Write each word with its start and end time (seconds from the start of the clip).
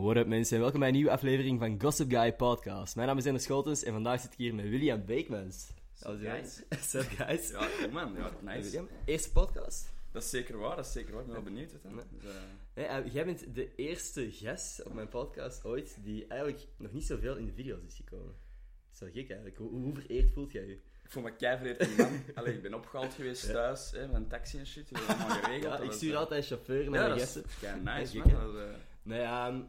What 0.00 0.16
up 0.16 0.26
mensen, 0.26 0.54
en 0.56 0.62
welkom 0.62 0.80
bij 0.80 0.88
een 0.88 0.94
nieuwe 0.94 1.10
aflevering 1.10 1.58
van 1.58 1.80
Gossip 1.80 2.10
Guy 2.10 2.32
Podcast. 2.32 2.96
Mijn 2.96 3.08
naam 3.08 3.18
is 3.18 3.24
Ender 3.24 3.40
Scholtens 3.42 3.82
en 3.84 3.92
vandaag 3.92 4.20
zit 4.20 4.32
ik 4.32 4.38
hier 4.38 4.54
met 4.54 4.68
William 4.68 5.04
Beekmans. 5.04 5.70
Sup, 5.94 6.18
guys. 6.20 6.62
Sup 6.90 7.02
guys. 7.08 7.48
Ja, 7.50 7.68
cool 7.78 7.90
man. 7.90 8.14
Ja, 8.16 8.30
nice. 8.42 8.62
William, 8.62 8.88
eerste 9.04 9.32
podcast. 9.32 9.92
Dat 10.12 10.22
is 10.22 10.30
zeker 10.30 10.58
waar, 10.58 10.76
dat 10.76 10.86
is 10.86 10.92
zeker 10.92 11.12
waar. 11.12 11.20
Ik 11.20 11.26
ben 11.26 11.34
wel 11.36 11.44
benieuwd. 11.44 11.70
Hè. 11.72 11.88
Ja. 11.88 11.94
Dus, 11.94 12.30
eh, 12.34 12.40
Nee, 12.74 12.86
eh, 12.86 13.12
jij 13.12 13.24
bent 13.24 13.54
de 13.54 13.74
eerste 13.74 14.30
gast 14.32 14.82
op 14.82 14.92
mijn 14.94 15.08
podcast 15.08 15.64
ooit 15.64 15.96
die 16.02 16.26
eigenlijk 16.26 16.66
nog 16.76 16.92
niet 16.92 17.06
zoveel 17.06 17.36
in 17.36 17.44
de 17.46 17.52
video's 17.52 17.82
is 17.86 17.94
gekomen. 17.94 18.26
Dat 18.34 18.92
is 18.92 19.00
wel 19.00 19.10
gek 19.10 19.26
eigenlijk. 19.28 19.56
Hoe, 19.56 19.70
hoe 19.70 19.94
vereerd 19.94 20.30
voelt 20.30 20.52
jij 20.52 20.66
je? 20.66 20.78
ik 21.04 21.10
voel 21.14 21.22
me 21.22 21.36
keivereerd 21.36 21.80
in 21.80 21.94
man. 21.96 22.20
Allee, 22.34 22.54
ik 22.54 22.62
ben 22.62 22.74
opgehaald 22.74 23.14
geweest 23.14 23.46
Ja. 23.46 23.52
thuis, 23.52 23.90
hè, 23.90 24.06
met 24.06 24.16
een 24.16 24.28
taxi 24.28 24.58
en 24.58 24.66
shit. 24.66 24.88
Allemaal 24.92 25.28
geregeld. 25.42 25.78
Ja, 25.78 25.84
ik 25.84 25.92
stuur 25.92 26.12
eh, 26.12 26.18
altijd 26.18 26.46
chauffeur 26.46 26.90
naar 26.90 27.08
Ja, 27.08 27.14
de 27.14 27.20
gasten. 27.20 27.44
kei 27.60 27.80
nice 27.80 28.16
Ja, 28.16 28.24
man. 28.24 28.52
Dat 28.54 28.66
Nee, 29.02 29.20
ehm, 29.20 29.60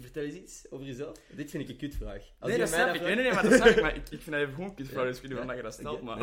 vertel 0.00 0.22
eens 0.22 0.34
iets 0.34 0.70
over 0.70 0.86
jezelf. 0.86 1.18
Dit 1.36 1.50
vind 1.50 1.62
ik 1.62 1.68
een 1.68 1.76
kutvraag. 1.76 2.22
Als 2.38 2.50
Nee, 2.50 2.58
dat 2.60 2.68
snap 2.68 2.94
ik. 2.94 3.00
Nee, 3.00 3.14
nee, 3.14 3.24
nee, 3.24 3.32
maar 3.32 3.42
dat 3.42 3.52
snap 3.52 3.66
ik. 3.68 3.80
Maar 3.80 3.96
ik, 4.00 4.08
ik 4.08 4.20
vind 4.20 4.30
dat 4.30 4.40
even 4.40 4.54
gewoon 4.54 4.72
een 4.76 4.86
vraag, 4.86 5.02
Ja. 5.02 5.08
dus 5.08 5.16
ik 5.16 5.22
weet 5.22 5.30
niet 5.30 5.38
waarom 5.40 5.56
je 5.56 5.62
dat 5.62 5.72
stelt. 5.74 6.02
Maar... 6.02 6.18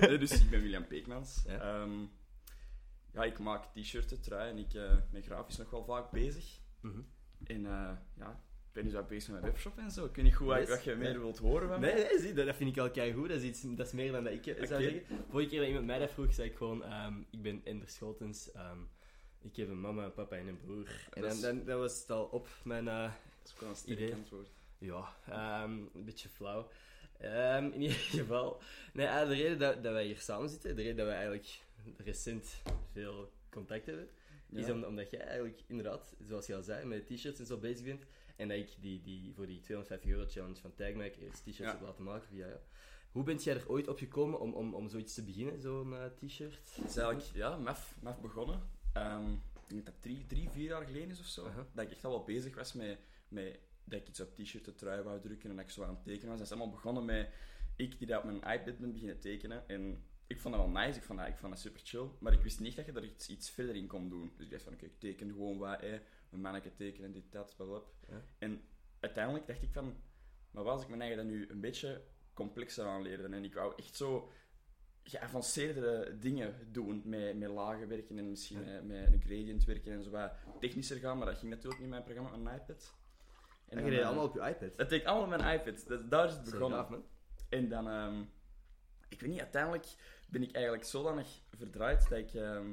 Nee, 0.08 0.18
dus 0.18 0.40
ik 0.42 0.50
ben 0.50 0.60
William 0.60 0.86
Peekmans. 0.86 1.42
Ja. 1.46 1.58
Ehm, 1.80 1.92
ja, 3.12 3.24
ik 3.24 3.38
maak 3.38 3.64
t-shirten, 3.74 4.20
trui 4.20 4.50
en 4.50 4.58
ik 4.58 4.74
eh 4.74 4.96
ben 5.12 5.22
grafisch 5.22 5.56
nog 5.56 5.70
wel 5.70 5.84
vaak 5.84 6.10
bezig. 6.10 6.44
Mhm. 6.80 7.00
En 7.44 7.66
eh, 7.66 7.90
ja, 8.18 8.30
ik 8.66 8.72
ben 8.72 8.84
dus 8.84 8.94
ook 8.94 9.08
bezig 9.08 9.30
met 9.32 9.40
mijn 9.40 9.52
webshop 9.52 9.78
en 9.78 9.90
zo. 9.90 10.04
Ik 10.04 10.14
weet 10.16 10.24
niet 10.24 10.34
goed 10.34 10.46
wat, 10.46 10.58
Yes. 10.58 10.68
wat 10.68 10.84
je 10.84 10.94
meer 10.94 11.18
wilt 11.20 11.38
horen 11.38 11.68
van 11.68 11.80
Nee, 11.80 11.94
mij. 11.94 12.02
nee 12.02 12.18
zie, 12.20 12.32
dat, 12.32 12.56
vind 12.56 12.70
ik 12.70 12.82
al 12.82 12.90
kei 12.90 13.12
goed. 13.12 13.28
Dat 13.28 13.36
is, 13.40 13.44
iets, 13.48 13.62
dat 13.76 13.86
is 13.86 13.92
meer 13.92 14.12
dan 14.12 14.24
dat 14.24 14.32
ik 14.32 14.46
eh, 14.46 14.66
zou 14.66 14.82
zeggen. 14.82 15.02
Vorige 15.30 15.48
keer 15.48 15.58
dat 15.58 15.68
iemand 15.68 15.86
mij 15.86 15.98
dat 15.98 16.10
vroeg, 16.10 16.34
zei 16.34 16.48
ik 16.48 16.56
gewoon: 16.56 16.84
ehm, 16.84 17.14
Ik 17.30 17.42
ben 17.42 17.60
Ender 17.64 17.88
Scholtens. 17.88 18.52
ehm, 18.52 18.78
ik 19.42 19.56
heb 19.56 19.68
een 19.68 19.80
mama, 19.80 20.04
een 20.04 20.12
papa 20.12 20.36
en 20.36 20.46
een 20.46 20.60
broer. 20.60 20.88
En 21.12 21.22
Dat 21.22 21.30
dan, 21.30 21.40
dan, 21.40 21.64
dan 21.64 21.78
was 21.78 22.00
het 22.00 22.10
al 22.10 22.24
op 22.24 22.48
mijn. 22.64 22.88
eh, 22.88 23.02
Dat 23.42 23.52
is 23.54 23.60
wel 23.60 23.68
een 23.68 23.76
sterk 23.76 23.98
Idee. 23.98 24.14
antwoord. 24.14 24.48
ja, 24.78 25.16
ehm, 25.26 25.70
een 25.94 26.04
beetje 26.04 26.28
flauw. 26.28 26.68
Ehm, 27.18 27.64
in 27.64 27.80
ieder 27.80 27.96
geval. 28.20 28.60
Nee, 28.92 29.06
eh, 29.06 29.28
de 29.28 29.34
reden 29.34 29.58
dat, 29.58 29.82
dat 29.82 29.92
wij 29.92 30.04
hier 30.06 30.18
samen 30.18 30.48
zitten, 30.48 30.76
de 30.76 30.82
reden 30.82 30.96
dat 30.96 31.06
wij 31.06 31.14
eigenlijk 31.16 31.60
recent 31.96 32.62
veel 32.92 33.32
contact 33.50 33.86
hebben, 33.86 34.08
is 34.52 34.70
om- 34.70 34.84
omdat 34.84 35.10
jij 35.10 35.20
eigenlijk 35.20 35.60
inderdaad, 35.66 36.14
zoals 36.26 36.46
je 36.46 36.54
al 36.54 36.62
zei, 36.62 36.84
met 36.86 37.06
t-shirts 37.06 37.38
en 37.40 37.46
zo 37.46 37.56
bezig 37.58 37.84
bent. 37.84 38.04
En 38.36 38.48
dat 38.48 38.56
ik 38.56 38.68
die, 38.80 39.02
die, 39.02 39.32
voor 39.34 39.46
die 39.46 39.60
250 39.60 40.10
euro 40.10 40.24
challenge 40.28 40.60
van 40.60 40.74
Tagmac 40.74 41.14
eerst 41.16 41.38
t-shirts 41.40 41.58
Ja. 41.58 41.70
heb 41.72 41.80
laten 41.80 42.04
maken 42.04 42.28
via 42.28 42.46
jou. 42.46 42.58
Hoe 43.12 43.22
bent 43.24 43.44
jij 43.44 43.54
er 43.54 43.68
ooit 43.68 43.88
op 43.88 43.98
gekomen 43.98 44.40
om, 44.40 44.52
om, 44.52 44.74
om 44.74 44.88
zoiets 44.88 45.14
te 45.14 45.22
beginnen, 45.24 45.60
zo'n 45.60 45.94
eh, 45.96 46.04
t-shirt? 46.04 46.58
Het 46.74 46.88
is 46.90 46.96
eigenlijk 46.96 47.30
ja, 47.34 47.56
maf, 47.56 47.94
maf 48.02 48.20
begonnen. 48.20 48.60
Ehm, 48.92 49.32
ik 49.32 49.68
denk 49.68 49.84
dat 49.84 49.94
drie, 50.00 50.26
drie, 50.26 50.50
vier 50.50 50.68
jaar 50.68 50.86
geleden 50.86 51.10
is 51.10 51.20
of 51.20 51.26
zo. 51.26 51.50
Dat 51.74 51.84
ik 51.84 51.90
echt 51.90 52.04
al 52.04 52.10
wel 52.10 52.24
bezig 52.24 52.54
was 52.54 52.72
met, 52.72 52.98
met 53.28 53.58
dat 53.84 54.00
ik 54.00 54.08
iets 54.08 54.20
op 54.20 54.34
t-shirt, 54.34 54.64
de 54.64 54.74
trui 54.74 55.02
wou 55.02 55.20
drukken 55.20 55.50
en 55.50 55.56
dat 55.56 55.64
ik 55.64 55.70
zo 55.70 55.82
aan 55.82 55.94
het 55.94 56.04
tekenen 56.04 56.28
was. 56.28 56.38
Dat 56.38 56.46
is 56.46 56.52
allemaal 56.52 56.74
begonnen 56.74 57.04
met 57.04 57.32
ik 57.76 57.98
die 57.98 58.06
dat 58.06 58.18
op 58.18 58.24
mijn 58.24 58.58
iPad 58.58 58.78
ben 58.78 58.92
beginnen 58.92 59.20
tekenen. 59.20 59.68
En 59.68 60.04
ik 60.26 60.40
vond 60.40 60.54
dat 60.54 60.64
wel 60.64 60.82
nice, 60.82 60.98
ik 60.98 61.04
vond 61.04 61.18
dat, 61.18 61.28
ik 61.28 61.36
vond 61.36 61.52
dat 61.52 61.60
super 61.60 61.80
chill. 61.84 62.08
Maar 62.18 62.32
ik 62.32 62.42
wist 62.42 62.60
niet 62.60 62.76
dat 62.76 62.86
je 62.86 62.92
er 62.92 63.04
iets, 63.04 63.28
iets 63.28 63.50
verder 63.50 63.74
in 63.74 63.86
kon 63.86 64.08
doen. 64.08 64.32
Dus 64.36 64.44
ik 64.44 64.50
dacht 64.50 64.62
van 64.62 64.72
oké, 64.72 64.84
ik 64.84 64.98
teken 64.98 65.28
gewoon 65.28 65.58
wat, 65.58 65.80
hè, 65.80 66.00
een 66.30 66.40
manneke 66.40 66.74
tekenen, 66.74 67.12
dit, 67.12 67.32
dat, 67.32 67.54
bla. 67.56 67.80
Ja. 68.08 68.24
En 68.38 68.62
uiteindelijk 69.00 69.46
dacht 69.46 69.62
ik 69.62 69.72
van, 69.72 69.96
maar 70.50 70.64
wat 70.64 70.72
als 70.72 70.82
ik 70.82 70.88
mijn 70.88 71.00
eigen 71.00 71.18
dat 71.18 71.26
nu 71.26 71.48
een 71.50 71.60
beetje 71.60 72.04
complexer 72.34 72.84
aanleerde? 72.84 73.22
En 73.22 73.44
ik 73.44 73.54
wou 73.54 73.72
echt 73.76 73.96
zo 73.96 74.30
geavanceerdere 75.04 76.18
dingen 76.18 76.54
doen, 76.70 77.02
met, 77.04 77.38
met 77.38 77.48
lagen 77.50 77.88
werken 77.88 78.18
en 78.18 78.28
misschien 78.30 78.64
Ja. 78.64 78.72
met, 78.72 78.84
met 78.86 79.12
een 79.12 79.20
gradient 79.20 79.64
werken 79.64 79.92
en 79.92 80.02
zo 80.02 80.10
wat 80.10 80.32
technischer 80.60 80.96
gaan, 80.96 81.16
maar 81.18 81.26
dat 81.26 81.38
ging 81.38 81.50
natuurlijk 81.50 81.74
niet 81.80 81.84
in 81.84 81.88
mijn 81.90 82.02
programma 82.04 82.30
op 82.32 82.42
mijn 82.42 82.60
iPad. 82.60 82.94
En 83.68 83.84
je 83.84 83.90
deed 83.90 84.00
eh, 84.00 84.06
allemaal 84.06 84.24
op 84.24 84.34
je 84.34 84.40
iPad. 84.40 84.76
Dat 84.76 84.88
deed 84.90 85.00
ik 85.00 85.06
allemaal 85.06 85.36
op 85.36 85.42
mijn 85.42 85.60
iPad, 85.60 85.84
dat, 85.88 86.10
daar 86.10 86.24
is 86.26 86.30
het 86.32 86.38
Dat 86.38 86.46
is 86.46 86.58
begonnen. 86.58 86.78
gaaf. 86.86 86.98
En 87.48 87.68
dan, 87.68 87.88
ehm, 87.88 88.20
ik 89.08 89.20
weet 89.20 89.30
niet, 89.30 89.40
uiteindelijk 89.40 89.86
ben 90.28 90.42
ik 90.42 90.52
eigenlijk 90.52 90.84
zodanig 90.84 91.28
verdraaid 91.56 92.08
dat 92.08 92.18
ik 92.18 92.34
ehm, 92.34 92.66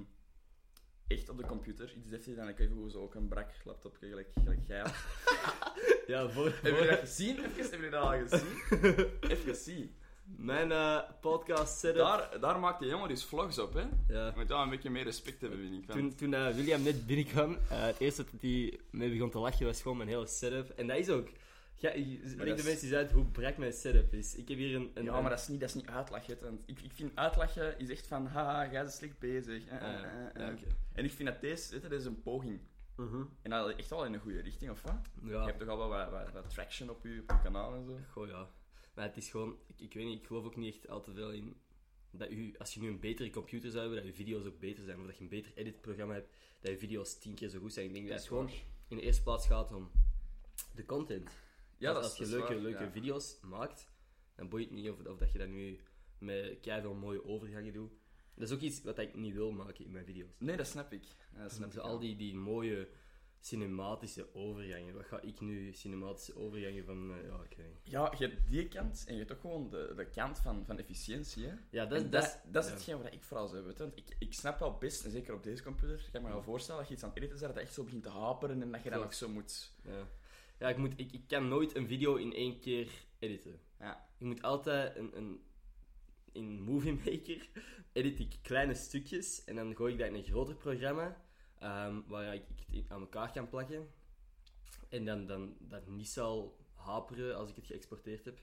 echt 1.08 1.30
op 1.30 1.38
de 1.38 1.46
computer 1.46 1.94
iets 1.98 2.10
deftig 2.10 2.36
dan 2.36 2.48
ik 2.48 2.60
even 2.60 2.92
zo 2.92 3.02
ook 3.02 3.16
een 3.16 3.28
brak 3.28 3.50
laptop 3.64 3.98
gelijk, 3.98 4.30
gelijk 4.34 4.60
jij 4.68 4.80
had. 4.80 4.94
Ja, 6.08 6.30
voor, 6.30 6.46
Heb 6.46 6.64
je 6.64 6.76
voor- 6.76 6.88
dat 6.88 7.00
gezien? 7.00 7.38
Even, 7.46 7.70
heb 7.72 7.82
je 7.82 7.90
dat 7.90 8.02
al 8.04 8.18
gezien? 8.28 8.58
Even 9.32 9.38
gezien. 9.54 9.96
Mijn 10.38 10.72
eh, 10.72 11.00
podcast 11.22 11.80
setup. 11.80 11.98
Daar, 12.02 12.40
daar 12.40 12.60
maakt 12.60 12.80
die 12.80 12.90
jongen 12.90 13.08
dus 13.10 13.24
vlogs 13.26 13.60
op, 13.60 13.74
hè? 13.74 13.82
Ja. 14.08 14.26
Je 14.26 14.32
moet 14.36 14.48
wel 14.48 14.62
een 14.62 14.70
beetje 14.70 14.90
meer 14.90 15.04
respect 15.04 15.42
hebben, 15.42 15.60
vind 15.60 15.84
ik. 15.84 15.92
Toen, 15.92 16.16
toen 16.16 16.34
eh, 16.34 16.48
William 16.56 16.84
net 16.84 17.06
binnenkwam, 17.08 17.54
eh, 17.70 17.82
het 17.82 18.00
eerste 18.00 18.24
dat 18.32 18.42
hij 18.42 18.80
mee 18.92 19.10
begon 19.12 19.30
te 19.30 19.40
lachen 19.40 19.66
was 19.66 19.82
gewoon 19.82 19.98
mijn 19.98 20.10
hele 20.10 20.28
setup. 20.28 20.70
En 20.70 20.88
dat 20.88 20.98
is 20.98 21.10
ook... 21.10 21.28
Ja, 21.76 21.94
je- 21.94 22.20
leg 22.24 22.36
de 22.38 22.54
is- 22.54 22.64
mensen 22.64 22.88
eens 22.88 22.96
uit 22.98 23.12
hoe 23.12 23.26
brak 23.26 23.58
mijn 23.58 23.74
setup 23.74 24.14
is. 24.14 24.36
Ik 24.36 24.48
heb 24.48 24.58
hier 24.58 24.76
een... 24.76 24.92
een 24.94 25.04
ja, 25.04 25.22
maar 25.22 25.30
dat 25.30 25.40
is 25.40 25.48
niet, 25.48 25.60
dat 25.60 25.70
is 25.70 25.76
niet 25.76 25.88
uitlachen. 25.88 26.38
Want 26.42 26.60
ik, 26.66 26.80
ik 26.82 26.92
vind 26.94 27.12
uitlachen 27.16 27.80
is 27.80 27.90
echt 27.90 28.08
van, 28.08 28.26
haha, 28.28 28.72
jij 28.72 28.82
bent 28.82 28.94
slecht 28.94 29.20
bezig. 29.20 29.64
Ah, 29.70 29.80
ja. 30.36 30.54
En 30.94 31.06
ik 31.06 31.12
vind 31.12 31.30
dat 31.30 31.42
deze, 31.42 31.72
dit, 31.72 31.82
dit 31.82 31.92
is 31.92 32.06
een 32.06 32.22
poging. 32.22 32.60
Mhm. 32.96 33.22
En 33.42 33.50
dat 33.50 33.76
echt 33.76 33.90
wel 33.90 34.06
in 34.06 34.14
een 34.14 34.20
goede 34.20 34.42
richting, 34.42 34.72
of 34.72 34.82
wat? 34.82 34.94
Je 35.24 35.30
Ja, 35.32 35.46
hebt 35.46 35.60
toch 35.60 35.68
al 35.68 35.78
wel 35.78 35.88
wat, 35.90 36.10
wat, 36.10 36.32
wat 36.34 36.50
traction 36.50 36.90
op 36.90 37.04
je, 37.04 37.20
op 37.22 37.30
je 37.36 37.42
kanaal 37.44 37.74
en 37.76 37.86
zo. 37.86 37.98
goh 38.12 38.28
ja. 38.28 38.48
Maar 39.00 39.08
het 39.08 39.18
is 39.18 39.30
gewoon... 39.30 39.58
Ik, 39.68 39.80
ik 39.80 39.94
weet 39.94 40.06
niet, 40.06 40.20
ik 40.20 40.28
geloof 40.28 40.46
ook 40.46 40.56
niet 40.56 40.76
echt 40.76 40.90
al 40.90 41.02
te 41.02 41.14
veel 41.14 41.32
in... 41.32 41.56
Dat 42.12 42.30
u, 42.32 42.56
als 42.58 42.74
je 42.74 42.80
nu 42.80 42.88
een 42.88 43.00
betere 43.00 43.30
computer 43.30 43.70
zou 43.70 43.82
hebben, 43.82 43.98
dat 43.98 44.08
je 44.08 44.24
video's 44.24 44.46
ook 44.46 44.60
beter 44.60 44.84
zijn. 44.84 45.00
Of 45.00 45.06
dat 45.06 45.18
je 45.18 45.24
een 45.24 45.30
beter 45.30 45.52
editprogramma 45.56 46.14
hebt, 46.14 46.36
dat 46.60 46.72
je 46.72 46.78
video's 46.78 47.20
tien 47.20 47.34
keer 47.34 47.50
zo 47.50 47.60
goed 47.60 47.74
zijn. 47.74 47.86
Ik 47.86 47.94
denk 47.94 48.08
dat 48.08 48.18
het 48.18 48.28
gewoon 48.28 48.50
in 48.88 48.98
de 48.98 49.04
eerste 49.04 49.24
plaats 49.24 49.48
gaat 49.48 49.72
om 49.72 49.92
de 50.76 50.86
content. 50.86 51.30
Ja, 51.78 51.94
dat 51.94 52.04
is 52.04 52.10
als 52.10 52.18
je 52.18 52.24
is 52.24 52.30
leuke, 52.30 52.54
waar, 52.54 52.62
leuke 52.62 52.84
ja. 52.84 52.92
video's 52.92 53.40
maakt, 53.42 53.90
dan 54.36 54.50
boeit 54.50 54.66
het 54.66 54.74
niet 54.74 54.90
of, 54.90 55.06
of 55.06 55.18
dat 55.18 55.32
je 55.32 55.38
dat 55.38 55.48
nu 55.48 55.80
met 56.18 56.58
veel 56.62 56.94
mooie 56.94 57.26
overgangen 57.26 57.74
doet. 57.74 57.92
Dat 58.34 58.48
is 58.48 58.54
ook 58.54 58.62
iets 58.62 58.82
wat 58.82 59.00
ik 59.00 59.16
niet 59.16 59.34
wil 59.34 59.52
maken 59.52 59.86
in 59.86 59.92
mijn 59.92 60.06
video's. 60.06 60.30
Nee, 60.38 60.58
dat 60.58 60.68
snap 60.68 60.94
ik. 60.94 61.04
Ja, 61.36 61.42
dat 61.42 61.52
snap 61.52 61.72
Zo 61.72 61.80
ik 61.80 61.86
al 61.86 62.00
die, 62.00 62.16
die 62.16 62.36
mooie 62.36 62.90
cinematische 63.40 64.28
overgangen. 64.34 64.94
Wat 64.94 65.06
ga 65.06 65.22
ik 65.22 65.40
nu 65.40 65.74
cinematische 65.74 66.36
overgangen 66.36 66.86
van... 66.86 67.12
eh, 67.12 67.28
ja, 67.28 67.44
ik 67.50 67.58
weet 67.58 67.68
niet. 67.68 67.80
Ja, 67.84 68.14
je 68.18 68.28
hebt 68.28 68.50
die 68.50 68.68
kant 68.68 69.04
en 69.08 69.14
je 69.14 69.20
hebt 69.20 69.32
ook 69.32 69.40
gewoon 69.40 69.70
de, 69.70 69.94
de 69.96 70.06
kant 70.06 70.40
van, 70.40 70.66
van 70.66 70.78
efficiëntie. 70.78 71.46
Hè? 71.46 71.54
Ja, 71.70 71.86
dat, 71.86 72.04
En 72.04 72.10
dat, 72.10 72.22
dat, 72.22 72.42
dat 72.46 72.64
is 72.64 72.70
ja. 72.70 72.76
hetgeen 72.76 73.02
wat 73.02 73.14
ik 73.14 73.24
vooral 73.24 73.48
zou 73.48 73.58
hebben. 73.58 73.78
Want 73.78 73.98
ik, 73.98 74.16
ik 74.20 74.34
snap 74.34 74.60
wel 74.60 74.78
best, 74.78 75.06
en 75.06 75.12
zeker 75.12 75.34
op 75.34 75.44
deze 75.44 75.64
computer, 75.64 76.00
ik 76.06 76.12
kan 76.12 76.22
me 76.22 76.30
wel 76.30 76.44
voorstellen 76.44 76.80
dat 76.80 76.90
je 76.90 76.94
iets 76.96 77.04
aan 77.04 77.10
het 77.10 77.18
editen 77.18 77.40
bent, 77.40 77.54
dat 77.54 77.64
echt 77.64 77.74
zo 77.74 77.84
begint 77.84 78.04
te 78.04 78.10
haperen 78.10 78.62
en 78.62 78.72
dat 78.72 78.84
je 78.84 78.90
dan 78.90 79.04
ook 79.04 79.14
zo 79.14 79.30
moet... 79.30 79.72
Ja, 79.84 80.08
ja 80.60 80.70
ik, 80.70 80.78
moet, 80.78 80.94
ik, 80.96 81.12
ik 81.12 81.24
kan 81.28 81.48
nooit 81.48 81.76
een 81.76 81.88
video 81.88 82.16
in 82.16 82.34
één 82.34 82.60
keer 82.60 82.90
editen. 83.20 83.60
Ja. 83.80 84.08
Ik 84.18 84.26
moet 84.26 84.42
altijd 84.42 84.96
een... 84.96 85.18
een 85.18 85.44
in 86.32 86.62
Movie 86.62 86.94
Maker 86.94 87.50
edit 87.94 88.20
ik 88.20 88.36
kleine 88.42 88.74
stukjes 88.74 89.44
en 89.44 89.56
dan 89.56 89.76
gooi 89.76 89.94
ik 89.94 90.00
dat 90.00 90.08
in 90.08 90.16
een 90.16 90.24
groter 90.24 90.56
programma 90.56 91.22
ehm, 91.60 92.02
waar 92.08 92.34
ik 92.34 92.44
ik 92.70 92.76
het 92.82 92.92
aan 92.92 93.02
elkaar 93.02 93.32
kan 93.32 93.50
plakken. 93.50 93.88
En 94.90 95.06
dan, 95.06 95.26
dan 95.26 95.56
dat 95.60 95.88
niet 95.88 96.10
zal 96.10 96.58
haperen 96.74 97.36
als 97.36 97.50
ik 97.50 97.56
het 97.56 97.66
geëxporteerd 97.66 98.26
heb. 98.26 98.40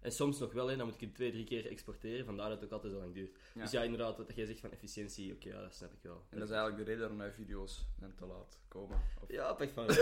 En 0.00 0.12
soms 0.12 0.38
nog 0.38 0.52
wel, 0.52 0.66
hè, 0.68 0.76
dan 0.76 0.86
moet 0.86 0.94
ik 0.94 1.00
het 1.00 1.14
twee, 1.14 1.30
drie 1.30 1.44
keer 1.44 1.66
exporteren, 1.70 2.24
vandaar 2.24 2.48
dat 2.48 2.56
het 2.60 2.64
ook 2.64 2.72
altijd 2.72 2.92
zo 2.92 2.98
lang 2.98 3.14
duurt. 3.14 3.36
Ja. 3.54 3.60
Dus 3.62 3.70
ja, 3.70 3.82
inderdaad, 3.82 4.16
wat 4.16 4.34
jij 4.34 4.46
zegt 4.46 4.60
van 4.60 4.70
efficiëntie, 4.70 5.32
oké, 5.34 5.48
ja, 5.48 5.60
dat 5.60 5.74
snap 5.74 5.92
ik 5.92 6.02
wel. 6.02 6.24
En 6.30 6.38
dat 6.38 6.48
is 6.48 6.54
eigenlijk 6.54 6.76
de 6.76 6.82
reden 6.84 6.98
waarom 7.00 7.16
mijn 7.16 7.32
video's 7.32 7.86
zijn 7.98 8.14
te 8.14 8.26
laat 8.26 8.58
komen. 8.68 9.00
Of- 9.20 9.30
Ja, 9.30 9.52
pech 9.52 9.72
van. 9.72 9.86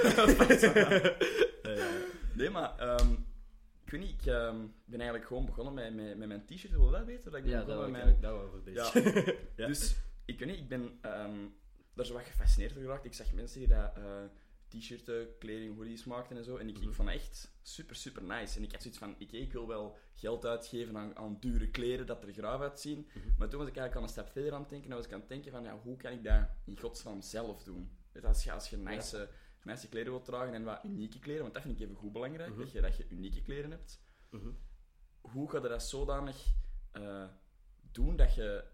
Nee, 2.34 2.50
maar 2.50 2.78
ehm, 2.78 3.12
ik 3.84 3.90
weet 3.90 4.00
niet, 4.00 4.10
ik 4.20 4.26
ehm, 4.26 4.66
ben 4.84 4.98
eigenlijk 5.00 5.26
gewoon 5.26 5.46
begonnen 5.46 5.74
met, 5.74 5.94
met, 5.94 6.16
met 6.18 6.28
mijn 6.28 6.44
t-shirt. 6.46 6.72
Wil 6.72 6.84
je 6.84 6.90
dat 6.90 7.04
weten? 7.04 7.30
Dat 7.30 7.34
ik 7.40 7.46
ben 7.46 7.52
Ja, 7.52 7.64
dat 7.64 7.76
met 7.78 7.86
ik 7.86 8.20
mijn... 8.20 8.74
Ja. 8.74 8.90
Ja. 9.56 9.66
Dus 9.66 9.96
ik 10.24 10.38
weet 10.38 10.48
niet, 10.48 10.58
ik 10.58 10.68
ben 10.68 10.98
daar 11.98 12.06
zo 12.06 12.14
wat 12.14 12.24
gefascineerd 12.24 12.74
door 12.74 12.82
geraakt. 12.82 13.04
Ik 13.04 13.14
zag 13.14 13.32
mensen 13.32 13.58
die 13.58 13.68
dat 13.68 13.96
eh, 13.96 14.24
t-shirten, 14.68 15.38
kleding, 15.38 15.76
hoodies 15.76 16.04
maakten 16.04 16.36
en 16.36 16.44
zo. 16.44 16.56
En 16.56 16.68
ik, 16.68 16.76
ik 16.76 16.82
Mhm. 16.84 16.92
vond 16.92 17.08
dat 17.08 17.16
echt 17.16 17.50
super, 17.62 17.96
super 17.96 18.22
nice. 18.22 18.56
En 18.58 18.62
ik 18.64 18.72
had 18.72 18.82
zoiets 18.82 19.00
van, 19.00 19.14
ik, 19.18 19.32
ik 19.32 19.52
wil 19.52 19.66
wel 19.66 19.96
geld 20.14 20.44
uitgeven 20.46 20.96
aan, 20.96 21.16
aan 21.16 21.36
dure 21.40 21.68
kleren, 21.70 22.06
dat 22.06 22.22
er 22.22 22.32
graaf 22.32 22.60
uitzien. 22.60 23.08
Mhm. 23.14 23.28
Maar 23.38 23.48
toen 23.48 23.58
was 23.58 23.68
ik 23.68 23.76
eigenlijk 23.76 23.94
al 23.96 24.02
een 24.02 24.08
stap 24.08 24.28
verder 24.28 24.52
aan 24.52 24.60
het 24.60 24.70
denken. 24.70 24.90
En 24.90 24.96
was 24.96 25.06
ik 25.06 25.12
aan 25.12 25.20
het 25.20 25.28
denken 25.28 25.50
van, 25.52 25.62
ja, 25.62 25.78
hoe 25.82 25.96
kan 25.96 26.12
ik 26.12 26.24
dat 26.24 26.48
in 26.64 26.78
godsnaam 26.80 27.20
zelf 27.22 27.62
doen? 27.62 27.90
Weet 28.12 28.22
je, 28.22 28.28
als 28.28 28.44
je, 28.44 28.52
als 28.52 28.70
je 28.70 28.76
nice, 28.76 29.28
nice 29.62 29.88
kleren 29.88 30.10
wilt 30.12 30.24
dragen 30.24 30.54
en 30.54 30.64
wat 30.64 30.84
unieke 30.84 31.18
kleren, 31.18 31.42
want 31.42 31.54
dat 31.54 31.62
vind 31.62 31.74
ik 31.76 31.82
even 31.82 31.94
goed 31.96 32.12
belangrijk, 32.12 32.50
Mhm. 32.50 32.58
dat, 32.60 32.72
je, 32.72 32.80
dat 32.80 32.96
je 32.96 33.06
unieke 33.08 33.42
kleren 33.42 33.70
hebt. 33.70 34.00
Hoe 35.20 35.50
ga 35.50 35.62
je 35.62 35.68
dat 35.68 35.82
zodanig 35.82 36.46
eh, 36.90 37.24
doen 37.92 38.16
dat 38.16 38.34
je, 38.34 38.64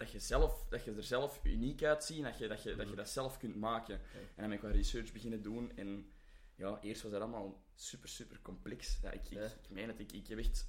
dat, 0.00 0.10
je 0.10 0.18
zelf, 0.18 0.66
dat 0.68 0.84
je 0.84 0.94
er 0.94 1.02
zelf 1.02 1.40
uniek 1.42 1.82
uitziet 1.82 2.16
en 2.16 2.22
dat 2.22 2.38
je 2.38 2.48
dat, 2.48 2.62
je, 2.62 2.74
dat, 2.76 2.88
je 2.88 2.94
dat 2.94 3.08
zelf 3.08 3.38
kunt 3.38 3.56
maken? 3.56 3.94
En 3.94 4.00
dan 4.36 4.48
ben 4.48 4.52
ik 4.52 4.60
wat 4.60 4.70
research 4.70 5.12
beginnen 5.12 5.42
doen 5.42 5.76
en 5.76 6.10
ja, 6.54 6.78
eerst 6.82 7.02
was 7.02 7.12
dat 7.12 7.20
allemaal 7.20 7.62
super, 7.74 8.08
super 8.08 8.38
complex. 8.42 8.98
Ja, 9.02 9.10
ik, 9.10 9.24
ik, 9.24 9.32
Ja. 9.32 9.44
ik 9.44 9.70
meen 9.70 9.88
het, 9.88 9.98
ik, 10.00 10.12
ik 10.12 10.26
heb 10.26 10.38
echt 10.38 10.68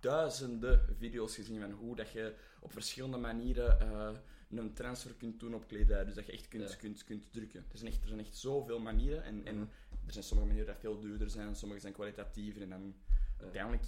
duizenden 0.00 0.96
video's 0.98 1.34
gezien 1.34 1.60
van 1.60 1.70
hoe 1.70 1.96
dat 1.96 2.10
je 2.10 2.34
op 2.60 2.72
verschillende 2.72 3.16
manieren 3.16 3.80
eh, 3.80 4.10
een 4.50 4.74
transfer 4.74 5.14
kunt 5.14 5.40
doen 5.40 5.54
op 5.54 5.66
kledij. 5.68 6.04
Dus 6.04 6.14
dat 6.14 6.26
je 6.26 6.32
echt 6.32 6.48
kunt, 6.48 6.70
Ja. 6.70 6.76
kunt, 6.76 7.04
kunt 7.04 7.32
drukken. 7.32 7.64
Er 7.72 7.78
zijn, 7.78 7.90
echt, 7.92 8.02
er 8.02 8.08
zijn 8.08 8.20
echt 8.20 8.36
zoveel 8.36 8.78
manieren. 8.80 9.22
En, 9.22 9.46
en 9.46 9.54
Mhm. 9.54 9.66
er 10.06 10.12
zijn 10.12 10.24
sommige 10.24 10.48
manieren 10.50 10.72
die 10.74 10.80
veel 10.80 11.00
duurder 11.00 11.30
zijn, 11.30 11.56
sommige 11.56 11.80
zijn 11.80 11.92
kwalitatiever. 11.92 12.62
En 12.62 12.68
dan 12.70 12.94
uiteindelijk... 13.40 13.84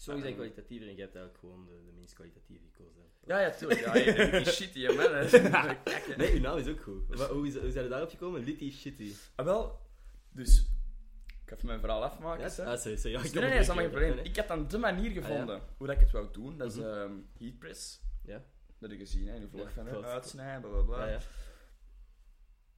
Sommige 0.00 0.26
zijn 0.26 0.38
Eh, 0.38 0.44
kwalitatiever 0.44 0.88
en 0.88 0.94
jij 0.94 1.04
hebt 1.04 1.16
eigenlijk 1.16 1.44
gewoon 1.44 1.64
de, 1.66 1.84
de 1.86 1.92
minst 1.92 2.14
kwalitatieve 2.14 2.64
gekozen. 2.72 3.02
Ja, 3.26 3.38
ja, 3.40 3.50
tuurlijk. 3.50 3.80
Ja, 3.80 3.92
die 4.38 4.44
shitty, 4.44 4.80
hè, 4.82 4.92
man. 4.92 5.76
Nee, 6.16 6.32
uw 6.34 6.40
naam 6.40 6.58
is 6.58 6.66
ook 6.68 6.80
goed. 6.80 7.14
Hoe, 7.30 7.46
is, 7.46 7.56
hoe 7.56 7.70
zijn 7.70 7.84
we 7.84 7.90
daarop 7.90 8.10
gekomen? 8.10 8.44
Litty 8.44 8.70
Shitty. 8.72 9.12
Ah, 9.34 9.44
wel, 9.44 9.80
dus... 10.32 10.58
Ik 11.26 11.48
ga 11.54 11.54
even 11.54 11.66
mijn 11.66 11.80
verhaal 11.80 12.02
afmaken. 12.04 12.40
Ja? 12.56 12.64
Ah, 12.64 12.78
sorry, 12.78 12.96
sorry. 12.96 13.16
Ja, 13.16 13.22
ik 13.24 13.32
nee, 13.32 13.42
nee, 13.42 13.50
dat 13.52 13.60
is 13.60 13.68
allemaal 13.68 13.90
geen 13.90 14.00
probleem. 14.00 14.24
Ik 14.24 14.36
had 14.36 14.48
dan 14.48 14.68
de 14.68 14.78
manier 14.78 15.10
gevonden 15.10 15.54
Ah, 15.60 15.62
hoe 15.76 15.86
dat 15.86 15.96
ik 15.96 16.02
het 16.02 16.10
wou 16.10 16.32
doen. 16.32 16.58
Dat 16.58 16.72
is 16.72 16.78
Mhm. 16.78 16.86
ehm 16.88 17.12
heatpress. 17.38 18.00
Ja. 18.24 18.44
Dat 18.78 18.90
heb 18.90 18.98
je 18.98 19.06
gezien, 19.06 19.28
hè, 19.28 19.34
in 19.34 19.40
de 19.40 19.48
vlog 19.48 19.72
van 19.72 19.88
uitsnijden, 20.04 20.60
bla 20.60 20.70
bla 20.70 20.82
bla. 20.82 21.04
Ja, 21.06 21.10
ja. 21.12 21.20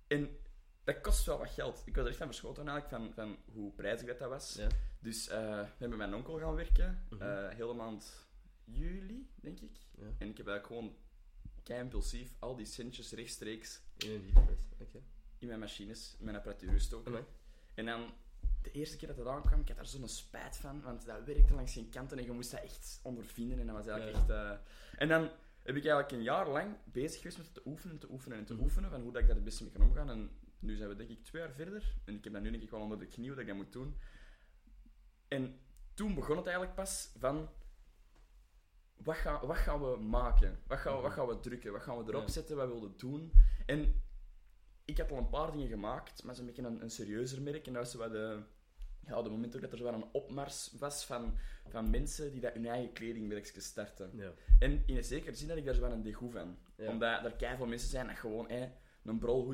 En 0.07 0.39
dat 0.85 1.01
kost 1.01 1.25
wel 1.27 1.39
wat 1.39 1.51
geld. 1.51 1.83
Ik 1.85 1.95
was 1.95 2.05
er 2.05 2.09
echt 2.11 2.19
van 2.19 2.27
verschoten 2.27 2.69
eigenlijk, 2.69 3.03
van, 3.03 3.13
van 3.15 3.37
hoe 3.55 3.73
prijzig 3.73 4.07
dat, 4.07 4.19
dat 4.19 4.29
was. 4.29 4.55
Ja. 4.55 4.67
Dus 4.99 5.29
eh, 5.29 5.39
we 5.39 5.67
hebben 5.79 5.89
met 5.89 6.09
mijn 6.09 6.15
onkel 6.15 6.39
gaan 6.39 6.55
werken, 6.55 7.05
Mhm. 7.11 7.23
eh 7.23 7.49
hele 7.55 7.75
maand 7.75 8.29
juli, 8.65 9.31
denk 9.35 9.61
ik. 9.61 9.77
Ja. 9.99 10.05
En 10.19 10.29
ik 10.29 10.37
heb 10.37 10.47
eigenlijk 10.49 10.67
gewoon 10.67 10.97
kei 11.63 11.81
impulsief 11.81 12.35
al 12.39 12.57
die 12.57 12.67
centjes 12.67 13.13
rechtstreeks 13.13 13.81
In 13.97 14.11
een 14.11 15.05
in 15.39 15.47
mijn 15.49 15.61
machines, 15.61 16.17
in 16.19 16.25
mijn 16.25 16.37
apparatuur 16.37 16.73
gestoken. 16.73 17.25
En 17.75 17.87
dan, 17.87 18.13
de 18.63 18.71
eerste 18.71 18.97
keer 18.97 19.09
dat 19.09 19.17
dat 19.17 19.27
aankwam, 19.27 19.61
ik 19.61 19.69
had 19.69 19.77
daar 19.77 19.87
zo'n 19.87 20.09
spijt 20.09 20.57
van, 20.57 20.83
want 20.83 21.07
dat 21.07 21.25
werkte 21.25 21.55
langs 21.55 21.73
geen 21.73 21.89
kanten 21.89 22.19
en 22.19 22.25
je 22.25 22.33
moest 22.33 22.51
dat 22.51 22.63
echt 22.63 23.01
ondervinden. 23.03 23.59
En 23.61 23.67
dat 23.67 23.77
was 23.77 23.87
eigenlijk 23.87 24.29
Ja. 24.29 24.53
echt... 24.53 24.61
eh, 24.61 24.99
En 25.01 25.09
dan 25.09 25.23
heb 25.63 25.77
ik 25.77 25.85
eigenlijk 25.85 26.11
een 26.11 26.23
jaar 26.23 26.49
lang 26.49 26.77
bezig 26.85 27.19
geweest 27.21 27.37
met 27.37 27.47
het 27.47 27.55
te 27.55 27.63
oefenen, 27.65 27.99
te 27.99 28.11
oefenen 28.11 28.39
en 28.39 28.45
te 28.45 28.55
Mhm. 28.55 28.63
oefenen, 28.63 28.91
van 28.91 29.01
hoe 29.01 29.13
dat 29.13 29.21
ik 29.21 29.27
daar 29.27 29.37
het 29.37 29.45
beste 29.45 29.63
mee 29.63 29.73
kan 29.73 29.83
omgaan. 29.83 30.11
En 30.11 30.31
nu 30.61 30.77
zijn 30.77 30.89
we 30.89 30.95
denk 30.97 31.11
ik 31.11 31.25
twee 31.25 31.43
jaar 31.43 31.53
verder, 31.53 31.95
en 32.05 32.15
ik 32.15 32.25
heb 32.25 32.33
dat 32.33 32.43
nu 32.43 32.51
denk 32.51 32.63
ik 32.63 32.71
wel 32.71 32.81
onder 32.81 32.99
de 32.99 33.07
knie 33.07 33.29
dat 33.29 33.39
ik 33.39 33.47
dat 33.47 33.57
moet 33.57 33.73
doen. 33.73 33.97
En 35.29 35.61
toen 35.95 36.15
begon 36.15 36.37
het 36.37 36.47
eigenlijk 36.47 36.77
pas 36.77 37.13
van... 37.19 37.49
Wat, 38.97 39.17
gaan 39.17 39.47
wat 39.47 39.57
gaan 39.57 39.81
we 39.81 39.97
maken? 39.97 40.59
Wat 40.67 40.79
gaan, 40.79 40.97
we, 40.97 41.03
wat 41.03 41.13
gaan 41.13 41.27
we 41.27 41.41
drukken? 41.41 41.73
Wat 41.73 41.83
gaan 41.83 41.99
we 42.05 42.11
erop 42.11 42.27
Ja. 42.27 42.33
zetten? 42.33 42.57
Wat 42.57 42.67
willen 42.69 42.83
we 42.83 42.97
doen? 42.97 43.33
En 43.67 44.03
ik 44.85 44.99
had 44.99 45.11
al 45.11 45.19
een 45.19 45.29
paar 45.29 45.53
dingen 45.53 45.69
gemaakt, 45.69 46.23
maar 46.25 46.35
zo'n 46.35 46.47
beetje 46.47 46.63
een, 46.63 46.83
een 46.83 46.91
serieuzer 46.91 47.43
merk. 47.43 47.67
En 47.67 47.73
dat 47.73 47.83
was 47.83 47.95
wat 47.95 48.13
de, 48.13 48.43
ja, 49.07 49.23
de 49.23 49.31
moment 49.31 49.55
ook 49.55 49.61
dat 49.61 49.73
er 49.73 49.79
zo 49.79 49.85
wat 49.85 49.95
een 49.95 50.09
opmars 50.13 50.73
was 50.79 51.05
van, 51.05 51.39
van 51.69 51.91
mensen 51.91 52.33
die 52.33 52.41
dat 52.41 52.53
hun 52.55 52.67
eigen 52.67 52.93
kledingmerkjes 52.93 53.65
starten. 53.65 54.11
Ja. 54.17 54.33
En 54.59 54.83
in 54.87 54.97
een 54.97 55.05
zekere 55.05 55.35
zin 55.35 55.49
had 55.49 55.59
ik 55.59 55.65
daar 55.65 55.75
zo 55.75 55.81
wat 55.81 55.93
een 55.93 56.03
degoe 56.03 56.31
van. 56.31 56.59
Ja. 56.77 56.89
Omdat 56.91 57.25
er 57.25 57.37
keiveel 57.37 57.67
mensen 57.67 57.89
zijn 57.91 58.07
dat 58.07 58.17
gewoon 58.17 58.49
eh, 58.49 58.69
een 59.05 59.19
brol 59.19 59.45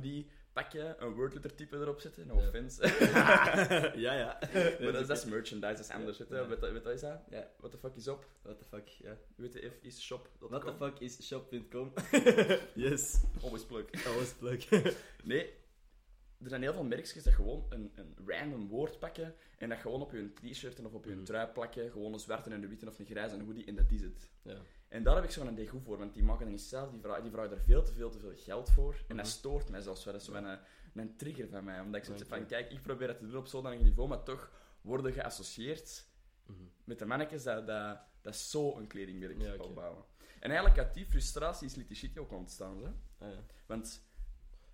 pakken, 0.56 1.02
een 1.04 1.12
wordletter 1.14 1.54
type 1.54 1.76
erop 1.76 2.00
zetten. 2.00 2.26
No 2.26 2.34
offense. 2.34 2.82
ja, 4.06 4.12
ja. 4.14 4.38
maar 4.80 4.92
dat 4.92 5.10
is, 5.10 5.24
merchandise, 5.24 5.72
dat 5.72 5.78
is 5.78 5.90
anders. 5.90 6.18
Weet 6.18 6.28
je. 6.28 6.46
Weet 6.72 6.82
wat 6.82 6.92
is 6.94 7.00
dat? 7.00 7.20
Ja, 7.30 7.48
what 7.58 7.70
the 7.70 7.78
fuck 7.78 7.94
is 7.96 8.08
op? 8.08 8.26
What 8.42 8.58
the 8.58 8.64
fuck, 8.64 8.88
ja. 8.88 9.16
WTF 9.36 9.78
is 9.82 10.00
shop. 10.02 10.28
What 10.38 10.60
the 10.64 10.72
fuck 10.78 10.98
is 11.00 11.26
shop.com? 11.26 11.92
yes. 12.86 13.20
Always 13.42 13.64
plug. 13.64 13.84
Alles 14.06 14.32
plug. 14.32 14.68
Nee, 15.24 15.52
er 16.42 16.48
zijn 16.48 16.62
heel 16.62 16.72
veel 16.72 16.84
merkjes 16.84 17.22
dat 17.24 17.34
gewoon 17.34 17.66
een, 17.68 17.92
een 17.94 18.14
random 18.26 18.68
woord 18.68 18.98
pakken 18.98 19.34
en 19.58 19.68
dat 19.68 19.78
gewoon 19.78 20.00
op 20.00 20.10
hun 20.10 20.34
t-shirt 20.34 20.78
en 20.78 20.86
of 20.86 20.92
op 20.92 21.04
hun 21.04 21.14
Mhm. 21.16 21.24
trui 21.24 21.46
plakken. 21.46 21.90
Gewoon 21.90 22.12
een 22.12 22.18
zwarte 22.20 22.50
en 22.50 22.62
een 22.62 22.68
witte 22.68 22.88
of 22.88 22.98
een 22.98 23.06
grijze 23.06 23.34
en 23.34 23.40
een 23.40 23.46
hoodie 23.46 23.64
en 23.66 23.74
dat 23.76 23.90
is 23.90 24.00
het. 24.02 24.30
ja. 24.42 24.56
En 24.96 25.02
daar 25.02 25.14
heb 25.14 25.24
ik 25.24 25.30
zo'n 25.30 25.54
degoe 25.54 25.80
voor, 25.80 25.98
want 25.98 26.14
die 26.14 26.22
maken 26.22 26.48
niet 26.48 26.60
zelf, 26.60 26.90
die 26.90 27.00
vragen, 27.00 27.22
die 27.22 27.32
vragen 27.32 27.50
er 27.50 27.60
veel 27.62 27.82
te 27.82 27.92
veel 27.92 28.10
te 28.10 28.18
veel 28.18 28.32
geld 28.34 28.70
voor. 28.70 28.94
En 29.08 29.16
dat 29.16 29.26
Mhm. 29.26 29.34
stoort 29.34 29.68
mij 29.68 29.80
zelfs 29.80 30.04
wel. 30.04 30.12
Dat 30.12 30.22
is 30.22 30.28
zo'n 30.28 30.44
een, 30.44 30.58
een 30.94 31.16
trigger 31.16 31.48
van 31.48 31.64
mij, 31.64 31.80
omdat 31.80 32.00
ik 32.00 32.06
zoiets 32.06 32.24
van, 32.28 32.46
kijk, 32.46 32.70
ik 32.70 32.82
probeer 32.82 33.08
het 33.08 33.18
te 33.18 33.26
doen 33.26 33.36
op 33.36 33.46
zo'n 33.46 33.82
niveau, 33.82 34.08
maar 34.08 34.22
toch 34.22 34.50
worden 34.80 35.12
geassocieerd 35.12 36.06
Mhm. 36.46 36.58
met 36.84 36.98
de 36.98 37.04
mannetjes 37.06 37.42
dat, 37.42 37.66
dat, 37.66 37.98
dat 38.22 38.36
zo 38.36 38.76
een 38.76 38.86
kledingmerk 38.86 39.40
Ja, 39.42 39.54
oké. 39.54 39.62
opbouwen. 39.62 40.04
En 40.40 40.50
eigenlijk 40.50 40.78
uit 40.78 40.94
die 40.94 41.06
frustratie 41.06 41.66
is 41.66 41.74
Litty 41.74 41.94
Shitty 41.94 42.18
ook 42.18 42.32
ontstaan. 42.32 42.84
Hè? 42.84 42.88
Ah, 43.26 43.32
ja. 43.32 43.44
Want 43.66 44.04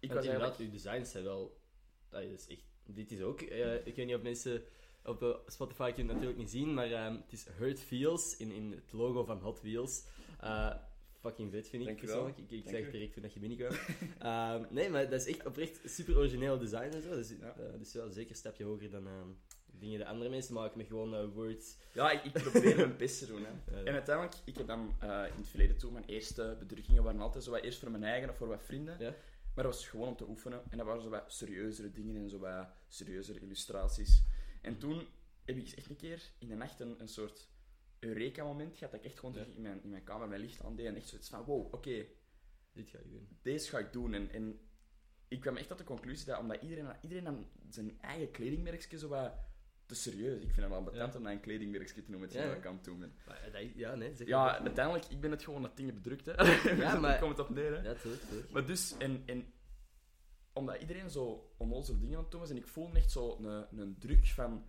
ik 0.01 0.09
Want 0.11 0.13
was 0.13 0.25
inderdaad, 0.25 0.27
eigenlijk... 0.29 0.59
uw 0.59 0.71
designs 0.71 1.11
zijn 1.11 1.25
wel... 1.25 1.61
Dat 2.09 2.23
is 2.23 2.47
echt... 2.47 2.65
Dit 2.85 3.11
is 3.11 3.21
ook... 3.21 3.41
eh, 3.41 3.87
ik 3.87 3.97
weet 3.97 4.07
niet 4.07 4.17
of 4.17 4.23
mensen 4.23 4.63
op 5.05 5.43
Spotify 5.47 5.93
kunnen 5.93 6.07
het 6.07 6.15
natuurlijk 6.15 6.39
niet 6.39 6.51
zien, 6.51 6.75
maar 6.75 6.91
ehm, 6.91 7.15
het 7.15 7.33
is 7.33 7.47
Hurt 7.59 7.81
Feels 7.81 8.37
in, 8.37 8.51
in 8.51 8.71
het 8.73 8.93
logo 8.93 9.25
van 9.25 9.39
Hot 9.39 9.61
Wheels. 9.61 10.05
Eh, 10.41 10.75
fucking 11.21 11.51
vet, 11.51 11.69
vind 11.69 11.89
ik 11.89 11.97
persoonlijk. 11.97 12.39
Ik, 12.39 12.51
ik 12.51 12.69
zeg 12.69 12.87
u. 12.87 12.91
direct 12.91 13.13
toen 13.13 13.23
dat 13.23 13.33
je 13.33 13.41
binnenkwam. 13.41 13.73
Ehm, 14.19 14.65
nee, 14.71 14.91
maar 14.91 15.11
dat 15.11 15.21
is 15.21 15.27
echt 15.27 15.47
oprecht 15.47 15.81
super 15.85 16.17
origineel 16.17 16.59
design 16.59 16.91
en 16.95 17.03
zo. 17.03 17.15
Dus, 17.15 17.29
Ja. 17.41 17.55
eh, 17.57 17.79
dus 17.79 17.93
wel 17.93 18.11
zeker 18.11 18.31
een 18.31 18.37
stapje 18.37 18.65
hoger 18.65 18.91
dan 18.91 19.07
ehm, 19.07 19.29
dingen 19.67 19.99
die 19.99 20.07
andere 20.07 20.31
mensen 20.31 20.55
maken 20.55 20.79
met 20.79 20.87
gewoon 20.87 21.15
eh, 21.15 21.25
words. 21.35 21.77
Ja, 21.93 22.11
ik, 22.11 22.25
ik 22.25 22.33
probeer 22.33 22.77
mijn 22.77 22.97
best 22.97 23.19
te 23.19 23.27
doen. 23.27 23.45
Hè. 23.45 23.83
En 23.89 23.93
uiteindelijk, 23.93 24.37
ik 24.45 24.57
heb 24.57 24.67
dan 24.67 24.81
in 25.01 25.37
het 25.37 25.49
verleden 25.49 25.77
toe, 25.77 25.93
mijn 25.93 26.05
eerste 26.05 26.57
bedrukkingen 26.59 27.03
waren 27.03 27.21
altijd 27.21 27.45
zo 27.45 27.51
wat 27.51 27.63
eerst 27.63 27.79
voor 27.79 27.91
mijn 27.91 28.05
eigen 28.05 28.29
of 28.31 28.37
voor 28.37 28.49
wat 28.49 28.63
vrienden. 28.63 28.97
Ja. 28.99 29.15
Maar 29.55 29.65
dat 29.65 29.75
was 29.75 29.89
gewoon 29.89 30.09
om 30.09 30.17
te 30.17 30.29
oefenen. 30.29 30.61
En 30.71 30.77
dat 30.79 30.87
waren 30.87 31.03
zo 31.03 31.09
wat 31.09 31.25
serieuzere 31.27 31.93
dingen 31.93 32.17
en 32.17 32.29
zo 32.31 32.39
wat 32.39 32.67
serieuzere 32.89 33.41
illustraties. 33.41 34.23
En 34.63 34.79
toen 34.79 35.07
heb 35.45 35.57
ik 35.57 35.69
echt 35.71 35.91
een 35.91 35.97
keer 35.97 36.23
in 36.39 36.49
de 36.49 36.55
nacht 36.55 36.81
een, 36.81 37.01
een 37.01 37.09
soort 37.09 37.49
Eureka-moment 37.99 38.77
gehad. 38.77 38.93
Dat 38.93 39.01
ik 39.01 39.07
echt 39.07 39.19
gewoon 39.19 39.35
Ja. 39.35 39.45
in, 39.57 39.63
mijn, 39.63 39.83
in 39.83 39.91
mijn 39.91 40.05
kamer 40.05 40.29
mijn 40.29 40.41
licht 40.41 40.63
aandeed 40.65 40.87
en 40.87 40.97
echt 40.97 41.09
zoiets 41.09 41.29
van: 41.29 41.45
wow, 41.45 41.75
oké, 41.75 42.05
Dit 42.73 42.89
ga 42.89 42.99
je 42.99 43.11
doen. 43.11 43.29
deze 43.43 43.69
ga 43.69 43.79
ik 43.79 43.93
doen. 43.93 44.15
En, 44.15 44.31
en 44.31 44.61
ik 45.29 45.41
kwam 45.41 45.57
echt 45.57 45.69
tot 45.69 45.79
de 45.79 45.85
conclusie 45.85 46.27
dat 46.27 46.39
omdat 46.39 46.63
iedereen, 46.63 46.87
iedereen 47.01 47.25
dan 47.25 47.47
zijn 47.71 48.01
eigen 48.01 48.31
kledingmerkje 48.31 48.99
zo 48.99 49.09
wat 49.09 49.33
te 49.87 49.95
serieus. 49.95 50.35
Ik 50.43 50.51
vind 50.51 50.57
het 50.57 50.69
wel 50.69 50.83
betant 50.83 51.13
Ja. 51.13 51.19
om 51.19 51.25
dat 51.25 51.33
een 51.33 51.41
kledingmerkje 51.41 52.03
te 52.03 52.11
noemen, 52.11 52.29
hetgeen 52.29 52.47
Ja, 52.49 52.55
ik 52.55 52.67
aan 52.67 52.75
het 52.75 52.85
doen 52.85 52.99
ben. 52.99 53.13
Maar, 53.27 53.37
eh, 53.43 53.53
dat- 53.53 53.75
ja, 53.75 53.95
nee, 53.95 54.15
zeg 54.17 54.27
Ja, 54.27 54.59
uiteindelijk, 54.59 55.05
ik 55.07 55.21
ben 55.21 55.31
het 55.31 55.43
gewoon 55.45 55.63
dat 55.63 55.77
dingen 55.77 55.95
bedrukt, 55.95 56.25
hè. 56.27 56.33
Ja, 56.73 56.99
maar- 57.01 57.19
komt 57.19 57.37
het 57.37 57.47
op 57.49 57.55
neer, 57.55 57.73
hè. 57.77 57.89
Ja, 57.89 57.95
tuurlijk. 57.95 58.51
Maar 58.51 58.67
dus, 58.67 58.97
en, 58.99 59.23
en 59.27 59.53
omdat 60.53 60.81
iedereen 60.81 61.11
zo 61.11 61.53
onnozele 61.57 61.99
dingen 61.99 62.17
aan 62.17 62.23
het 62.23 62.31
doen 62.31 62.41
was, 62.41 62.51
en 62.51 62.57
ik 62.57 62.67
voelde 62.67 62.99
echt 62.99 63.11
zo 63.11 63.37
een, 63.37 63.79
een 63.79 63.99
druk 63.99 64.27
van... 64.27 64.65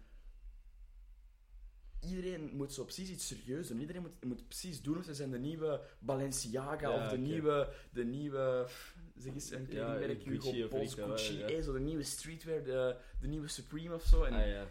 Iedereen 2.00 2.56
moet 2.56 2.74
zo 2.74 2.84
precies 2.84 3.10
iets 3.10 3.28
serieus 3.28 3.68
doen. 3.68 3.80
Iedereen 3.80 4.02
moet, 4.02 4.24
moet 4.24 4.48
precies 4.48 4.82
doen 4.82 4.98
of 4.98 5.04
ze 5.04 5.14
zijn 5.14 5.32
de 5.32 5.40
nieuwe 5.40 5.82
Balenciaga 6.00 6.90
Ja, 6.90 7.06
of 7.06 7.12
de 7.12 7.18
nieuwe... 7.18 7.74
De 7.92 8.04
nieuwe 8.04 8.68
zeg 9.16 9.34
eens 9.34 9.52
een 9.52 9.68
kledingmerk, 9.68 10.24
Hugo 10.24 10.68
Boss, 10.68 10.94
Gucci, 10.94 11.38
ja. 11.38 11.48
eh, 11.48 11.62
zo 11.62 11.74
de 11.74 11.80
nieuwe 11.80 12.04
streetwear, 12.04 12.64
de, 12.64 12.98
de 13.20 13.28
nieuwe 13.28 13.48
Supreme 13.48 13.96
of 13.96 14.04
zo. 14.04 14.24
En, 14.24 14.34
Ah 14.34 14.48
ja, 14.48 14.68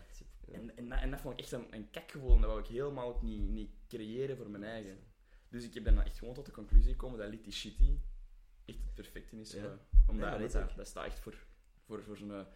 en, 0.52 0.76
en, 0.76 0.88
dat, 0.88 0.98
en 1.00 1.10
dat 1.10 1.20
vond 1.20 1.34
ik 1.34 1.40
echt 1.40 1.52
een, 1.52 1.66
een 1.74 1.90
kakgevoel 1.90 2.34
en 2.34 2.40
dat 2.40 2.50
wou 2.50 2.62
ik 2.62 2.66
helemaal 2.66 3.08
ook 3.08 3.22
niet, 3.22 3.48
niet 3.48 3.70
creëren 3.88 4.36
voor 4.36 4.50
mijn 4.50 4.64
eigen. 4.64 4.98
Dus 5.48 5.64
ik 5.64 5.84
ben 5.84 5.94
dan 5.94 6.04
echt 6.04 6.18
gewoon 6.18 6.34
tot 6.34 6.46
de 6.46 6.52
conclusie 6.52 6.90
gekomen 6.90 7.18
dat 7.18 7.28
Litty 7.28 7.50
Shitty 7.50 7.98
echt 8.74 8.84
het 8.84 8.94
perfecte 8.94 9.40
is. 9.40 9.52
Ja. 9.52 9.64
eh, 9.64 9.72
omdat 10.08 10.28
Ja, 10.28 10.38
dat, 10.38 10.76
dat 10.76 10.86
staat 10.86 11.04
echt 11.04 11.18
voor, 11.20 11.46
voor, 11.86 12.02
voor 12.02 12.16
zo'n... 12.16 12.32
eh, 12.32 12.46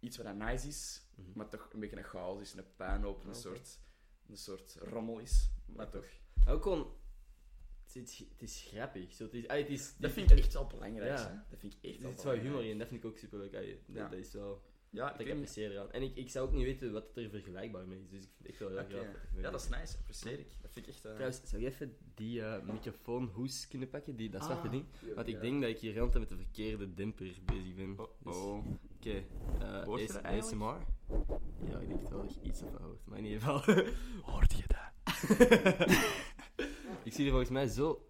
iets 0.00 0.16
wat 0.16 0.34
nice 0.34 0.68
is, 0.68 1.02
Mhm. 1.14 1.30
maar 1.34 1.48
toch 1.48 1.68
een 1.72 1.80
beetje 1.80 1.96
een 1.96 2.04
chaos 2.04 2.40
is, 2.40 2.54
een 2.54 2.74
puinhoop, 2.76 3.22
een, 3.22 3.28
Oké. 3.28 3.38
soort, 3.38 3.78
een 4.28 4.36
soort 4.36 4.74
rommel 4.80 5.18
is. 5.18 5.50
Maar 5.66 5.84
Ja, 5.86 5.90
toch... 5.92 6.04
Ook 6.48 6.62
gewoon... 6.62 6.96
Het 7.84 7.96
is, 7.96 8.18
het 8.18 8.42
is 8.42 8.62
grappig. 8.68 9.12
Zo, 9.14 9.24
het 9.24 9.34
is, 9.34 9.48
ah, 9.48 9.56
het 9.58 9.68
is, 9.68 9.94
Dat 9.96 10.10
vind 10.12 10.30
ik 10.30 10.38
echt 10.38 10.52
wel 10.52 10.66
belangrijk. 10.66 11.18
Ja. 11.18 11.46
Dat 11.50 11.58
vind 11.58 11.72
ik 11.74 11.90
echt 11.90 12.02
Er 12.02 12.08
zit 12.10 12.22
wel 12.22 12.34
humor 12.34 12.64
in, 12.64 12.78
dat 12.78 12.88
vind 12.88 13.04
ik 13.04 13.10
ook 13.10 13.18
super 13.18 13.38
leuk. 13.38 13.52
Dat, 13.52 13.64
Ja. 13.96 14.08
dat 14.08 14.18
is 14.18 14.32
wel... 14.32 14.62
Ja, 14.98 15.10
Dat 15.10 15.20
ik 15.20 15.30
apprecieer 15.32 15.70
eraan. 15.70 15.92
En 15.92 16.02
ik, 16.02 16.16
ik 16.16 16.30
zou 16.30 16.46
ook 16.46 16.52
niet 16.54 16.64
weten 16.64 16.92
wat 16.92 17.16
er 17.16 17.30
vergelijkbaar 17.30 17.86
mee 17.88 17.98
is. 17.98 18.08
Dus 18.08 18.22
ik 18.22 18.28
vind 18.28 18.38
het 18.38 18.48
echt 18.48 18.58
wel 18.58 18.68
heel 18.68 18.78
Oké. 18.80 18.90
graag. 18.90 19.04
er 19.04 19.28
mee 19.32 19.42
Ja, 19.42 19.50
dat 19.50 19.60
is 19.60 19.68
nice. 19.68 19.96
Apprecieer 19.98 20.38
ik. 20.38 20.46
Dat 20.62 20.72
vind 20.72 20.86
ik 20.86 20.92
echt... 20.94 21.04
eh, 21.04 21.12
Trouwens, 21.12 21.40
zou 21.44 21.62
je 21.62 21.68
even 21.68 21.96
die 22.14 22.42
eh, 22.42 22.62
microfoonhoes 22.72 23.68
kunnen 23.68 23.88
pakken? 23.88 24.16
Die, 24.16 24.30
dat 24.30 24.44
zwarte 24.44 24.66
ah, 24.66 24.72
ding? 24.72 24.84
Want 25.14 25.28
ik 25.28 25.34
ja. 25.34 25.40
denk 25.40 25.60
dat 25.60 25.70
ik 25.70 25.78
hier 25.78 25.92
heel 25.92 26.04
de 26.04 26.10
tijd 26.10 26.28
met 26.28 26.38
de 26.38 26.44
verkeerde 26.44 26.94
demper 26.94 27.26
bezig 27.44 27.74
ben. 27.74 27.98
Oh, 27.98 28.06
Dus- 28.24 28.36
oh. 28.36 28.66
Oké, 28.96 29.24
eh, 29.60 29.82
Hoort 29.84 30.00
je 30.00 30.06
AS- 30.06 30.12
dat 30.12 30.22
eigenlijk? 30.22 30.62
ASMR? 30.62 30.86
Ja, 31.70 31.78
ik 31.78 31.88
denk 31.88 32.00
het 32.00 32.08
wel 32.10 32.22
dat 32.22 32.34
je 32.34 32.40
iets 32.42 32.60
ervan 32.62 32.82
hoort. 32.82 33.06
Maar 33.06 33.18
in 33.18 33.24
ieder 33.24 33.40
geval... 33.40 33.74
Hoort 34.32 34.52
je 34.52 34.64
dat? 34.66 34.86
ik 37.04 37.12
zie 37.12 37.24
er 37.24 37.30
volgens 37.30 37.50
mij 37.50 37.66
zo 37.66 38.08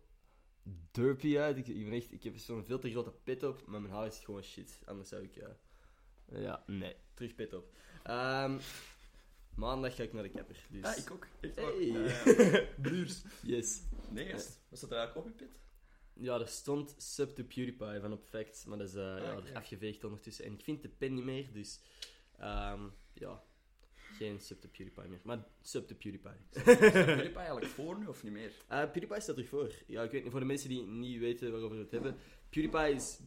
derpy 0.90 1.38
uit. 1.38 1.56
Ik, 1.56 1.66
ik, 1.68 1.84
ben 1.84 1.92
echt, 1.92 2.12
ik 2.12 2.22
heb 2.22 2.36
zo'n 2.36 2.64
veel 2.64 2.78
te 2.78 2.90
grote 2.90 3.12
pit 3.24 3.42
op, 3.42 3.66
maar 3.66 3.80
mijn 3.80 3.92
haar 3.94 4.06
is 4.06 4.18
gewoon 4.18 4.42
shit. 4.42 4.80
Anders 4.84 5.08
zou 5.08 5.22
ik... 5.22 5.34
Ja, 5.34 5.56
ja 6.32 6.62
nee. 6.66 6.96
Terug 7.14 7.34
pit 7.34 7.52
op. 7.52 7.72
Ehm, 8.02 8.58
maandag 9.54 9.94
ga 9.96 10.02
ik 10.02 10.12
naar 10.12 10.22
de 10.22 10.28
kapper. 10.30 10.66
Dus... 10.70 10.84
Ah, 10.84 10.96
ik 10.96 11.10
ook. 11.10 11.26
Echt 11.40 11.56
Hey. 11.56 11.92
waar. 11.92 12.68
Bluurs. 12.80 13.22
Yes. 13.42 13.82
Nee, 14.10 14.26
gast. 14.26 14.60
Was 14.68 14.80
dat 14.80 14.90
er 14.90 14.96
eigenlijk 14.96 15.26
op 15.26 15.32
je 15.38 15.44
pit? 15.44 15.58
Ja, 16.12 16.38
er 16.40 16.48
stond 16.48 16.94
Sub 16.96 17.28
to 17.28 17.42
PewDiePie 17.42 18.00
van 18.00 18.12
op 18.12 18.24
Facts, 18.24 18.64
maar 18.64 18.78
dat 18.78 18.88
is 18.88 18.94
eh, 18.94 19.14
Ah, 19.14 19.34
dat 19.34 19.44
is 19.44 19.52
afgeveegd 19.52 20.04
ondertussen. 20.04 20.44
En 20.44 20.52
ik 20.52 20.62
vind 20.62 20.82
de 20.82 20.88
pen 20.88 21.14
niet 21.14 21.24
meer, 21.24 21.52
dus... 21.52 21.80
ehm, 22.38 22.80
ja. 23.14 23.42
geen 24.16 24.40
sub 24.40 24.60
to 24.60 24.68
PewDiePie 24.68 25.08
meer. 25.08 25.20
Maar 25.22 25.44
sub 25.62 25.86
to 25.86 25.94
PewDiePie. 25.94 26.30
Is 26.52 26.62
PewDiePie 26.78 27.36
eigenlijk 27.36 27.66
voor 27.66 27.98
nu 27.98 28.06
of 28.06 28.22
niet 28.22 28.32
meer? 28.32 28.52
Eh 28.68 28.82
PewDiePie 28.82 29.20
staat 29.20 29.38
ervoor. 29.38 29.74
Ja, 29.86 30.02
ik 30.02 30.10
weet 30.10 30.22
niet, 30.22 30.30
voor 30.30 30.40
de 30.40 30.46
mensen 30.46 30.68
die 30.68 30.82
niet 30.86 31.18
weten 31.18 31.50
waarover 31.50 31.76
we 31.76 31.82
het 31.82 31.92
hebben. 31.92 32.16
PewDiePie 32.48 32.94
is 32.94 33.18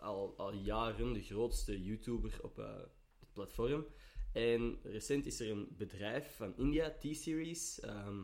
al, 0.00 0.34
al 0.36 0.52
jaren 0.52 1.12
de 1.12 1.22
grootste 1.22 1.82
YouTuber 1.82 2.38
op 2.42 2.58
eh, 2.58 2.76
het 3.18 3.32
platform. 3.32 3.86
En 4.32 4.78
recent 4.82 5.26
is 5.26 5.40
er 5.40 5.50
een 5.50 5.68
bedrijf 5.76 6.36
van 6.36 6.56
India, 6.56 6.90
T-Series, 6.90 7.80
ehm, 7.80 8.22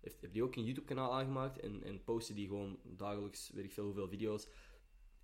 heeft, 0.00 0.20
heeft 0.20 0.32
die 0.32 0.42
ook 0.42 0.56
een 0.56 0.64
YouTube-kanaal 0.64 1.14
aangemaakt 1.14 1.60
en, 1.60 1.82
en 1.82 2.04
posten 2.04 2.34
die 2.34 2.48
gewoon 2.48 2.78
dagelijks, 2.84 3.50
weet 3.50 3.64
ik 3.64 3.72
veel 3.72 3.84
hoeveel 3.84 4.08
video's. 4.08 4.48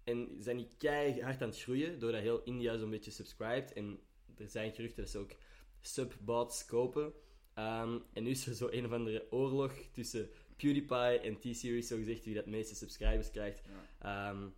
En 0.04 0.36
zijn 0.38 0.56
die 0.56 0.68
keihard 0.78 1.42
aan 1.42 1.48
het 1.48 1.60
groeien, 1.60 1.98
doordat 1.98 2.20
heel 2.20 2.42
India 2.42 2.76
zo'n 2.76 2.90
beetje 2.90 3.10
subscribt. 3.10 3.72
En 3.72 4.00
er 4.36 4.48
zijn 4.48 4.72
geruchten 4.72 5.02
dat 5.02 5.12
ze 5.12 5.18
ook 5.18 5.32
subbots 5.80 6.64
kopen. 6.64 7.12
Ehm, 7.54 7.98
en 8.12 8.22
nu 8.22 8.30
is 8.30 8.46
er 8.46 8.54
zo 8.54 8.68
een 8.70 8.84
of 8.84 8.92
andere 8.92 9.26
oorlog 9.30 9.72
tussen 9.92 10.30
PewDiePie 10.56 11.18
en 11.18 11.38
T-Series, 11.38 11.88
zo 11.88 11.96
gezegd, 11.96 12.24
wie 12.24 12.34
dat 12.34 12.46
meeste 12.46 12.74
subscribers 12.74 13.30
krijgt. 13.30 13.62
Ehm, 13.98 14.48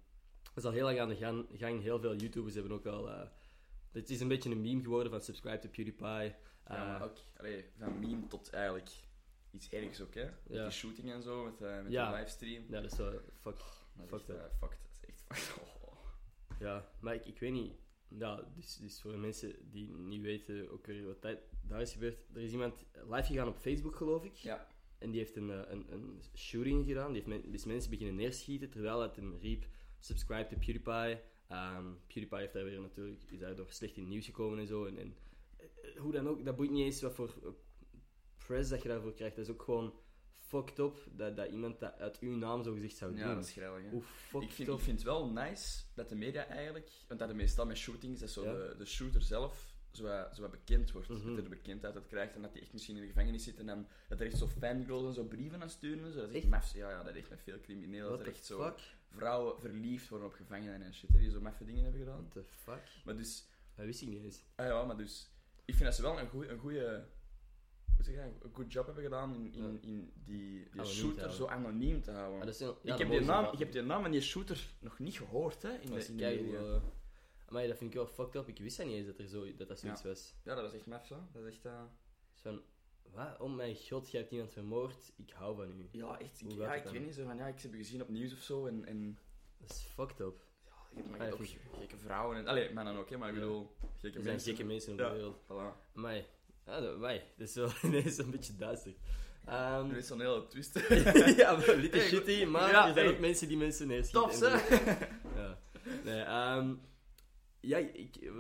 is 0.57 0.65
al 0.65 0.73
heel 0.73 0.85
lang 0.85 1.01
aan 1.01 1.09
de 1.09 1.17
gang. 1.17 1.47
gang. 1.53 1.83
Heel 1.83 2.01
veel 2.01 2.17
YouTubers 2.17 2.55
hebben 2.55 2.73
ook 2.73 2.87
al... 2.87 3.11
eh, 3.11 3.29
het 3.93 4.11
is 4.11 4.21
een 4.21 4.29
beetje 4.29 4.51
een 4.51 4.61
meme 4.61 4.83
geworden 4.83 5.11
van 5.13 5.21
subscribe 5.21 5.59
to 5.59 5.69
PewDiePie. 5.69 6.07
Ja, 6.07 6.35
Eh, 6.65 6.77
maar 6.77 7.03
ook 7.03 7.17
allee, 7.37 7.65
van 7.79 7.99
meme 7.99 8.27
tot 8.27 8.51
eigenlijk 8.51 8.91
iets 9.51 9.69
ergs 9.71 10.01
ook, 10.01 10.15
hè? 10.15 10.25
Met 10.25 10.63
die 10.63 10.71
shooting 10.71 11.13
en 11.13 11.23
zo, 11.23 11.45
met, 11.45 11.61
eh 11.61 11.77
met 11.83 11.93
de 11.93 12.17
livestream. 12.17 12.65
ja, 12.69 12.81
dat 12.81 12.93
is 12.93 12.99
wel... 12.99 13.11
Fuck. 13.41 13.59
Dat 13.97 14.05
is 14.05 14.09
fucked 14.09 14.29
echt, 14.29 14.29
up. 14.29 14.37
eh, 14.37 14.59
fucked. 14.59 14.79
Dat 15.01 15.11
is 15.11 15.25
echt 15.29 15.41
fucked. 15.49 15.63
Oh. 15.83 15.99
Ja, 16.59 16.89
maar 17.01 17.15
ik, 17.15 17.27
ik 17.27 17.39
weet 17.39 17.53
niet. 17.53 17.73
Ja, 18.09 18.45
dus, 18.55 18.77
dus 18.77 19.01
voor 19.01 19.13
de 19.13 19.19
mensen 19.19 19.71
die 19.71 19.91
niet 19.91 20.23
weten 20.23 20.71
ook 20.71 20.87
weer 20.87 21.07
wat 21.07 21.23
dat, 21.23 21.39
daar 21.63 21.81
is 21.81 21.93
gebeurd. 21.93 22.19
Er 22.35 22.41
is 22.41 22.53
iemand 22.53 22.85
live 22.93 23.23
gegaan 23.27 23.49
op 23.49 23.57
Facebook, 23.57 23.97
geloof 23.97 24.25
ik. 24.25 24.35
Ja. 24.35 24.67
En 24.99 25.11
die 25.11 25.21
heeft 25.21 25.37
een, 25.37 25.49
een, 25.73 25.93
een 25.93 26.23
shooting 26.35 26.87
gedaan. 26.87 27.13
Die 27.13 27.23
heeft 27.23 27.43
men, 27.43 27.51
dus 27.51 27.65
mensen 27.65 27.91
beginnen 27.91 28.15
neerschieten 28.15 28.71
terwijl 28.71 29.01
het 29.01 29.17
hem 29.17 29.37
riep: 29.41 29.67
subscribe 30.05 30.47
to 30.49 30.57
PewDiePie. 30.57 31.21
Ehm, 31.49 31.87
PewDiePie 32.07 32.39
heeft 32.39 32.53
daar 32.53 32.65
weer 32.65 32.81
natuurlijk, 32.81 33.23
is 33.31 33.39
daardoor 33.39 33.67
slecht 33.71 33.97
in 33.97 34.09
nieuws 34.09 34.25
gekomen 34.27 34.59
en 34.59 34.67
zo. 34.67 34.85
En, 34.85 34.99
en 34.99 35.17
eh, 35.57 35.97
hoe 36.01 36.13
dan 36.13 36.29
ook, 36.29 36.45
dat 36.45 36.57
boeit 36.57 36.71
niet 36.71 36.85
eens 36.85 37.03
wat 37.03 37.15
voor 37.15 37.35
eh, 37.43 37.49
press 38.47 38.71
dat 38.71 38.83
je 38.83 38.89
daarvoor 38.89 39.15
krijgt. 39.15 39.37
Dat 39.37 39.45
is 39.45 39.51
ook 39.51 39.63
gewoon 39.63 39.95
fucked 40.39 40.79
up 40.79 40.97
dat, 41.13 41.37
dat 41.37 41.51
iemand 41.51 41.81
dat 41.81 41.99
uit 41.99 42.19
uw 42.19 42.37
naam 42.37 42.63
zo 42.65 42.73
gezegd 42.73 42.97
zou 42.97 43.17
Ja, 43.17 43.27
doen. 43.27 43.35
dat 43.35 43.45
is 43.45 43.53
grillig? 43.53 43.91
Hoe 43.91 44.03
fucked 44.03 44.49
Ik 44.49 44.55
vind, 44.55 44.69
up. 44.69 44.75
ik 44.75 44.81
vind 44.81 44.97
het 44.99 45.07
wel 45.07 45.31
nice 45.31 45.83
dat 45.95 46.09
de 46.09 46.15
media 46.17 46.47
eigenlijk, 46.47 46.91
want 47.09 47.21
dat 47.21 47.29
de 47.29 47.35
meestal 47.35 47.67
met 47.67 47.77
shootings, 47.77 48.21
dat 48.21 48.31
zo 48.31 48.45
Ja. 48.45 48.53
de, 48.53 48.75
de 48.79 48.85
shooter 48.87 49.23
zelf 49.23 49.73
zo, 49.93 50.03
wat- 50.03 50.35
zo 50.37 50.41
wat 50.43 50.51
bekend 50.51 50.93
wordt, 50.93 51.09
Mhm. 51.09 51.19
dat 51.25 51.33
hij 51.35 51.43
de 51.43 51.49
bekendheid 51.49 51.95
uit 51.95 52.07
krijgt 52.07 52.35
en 52.35 52.43
dat 52.43 52.53
hij 52.53 52.61
echt 52.63 52.73
misschien 52.73 52.95
in 52.97 53.01
de 53.03 53.09
gevangenis 53.09 53.45
zit 53.45 53.59
en 53.59 53.67
dan, 53.67 53.87
dat 54.09 54.21
er 54.21 54.27
echt 54.27 54.39
zo 54.39 54.47
fangirls 54.47 55.05
en 55.07 55.13
zo 55.15 55.25
brieven 55.25 55.63
aan 55.63 55.71
sturen 55.71 56.05
en 56.05 56.13
zo. 56.13 56.19
Dat 56.21 56.29
is 56.29 56.35
echt, 56.35 56.43
Echt? 56.43 56.53
maf. 56.53 56.73
Ja, 56.75 56.91
ja, 56.91 57.03
dat 57.03 57.15
is 57.15 57.21
echt 57.21 57.31
met 57.31 57.43
veel 57.43 57.61
criminelen. 57.61 58.07
What 58.07 58.19
Dat 58.19 58.27
er 58.27 58.33
echt 58.33 58.45
zo 58.45 58.63
fuck? 58.63 58.94
Vrouwen 59.15 59.61
verliefd 59.61 60.09
worden 60.09 60.29
op 60.29 60.35
gevangenen 60.35 60.83
en 60.83 60.95
shit, 60.95 61.13
hè, 61.13 61.19
die 61.19 61.31
zo 61.31 61.41
maffe 61.41 61.65
dingen 61.65 61.83
hebben 61.83 62.01
gedaan. 62.01 62.29
What 62.31 62.33
the 62.33 62.43
fuck? 62.45 62.83
Maar 63.05 63.17
dus, 63.17 63.47
Dat 63.75 63.85
wist 63.87 64.03
ik 64.03 64.09
niet 64.09 64.23
eens. 64.23 64.43
ah 64.55 64.67
ja, 64.67 64.85
maar 64.85 64.97
dus, 64.97 65.31
ik 65.65 65.75
vind 65.75 65.85
dat 65.85 65.95
ze 65.95 66.03
wel 66.03 66.19
een 66.19 66.29
goede, 66.29 66.49
een 66.49 66.59
goede 66.59 67.07
hoe 67.97 68.05
zeg 68.05 68.15
je, 68.15 68.21
dat, 68.21 68.45
een 68.51 68.55
goed 68.55 68.73
job 68.73 68.87
hebben 68.87 69.05
gedaan 69.05 69.35
in, 69.35 69.53
in, 69.55 69.83
in 69.83 70.13
die, 70.25 70.69
die 70.73 70.85
shooter 70.85 71.33
zo 71.33 71.47
anoniem 71.47 72.03
te 72.03 72.11
houden. 72.11 72.37
Maar 72.37 72.47
dat 72.47 72.55
is 72.55 72.61
een, 72.61 72.67
ja, 72.67 72.75
ik, 72.83 72.89
dat 72.89 72.99
heb 72.99 73.09
mogen 73.09 73.17
die 73.23 73.27
ze 73.27 73.33
naam, 73.33 73.43
wel. 73.43 73.53
ik 73.53 73.59
heb 73.59 73.73
die 73.73 73.83
naam 73.83 74.03
van 74.03 74.11
die 74.11 74.21
shooter 74.21 74.67
nog 74.81 74.99
niet 74.99 75.17
gehoord, 75.17 75.63
hè, 75.63 75.73
in 75.73 75.81
Dat 75.81 75.89
de, 75.91 75.97
is 75.97 76.09
in 76.09 76.17
de 76.17 76.23
keigoed, 76.23 76.47
media. 76.47 76.75
eh. 76.75 76.83
Maar 77.49 77.67
dat 77.67 77.77
vind 77.79 77.91
ik 77.91 77.97
wel 77.97 78.07
fucked 78.07 78.35
up. 78.35 78.49
Ik 78.49 78.59
wist 78.59 78.77
dat 78.77 78.87
niet 78.87 78.95
eens 78.97 79.07
dat 79.07 79.19
er 79.19 79.27
zo, 79.29 79.55
dat, 79.57 79.69
dat 79.69 79.79
zoiets 79.79 80.03
was. 80.03 80.35
Ja, 80.45 80.55
dat 80.55 80.65
is 80.73 80.79
echt 80.79 80.87
maf, 80.87 81.07
zo. 81.07 81.19
Dat 81.33 81.43
is 81.43 81.55
echt... 81.55 81.65
eh, 81.65 81.83
van, 82.35 82.63
wat? 83.13 83.41
Oh 83.41 83.55
mijn 83.55 83.77
god, 83.89 84.11
jij 84.11 84.21
hebt 84.21 84.33
iemand 84.33 84.53
vermoord. 84.53 85.13
Ik 85.17 85.31
hou 85.33 85.57
van 85.57 85.71
u. 85.71 85.89
Ja, 85.99 86.19
echt. 86.19 86.41
Ik, 86.41 86.47
Hoe 86.47 86.55
ja, 86.61 86.69
het 86.69 86.77
ik 86.79 86.85
dan? 86.85 86.93
weet 86.93 87.05
niet, 87.05 87.15
zo 87.15 87.25
van, 87.25 87.37
ja, 87.37 87.47
ik 87.47 87.61
heb 87.61 87.73
je 87.73 87.79
gezien 87.79 88.03
op 88.03 88.09
nieuws 88.09 88.33
of 88.33 88.39
zo, 88.41 88.67
en... 88.67 88.85
en 88.87 89.19
Dat 89.59 89.71
is 89.71 89.87
fucked 89.95 90.21
up. 90.21 90.45
ja, 90.65 90.73
je 90.91 90.97
hebt 90.97 91.11
maar 91.11 91.21
Ah, 91.21 91.27
je 91.27 91.37
hebt 91.37 91.51
vind 91.51 91.61
ook 91.73 91.79
gekke 91.81 91.97
vrouwen 91.97 92.37
en... 92.37 92.47
Allee, 92.47 92.73
mannen 92.73 92.97
ook, 92.97 93.11
hè, 93.11 93.17
maar 93.17 93.29
ik 93.29 93.35
Ja. 93.35 93.41
bedoel... 93.41 93.77
Gekke 93.81 94.07
Er 94.07 94.13
zijn 94.13 94.25
mensen. 94.25 94.51
gekke 94.55 94.65
mensen 94.65 94.93
op 94.93 94.99
Ja. 94.99 95.09
de 95.09 95.15
wereld. 95.15 95.43
Voilà. 95.45 95.95
Amai. 95.95 96.27
Ja, 96.67 96.81
dat, 96.81 96.95
amai. 96.95 97.23
Dat 97.37 97.49
is 97.49 97.55
wel 97.55 97.71
ineens 97.83 98.19
een 98.19 98.31
beetje 98.31 98.57
duister. 98.57 98.95
Ehm, 99.45 99.91
Er 99.91 99.97
is 99.97 100.07
zo'n 100.07 100.21
hele 100.21 100.47
twist. 100.47 100.75
ja, 101.37 101.53
little 101.57 101.89
Hey, 101.91 102.01
shitty, 102.09 102.45
maar 102.45 102.71
ja, 102.71 102.87
er 102.87 102.93
zijn 102.95 103.07
hey. 103.07 103.15
ook 103.15 103.21
mensen 103.21 103.49
die 103.49 103.57
mensen 103.57 103.87
neerschieten. 103.87 104.31
Tof, 104.31 104.41
hè? 104.41 104.77
ja. 105.41 105.59
Nee, 106.05 106.21
ehm, 106.23 106.75
ja, 107.61 107.79
ik, 107.79 108.17
ik 108.17 108.31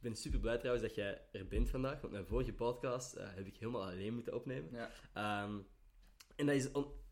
ben 0.00 0.16
super 0.16 0.40
blij 0.40 0.56
trouwens 0.58 0.86
dat 0.86 0.94
jij 0.94 1.22
er 1.32 1.48
bent 1.48 1.70
vandaag, 1.70 2.00
want 2.00 2.12
mijn 2.12 2.26
vorige 2.26 2.52
podcast 2.52 3.14
eh, 3.14 3.26
heb 3.34 3.46
ik 3.46 3.56
helemaal 3.56 3.82
alleen 3.84 4.14
moeten 4.14 4.34
opnemen. 4.34 4.70
Ja. 4.72 4.90
Ehm, 5.14 5.58
en 6.36 6.46
dat 6.46 6.54
is 6.54 6.68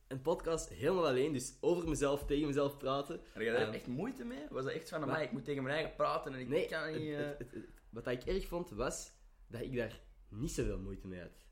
een 0.08 0.22
podcast 0.22 0.68
helemaal 0.68 1.06
alleen, 1.06 1.32
dus 1.32 1.56
over 1.60 1.88
mezelf, 1.88 2.24
tegen 2.24 2.46
mezelf 2.46 2.76
praten. 2.76 3.20
Heb 3.32 3.42
je 3.42 3.50
daar 3.52 3.60
Ehm, 3.60 3.72
echt 3.72 3.86
moeite 3.86 4.24
mee? 4.24 4.44
Was 4.50 4.64
dat 4.64 4.72
echt 4.72 4.88
van, 4.88 5.02
amai, 5.02 5.24
ik 5.24 5.32
moet 5.32 5.44
tegen 5.44 5.62
mijn 5.62 5.74
eigen 5.76 5.96
praten 5.96 6.34
en 6.34 6.40
ik 6.40 6.48
Nee, 6.48 6.66
kan 6.68 6.92
niet... 6.98 7.10
eh, 7.10 7.16
het- 7.16 7.38
het- 7.38 7.52
het- 7.52 7.68
wat 7.90 8.06
ik 8.06 8.24
erg 8.24 8.46
vond, 8.46 8.70
was 8.70 9.12
dat 9.48 9.60
ik 9.60 9.76
daar 9.76 10.00
niet 10.28 10.50
zoveel 10.52 10.78
moeite 10.78 11.06
mee 11.06 11.20
had. 11.20 11.44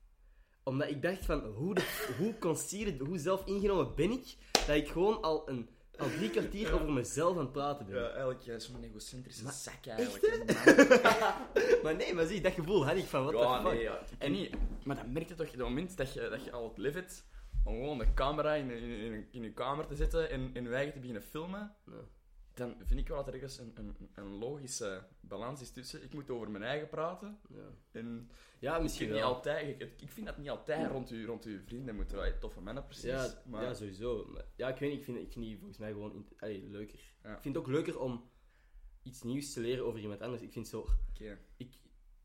Omdat 0.63 0.89
ik 0.89 1.03
dacht 1.03 1.25
van, 1.25 1.45
hoe, 1.45 1.75
de, 1.75 2.15
hoe 2.19 2.39
consider, 2.39 3.07
hoe 3.07 3.19
zelf 3.19 3.47
ingenomen 3.47 3.95
ben 3.95 4.11
ik, 4.11 4.37
dat 4.67 4.77
ik 4.77 4.89
gewoon 4.89 5.23
al, 5.23 5.49
een, 5.49 5.69
al 5.99 6.11
drie 6.11 6.31
kwartier 6.31 6.75
over 6.75 6.93
mezelf 6.93 7.37
aan 7.37 7.43
het 7.43 7.53
praten 7.53 7.87
ben. 7.87 8.01
Ja, 8.01 8.09
eigenlijk, 8.09 8.43
jij 8.43 8.55
is 8.55 8.65
zo'n 8.65 8.85
egocentrische 8.85 9.51
zak 9.51 9.87
eigenlijk. 9.87 10.45
Maar 11.83 11.97
nee, 11.97 12.15
maar 12.15 12.27
zie, 12.27 12.41
dat 12.41 12.53
gevoel 12.53 12.87
had 12.87 12.97
ik 12.97 13.05
van, 13.05 13.25
what 13.25 13.43
ja, 13.43 13.63
nee, 13.63 13.83
ja. 13.83 13.99
En 14.19 14.33
niet, 14.33 14.51
maar 14.85 14.97
dan 14.97 15.13
merk 15.13 15.29
je 15.29 15.35
toch, 15.35 15.47
op 15.47 15.53
het 15.53 15.63
moment 15.63 15.97
dat 15.97 16.13
je, 16.13 16.29
dat 16.31 16.45
je 16.45 16.53
al 16.53 16.69
het 16.69 16.79
lief 16.79 16.95
hebt, 16.95 17.25
om 17.65 17.75
gewoon 17.75 17.99
de 17.99 18.15
camera 18.15 18.55
in, 18.55 18.71
in, 18.71 18.83
in, 18.83 19.27
in 19.31 19.43
je 19.43 19.53
kamer 19.53 19.87
te 19.87 19.95
zetten 19.95 20.31
en 20.31 20.51
in 20.53 20.63
je 20.63 20.75
eigen 20.75 20.93
te 20.93 20.99
beginnen 20.99 21.23
filmen, 21.23 21.75
Ja. 21.87 21.93
Dan 22.55 22.75
vind 22.85 23.01
ik 23.01 23.09
wel 23.09 23.17
dat 23.17 23.27
er 23.27 23.35
ergens 23.35 23.59
een, 23.59 23.73
een, 23.75 23.97
een 24.15 24.29
logische 24.39 25.07
balans 25.21 25.61
is 25.61 25.71
tussen. 25.71 26.03
Ik 26.03 26.13
moet 26.15 26.31
over 26.31 26.51
mijn 26.51 26.65
eigen 26.65 26.89
praten 26.89 27.39
Ja, 27.49 27.71
en 27.91 28.31
ja 28.59 28.79
misschien 28.79 29.13
niet 29.13 29.23
altijd, 29.23 29.81
ik, 29.81 30.01
ik 30.01 30.11
vind 30.11 30.27
dat 30.27 30.39
niet 30.39 30.51
altijd 30.51 30.91
rond 30.91 31.11
uw, 31.11 31.27
rond 31.27 31.45
uw 31.45 31.61
vrienden 31.65 31.95
moeten 31.95 32.17
wij 32.17 32.33
toffe 32.33 32.61
mannen 32.61 32.85
precies. 32.85 33.05
Ja, 33.05 33.43
maar 33.47 33.63
ja, 33.63 33.75
sowieso. 33.75 34.27
Maar, 34.33 34.45
ja, 34.57 34.69
ik 34.69 34.79
weet 34.79 34.91
niet, 34.91 34.99
ik 34.99 35.05
vind, 35.05 35.19
ik 35.19 35.33
vind 35.33 35.45
die 35.45 35.57
volgens 35.57 35.79
mij 35.79 35.93
gewoon 35.93 36.13
in- 36.15 36.29
allee, 36.39 36.69
leuker. 36.69 37.01
Ja. 37.23 37.37
Ik 37.37 37.43
vind 37.43 37.55
het 37.55 37.65
ook 37.65 37.71
leuker 37.71 37.99
om 38.01 38.31
iets 39.03 39.23
nieuws 39.23 39.53
te 39.53 39.61
leren 39.61 39.85
over 39.85 40.01
iemand 40.01 40.21
anders. 40.21 40.43
Ik 40.43 40.53
vind 40.53 40.69
zo... 40.69 40.87
oké. 41.11 41.39
Ik, 41.57 41.83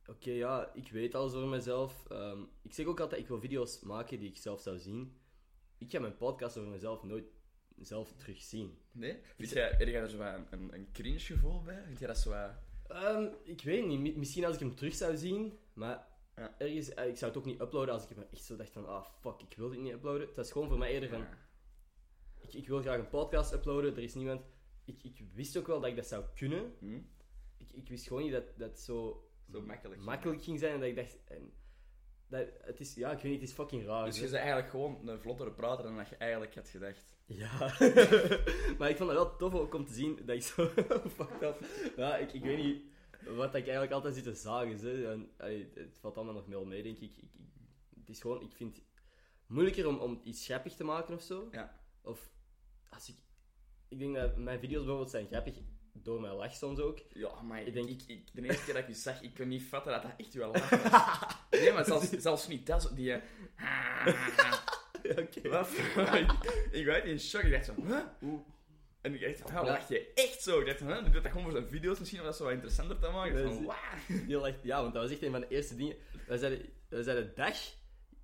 Oké, 0.09 0.31
ja, 0.31 0.73
ik 0.73 0.91
weet 0.91 1.15
alles 1.15 1.33
over 1.33 1.47
mezelf. 1.49 2.05
Ehm, 2.07 2.41
ik 2.61 2.73
zeg 2.73 2.85
ook 2.85 2.99
altijd, 2.99 3.21
ik 3.21 3.27
wil 3.27 3.39
video's 3.39 3.79
maken 3.79 4.19
die 4.19 4.29
ik 4.29 4.37
zelf 4.37 4.61
zou 4.61 4.77
zien. 4.77 5.17
Ik 5.77 5.91
ga 5.91 5.99
mijn 5.99 6.17
podcast 6.17 6.57
over 6.57 6.69
mezelf 6.69 7.03
nooit 7.03 7.25
zelf 7.81 8.13
terugzien. 8.13 8.77
Nee? 8.91 9.19
Vind 9.35 9.49
jij, 9.49 9.69
heb 9.77 9.87
jij 9.87 10.01
er 10.01 10.09
zo 10.09 10.19
een, 10.21 10.73
een, 10.73 10.91
cringe 10.91 11.19
gevoel 11.19 11.61
bij? 11.61 11.83
Vind 11.85 11.99
jij 11.99 12.07
dat 12.07 12.17
zo 12.17 12.29
wat... 12.29 12.51
Ehm, 12.87 13.27
ik 13.43 13.61
weet 13.63 13.85
niet, 13.85 13.99
mi- 13.99 14.17
misschien 14.17 14.45
als 14.45 14.53
ik 14.53 14.59
hem 14.59 14.75
terug 14.75 14.93
zou 14.93 15.17
zien, 15.17 15.59
maar 15.73 16.07
Ja. 16.35 16.55
ergens, 16.57 16.93
eh, 16.93 17.07
ik 17.07 17.17
zou 17.17 17.31
het 17.31 17.39
ook 17.39 17.45
niet 17.45 17.61
uploaden 17.61 17.93
als 17.93 18.07
ik 18.09 18.17
me 18.17 18.25
echt 18.31 18.43
zo 18.43 18.55
dacht 18.55 18.71
van, 18.71 18.87
ah 18.87 19.05
fuck, 19.21 19.41
ik 19.41 19.53
wil 19.57 19.69
dit 19.69 19.79
niet 19.79 19.93
uploaden. 19.93 20.27
Het 20.27 20.35
was 20.35 20.51
gewoon 20.51 20.67
voor 20.67 20.77
mij 20.77 20.91
eerder 20.91 21.09
van, 21.09 21.19
Ja. 21.19 21.37
ik, 22.41 22.53
ik 22.53 22.67
wil 22.67 22.81
graag 22.81 22.97
een 22.99 23.09
podcast 23.09 23.53
uploaden, 23.53 23.95
er 23.95 24.03
is 24.03 24.13
niemand... 24.15 24.41
Ik, 24.85 25.03
ik 25.03 25.21
wist 25.33 25.57
ook 25.57 25.67
wel 25.67 25.79
dat 25.79 25.89
ik 25.89 25.95
dat 25.95 26.07
zou 26.07 26.25
kunnen. 26.35 26.73
Hm? 26.79 26.99
Ik, 27.57 27.71
ik 27.71 27.89
wist 27.89 28.07
gewoon 28.07 28.23
niet 28.23 28.31
dat 28.31 28.57
dat 28.57 28.79
zo, 28.79 29.29
Zo 29.51 29.61
makkelijk. 29.61 30.01
makkelijk 30.01 30.43
ging 30.43 30.59
zijn 30.59 30.73
en 30.73 30.79
dat 30.79 30.89
ik 30.89 30.95
dacht... 30.95 31.17
En, 31.25 31.53
dat, 32.27 32.47
het 32.61 32.79
is, 32.79 32.93
ja, 32.95 33.11
ik 33.11 33.19
weet 33.19 33.31
niet, 33.31 33.39
het 33.41 33.49
is 33.49 33.55
fucking 33.55 33.85
raar. 33.85 34.05
Dus 34.05 34.15
je 34.15 34.21
bent 34.21 34.33
eigenlijk 34.33 34.69
gewoon 34.69 35.07
een 35.07 35.19
vlottere 35.19 35.51
prater 35.51 35.83
dan 35.83 35.95
dat 35.97 36.09
je 36.09 36.15
eigenlijk 36.15 36.55
had 36.55 36.67
gedacht. 36.69 37.05
Ja, 37.29 37.57
maar 38.77 38.89
ik 38.89 38.97
vond 38.97 39.09
het 39.09 39.19
wel 39.19 39.35
tof 39.35 39.53
ook 39.53 39.73
om 39.73 39.85
te 39.85 39.93
zien 39.93 40.19
dat 40.25 40.35
ik 40.35 40.43
zo 40.43 40.67
fucked 41.15 41.41
up. 41.41 41.65
Ja, 41.97 42.17
ik, 42.17 42.33
ik 42.33 42.43
weet 42.43 42.57
niet 42.57 42.81
wat 43.25 43.55
ik 43.55 43.63
eigenlijk 43.63 43.91
altijd 43.91 44.15
zit 44.15 44.23
te 44.23 44.33
zagen. 44.33 44.77
Hè. 44.77 45.11
En, 45.11 45.31
allee, 45.37 45.71
het 45.73 45.97
valt 45.99 46.15
allemaal 46.15 46.33
nog 46.33 46.45
wel 46.45 46.65
mee, 46.65 46.83
denk 46.83 46.97
ik. 46.97 47.17
ik, 47.17 47.17
ik 47.17 47.29
het 47.99 48.09
is 48.09 48.21
gewoon, 48.21 48.41
ik 48.41 48.51
vind 48.53 48.75
het 48.75 48.85
moeilijker 49.47 49.87
om, 49.87 49.97
om 49.97 50.21
iets 50.23 50.45
grappig 50.45 50.73
te 50.75 50.83
maken 50.83 51.13
of 51.13 51.21
zo. 51.21 51.47
Ja. 51.51 51.79
Of 52.01 52.29
als 52.89 53.09
ik, 53.09 53.15
ik 53.87 53.99
denk 53.99 54.15
dat 54.15 54.37
mijn 54.37 54.59
video's 54.59 54.79
bijvoorbeeld 54.81 55.11
zijn 55.11 55.27
grappig 55.27 55.55
door 55.93 56.21
mijn 56.21 56.33
lach 56.33 56.53
soms 56.53 56.79
ook. 56.79 56.99
Ja, 57.13 57.41
maar 57.41 57.61
Ik 57.61 57.73
denk-. 57.73 57.89
Ik, 57.89 58.03
ik, 58.07 58.33
de 58.33 58.41
eerste 58.41 58.63
keer 58.63 58.73
dat 58.73 58.83
ik 58.83 58.89
u 58.89 58.93
zag, 58.93 59.21
ik 59.21 59.33
kon 59.33 59.47
niet 59.47 59.63
vatten 59.63 59.91
dat 59.91 60.01
dat 60.01 60.11
echt 60.17 60.33
wel 60.33 60.51
lachen 60.51 60.91
was. 60.91 61.37
Nee, 61.59 61.71
maar 61.71 61.85
zelfs, 61.85 62.09
zelfs 62.09 62.47
niet 62.47 62.65
dat, 62.65 62.91
die... 62.95 63.11
eh, 63.11 63.21
Ja, 65.03 65.13
oké. 65.21 65.49
Wat? 65.49 65.67
ik, 66.21 66.31
ik 66.71 66.85
werd 66.85 67.05
in 67.05 67.19
shock. 67.19 67.41
Ik 67.41 67.51
dacht 67.51 67.65
zo, 67.65 67.73
huh? 67.85 67.97
En 69.01 69.13
ik 69.13 69.37
dacht, 69.51 69.65
lach 69.65 69.87
je 69.89 70.11
echt 70.15 70.41
zo? 70.41 70.59
Ik 70.59 70.65
dacht, 70.65 70.79
huh? 70.79 71.13
Dat 71.13 71.25
gewoon 71.25 71.43
voor 71.43 71.51
zijn 71.51 71.67
video's 71.67 71.99
misschien, 71.99 72.19
om 72.19 72.25
dat 72.25 72.35
zo 72.35 72.43
wat 72.43 72.53
interessanter 72.53 72.99
te 72.99 73.09
maken. 73.09 73.37
Ik 73.37 73.43
dacht 73.43 73.55
van, 73.55 73.65
lacht- 73.65 74.55
ja, 74.63 74.81
want 74.81 74.93
dat 74.93 75.01
was 75.03 75.11
echt 75.11 75.23
een 75.23 75.31
van 75.31 75.39
de 75.41 75.47
eerste 75.49 75.75
dingen. 75.75 75.95
We 76.27 76.37
zeiden, 76.37 76.61
we 76.89 77.03
zeiden 77.03 77.31
dag. 77.35 77.55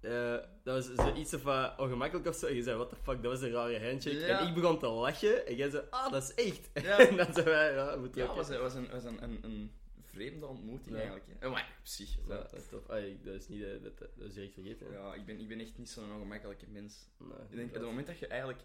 eh, 0.02 0.36
dat 0.64 0.86
was 0.86 1.06
zoiets 1.06 1.34
of 1.34 1.46
ongemakkelijk 1.78 2.28
of 2.28 2.36
zo. 2.36 2.46
En 2.48 2.56
je 2.56 2.64
zei, 2.64 2.76
what 2.76 2.90
the 2.90 2.96
fuck, 3.04 3.22
dat 3.24 3.32
was 3.32 3.42
een 3.42 3.52
rare 3.52 3.86
handshake. 3.88 4.18
Ja. 4.18 4.40
En 4.40 4.48
ik 4.48 4.54
begon 4.54 4.80
te 4.80 4.88
lachen. 4.88 5.48
En 5.48 5.56
jij 5.56 5.70
zei, 5.70 5.84
ah, 5.90 6.12
dat 6.12 6.34
is 6.38 6.46
echt. 6.46 6.70
Ja. 6.86 6.98
en 7.08 7.16
dan 7.18 7.34
zei 7.34 7.46
wij, 7.46 7.74
ja, 7.74 7.96
moet 7.96 8.16
je 8.16 8.22
Ja, 8.22 8.28
ook 8.28 8.36
was, 8.36 8.50
een- 8.50 8.60
was, 8.60 8.74
een, 8.74 8.90
was 8.92 9.04
een, 9.04 9.24
een, 9.24 9.40
een 9.42 9.72
vreemde 10.16 10.46
ontmoeting 10.46 10.96
Ja. 10.96 11.02
eigenlijk. 11.02 11.26
Hè. 11.40 11.46
Oh, 11.48 11.54
maar 11.54 11.76
op 11.80 11.86
zich. 11.88 12.16
Ja, 12.16 12.22
dat- 12.28 12.54
is 12.54 12.68
tof. 12.68 12.90
Allee, 12.90 13.20
dat 13.24 13.34
is 13.34 13.48
niet... 13.48 13.64
eh, 13.64 13.70
Dat, 13.84 13.98
dat 13.98 14.10
is 14.28 14.34
direct 14.34 14.54
vergeten. 14.54 14.92
ja, 14.92 15.14
ik, 15.14 15.26
ben, 15.26 15.40
ik 15.40 15.48
ben 15.48 15.60
echt 15.60 15.78
niet 15.78 15.90
zo'n 15.90 16.14
ongemakkelijke 16.14 16.68
mens. 16.68 17.10
Nee, 17.18 17.30
Ik 17.50 17.56
denk, 17.56 17.68
op 17.68 17.74
het 17.76 17.84
moment 17.84 18.08
dat 18.08 18.18
je 18.20 18.28
eigenlijk 18.28 18.62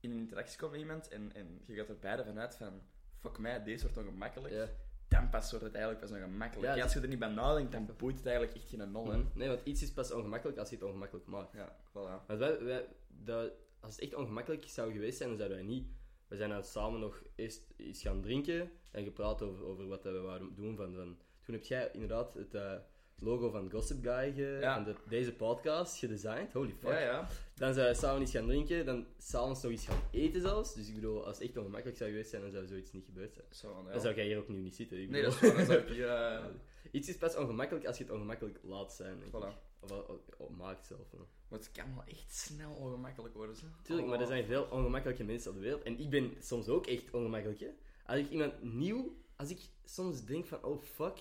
in 0.00 0.10
een 0.10 0.16
interactie 0.18 0.58
komt 0.58 0.70
met 0.70 0.80
iemand 0.80 1.08
en, 1.08 1.34
en 1.34 1.60
je 1.66 1.74
gaat 1.74 1.88
er 1.88 1.98
beide 1.98 2.24
vanuit 2.24 2.54
van 2.56 2.82
fuck 3.18 3.38
mij, 3.38 3.62
deze 3.62 3.82
wordt 3.82 3.98
ongemakkelijk, 3.98 4.54
Ja. 4.54 4.68
dan 5.08 5.28
pas 5.30 5.50
wordt 5.50 5.64
het 5.64 5.74
eigenlijk 5.74 6.04
pas 6.06 6.16
ongemakkelijk. 6.18 6.76
Ja, 6.76 6.82
als 6.82 6.92
je 6.92 7.00
er 7.00 7.08
niet 7.08 7.18
bij 7.18 7.28
nadenkt, 7.28 7.72
dan 7.72 7.90
boeit 7.96 8.16
het 8.16 8.26
eigenlijk 8.26 8.56
echt 8.56 8.68
geen 8.68 8.80
hè. 8.80 8.86
Mhm. 8.86 9.38
Nee, 9.38 9.48
want 9.48 9.60
iets 9.64 9.82
is 9.82 9.92
pas 9.92 10.12
ongemakkelijk 10.12 10.58
als 10.58 10.68
je 10.70 10.74
het 10.74 10.84
ongemakkelijk 10.84 11.26
maakt. 11.26 11.52
Ja, 11.52 11.76
voilà. 11.90 12.26
Wij, 12.26 12.62
wij, 12.64 12.86
dat, 13.08 13.52
als 13.80 13.92
het 13.92 14.00
echt 14.04 14.14
ongemakkelijk 14.14 14.64
zou 14.68 14.92
geweest 14.92 15.16
zijn, 15.16 15.28
dan 15.28 15.38
zouden 15.38 15.58
wij 15.58 15.66
niet... 15.66 15.88
We 16.28 16.36
zijn 16.36 16.50
dan 16.50 16.64
samen 16.64 17.00
nog 17.00 17.22
eerst 17.34 17.62
iets 17.76 18.02
gaan 18.02 18.20
drinken 18.20 18.70
en 18.90 19.04
gepraat 19.04 19.42
over, 19.42 19.64
over 19.64 19.86
wat 19.88 20.02
we 20.02 20.20
wouden 20.20 20.54
doen. 20.54 20.76
Van, 20.76 20.94
van, 20.94 21.16
toen 21.44 21.54
heb 21.54 21.64
jij 21.64 21.90
inderdaad 21.92 22.34
het 22.34 22.54
eh, 22.54 22.72
logo 23.18 23.50
van 23.50 23.70
Gossip 23.70 24.02
Guy, 24.04 24.32
ge- 24.32 24.58
Ja. 24.60 24.74
van 24.74 24.84
de, 24.84 24.94
deze 25.08 25.32
podcast, 25.34 25.98
gedesigned. 25.98 26.52
Holy 26.52 26.74
fuck. 26.78 26.90
Ja, 26.90 26.98
ja. 26.98 27.28
Dan 27.54 27.74
zijn 27.74 27.88
we 27.88 27.94
samen 27.94 28.22
iets 28.22 28.30
gaan 28.32 28.46
drinken, 28.46 28.86
dan 28.86 29.06
s'avonds 29.18 29.62
nog 29.62 29.72
iets 29.72 29.86
gaan 29.86 30.00
eten 30.10 30.40
zelfs. 30.40 30.74
Dus 30.74 30.88
ik 30.88 30.94
bedoel, 30.94 31.26
als 31.26 31.38
het 31.38 31.46
echt 31.48 31.56
ongemakkelijk 31.56 31.98
zou 31.98 32.10
geweest 32.10 32.30
zijn, 32.30 32.42
dan 32.42 32.50
zou 32.50 32.66
zoiets 32.66 32.92
niet 32.92 33.04
gebeurd 33.04 33.34
zijn. 33.34 33.46
Zo, 33.50 33.82
ja. 33.86 33.92
Dan 33.92 34.00
zou 34.00 34.14
jij 34.14 34.24
hier 34.26 34.38
ook 34.38 34.48
nu 34.48 34.60
niet 34.60 34.74
zitten. 34.74 35.02
Ik 35.02 35.08
Nee, 35.10 35.22
dat 35.22 35.32
is 35.32 35.40
waar. 35.40 35.66
Dan 35.66 35.76
ik 35.76 35.88
eh, 35.98 36.44
Iets 36.90 37.08
is 37.08 37.16
pas 37.16 37.36
ongemakkelijk 37.36 37.86
als 37.86 37.98
je 37.98 38.04
het 38.04 38.12
ongemakkelijk 38.12 38.58
laat 38.62 38.92
zijn. 38.92 39.20
denk 39.20 39.34
ik. 39.34 39.52
Voilà. 39.52 39.66
Of, 39.80 39.90
of, 40.08 40.20
of 40.38 40.50
maakt 40.50 40.86
zelf. 40.86 41.08
Maar 41.48 41.58
het 41.58 41.72
kan 41.72 41.94
wel 41.94 42.04
echt 42.04 42.34
snel 42.34 42.72
ongemakkelijk 42.74 43.34
worden. 43.34 43.56
Zo. 43.56 43.66
Tuurlijk, 43.82 44.08
maar 44.08 44.16
er 44.16 44.22
Oh. 44.22 44.28
zijn 44.30 44.44
veel 44.44 44.64
ongemakkelijke 44.70 45.24
mensen 45.24 45.50
op 45.50 45.56
de 45.56 45.62
wereld. 45.62 45.82
En 45.82 45.98
ik 45.98 46.10
ben 46.10 46.32
soms 46.40 46.68
ook 46.68 46.86
echt 46.86 47.10
ongemakkelijk. 47.10 47.60
Hè? 47.60 47.68
Als 48.06 48.18
ik 48.18 48.30
iemand 48.30 48.62
nieuw, 48.62 49.16
als 49.36 49.50
ik 49.50 49.60
soms 49.84 50.24
denk 50.24 50.46
van, 50.46 50.64
oh 50.64 50.82
fuck, 50.82 51.18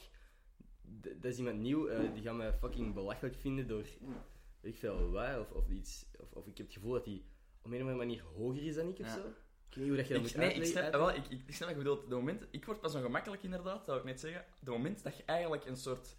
dat 0.82 1.32
is 1.32 1.38
iemand 1.38 1.60
nieuw, 1.60 1.88
eh, 1.88 2.14
die 2.14 2.24
gaat 2.24 2.36
mij 2.36 2.54
fucking 2.54 2.94
belachelijk 2.94 3.36
vinden 3.36 3.68
door, 3.68 3.86
weet 4.62 4.74
ik 4.74 4.78
veel, 4.78 5.12
wat, 5.12 5.40
of, 5.40 5.52
of 5.52 5.70
iets, 5.70 6.06
of, 6.20 6.32
of 6.32 6.48
ik 6.48 6.58
heb 6.58 6.66
het 6.66 6.76
gevoel 6.76 6.92
dat 6.94 7.06
hij 7.06 7.24
op 7.62 7.66
een 7.72 7.74
of 7.74 7.80
andere 7.80 7.98
manier 7.98 8.24
hoger 8.36 8.64
is 8.66 8.76
dan 8.76 8.88
ik 8.88 9.00
of 9.00 9.06
Ja. 9.06 9.14
zo. 9.14 9.20
Ik 9.70 9.76
weet 9.76 9.86
niet 9.86 9.88
hoe 9.88 9.98
dat 9.98 10.08
je 10.08 10.14
dat 10.14 10.26
Ik, 10.26 10.36
moet 10.36 10.46
nee, 10.46 10.54
ik 10.54 10.66
snap, 10.66 10.92
wel, 10.92 11.10
ik, 11.14 11.28
ik, 11.28 11.42
ik 11.48 11.54
snap 11.56 11.68
wat 11.68 11.78
je 11.78 11.84
bedoelt. 11.84 12.10
De 12.10 12.16
moment, 12.16 12.48
ik 12.52 12.66
word 12.66 12.80
pas 12.80 12.96
ongemakkelijk 12.96 13.44
inderdaad, 13.44 13.76
dat 13.78 13.86
wil 13.86 13.96
ik 13.98 14.04
net 14.04 14.20
zeggen. 14.20 14.46
De 14.62 14.72
moment 14.72 15.04
dat 15.04 15.18
je 15.18 15.24
eigenlijk 15.26 15.66
een 15.66 15.78
soort 15.78 16.16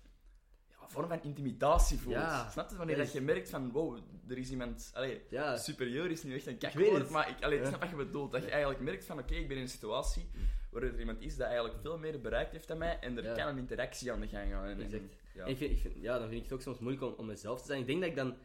vorm 0.89 1.09
van 1.09 1.23
intimidatie 1.23 1.99
voelt. 1.99 2.15
Ja. 2.15 2.51
Snap 2.51 2.71
je? 2.71 2.77
Wanneer 2.77 2.97
Dat 2.97 3.07
is- 3.07 3.13
je 3.13 3.21
merkt 3.21 3.51
van, 3.51 3.71
wow, 3.71 3.99
er 4.29 4.39
is 4.39 4.51
iemand... 4.51 4.91
Allee, 4.95 5.21
Ja, 5.31 5.57
superieur 5.57 6.11
is 6.11 6.23
nu 6.23 6.35
echt 6.35 6.47
een 6.47 6.59
kakwoord, 6.59 7.11
maar 7.11 7.29
ik, 7.29 7.43
allee, 7.45 7.59
ik 7.59 7.67
snap 7.67 7.81
wat 7.81 7.91
je 7.91 7.97
bedoelt. 7.97 8.33
Dat 8.33 8.43
je 8.45 8.51
eigenlijk 8.51 8.81
merkt 8.81 9.05
van, 9.05 9.19
oké, 9.19 9.35
ik 9.35 9.49
ben 9.49 9.57
in 9.57 9.63
een 9.63 9.69
situatie 9.69 10.31
waar 10.71 10.83
er 10.83 10.99
iemand 10.99 11.21
is 11.21 11.37
dat 11.37 11.47
eigenlijk 11.47 11.77
veel 11.81 11.99
meer 11.99 12.21
bereikt 12.21 12.53
heeft 12.53 12.69
dan 12.69 12.79
mij 12.79 12.99
en 13.01 13.25
er 13.25 13.37
kan 13.37 13.49
een 13.49 13.59
interactie 13.59 14.13
aan 14.13 14.21
de 14.21 14.29
gang 14.29 14.51
gaan. 14.53 14.65
En, 14.65 14.71
en- 14.71 14.81
Exact. 14.85 15.15
ja. 15.35 15.45
En 15.45 15.51
ik 15.51 15.57
vind, 15.57 15.71
ik 15.71 15.79
vind, 15.81 15.95
ja, 16.01 16.19
dan 16.19 16.29
vind 16.29 16.37
ik 16.39 16.43
het 16.45 16.53
ook 16.53 16.63
soms 16.63 16.79
moeilijk 16.79 17.05
om, 17.05 17.13
om 17.17 17.27
mezelf 17.27 17.61
te 17.61 17.67
zijn. 17.67 17.81
Ik 17.81 17.87
denk 17.87 18.01
dat 18.01 18.09
ik 18.11 18.17
dan, 18.17 18.37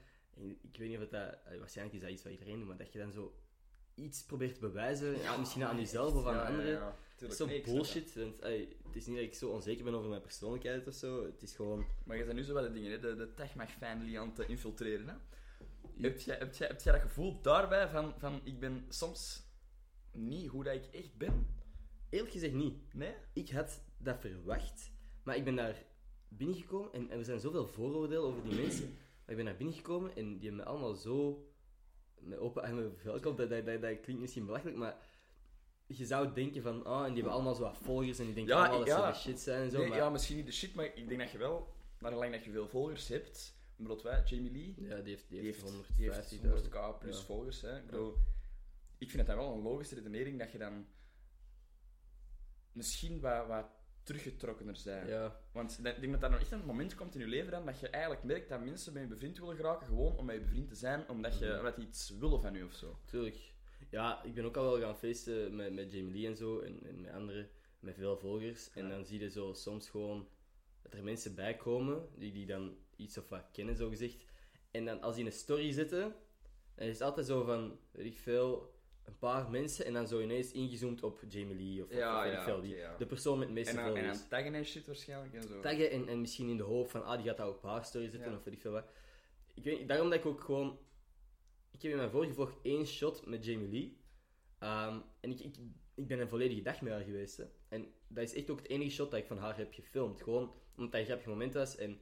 ik 0.61 0.77
weet 0.77 0.89
niet 0.89 0.97
of 0.99 1.07
dat, 1.09 1.37
waarschijnlijk 1.59 1.95
is 1.97 2.01
dat 2.01 2.11
iets 2.11 2.23
wat 2.23 2.31
iedereen 2.31 2.57
doet, 2.59 2.67
maar 2.67 2.77
dat 2.77 2.93
je 2.93 2.99
dan 2.99 3.11
zo 3.11 3.33
iets 3.95 4.23
probeert 4.23 4.53
te 4.53 4.59
bewijzen, 4.59 5.17
ja, 5.21 5.37
misschien 5.37 5.63
aan 5.65 5.77
jezelf 5.79 6.13
of 6.13 6.25
aan 6.27 6.45
anderen. 6.45 6.93
Tuurlijk. 7.15 7.31
is 7.31 7.37
zo 7.37 7.45
Nee, 7.45 7.57
ik 7.57 7.63
snap 7.63 7.75
bullshit. 7.75 8.15
Want, 8.15 8.39
ey, 8.39 8.75
het 8.83 8.95
is 8.95 9.05
niet 9.05 9.15
dat 9.15 9.25
ik 9.25 9.33
zo 9.33 9.49
onzeker 9.49 9.83
ben 9.83 9.93
over 9.93 10.09
mijn 10.09 10.21
persoonlijkheid 10.21 10.87
of 10.87 10.93
zo. 10.93 11.25
Het 11.25 11.41
is 11.41 11.55
gewoon. 11.55 11.85
Maar 12.05 12.17
je 12.17 12.23
bent 12.23 12.37
nu 12.37 12.43
zo 12.43 12.53
wat 12.53 12.63
de 12.63 12.71
dingen, 12.71 12.91
hè, 12.91 12.99
de, 12.99 13.15
de 13.15 13.33
Techmag-family 13.33 14.17
aan 14.17 14.33
het 14.35 14.49
infiltreren. 14.49 15.07
Hè? 15.07 15.15
Heb, 16.01 16.19
jij, 16.19 16.37
heb, 16.37 16.55
jij, 16.55 16.67
heb 16.67 16.81
jij 16.81 16.93
dat 16.93 17.01
gevoel 17.01 17.41
daarbij 17.41 17.87
van, 17.87 18.13
van, 18.17 18.41
ik 18.43 18.59
ben 18.59 18.85
soms 18.89 19.43
niet 20.11 20.47
hoe 20.47 20.63
dat 20.63 20.73
ik 20.73 20.85
echt 20.85 21.17
ben? 21.17 21.47
Eerlijk 22.09 22.31
gezegd 22.31 22.53
niet. 22.53 22.93
Nee? 22.93 23.13
Ik 23.33 23.49
had 23.49 23.81
dat 23.97 24.19
verwacht, 24.19 24.91
maar 25.23 25.35
ik 25.35 25.43
ben 25.43 25.55
daar 25.55 25.83
binnengekomen 26.27 26.93
en, 26.93 27.09
en 27.09 27.17
er 27.17 27.25
zijn 27.25 27.39
zoveel 27.39 27.67
vooroordelen 27.67 28.23
over 28.23 28.43
die 28.43 28.61
mensen. 28.61 28.87
Maar 28.87 29.29
ik 29.29 29.35
ben 29.35 29.45
daar 29.45 29.55
binnengekomen 29.55 30.15
en 30.15 30.37
die 30.37 30.47
hebben 30.47 30.65
me 30.65 30.71
allemaal 30.71 30.93
zo 30.93 31.47
met 32.19 32.39
open 32.39 32.63
armen 32.63 32.97
verwelkomd. 32.97 33.37
Dat, 33.37 33.49
dat, 33.49 33.65
dat, 33.65 33.81
dat 33.81 33.99
klinkt 33.99 34.21
misschien 34.21 34.45
belachelijk, 34.45 34.77
maar 34.77 34.97
je 35.87 36.05
zou 36.05 36.33
denken 36.33 36.61
van, 36.61 36.85
ah, 36.85 36.99
en 36.99 37.05
die 37.05 37.13
hebben 37.15 37.31
allemaal 37.33 37.55
zo 37.55 37.61
wat 37.61 37.77
volgers 37.77 38.19
en 38.19 38.25
die 38.25 38.33
denken 38.33 38.53
Ja, 38.55 38.59
allemaal 38.59 38.79
dat 38.79 38.87
ja. 38.87 39.13
ze 39.13 39.23
de 39.23 39.29
shit 39.29 39.39
zijn 39.39 39.61
en 39.63 39.71
zo. 39.71 39.77
Nee, 39.77 39.87
maar, 39.87 39.97
Ja, 39.97 40.09
misschien 40.09 40.35
niet 40.37 40.45
de 40.45 40.51
shit, 40.51 40.75
maar 40.75 40.85
ik 40.85 41.07
denk 41.07 41.19
dat 41.19 41.31
je 41.31 41.37
wel, 41.37 41.73
naar 41.99 42.11
gelang 42.11 42.31
dat 42.31 42.43
je 42.43 42.51
veel 42.51 42.67
volgers 42.67 43.07
hebt, 43.07 43.55
bijvoorbeeld 43.75 44.07
wij, 44.07 44.23
Jamie 44.25 44.51
Lee, 44.51 44.87
ja, 44.89 44.95
die 44.95 45.09
heeft, 45.13 45.29
die 45.29 45.37
die 45.41 45.45
heeft 45.45 45.61
heeft, 45.61 45.95
die 46.29 46.39
heeft 46.39 46.65
150.000. 46.67 46.71
100k 46.71 46.99
plus 46.99 47.17
Ja. 47.17 47.23
volgers. 47.25 47.61
Hè. 47.61 47.77
Ik, 47.77 47.85
bedoel, 47.85 48.17
ik 48.97 49.09
vind 49.09 49.27
het 49.27 49.27
dan 49.27 49.45
wel 49.45 49.53
een 49.55 49.61
logische 49.61 49.95
redenering 49.95 50.39
dat 50.39 50.51
je 50.51 50.57
dan 50.57 50.85
misschien 52.71 53.19
wat, 53.19 53.47
wat 53.47 53.65
teruggetrokkener 54.03 54.79
bent. 54.83 55.07
Ja, 55.09 55.39
Want 55.51 55.77
ik 55.83 55.99
denk 55.99 56.11
dat 56.11 56.21
daar 56.21 56.29
nog 56.29 56.39
echt 56.39 56.51
een 56.51 56.65
moment 56.65 56.95
komt 56.95 57.15
in 57.15 57.21
je 57.21 57.27
leven 57.27 57.51
dan 57.51 57.65
dat 57.65 57.79
je 57.79 57.89
eigenlijk 57.89 58.23
merkt 58.23 58.49
dat 58.49 58.63
mensen 58.63 58.93
met 58.93 59.01
je 59.01 59.07
bevriend 59.07 59.37
willen 59.39 59.55
geraken, 59.55 59.87
gewoon 59.87 60.17
om 60.17 60.25
met 60.25 60.35
je 60.35 60.41
bevriend 60.41 60.67
te 60.69 60.75
zijn, 60.75 61.09
omdat, 61.09 61.39
je, 61.39 61.45
Mhm. 61.45 61.57
omdat 61.57 61.75
die 61.75 61.87
iets 61.87 62.09
willen 62.09 62.41
van 62.41 62.53
je 62.53 62.65
of 62.65 62.73
zo. 62.73 62.97
Tuurlijk. 63.05 63.52
Ja, 63.93 64.23
ik 64.23 64.33
ben 64.33 64.45
ook 64.45 64.57
al 64.57 64.63
wel 64.63 64.79
gaan 64.79 64.97
feesten 64.97 65.55
met, 65.55 65.73
met 65.73 65.91
Jamie 65.93 66.13
Lee 66.13 66.27
en 66.27 66.35
zo, 66.35 66.59
en, 66.59 66.79
en 66.83 67.01
met 67.01 67.11
anderen, 67.13 67.49
met 67.79 67.95
veel 67.95 68.17
volgers. 68.17 68.69
En 68.73 68.89
dan 68.89 69.05
zie 69.05 69.19
je 69.19 69.29
zo 69.29 69.53
soms 69.53 69.89
gewoon 69.89 70.27
dat 70.81 70.93
er 70.93 71.03
mensen 71.03 71.35
bij 71.35 71.55
komen 71.55 72.07
die, 72.15 72.31
die 72.31 72.45
dan 72.45 72.75
iets 72.95 73.17
of 73.17 73.29
wat 73.29 73.45
kennen, 73.51 73.75
zo 73.75 73.89
gezegd. 73.89 74.25
En 74.71 74.85
dan 74.85 75.01
als 75.01 75.15
die 75.15 75.23
in 75.25 75.29
een 75.31 75.37
story 75.37 75.71
zitten, 75.71 76.15
dan 76.75 76.87
is 76.87 76.93
het 76.93 77.01
altijd 77.01 77.27
zo 77.27 77.43
van, 77.43 77.79
weet 77.91 78.05
ik 78.05 78.17
veel, 78.17 78.73
een 79.05 79.17
paar 79.17 79.49
mensen 79.49 79.85
en 79.85 79.93
dan 79.93 80.07
zo 80.07 80.19
ineens 80.21 80.51
ingezoomd 80.51 81.03
op 81.03 81.19
Jamie 81.29 81.55
Lee 81.55 81.83
of, 81.83 81.89
of- 81.89 81.95
Ja, 81.97 82.17
of 82.17 82.23
weet 82.23 82.31
ja, 82.33 82.37
ik 82.39 82.43
veel, 82.43 82.61
die, 82.61 82.75
de 82.97 83.05
persoon 83.05 83.39
met 83.39 83.47
de 83.47 83.53
meeste 83.53 83.69
En 83.71 83.75
dan, 83.77 83.85
en 83.85 83.91
volgers. 83.93 84.19
dan 84.19 84.27
taggen 84.29 84.53
en 84.55 84.65
shit 84.65 84.85
waarschijnlijk 84.85 85.33
en 85.33 85.43
zo. 85.47 85.59
Taggen 85.59 85.91
en, 85.91 86.07
en 86.07 86.21
misschien 86.21 86.49
in 86.49 86.57
de 86.57 86.63
hoop 86.63 86.89
van, 86.89 87.05
ah, 87.05 87.15
die 87.17 87.27
gaat 87.27 87.37
dat 87.37 87.47
op 87.55 87.63
haar 87.63 87.85
story 87.85 88.09
zetten 88.09 88.31
Ja. 88.31 88.37
of 88.37 88.43
weet 88.43 88.53
ik 88.53 88.61
veel 88.61 88.71
wat. 88.71 88.85
Ik 89.53 89.63
weet, 89.63 89.87
daarom 89.87 90.09
dat 90.09 90.19
ik 90.19 90.25
ook 90.25 90.41
gewoon... 90.41 90.77
Ik 91.73 91.81
heb 91.81 91.91
in 91.91 91.97
mijn 91.97 92.09
vorige 92.09 92.33
vlog 92.33 92.53
één 92.61 92.85
shot 92.85 93.25
met 93.25 93.45
Jamie 93.45 93.69
Lee. 93.69 93.97
Ehm, 94.59 94.99
en 95.19 95.31
ik, 95.31 95.39
ik, 95.39 95.55
ik 95.95 96.07
ben 96.07 96.19
een 96.19 96.27
volledige 96.29 96.61
dag 96.61 96.81
met 96.81 96.93
haar 96.93 97.01
geweest. 97.03 97.37
Hè. 97.37 97.45
En 97.69 97.87
dat 98.07 98.23
is 98.23 98.33
echt 98.33 98.49
ook 98.49 98.57
het 98.57 98.69
enige 98.69 98.91
shot 98.91 99.11
dat 99.11 99.19
ik 99.19 99.25
van 99.25 99.37
haar 99.37 99.57
heb 99.57 99.73
gefilmd. 99.73 100.21
Gewoon 100.21 100.53
omdat 100.75 100.91
dat 100.91 100.99
een 101.01 101.05
grappig 101.07 101.27
moment 101.27 101.53
was. 101.53 101.75
En, 101.75 101.99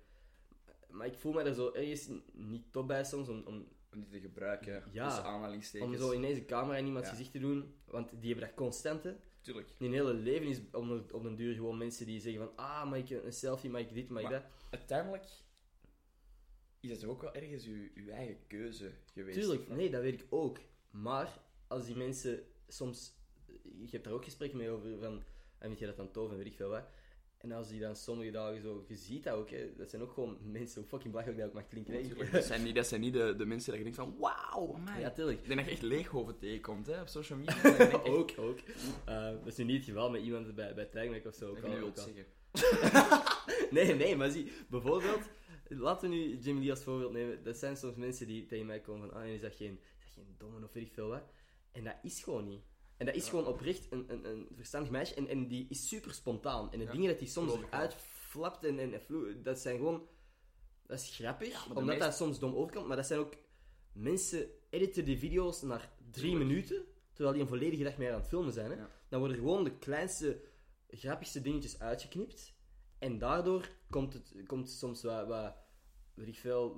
maar 0.90 1.08
ik 1.08 1.18
voel 1.18 1.34
me 1.34 1.42
er 1.42 1.54
zo 1.54 1.72
ergens 1.72 2.10
niet 2.34 2.72
top 2.72 2.88
bij 2.88 3.04
soms 3.04 3.30
om, 3.30 3.44
om, 3.46 3.68
Om 3.94 4.00
die 4.00 4.10
te 4.10 4.20
gebruiken, 4.20 4.84
Ja. 4.92 5.06
tussen 5.08 5.24
aanhalingstekens. 5.24 5.92
om 5.92 5.98
zo 5.98 6.14
ineens 6.14 6.38
een 6.38 6.46
camera 6.46 6.78
in 6.78 6.86
iemands 6.86 7.08
Ja. 7.08 7.14
gezicht 7.14 7.32
te 7.32 7.40
doen. 7.40 7.76
Want 7.86 8.10
die 8.20 8.30
hebben 8.32 8.48
dat 8.48 8.56
constant. 8.58 9.04
Hè. 9.04 9.14
Tuurlijk. 9.42 9.70
In 9.78 9.94
hele 9.94 10.14
leven 10.14 10.48
is 10.48 10.62
op 10.72 11.14
op 11.14 11.24
een 11.24 11.36
duur 11.36 11.54
gewoon 11.54 11.78
mensen 11.78 12.06
die 12.06 12.20
zeggen 12.20 12.42
van... 12.46 12.56
Ah, 12.56 12.90
mag 12.90 13.00
ik 13.00 13.10
een 13.10 13.34
selfie, 13.34 13.70
mag 13.70 13.82
ik 13.82 13.94
dit, 13.94 14.10
mag 14.10 14.24
ik 14.24 14.30
dat. 14.30 14.44
Uiteindelijk 14.70 15.26
is 16.90 17.02
het 17.02 17.06
ook 17.10 17.22
wel 17.22 17.34
ergens 17.34 17.66
uw, 17.66 17.88
uw 17.96 18.10
eigen 18.10 18.38
keuze 18.48 18.92
geweest. 19.14 19.40
Tuurlijk, 19.40 19.68
nee, 19.68 19.90
dat 19.90 20.02
weet 20.02 20.22
ik 20.22 20.26
ook. 20.30 20.58
Maar 20.92 21.40
als 21.68 21.86
die 21.86 21.96
mensen 21.96 22.44
soms... 22.68 23.14
Je 23.64 23.88
hebt 23.92 24.04
daar 24.04 24.14
ook 24.14 24.24
gesprekken 24.24 24.58
mee 24.58 24.70
over, 24.70 24.98
van... 25.00 25.24
En 25.58 25.68
vind 25.68 25.80
je 25.80 25.86
dat 25.86 25.98
dan 25.98 26.12
tof 26.12 26.32
en 26.32 26.38
weet 26.38 26.46
ik 26.46 26.56
veel 26.56 26.70
wat. 26.70 26.84
En 27.38 27.52
als 27.52 27.70
die 27.70 27.80
dan 27.80 27.96
sommige 27.96 28.32
dagen 28.32 28.62
zo... 28.62 28.86
Je 28.88 28.96
ziet 28.96 29.24
dat 29.24 29.34
ook, 29.34 29.50
hè. 29.50 29.76
Dat 29.78 29.90
zijn 29.90 30.02
ook 30.02 30.12
gewoon 30.12 30.38
mensen, 30.52 30.80
hoe 30.82 30.90
fucking 30.90 31.12
belachelijk 31.12 31.40
dat 31.40 31.50
ook 31.50 31.56
mag 31.56 31.68
klinken. 31.68 31.94
hè. 31.94 32.02
Tuurlijk, 32.02 32.32
Dat 32.42 32.44
zijn 32.44 32.64
niet, 32.64 32.76
dat 32.76 32.88
zijn 32.88 33.02
niet 33.02 33.14
de, 33.14 33.36
de 33.38 33.46
mensen 33.46 33.70
dat 33.70 33.78
je 33.78 33.84
denkt 33.84 33.98
van, 33.98 34.16
wauw, 34.20 34.76
amai. 34.76 35.00
Ja, 35.00 35.12
tuurlijk. 35.12 35.40
Ik 35.40 35.46
denk 35.48 35.60
dat 35.60 35.68
je 35.68 35.74
echt 35.74 35.82
leeghoven 35.82 36.38
tegenkomt 36.38 36.88
hè, 36.88 37.02
op 37.02 37.08
social 37.08 37.40
media. 37.40 37.62
Dat 37.62 37.78
je 37.78 37.84
echt, 37.84 38.06
ook, 38.06 38.32
ook. 38.38 38.60
Eh, 39.06 39.24
dat 39.24 39.48
is 39.48 39.56
nu 39.56 39.64
niet 39.64 39.76
het 39.76 39.86
geval 39.86 40.10
met 40.10 40.22
iemand 40.22 40.56
bij, 40.56 40.74
bij 40.74 40.86
Tagmac 40.86 41.26
of 41.26 41.36
zo. 41.36 41.50
Ook 41.50 41.62
dat 41.62 41.64
je 41.64 41.70
al, 41.70 41.76
nu 41.78 41.84
ook 41.84 41.98
al. 41.98 42.04
zeggen. 42.04 42.26
Nee, 43.72 43.96
nee, 43.96 44.16
maar 44.16 44.30
zie, 44.30 44.52
bijvoorbeeld... 44.70 45.30
Laten 45.80 46.10
we 46.10 46.16
nu 46.16 46.38
Jimmy 46.38 46.62
Lee 46.62 46.70
als 46.70 46.84
voorbeeld 46.84 47.12
nemen. 47.12 47.44
Dat 47.44 47.58
zijn 47.58 47.78
soms 47.78 47.96
mensen 47.96 48.28
die 48.28 48.46
tegen 48.46 48.66
mij 48.66 48.80
komen 48.80 49.10
van... 49.10 49.18
Ah, 49.22 49.28
is 49.28 49.42
dat 49.42 49.56
geen, 49.56 49.80
is 50.00 50.16
dat 50.16 50.24
geen 50.26 50.36
domme 50.38 50.66
of 50.66 50.74
weet 50.74 50.86
ik 50.88 50.94
veel 50.94 51.08
wat. 51.08 51.24
En 51.72 51.84
dat 51.84 51.96
is 52.04 52.24
gewoon 52.24 52.48
niet. 52.48 52.62
En 52.98 53.06
dat 53.06 53.16
is 53.16 53.24
Ja. 53.24 53.30
gewoon 53.30 53.46
oprecht 53.48 53.92
een, 53.92 54.06
een, 54.08 54.26
een 54.26 54.48
verstandig 54.56 54.92
meisje. 54.92 55.14
En, 55.16 55.28
en 55.28 55.48
die 55.48 55.66
is 55.70 55.88
super 55.88 56.14
spontaan. 56.14 56.72
En 56.72 56.80
de 56.80 56.86
Ja, 56.86 56.92
dingen 56.92 57.08
dat 57.10 57.20
die 57.20 57.28
soms 57.28 57.50
geloof 57.50 57.64
ik 57.66 57.70
wel. 57.72 57.80
eruit 57.80 57.96
flapt 58.02 58.64
en, 58.64 58.80
en 58.80 59.02
vloe- 59.02 59.42
dat 59.42 59.60
zijn 59.60 59.78
gewoon... 59.78 60.08
Dat 60.88 61.00
is 61.00 61.16
grappig, 61.16 61.76
omdat 61.76 62.00
dat 62.00 62.16
soms 62.16 62.40
dom 62.40 62.56
overkomt. 62.56 62.88
Maar 62.88 62.96
dat 62.98 63.06
zijn 63.08 63.20
ook... 63.20 63.34
Mensen 63.94 64.50
editen 64.70 65.06
die 65.06 65.18
video's 65.18 65.62
naar 65.62 65.92
drie 66.12 66.30
Tuurlijk. 66.30 66.50
minuten, 66.50 66.86
terwijl 67.14 67.34
die 67.34 67.42
een 67.42 67.50
volledige 67.50 67.84
dag 67.84 67.98
meer 67.98 68.12
aan 68.14 68.20
het 68.20 68.28
filmen 68.28 68.54
zijn. 68.54 68.72
Hè? 68.72 68.78
Ja. 68.78 68.90
Dan 69.10 69.20
worden 69.20 69.38
gewoon 69.38 69.64
de 69.64 69.78
kleinste, 69.78 70.42
grappigste 70.90 71.42
dingetjes 71.42 71.80
uitgeknipt. 71.80 72.54
En 73.00 73.18
daardoor 73.18 73.70
komt 73.90 74.14
het, 74.14 74.34
komt 74.48 74.70
soms 74.70 75.04
wat, 75.04 75.28
wat 75.28 75.56
weet 76.14 76.28
ik 76.28 76.36
veel, 76.38 76.76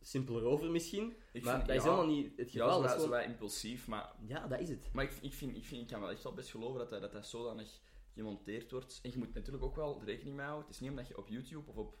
simpeler 0.00 0.44
over 0.44 0.70
misschien. 0.70 1.16
Ik 1.32 1.42
maar 1.44 1.54
vind- 1.54 1.66
dat 1.66 1.76
is 1.76 1.82
ja, 1.82 1.90
helemaal 1.90 2.14
niet 2.14 2.36
het 2.36 2.52
Ja, 2.52 2.62
geval. 2.64 2.76
zo, 2.76 2.82
dat 2.82 2.96
is 2.96 3.02
gewoon- 3.02 3.18
wat 3.18 3.26
impulsief, 3.28 3.86
maar, 3.86 4.12
ja, 4.26 4.46
dat 4.46 4.60
is 4.60 4.68
het. 4.68 4.92
maar 4.92 5.04
ik, 5.04 5.12
ik, 5.20 5.32
vind, 5.34 5.56
ik, 5.56 5.64
vind, 5.64 5.82
ik 5.82 5.88
kan 5.88 6.00
wel 6.00 6.10
echt 6.10 6.22
wel 6.22 6.34
best 6.34 6.50
geloven 6.50 6.78
dat 6.78 6.90
dat, 6.90 7.00
dat, 7.00 7.12
dat 7.12 7.26
zodanig 7.26 7.80
gemonteerd 8.14 8.70
wordt. 8.70 8.98
En 9.02 9.10
je 9.10 9.18
moet 9.18 9.34
natuurlijk 9.34 9.64
ook 9.64 9.76
wel 9.76 10.02
rekening 10.04 10.36
mee 10.36 10.44
houden. 10.44 10.66
Het 10.66 10.74
is 10.74 10.80
niet 10.80 10.90
omdat 10.90 11.08
je 11.08 11.16
op 11.18 11.28
YouTube 11.28 11.70
of 11.70 11.76
op 11.76 11.98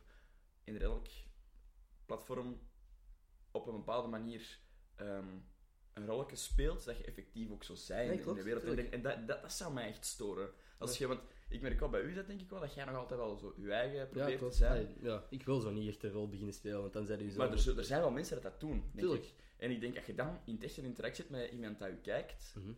in 0.64 0.80
elk 0.80 1.06
platform 2.06 2.60
op 3.50 3.66
een 3.66 3.76
bepaalde 3.76 4.08
manier 4.08 4.58
ehm, 4.96 5.28
een 5.92 6.06
rolletje 6.06 6.36
speelt, 6.36 6.84
dat 6.84 6.96
je 6.96 7.04
effectief 7.04 7.50
ook 7.50 7.64
zo 7.64 7.74
zijn 7.74 8.08
Nee, 8.08 8.18
in 8.22 8.34
de 8.34 8.42
wereld. 8.42 8.64
En 8.90 9.02
dat, 9.02 9.28
dat, 9.28 9.42
dat 9.42 9.52
zou 9.52 9.72
mij 9.72 9.88
echt 9.88 10.04
storen. 10.04 10.50
Als 10.78 10.98
je, 10.98 11.06
want 11.06 11.20
ik 11.48 11.60
merk 11.60 11.80
wel 11.80 11.88
bij 11.88 12.02
u 12.02 12.14
dat 12.14 12.26
denk 12.26 12.40
ik 12.40 12.50
wel, 12.50 12.60
dat 12.60 12.74
jij 12.74 12.84
nog 12.84 12.94
altijd 12.96 13.20
wel 13.20 13.36
zo 13.36 13.54
je 13.56 13.72
eigen 13.72 13.98
Ja, 13.98 14.04
probeert 14.06 14.38
te 14.40 14.50
zijn. 14.50 14.96
Ja, 15.02 15.26
ik 15.30 15.42
wil 15.42 15.60
zo 15.60 15.70
niet 15.70 15.88
echt 15.88 16.02
een 16.02 16.10
rol 16.10 16.28
beginnen 16.28 16.54
spelen, 16.54 16.80
want 16.80 16.92
dan 16.92 17.06
zijn 17.06 17.18
jullie 17.18 17.32
zo... 17.32 17.38
Maar 17.38 17.52
er, 17.52 17.78
er 17.78 17.84
zijn 17.84 18.00
wel 18.00 18.10
mensen 18.10 18.34
dat 18.34 18.50
dat 18.52 18.60
doen, 18.60 18.80
denk 18.80 18.98
Tuurlijk. 18.98 19.24
ik. 19.24 19.34
En 19.56 19.70
ik 19.70 19.80
denk, 19.80 19.96
als 19.96 20.06
je 20.06 20.14
dan 20.14 20.38
in 20.44 20.62
echt 20.62 20.76
een 20.76 20.84
interactie 20.84 21.22
zit 21.22 21.32
met 21.32 21.50
iemand 21.50 21.78
dat 21.78 21.88
u 21.88 21.96
kijkt, 21.96 22.52
Mhm. 22.56 22.72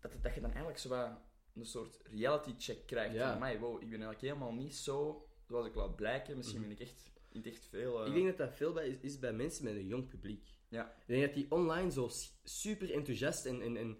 dat, 0.00 0.12
dat 0.22 0.34
je 0.34 0.40
dan 0.40 0.50
eigenlijk 0.50 0.78
zo 0.78 0.88
wat 0.88 1.10
een 1.54 1.66
soort 1.66 1.98
reality 2.04 2.54
check 2.58 2.86
krijgt. 2.86 3.14
Ja. 3.14 3.30
Van, 3.30 3.38
mij, 3.40 3.58
wow, 3.58 3.72
ik 3.74 3.90
ben 3.90 4.00
eigenlijk 4.02 4.20
helemaal 4.20 4.52
niet 4.54 4.74
zo 4.76 5.26
zoals 5.46 5.66
ik 5.66 5.74
laat 5.74 5.96
blijken. 5.96 6.36
Misschien 6.36 6.60
ben 6.60 6.70
ik 6.70 6.80
echt, 6.80 7.10
niet 7.32 7.46
echt 7.46 7.66
veel... 7.66 8.00
eh, 8.00 8.06
Ik 8.08 8.14
denk 8.14 8.26
dat 8.26 8.36
dat 8.36 8.56
veel 8.56 8.72
bij 8.72 8.88
is, 8.88 8.96
is 9.00 9.18
bij 9.18 9.32
mensen 9.32 9.64
met 9.64 9.74
een 9.74 9.86
jong 9.86 10.08
publiek. 10.08 10.48
Ja. 10.68 10.86
Ik 11.00 11.06
denk 11.06 11.22
dat 11.22 11.34
die 11.34 11.50
online 11.50 11.90
zo 11.90 12.10
super 12.44 12.92
enthousiast 12.92 13.46
en, 13.46 13.62
en, 13.62 13.76
en 13.76 13.98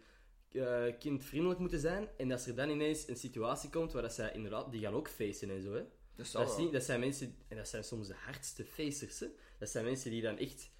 eh, 0.52 0.98
kindvriendelijk 0.98 1.60
moeten 1.60 1.78
zijn. 1.80 2.08
En 2.16 2.32
als 2.32 2.46
er 2.46 2.54
dan 2.54 2.70
ineens 2.70 3.08
een 3.08 3.16
situatie 3.16 3.70
komt 3.70 3.92
waar 3.92 4.02
dat 4.02 4.12
zij 4.12 4.32
inderdaad... 4.32 4.70
Die 4.70 4.80
gaan 4.80 4.94
ook 4.94 5.08
facen 5.08 5.50
en 5.50 5.62
zo, 5.62 5.72
hè. 5.72 5.82
dat 6.16 6.32
Dat, 6.32 6.72
dat 6.72 6.84
zijn 6.84 7.00
mensen... 7.00 7.36
En 7.48 7.56
dat 7.56 7.68
zijn 7.68 7.84
soms 7.84 8.08
de 8.08 8.14
hardste 8.14 8.64
facers, 8.64 9.20
hè. 9.20 9.26
Dat 9.58 9.68
zijn 9.68 9.84
mensen 9.84 10.10
die 10.10 10.22
dan 10.22 10.38
echt 10.38 10.70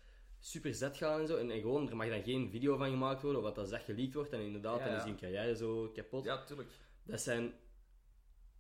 super 0.41 0.75
zet 0.75 0.97
gaan 0.97 1.21
en 1.21 1.27
zo. 1.27 1.37
En, 1.37 1.51
en 1.51 1.61
gewoon, 1.61 1.91
er 1.91 1.97
mag 1.97 2.09
dan 2.09 2.23
geen 2.23 2.51
video 2.51 2.77
van 2.77 2.91
gemaakt 2.91 3.23
worden, 3.23 3.41
of 3.41 3.47
wat 3.47 3.59
als 3.59 3.71
dat 3.71 3.81
geleakt 3.81 4.15
wordt. 4.15 4.33
En 4.33 4.41
inderdaad, 4.41 4.79
Ja, 4.79 4.87
dan 4.87 4.97
is 4.97 5.03
hun 5.05 5.17
carrière 5.17 5.57
zo 5.57 5.89
kapot. 5.89 6.25
Ja, 6.25 6.45
tuurlijk. 6.45 6.69
Dat 7.03 7.21
zijn... 7.21 7.55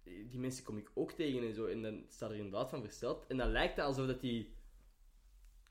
Die 0.04 0.38
mensen 0.38 0.64
kom 0.64 0.78
ik 0.78 0.90
ook 0.94 1.12
tegen 1.12 1.42
en 1.42 1.54
zo. 1.54 1.66
En 1.66 1.82
dan 1.82 2.04
staat 2.08 2.30
er 2.30 2.36
inderdaad 2.36 2.70
van 2.70 2.82
versteld. 2.82 3.26
En 3.26 3.36
dan 3.36 3.50
lijkt 3.50 3.76
het 3.76 3.84
alsof 3.84 4.06
dat 4.06 4.20
die 4.20 4.56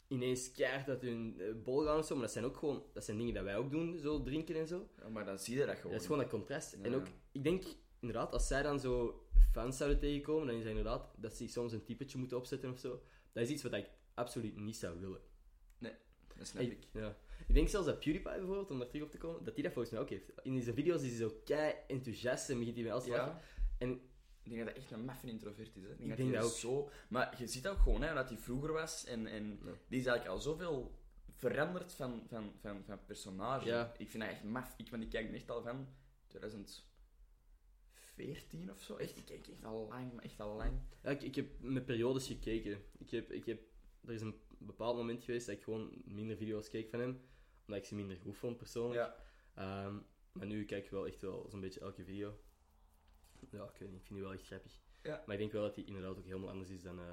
ineens 0.08 0.52
keihard 0.52 0.90
uit 0.90 1.02
hun 1.02 1.36
eh, 1.40 1.48
bol 1.64 1.84
gaan 1.86 1.98
of 1.98 2.06
zo. 2.06 2.14
Maar 2.14 2.24
dat 2.24 2.34
zijn 2.34 2.46
ook 2.46 2.58
gewoon... 2.58 2.84
Dat 2.94 3.06
zijn 3.06 3.18
dingen 3.18 3.34
dat 3.34 3.44
wij 3.44 3.58
ook 3.58 3.72
doen, 3.72 3.98
zo 3.98 4.22
drinken 4.22 4.56
en 4.56 4.68
zo. 4.68 4.88
Ja, 5.02 5.10
maar 5.10 5.26
dan 5.26 5.40
zie 5.40 5.58
je 5.58 5.66
dat 5.66 5.76
gewoon. 5.76 5.92
Dat 5.92 6.02
is 6.02 6.08
gewoon 6.08 6.22
dat 6.22 6.32
contrast. 6.32 6.76
Ja. 6.78 6.84
En 6.84 6.96
ook, 6.96 7.08
ik 7.32 7.44
denk 7.44 7.64
inderdaad, 8.00 8.34
als 8.34 8.48
zij 8.48 8.62
dan 8.62 8.80
zo 8.80 9.24
fans 9.52 9.78
zouden 9.78 10.00
tegenkomen, 10.00 10.48
dan 10.48 10.56
is 10.56 10.62
dat 10.62 10.70
inderdaad 10.70 11.14
dat 11.18 11.34
ze 11.34 11.48
soms 11.48 11.74
een 11.74 11.84
typetje 11.84 12.18
moeten 12.18 12.38
opzetten 12.38 12.72
of 12.72 12.80
zo. 12.80 13.02
Dat 13.32 13.44
is 13.44 13.50
iets 13.50 13.64
wat 13.64 13.74
ik 13.74 13.90
absoluut 14.14 14.58
niet 14.60 14.76
zou 14.76 15.00
willen. 15.00 15.22
Dat 16.38 16.48
snap 16.48 16.64
Ik, 16.64 16.72
ik. 16.72 16.88
ja. 16.92 17.18
ik 17.48 17.54
denk 17.54 17.70
zelfs 17.70 17.86
dat 17.88 18.00
PewDiePie 18.00 18.32
bijvoorbeeld, 18.32 18.72
om 18.72 18.80
daar 18.80 18.88
terug 18.88 19.04
op 19.06 19.12
te 19.12 19.18
komen, 19.18 19.44
dat 19.44 19.54
hij 19.54 19.64
dat 19.64 19.74
volgens 19.74 19.94
mij 19.94 20.04
ook 20.04 20.10
heeft. 20.10 20.32
In 20.44 20.62
zijn 20.62 20.76
video's 20.76 21.02
is 21.02 21.08
hij 21.10 21.18
zo 21.18 21.36
kei 21.46 21.74
enthousiast 21.88 22.50
en 22.50 22.58
begint 22.58 22.76
hij 22.76 22.84
met 22.84 22.94
alles 22.94 23.06
te 23.06 23.12
lachen. 23.12 23.40
En 23.78 24.02
Ik 24.48 24.54
denk 24.54 24.66
dat 24.66 24.76
dat 24.76 24.84
echt 24.84 24.92
een 24.92 25.06
maffe 25.06 25.28
introvert 25.28 25.76
is. 25.76 25.84
Hè. 25.84 25.92
Ik 25.92 25.98
denk, 25.98 26.02
Ik 26.02 26.08
dat 26.08 26.18
denk 26.18 26.32
hij 26.32 26.42
dat 26.42 26.52
Zo... 26.52 26.90
Maar 27.10 27.36
je 27.40 27.48
ziet 27.48 27.68
ook 27.68 27.80
gewoon 27.80 28.02
hè, 28.02 28.14
dat 28.14 28.30
hij 28.30 28.38
vroeger 28.38 28.72
was 28.72 29.06
en, 29.06 29.28
en 29.28 29.60
Ja. 29.64 29.72
die 29.88 30.00
is 30.00 30.06
eigenlijk 30.06 30.28
al 30.28 30.40
zoveel 30.40 31.00
veranderd 31.32 31.94
van, 31.94 32.24
van, 32.28 32.52
van, 32.62 32.84
van 32.86 33.06
personage. 33.06 33.66
Ja. 33.66 33.94
Ik 33.98 34.10
vind 34.10 34.24
dat 34.24 34.32
echt 34.32 34.44
maf. 34.44 34.74
Ik, 34.78 34.90
want 34.90 35.04
ik 35.04 35.10
kijk 35.10 35.34
echt 35.34 35.50
al 35.50 35.62
van 35.62 35.88
2014 36.28 38.72
of 38.72 38.82
zo. 38.82 38.96
Echt, 38.96 39.18
ik 39.18 39.26
kijk 39.26 39.48
echt 39.48 39.66
al 39.66 39.88
lang, 39.88 40.14
maar 40.14 40.24
echt 40.24 40.40
al 40.40 40.56
lang. 40.56 40.72
ja, 41.04 41.10
ik, 41.10 41.22
ik 41.22 41.36
heb 41.36 41.48
met 41.60 41.86
periodes 41.86 42.28
gekeken. 42.28 42.82
Ik 42.98 43.10
heb, 43.10 43.32
ik 43.32 43.46
heb, 43.46 43.62
er 44.06 44.14
is 44.14 44.22
een 44.22 44.36
bepaald 44.58 44.98
moment 44.98 45.24
geweest 45.24 45.46
dat 45.46 45.56
ik 45.56 45.64
gewoon 45.64 46.02
minder 46.06 46.38
video's 46.38 46.70
keek 46.70 46.90
van 46.90 47.00
hem, 47.00 47.22
omdat 47.66 47.82
ik 47.82 47.88
ze 47.88 47.96
minder 47.96 48.18
goed 48.18 48.38
vond 48.38 48.58
persoonlijk. 48.58 49.00
Ja. 49.00 49.16
Ehm, 49.56 49.96
maar 50.32 50.48
nu 50.48 50.66
kijk 50.66 50.86
ik 50.86 50.92
wel 50.92 51.08
echt 51.08 51.22
wel 51.22 51.46
zo'n 51.50 51.60
beetje 51.60 51.80
elke 51.80 52.04
video. 52.04 52.38
Ja, 53.52 53.64
ik 53.64 53.78
weet 53.80 53.90
niet, 53.90 54.00
ik 54.00 54.06
vind 54.06 54.20
die 54.20 54.24
wel 54.24 54.34
echt 54.34 54.46
grappig. 54.46 54.72
Ja. 55.04 55.24
Maar 55.26 55.36
ik 55.36 55.42
denk 55.42 55.52
wel 55.52 55.62
dat 55.64 55.76
hij 55.76 55.84
inderdaad 55.84 56.18
ook 56.18 56.26
helemaal 56.26 56.50
anders 56.50 56.70
is 56.70 56.82
dan, 56.82 57.00
eh 57.00 57.06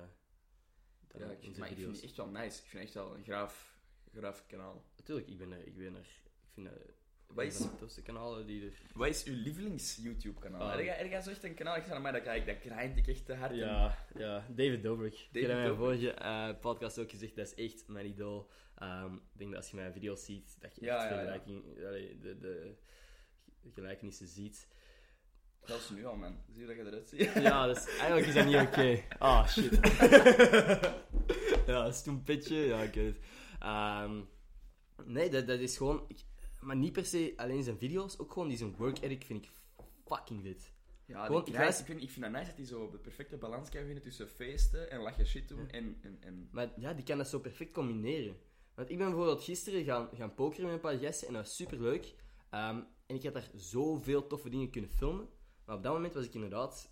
dan 1.09 1.21
Ja, 1.21 1.27
in 1.27 1.33
ik, 1.33 1.39
zijn 1.41 1.59
maar 1.59 1.69
ik 1.71 1.75
vind 1.75 1.79
video's. 1.79 1.95
die 2.01 2.09
echt 2.09 2.17
wel 2.17 2.29
nice. 2.29 2.63
Ik 2.63 2.69
vind 2.69 2.83
echt 2.85 2.95
wel 2.95 3.15
een 3.15 3.25
graaf, 3.25 3.79
graaf 4.13 4.47
kanaal. 4.47 4.85
Natuurlijk, 4.97 5.29
ik 5.29 5.39
ben 5.39 5.53
er, 5.53 5.67
ik 5.67 5.77
ben 5.77 5.95
er, 5.95 6.01
ik 6.01 6.51
vind 6.53 6.67
dat 6.69 6.79
Wat 7.27 7.39
een 7.45 7.51
is, 7.51 7.59
de 7.59 7.77
tofste 7.77 8.03
kanalen 8.03 8.47
die 8.47 8.67
er... 8.67 8.83
wat 8.95 9.09
is 9.09 9.25
uw 9.25 9.35
lievelings-YouTube-kanaal? 9.35 10.61
Ah. 10.71 10.79
er, 10.79 10.85
gaat- 10.85 10.99
er 11.01 11.07
gaat 11.09 11.25
zo 11.25 11.31
echt 11.31 11.45
een 11.45 11.55
kanaal, 11.55 11.77
ik 11.77 11.85
zeg 11.85 12.01
maar, 12.01 12.13
dat, 12.13 12.23
krijg, 12.23 12.45
dat 12.45 12.57
grind 12.73 12.97
ik 12.97 13.07
echt 13.07 13.27
te 13.27 13.35
hard. 13.35 13.51
in. 13.53 13.59
Ja, 13.59 14.07
ja, 14.17 14.47
David 14.49 14.83
Dobrik. 14.83 15.15
Ik 15.33 15.41
heb 15.41 15.51
in 15.51 15.57
mijn 15.57 15.77
vorige 15.77 16.11
eh, 16.13 16.61
podcast 16.61 16.99
ook 16.99 17.11
gezegd, 17.11 17.37
dat 17.37 17.55
is 17.57 17.71
echt 17.71 17.89
mijn 17.89 18.07
idool. 18.07 18.51
Ehm, 18.75 19.15
ik 19.15 19.21
denk 19.39 19.51
dat 19.51 19.61
als 19.61 19.71
je 19.71 19.77
mijn 19.77 19.93
video's 19.93 20.25
ziet, 20.25 20.57
dat 20.61 20.75
je 20.77 20.85
Ja, 20.85 20.97
echt 21.33 21.47
ja, 21.47 21.61
ja. 21.81 21.87
allee, 21.87 22.19
de, 22.19 22.39
de 22.39 22.75
gelijkenissen 23.75 24.27
ziet. 24.27 24.69
Zelfs 25.67 25.91
nu 25.91 26.07
al, 26.07 26.17
man. 26.17 26.37
Zie 26.53 26.61
je 26.61 26.67
dat 26.67 26.77
je 26.77 26.83
eruit 26.87 27.09
ziet? 27.09 27.33
Ja, 27.43 27.67
dus 27.67 27.87
eigenlijk 27.99 28.27
is 28.27 28.35
dat 28.35 28.47
niet 28.47 28.57
oké. 28.57 29.03
Ah, 29.19 29.49
shit. 29.49 29.79
ja, 31.67 31.91
stoempetje. 31.93 32.57
Ja, 32.57 32.83
ik 32.83 32.95
weet 32.95 33.07
het. 33.15 33.19
Ehm, 33.61 34.21
nee, 35.05 35.31
dat, 35.31 35.47
dat 35.47 35.59
is 35.61 35.77
gewoon... 35.77 36.07
maar 36.61 36.77
niet 36.77 36.93
per 36.93 37.05
se 37.05 37.33
alleen 37.37 37.63
zijn 37.63 37.79
video's, 37.79 38.19
ook 38.19 38.33
gewoon 38.33 38.49
die 38.49 38.57
zijn 38.57 38.77
work 38.77 38.99
ethic 39.01 39.25
vind 39.25 39.45
ik 39.45 39.51
fucking 40.07 40.43
vet. 40.43 40.73
Ja, 41.07 41.27
Gewoon, 41.27 41.47
ik 41.47 41.53
luister- 41.53 41.81
ik, 41.85 41.91
vind, 41.91 42.03
ik 42.03 42.11
vind 42.11 42.25
dat 42.25 42.35
nice 42.35 42.47
dat 42.47 42.57
hij 42.57 42.67
zo 42.67 42.91
de 42.91 42.99
perfecte 42.99 43.37
balans 43.37 43.69
kan 43.71 43.85
vinden 43.85 44.03
tussen 44.03 44.29
feesten 44.29 44.91
en 44.91 45.01
lachen 45.01 45.27
shit 45.27 45.49
doen 45.49 45.69
en... 45.71 45.99
en, 46.03 46.17
en... 46.21 46.49
Maar 46.53 46.73
ja, 46.77 46.93
die 46.95 47.05
kan 47.05 47.19
dat 47.19 47.29
zo 47.29 47.39
perfect 47.39 47.73
combineren. 47.73 48.37
Want 48.75 48.91
ik 48.91 48.99
ben 48.99 49.07
bijvoorbeeld 49.07 49.45
gisteren 49.45 49.85
gaan, 49.85 50.09
gaan 50.15 50.35
pokeren 50.35 50.65
met 50.65 50.75
een 50.75 50.81
paar 50.81 50.99
gasten 50.99 51.27
en 51.29 51.33
dat 51.35 51.43
was 51.43 51.57
super 51.57 51.81
leuk. 51.81 52.15
en 52.51 52.87
ik 53.07 53.23
had 53.23 53.35
daar 53.35 53.51
zoveel 53.55 54.27
toffe 54.27 54.49
dingen 54.49 54.71
kunnen 54.71 54.91
filmen. 54.91 55.29
Maar 55.65 55.77
op 55.77 55.83
dat 55.83 55.93
moment 55.93 56.15
was 56.15 56.25
ik 56.25 56.35
inderdaad 56.35 56.91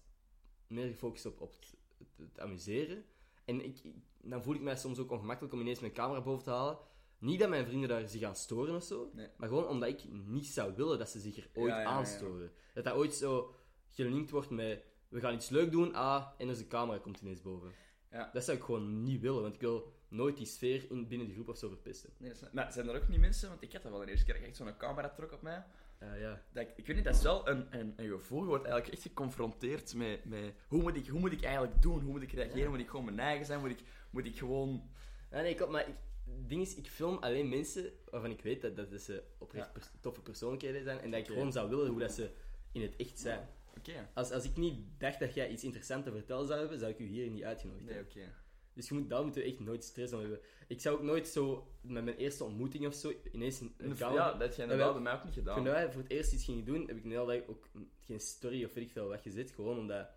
meer 0.66 0.86
gefocust 0.86 1.26
op, 1.26 1.40
op 1.40 1.52
het, 1.52 1.74
het- 1.98 2.28
het 2.28 2.40
amuseren. 2.40 3.04
En 3.44 3.64
ik, 3.64 3.76
dan 4.20 4.42
voel 4.42 4.54
ik 4.54 4.60
mij 4.60 4.76
soms 4.76 4.98
ook 4.98 5.10
ongemakkelijk 5.10 5.54
om 5.54 5.60
ineens 5.60 5.80
mijn 5.80 5.92
camera 5.92 6.20
boven 6.20 6.44
te 6.44 6.50
halen. 6.50 6.78
Niet 7.18 7.40
dat 7.40 7.48
mijn 7.48 7.66
vrienden 7.66 7.88
daar 7.88 8.08
zich 8.08 8.22
aan 8.22 8.36
storen 8.36 8.74
of 8.74 8.82
zo, 8.82 9.10
Nee. 9.14 9.28
maar 9.36 9.48
gewoon 9.48 9.66
omdat 9.66 9.88
ik 9.88 10.04
niet 10.08 10.46
zou 10.46 10.74
willen 10.74 10.98
dat 10.98 11.08
ze 11.10 11.20
zich 11.20 11.36
er 11.36 11.48
ooit 11.54 11.70
Ja, 11.70 11.76
ja, 11.76 11.82
ja, 11.82 11.88
aan 11.88 11.98
ja. 12.00 12.04
storen. 12.04 12.52
Dat 12.74 12.84
dat 12.84 12.94
ooit 12.94 13.14
zo 13.14 13.54
gelinkt 13.88 14.30
wordt 14.30 14.50
met 14.50 14.84
we 15.08 15.20
gaan 15.20 15.34
iets 15.34 15.48
leuk 15.48 15.70
doen, 15.70 15.94
ah, 15.94 16.26
en 16.38 16.48
onze 16.48 16.66
camera 16.66 16.98
komt 16.98 17.20
ineens 17.20 17.40
boven. 17.42 17.72
Ja. 18.10 18.30
Dat 18.32 18.44
zou 18.44 18.56
ik 18.56 18.62
gewoon 18.64 19.02
niet 19.02 19.20
willen, 19.20 19.42
want 19.42 19.54
ik 19.54 19.60
wil 19.60 19.92
nooit 20.08 20.36
die 20.36 20.46
sfeer 20.46 20.90
in, 20.90 21.08
binnen 21.08 21.26
de 21.26 21.32
groep 21.34 21.48
of 21.48 21.58
zo 21.58 21.68
verpesten. 21.68 22.10
Nee, 22.18 22.32
maar 22.52 22.72
zijn 22.72 22.88
er 22.88 22.96
ook 23.02 23.08
niet 23.08 23.20
mensen, 23.20 23.48
want 23.48 23.62
ik 23.62 23.72
had 23.72 23.82
dat 23.82 23.92
wel 23.92 24.00
de 24.00 24.10
eerste 24.10 24.24
keer, 24.24 24.34
dat 24.34 24.42
ik 24.42 24.48
echt 24.48 24.56
zo'n 24.58 24.76
camera 24.76 25.08
trok 25.08 25.32
op 25.32 25.42
mij. 25.42 25.64
Ja, 26.02 26.14
ja. 26.14 26.42
Dat 26.52 26.62
ik, 26.62 26.72
ik 26.76 26.86
weet 26.86 26.96
niet, 26.96 27.04
dat 27.04 27.14
is 27.14 27.22
wel 27.22 27.48
een, 27.48 27.66
een, 27.78 27.92
een 27.96 28.08
gevoel. 28.08 28.40
Je 28.40 28.46
wordt 28.46 28.64
eigenlijk 28.64 28.94
echt 28.94 29.02
geconfronteerd 29.02 29.94
met, 29.94 30.24
met 30.24 30.54
hoe, 30.68 30.82
moet 30.82 30.96
ik, 30.96 31.06
hoe 31.06 31.20
moet 31.20 31.32
ik 31.32 31.42
eigenlijk 31.42 31.82
doen? 31.82 32.00
Hoe 32.00 32.12
moet 32.12 32.22
ik 32.22 32.32
reageren? 32.32 32.62
Ja. 32.62 32.68
Moet 32.68 32.78
ik 32.78 32.88
gewoon 32.88 33.04
mijn 33.04 33.18
eigen 33.20 33.46
zijn? 33.46 33.60
Moet 33.60 33.70
ik, 33.70 33.80
moet 34.10 34.26
ik 34.26 34.38
gewoon... 34.38 34.88
Ja, 35.30 35.40
nee, 35.40 35.54
klopt, 35.54 35.72
maar 35.72 35.88
ik, 35.88 35.94
het 36.24 36.48
ding 36.48 36.62
is, 36.62 36.74
ik 36.74 36.86
film 36.88 37.16
alleen 37.16 37.48
mensen 37.48 37.90
waarvan 38.10 38.30
ik 38.30 38.40
weet 38.42 38.60
dat, 38.60 38.76
dat 38.76 39.00
ze 39.00 39.22
oprecht 39.38 39.72
pers- 39.72 39.90
toffe 40.00 40.20
persoonlijkheden 40.20 40.82
zijn 40.84 41.00
en 41.00 41.10
dat 41.10 41.20
ik 41.20 41.26
gewoon 41.26 41.52
zou 41.52 41.68
willen 41.68 41.86
hoe 41.90 42.00
dat 42.00 42.12
ze 42.12 42.30
in 42.72 42.82
het 42.82 42.96
echt 42.96 43.18
zijn. 43.18 43.48
Oké. 43.76 44.08
Als, 44.14 44.30
als 44.30 44.44
ik 44.44 44.56
niet 44.56 44.80
dacht 44.98 45.20
dat 45.20 45.34
jij 45.34 45.48
iets 45.50 45.64
interessants 45.64 46.06
te 46.06 46.12
vertellen 46.12 46.46
zou 46.46 46.60
hebben, 46.60 46.78
zou 46.78 46.90
ik 46.90 46.98
u 46.98 47.04
hier 47.06 47.30
niet 47.30 47.42
uitgenodigd 47.44 47.84
Nee, 47.84 47.94
hebben. 47.94 48.12
oké. 48.12 48.32
Dus 48.74 48.88
je 48.88 48.94
moet, 48.94 49.08
daar 49.08 49.22
moeten 49.22 49.42
we 49.42 49.48
echt 49.48 49.60
nooit 49.60 49.84
stress 49.84 50.12
om 50.12 50.20
hebben. 50.20 50.40
Ik 50.68 50.80
zou 50.80 50.96
ook 50.96 51.02
nooit 51.02 51.28
zo, 51.28 51.66
met 51.80 52.04
mijn 52.04 52.16
eerste 52.16 52.44
ontmoeting 52.44 52.86
of 52.86 52.94
zo, 52.94 53.12
ineens 53.32 53.60
een, 53.60 53.74
camera... 53.78 54.12
Ja, 54.12 54.30
dat 54.30 54.40
heb 54.40 54.54
jij 54.54 54.64
inderdaad 54.64 54.92
bij 54.92 55.02
mij 55.02 55.14
ook 55.14 55.24
niet 55.24 55.34
gedaan. 55.34 55.54
Toen 55.54 55.64
wij 55.64 55.92
voor 55.92 56.02
het 56.02 56.10
eerst 56.10 56.32
iets 56.32 56.44
gingen 56.44 56.64
doen, 56.64 56.86
heb 56.86 56.96
ik 56.96 57.04
een 57.04 57.10
hele 57.10 57.38
dag 57.38 57.48
ook 57.48 57.68
geen 58.00 58.20
story 58.20 58.64
of 58.64 58.74
weet 58.74 58.84
ik 58.84 58.90
veel 58.90 59.08
weggezet. 59.08 59.50
Gewoon 59.50 59.78
omdat... 59.78 60.08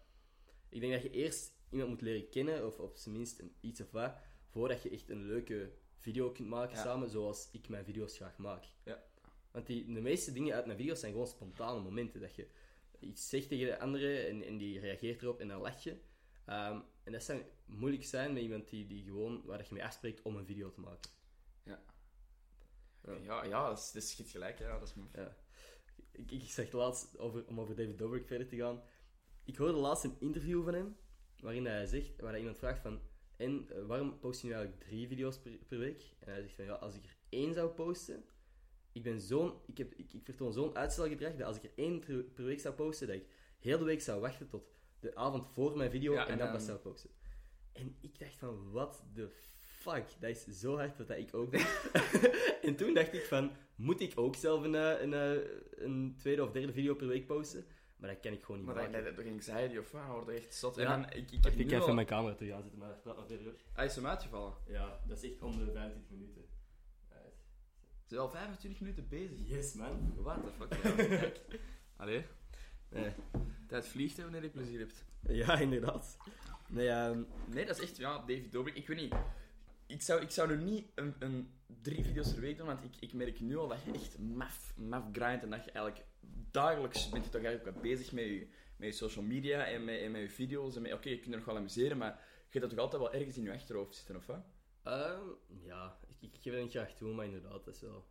Ik 0.69 0.79
denk 0.81 0.93
dat 0.93 1.01
je 1.01 1.09
eerst 1.11 1.53
iemand 1.69 1.89
moet 1.89 2.01
leren 2.01 2.29
kennen, 2.29 2.65
of 2.65 2.79
op 2.79 2.97
zijn 2.97 3.15
minst 3.15 3.39
een, 3.39 3.55
iets 3.61 3.81
of 3.81 3.91
wat, 3.91 4.13
voordat 4.49 4.83
je 4.83 4.89
echt 4.89 5.09
een 5.09 5.25
leuke 5.25 5.71
video 5.97 6.31
kunt 6.31 6.47
maken 6.47 6.75
Ja. 6.75 6.83
samen, 6.83 7.09
zoals 7.09 7.49
ik 7.51 7.69
mijn 7.69 7.85
video's 7.85 8.15
graag 8.15 8.37
maak. 8.37 8.63
Ja. 8.83 9.03
Want 9.51 9.67
die, 9.67 9.93
de 9.93 10.01
meeste 10.01 10.33
dingen 10.33 10.55
uit 10.55 10.65
mijn 10.65 10.77
video's 10.77 10.99
zijn 10.99 11.11
gewoon 11.11 11.27
spontane 11.27 11.79
momenten. 11.79 12.21
Dat 12.21 12.35
je 12.35 12.47
iets 12.99 13.29
zegt 13.29 13.47
tegen 13.47 13.65
de 13.65 13.79
andere 13.79 14.17
en, 14.17 14.43
en 14.43 14.57
die 14.57 14.79
reageert 14.79 15.21
erop 15.21 15.39
en 15.39 15.47
dan 15.47 15.61
lach 15.61 15.83
je. 15.83 15.97
Ehm, 16.45 16.79
en 17.03 17.11
dat 17.11 17.23
zou 17.23 17.41
moeilijk 17.65 18.03
zijn 18.03 18.33
met 18.33 18.43
iemand 18.43 18.69
die, 18.69 18.87
die 18.87 19.03
gewoon, 19.03 19.41
waar 19.45 19.57
dat 19.57 19.67
je 19.67 19.73
mee 19.73 19.83
afspreekt 19.83 20.21
om 20.21 20.35
een 20.35 20.45
video 20.45 20.71
te 20.71 20.79
maken. 20.79 21.09
Ja, 23.23 23.43
ja, 23.43 23.67
dat 23.67 23.77
is, 23.77 23.91
dat 23.91 24.03
is 24.03 24.09
schiet 24.09 24.29
gelijk. 24.29 24.59
Ja, 24.59 24.79
dat 24.79 24.87
is 24.87 24.93
mijn... 24.93 25.09
Ja. 25.13 25.35
Ik, 26.11 26.31
ik 26.31 26.41
zeg 26.43 26.71
laatst, 26.71 27.17
over, 27.17 27.47
om 27.47 27.59
over 27.59 27.75
David 27.75 27.97
Dobrik 27.97 28.27
verder 28.27 28.47
te 28.47 28.55
gaan. 28.55 28.81
Ik 29.43 29.55
hoorde 29.55 29.77
laatst 29.77 30.03
een 30.03 30.15
interview 30.19 30.63
van 30.63 30.73
hem, 30.73 30.97
waarin 31.39 31.65
hij 31.65 31.85
zegt, 31.85 32.19
waar 32.19 32.29
hij 32.29 32.39
iemand 32.39 32.57
vraagt 32.57 32.81
van, 32.81 33.01
en 33.35 33.69
eh, 33.69 33.85
waarom 33.85 34.19
post 34.19 34.41
je 34.41 34.47
nu 34.47 34.53
eigenlijk 34.53 34.83
drie 34.83 35.07
video's 35.07 35.39
per, 35.39 35.51
per 35.67 35.77
week? 35.77 36.15
En 36.19 36.31
hij 36.31 36.41
zegt 36.41 36.55
van, 36.55 36.65
ja, 36.65 36.73
als 36.73 36.95
ik 36.95 37.03
er 37.03 37.17
één 37.29 37.53
zou 37.53 37.69
posten, 37.69 38.25
ik 38.91 39.03
ben 39.03 39.21
zo'n, 39.21 39.53
ik, 39.65 39.77
heb, 39.77 39.93
ik, 39.93 40.13
ik 40.13 40.25
vertoon 40.25 40.53
zo'n 40.53 40.75
uitstelgedrag, 40.75 41.35
dat 41.35 41.47
als 41.47 41.57
ik 41.57 41.63
er 41.63 41.71
één 41.75 41.99
per, 41.99 42.23
per 42.23 42.45
week 42.45 42.59
zou 42.59 42.75
posten, 42.75 43.07
dat 43.07 43.15
ik 43.15 43.27
heel 43.59 43.77
de 43.77 43.85
week 43.85 44.01
zou 44.01 44.21
wachten 44.21 44.47
tot 44.47 44.74
de 45.05 45.15
avond 45.15 45.47
voor 45.53 45.77
mijn 45.77 45.91
video 45.91 46.13
Ja, 46.13 46.25
en, 46.25 46.31
en 46.31 46.37
dan 46.37 46.51
pas 46.51 46.65
zou 46.65 46.77
posten. 46.77 47.09
En 47.73 47.95
ik 48.01 48.19
dacht 48.19 48.35
van, 48.35 48.71
what 48.71 49.03
the 49.13 49.29
fuck, 49.59 50.05
dat 50.19 50.29
is 50.29 50.59
zo 50.59 50.75
hard 50.75 50.97
wat 50.97 51.07
dat 51.07 51.17
ik 51.17 51.35
ook 51.35 51.51
doe. 51.51 51.65
en 52.67 52.75
toen 52.75 52.93
dacht 52.93 53.13
ik 53.13 53.25
van, 53.25 53.51
moet 53.75 54.01
ik 54.01 54.19
ook 54.19 54.35
zelf 54.35 54.63
een, 54.63 54.75
eh, 54.75 55.01
een, 55.01 55.13
eh, 55.13 55.49
een 55.75 56.15
tweede 56.17 56.43
of 56.43 56.51
derde 56.51 56.73
video 56.73 56.95
per 56.95 57.07
week 57.07 57.25
posten? 57.25 57.65
Maar 57.97 58.09
dat 58.09 58.19
kan 58.19 58.31
ik 58.31 58.43
gewoon 58.43 58.57
niet 58.57 58.65
Maar 58.65 58.75
dan, 58.75 58.91
maken. 58.91 59.05
dan, 59.05 59.15
dan 59.15 59.23
ging 59.23 59.35
anxiety 59.35 59.77
of 59.77 59.91
wat, 59.91 60.01
word 60.07 60.25
je 60.25 60.33
echt 60.33 60.55
zot. 60.55 60.75
Ja. 60.75 60.93
En 60.93 61.01
dan, 61.01 61.11
ik, 61.11 61.31
ik 61.31 61.45
Ik, 61.45 61.55
ik 61.55 61.71
even 61.71 61.81
al... 61.81 61.93
mijn 61.93 62.07
camera 62.07 62.35
terug 62.35 62.53
aanzetten, 62.53 62.79
maar 62.79 62.97
praat 63.03 63.15
nog 63.15 63.27
verder 63.27 63.45
hoor. 63.45 63.55
Hij 63.73 63.85
is 63.85 63.95
hem 63.95 64.07
uitgevallen. 64.07 64.53
Ja, 64.67 64.99
dat 65.07 65.23
is 65.23 65.31
echt 65.31 65.41
om 65.41 65.51
de 65.65 65.71
25 65.71 66.09
minuten. 66.09 66.43
Ze 68.05 68.11
zijn 68.13 68.21
al 68.21 68.29
25 68.29 68.81
minuten 68.81 69.07
bezig. 69.07 69.47
Yes, 69.47 69.73
man. 69.73 70.13
What 70.15 70.37
the 70.43 70.51
fuck? 70.51 70.73
Ja. 71.09 71.31
Allee. 71.95 72.25
Nee. 72.95 73.11
Tijd 73.67 73.87
vliegt 73.87 74.17
hè, 74.17 74.23
wanneer 74.23 74.43
je 74.43 74.49
plezier 74.49 74.79
hebt. 74.79 75.05
Ja, 75.27 75.59
inderdaad. 75.59 76.17
Nee, 76.69 76.89
ehm, 76.89 77.23
Nee, 77.47 77.65
dat 77.65 77.77
is 77.77 77.83
echt, 77.83 77.97
ja, 77.97 78.17
David 78.17 78.51
Dobrik. 78.51 78.75
Ik 78.75 78.87
weet 78.87 78.97
niet. 78.97 79.13
Ik 79.87 80.01
zou, 80.01 80.21
ik 80.21 80.29
zou 80.29 80.51
er 80.51 80.57
niet 80.57 80.85
een, 80.95 81.15
een 81.19 81.49
drie 81.81 82.03
video's 82.03 82.33
per 82.33 82.41
week 82.41 82.57
doen, 82.57 82.67
want 82.67 82.83
ik, 82.83 82.95
ik 82.99 83.13
merk 83.13 83.39
nu 83.39 83.57
al 83.57 83.67
dat 83.67 83.83
je 83.83 83.91
echt 83.91 84.19
maf, 84.19 84.73
maf 84.77 85.03
grindt 85.11 85.43
en 85.43 85.49
dat 85.49 85.65
je 85.65 85.71
eigenlijk 85.71 86.05
dagelijks 86.51 87.09
bent 87.09 87.25
je 87.25 87.31
toch 87.31 87.43
eigenlijk 87.43 87.73
wel 87.73 87.83
bezig 87.83 88.11
met 88.11 88.23
je, 88.23 88.47
met 88.77 88.89
je 88.89 88.95
social 88.95 89.25
media 89.25 89.65
en 89.65 89.83
met, 89.83 89.99
en 89.99 90.11
met 90.11 90.21
je 90.21 90.29
video's. 90.29 90.75
En 90.75 90.81
met, 90.81 90.93
oké, 90.93 91.09
je 91.09 91.19
kunt 91.19 91.31
er 91.31 91.37
nog 91.37 91.45
wel 91.45 91.57
amuseren, 91.57 91.97
maar 91.97 92.11
je 92.49 92.59
hebt 92.59 92.61
dat 92.61 92.69
toch 92.69 92.79
altijd 92.79 93.01
wel 93.01 93.13
ergens 93.13 93.37
in 93.37 93.43
je 93.43 93.53
achterhoofd 93.53 93.95
zitten, 93.95 94.15
of 94.15 94.25
wat? 94.25 94.45
ehm, 94.83 95.27
ja, 95.63 95.97
ik, 96.07 96.15
ik 96.21 96.41
geef 96.41 96.53
het 96.53 96.61
niet 96.61 96.71
graag 96.71 96.93
toe, 96.93 97.13
maar 97.13 97.25
inderdaad, 97.25 97.65
dat 97.65 97.75
is 97.75 97.81
wel... 97.81 98.05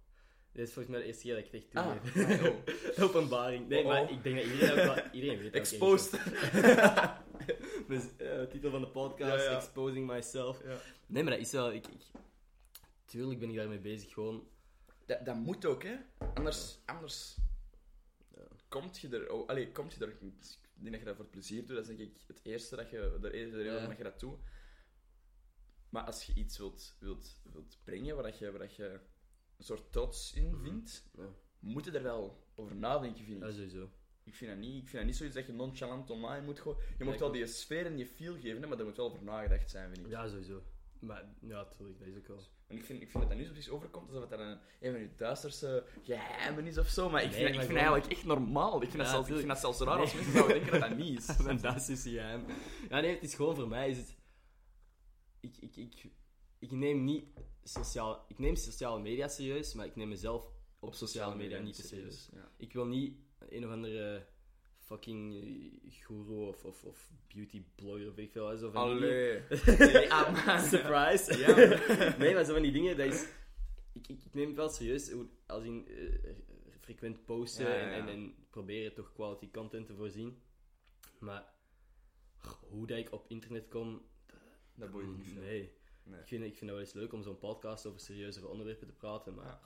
Dit 0.54 0.66
is 0.66 0.72
volgens 0.72 0.94
mij 0.94 1.00
de 1.02 1.06
eerste 1.06 1.22
keer 1.22 1.34
dat 1.34 1.44
ik 1.44 1.52
het 1.52 1.62
echt 1.62 1.72
doe. 1.72 2.44
Ah, 2.44 2.52
oh. 2.98 3.04
Openbaring. 3.04 3.68
Nee, 3.68 3.80
Oh, 3.82 3.86
maar 3.86 4.02
oh. 4.02 4.10
ik 4.10 4.22
denk 4.22 4.36
dat 4.36 4.44
iedereen, 4.44 4.70
ook 4.88 4.94
wel, 4.94 5.04
iedereen 5.12 5.38
weet 5.38 5.52
dat 5.52 5.54
ik 5.54 5.60
Exposed. 5.60 6.20
Dus, 7.88 8.16
eh, 8.16 8.42
titel 8.42 8.70
van 8.70 8.80
de 8.80 8.88
podcast, 8.88 9.44
Ja, 9.44 9.50
ja. 9.50 9.56
Exposing 9.56 10.06
Myself. 10.06 10.62
Ja. 10.64 10.76
Nee, 11.06 11.22
maar 11.22 11.32
dat 11.32 11.40
is 11.40 11.50
wel... 11.52 11.72
Ik, 11.72 11.86
ik, 11.86 12.00
tuurlijk 13.04 13.40
ben 13.40 13.48
ik 13.50 13.56
daarmee 13.56 13.78
bezig, 13.78 14.12
gewoon... 14.12 14.48
Dat, 15.06 15.24
dat 15.24 15.36
moet 15.36 15.64
ook, 15.66 15.82
hè? 15.82 15.96
Anders, 16.34 16.78
anders 16.84 17.36
Ja. 18.34 18.42
komt 18.68 18.98
je 18.98 19.08
er. 19.08 19.30
Oh, 19.32 19.48
allee, 19.48 19.72
komt 19.72 19.94
je 19.94 20.04
er. 20.04 20.10
Ik 20.10 20.18
denk 20.74 20.90
dat 20.90 20.98
je 21.00 21.04
dat 21.04 21.16
voor 21.16 21.24
plezier 21.24 21.66
doet. 21.66 21.76
Dat 21.76 21.88
is 21.88 21.96
denk 21.96 22.10
ik 22.10 22.16
het 22.26 22.40
eerste 22.42 22.76
dat 22.76 22.90
je. 22.90 23.18
De 23.20 23.32
eerste 23.32 23.56
reden 23.56 23.64
Ja. 23.64 23.70
waarom 23.70 23.88
dat 23.88 23.98
je 23.98 24.04
dat 24.04 24.20
doet. 24.20 24.38
Maar 25.88 26.02
als 26.02 26.24
je 26.24 26.34
iets 26.34 26.58
wilt, 26.58 26.96
wilt, 26.98 27.40
wilt 27.52 27.78
brengen 27.84 28.14
waar, 28.14 28.24
dat 28.24 28.38
je, 28.38 28.50
waar 28.50 28.60
dat 28.60 28.76
je 28.76 29.00
een 29.58 29.64
soort 29.64 29.92
trots 29.92 30.32
in 30.32 30.56
vindt, 30.62 31.10
Ja, 31.16 31.28
moet 31.58 31.84
je 31.84 31.90
er 31.90 32.02
wel 32.02 32.46
over 32.54 32.76
nadenken, 32.76 33.24
vind 33.24 33.36
ik. 33.36 33.42
ja 33.48 33.50
sowieso. 33.52 33.90
Ik 34.24 34.34
vind 34.34 34.50
dat 34.50 34.60
niet, 34.60 34.74
ik 34.82 34.88
vind 34.88 34.92
dat 34.92 35.04
niet 35.04 35.16
zoiets 35.16 35.34
dat 35.36 35.46
je 35.46 35.52
nonchalant 35.52 36.10
online 36.10 36.44
moet 36.44 36.60
gooien. 36.60 36.78
Je 36.98 37.04
moet 37.04 37.12
ik 37.14 37.18
wel 37.20 37.32
die 37.32 37.46
sfeer 37.46 37.86
en 37.86 37.96
die 37.96 38.06
feel 38.06 38.34
geven, 38.34 38.62
hè, 38.62 38.66
maar 38.68 38.76
daar 38.76 38.86
moet 38.86 38.96
wel 38.96 39.06
over 39.06 39.22
nagedacht 39.22 39.70
zijn, 39.70 39.90
vind 39.94 40.06
ik. 40.06 40.12
Ja, 40.12 40.28
sowieso. 40.28 40.62
Maar 40.98 41.24
ja, 41.40 41.64
tuurlijk, 41.64 41.98
dat 41.98 42.08
is 42.08 42.16
ook 42.16 42.26
wel... 42.26 42.40
En 42.66 42.76
ik 42.76 42.84
vind, 42.84 43.02
ik 43.02 43.10
vind 43.10 43.22
dat 43.22 43.28
dat 43.32 43.38
nu 43.40 43.44
zo 43.44 43.52
precies 43.52 43.70
overkomt 43.70 44.08
alsof 44.08 44.20
het 44.20 44.30
dan 44.30 44.40
een, 44.40 44.58
een 44.80 44.92
van 44.92 45.00
je 45.00 45.14
duisterste 45.16 45.84
geheimen 46.02 46.66
is 46.66 46.78
of 46.78 46.88
zo. 46.88 47.10
Maar 47.10 47.22
ik 47.22 47.30
Nee, 47.30 47.36
vind, 47.36 47.48
ik 47.48 47.54
maar 47.56 47.64
vind 47.64 47.78
gewoon- 47.78 47.92
eigenlijk 47.92 48.18
echt 48.20 48.26
normaal. 48.28 48.82
Ik 48.82 48.88
vind, 48.90 49.02
dat, 49.02 49.10
zelfs, 49.10 49.28
ik 49.28 49.34
vind 49.36 49.48
dat 49.48 49.58
zelfs 49.58 49.78
raar 49.80 49.98
als 49.98 50.14
mensen 50.14 50.32
zouden 50.32 50.54
denken 50.56 50.80
dat 50.80 50.88
dat 50.88 50.98
niet 50.98 51.18
is. 51.18 51.26
Das 51.62 51.88
is 51.88 52.02
geheim. 52.02 52.44
Ja, 52.88 53.00
nee, 53.00 53.14
het 53.14 53.22
is 53.22 53.34
gewoon 53.34 53.54
voor 53.56 53.68
mij 53.68 53.88
is 53.90 53.96
het... 53.96 54.16
Ik, 55.40 55.56
ik, 55.60 55.76
ik, 55.76 56.10
ik 56.58 56.70
neem 56.70 57.04
niet 57.04 57.24
sociaal... 57.64 58.24
Ik 58.28 58.38
neem 58.38 58.56
sociale 58.56 59.00
media 59.00 59.28
serieus, 59.28 59.74
maar 59.74 59.86
ik 59.86 59.96
neem 59.96 60.08
mezelf 60.08 60.52
op, 60.78 60.94
sociale 60.94 61.34
media 61.34 61.58
niet 61.58 61.74
te 61.74 61.82
serieus. 61.82 62.28
Ja. 62.32 62.50
Ik 62.56 62.72
wil 62.72 62.86
niet 62.86 63.16
een 63.48 63.64
of 63.64 63.70
andere 63.70 64.26
fucking 64.78 65.34
eh, 65.34 65.92
guru 65.92 66.46
of, 66.46 66.64
of, 66.64 66.84
of 66.84 67.10
beauty 67.34 67.64
blogger 67.74 68.08
of 68.08 68.14
weet 68.14 68.26
ik 68.26 68.32
veel. 68.32 68.56
Zo 68.56 68.70
van 68.70 68.82
Allee. 68.82 69.40
Nee, 69.78 70.12
ah. 70.12 70.62
Surprise. 70.70 71.38
Ja, 71.38 72.16
nee, 72.18 72.34
maar 72.34 72.44
zo 72.44 72.52
van 72.52 72.62
die 72.62 72.72
dingen, 72.72 72.96
dat 72.96 73.06
is... 73.06 73.26
Ik, 73.92 74.08
ik, 74.08 74.24
ik 74.24 74.34
neem 74.34 74.46
het 74.46 74.56
wel 74.56 74.68
serieus, 74.68 75.12
als 75.46 75.64
in 75.64 75.88
eh, 75.88 76.30
frequent 76.80 77.24
posten 77.24 77.64
Ja, 77.68 77.74
ja, 77.74 77.90
En, 77.90 78.08
en, 78.08 78.34
proberen 78.50 78.94
toch 78.94 79.12
quality 79.12 79.50
content 79.50 79.86
te 79.86 79.94
voorzien. 79.94 80.38
Maar 81.18 81.44
hoe 82.60 82.86
dat 82.86 82.98
ik 82.98 83.12
op 83.12 83.24
internet 83.28 83.68
kom, 83.68 84.02
Dat 84.74 84.90
boeit 84.90 85.06
je 85.06 85.12
niet 85.12 85.32
veel. 85.32 85.42
nee. 85.42 85.72
Nee. 86.04 86.20
Ik, 86.20 86.26
vind, 86.28 86.42
ik 86.44 86.48
vind 86.56 86.60
het 86.60 86.70
wel 86.70 86.80
eens 86.80 86.92
leuk 86.92 87.12
om 87.12 87.22
zo'n 87.22 87.38
podcast 87.38 87.86
over 87.86 88.00
serieuzere 88.00 88.48
onderwerpen 88.48 88.86
te 88.86 88.92
praten, 88.92 89.34
maar 89.34 89.44
Ja. 89.46 89.60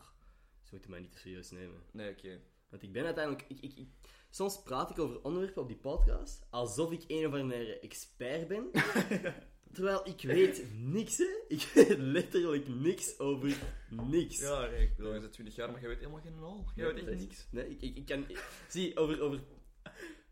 ze 0.62 0.68
moeten 0.70 0.90
mij 0.90 1.00
niet 1.00 1.12
te 1.12 1.18
serieus 1.18 1.50
nemen. 1.50 1.82
Nee, 1.92 2.10
oké. 2.10 2.40
Want 2.70 2.82
ik 2.82 2.92
ben 2.92 3.04
uiteindelijk... 3.04 3.44
Ik, 3.48 3.60
ik, 3.60 3.76
ik- 3.78 3.88
soms 4.30 4.62
praat 4.62 4.90
ik 4.90 4.98
over 4.98 5.22
onderwerpen 5.22 5.62
op 5.62 5.68
die 5.68 5.76
podcast 5.76 6.46
alsof 6.50 6.92
ik 6.92 7.04
een 7.06 7.26
of 7.26 7.32
andere 7.32 7.78
expert 7.78 8.48
ben. 8.48 8.70
terwijl 9.72 10.08
ik 10.08 10.22
weet 10.22 10.64
niks, 10.74 11.16
hè. 11.18 11.44
Ik 11.48 11.70
weet 11.74 11.98
letterlijk 11.98 12.68
niks 12.68 13.18
over 13.18 13.56
niks. 13.90 14.40
Ja, 14.40 14.66
nee, 14.66 14.82
ik 14.82 14.96
bedoel, 14.96 15.14
je 15.14 15.20
bent 15.20 15.32
20 15.32 15.54
jaar, 15.56 15.70
maar 15.70 15.80
je 15.80 15.86
weet 15.86 15.98
helemaal 15.98 16.20
geen 16.20 16.34
nul. 16.38 16.64
Je 16.74 16.84
weet 16.84 17.06
echt 17.06 17.18
niks. 17.18 17.48
Nee, 17.50 17.68
ik, 17.68 17.80
ik, 17.82 17.96
ik 17.96 18.06
kan... 18.06 18.26
Zie, 18.68 18.96
over, 18.96 19.20
over, 19.22 19.40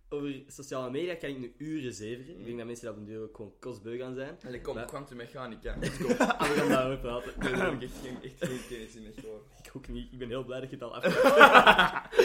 over 0.09 0.42
sociale 0.47 0.90
media 0.90 1.14
kan 1.14 1.31
ik 1.31 1.38
nu 1.38 1.55
uren 1.59 1.92
zeveren. 1.92 2.38
Ik 2.38 2.45
denk 2.45 2.57
dat 2.57 2.66
mensen 2.66 2.85
dat 2.87 2.95
op 2.95 3.01
een 3.01 3.07
duur 3.07 3.23
ook 3.23 3.37
gewoon 3.37 3.55
kostbeu 3.61 3.99
gaan 3.99 4.14
zijn. 4.14 4.37
Allee, 4.47 4.61
kom, 4.61 4.75
Maar- 4.75 4.85
kwantummechanica. 4.87 5.77
Let's 5.81 5.97
go. 6.03 6.07
We 6.09 6.14
gaan 6.14 6.69
daarover 6.69 6.99
praten. 6.99 7.40
Daar 7.40 7.64
heb 7.71 7.75
ik 7.75 7.83
echt 7.83 7.97
geen, 8.03 8.23
echt 8.23 8.45
geen 8.45 8.61
kennis 8.69 8.95
in, 8.97 9.07
echt 9.07 9.23
hoor. 9.25 9.42
Ik 9.64 9.71
ook 9.77 9.88
niet. 9.88 10.12
Ik 10.12 10.19
ben 10.19 10.29
heel 10.29 10.45
blij 10.45 10.61
dat 10.61 10.71
je 10.71 10.77
het 10.77 10.85
al 10.85 10.95
afgehaakt 10.97 12.16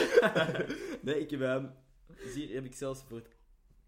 Nee, 1.05 1.19
ik 1.19 1.29
heb... 1.29 1.41
ehm, 1.41 1.65
zie, 2.25 2.45
hier 2.45 2.55
heb 2.55 2.65
ik 2.65 2.73
zelfs 2.75 3.03
voor 3.03 3.17
het 3.17 3.29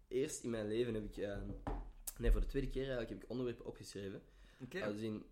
eerst 0.08 0.44
in 0.44 0.50
mijn 0.50 0.68
leven 0.68 0.94
heb 0.94 1.04
ik... 1.04 1.16
ehm, 1.16 1.46
nee, 2.18 2.30
voor 2.32 2.40
de 2.40 2.46
tweede 2.46 2.68
keer 2.70 2.80
eigenlijk 2.82 3.10
heb 3.10 3.22
ik 3.22 3.30
onderwerpen 3.30 3.66
opgeschreven. 3.66 4.22
Oké. 4.60 4.84
Als 4.84 4.96
in, 5.00 5.24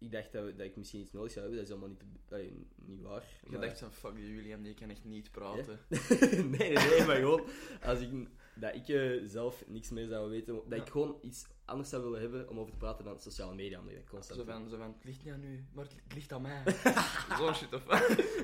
ik 0.00 0.12
dacht 0.12 0.32
dat, 0.32 0.44
we- 0.44 0.56
dat 0.56 0.66
ik 0.66 0.76
misschien 0.76 1.00
iets 1.00 1.12
nodig 1.12 1.32
zou 1.32 1.40
hebben. 1.46 1.64
Dat 1.64 1.68
is 1.68 1.80
allemaal 1.80 1.96
niet, 1.98 2.30
allee, 2.30 2.66
niet 2.74 3.00
waar. 3.02 3.24
Je 3.44 3.50
maar- 3.50 3.60
dacht 3.60 3.78
van, 3.78 3.92
fuck 3.92 4.12
William, 4.14 4.62
die 4.62 4.74
kan 4.74 4.90
echt 4.90 5.04
niet 5.04 5.30
praten. 5.30 5.78
nee, 6.58 6.72
nee, 6.72 6.88
nee, 6.88 7.04
maar 7.06 7.16
gewoon 7.16 7.42
als 7.82 8.00
ik, 8.00 8.10
dat 8.54 8.74
ik 8.74 8.88
eh, 8.88 9.20
zelf 9.24 9.64
niks 9.66 9.90
meer 9.90 10.06
zou 10.06 10.30
weten, 10.30 10.54
dat 10.54 10.64
Ja. 10.78 10.84
ik 10.84 10.88
gewoon 10.90 11.18
iets 11.22 11.46
anders 11.64 11.88
zou 11.88 12.02
willen 12.02 12.20
hebben 12.20 12.48
om 12.48 12.58
over 12.58 12.72
te 12.72 12.78
praten 12.78 13.04
dan 13.04 13.18
sociale 13.18 13.54
media, 13.54 13.78
omdat 13.80 13.94
ik 13.94 14.06
constant 14.06 14.38
Zo 14.40 14.44
van, 14.46 14.68
zo 14.68 14.76
van, 14.76 14.92
het 14.94 15.04
ligt 15.04 15.24
niet 15.24 15.32
aan 15.34 15.44
u, 15.44 15.64
maar 15.72 15.84
het 15.84 16.14
ligt 16.14 16.32
aan 16.32 16.42
mij. 16.42 16.62
Zo'n 17.38 17.54
shit, 17.54 17.72
of 17.74 17.86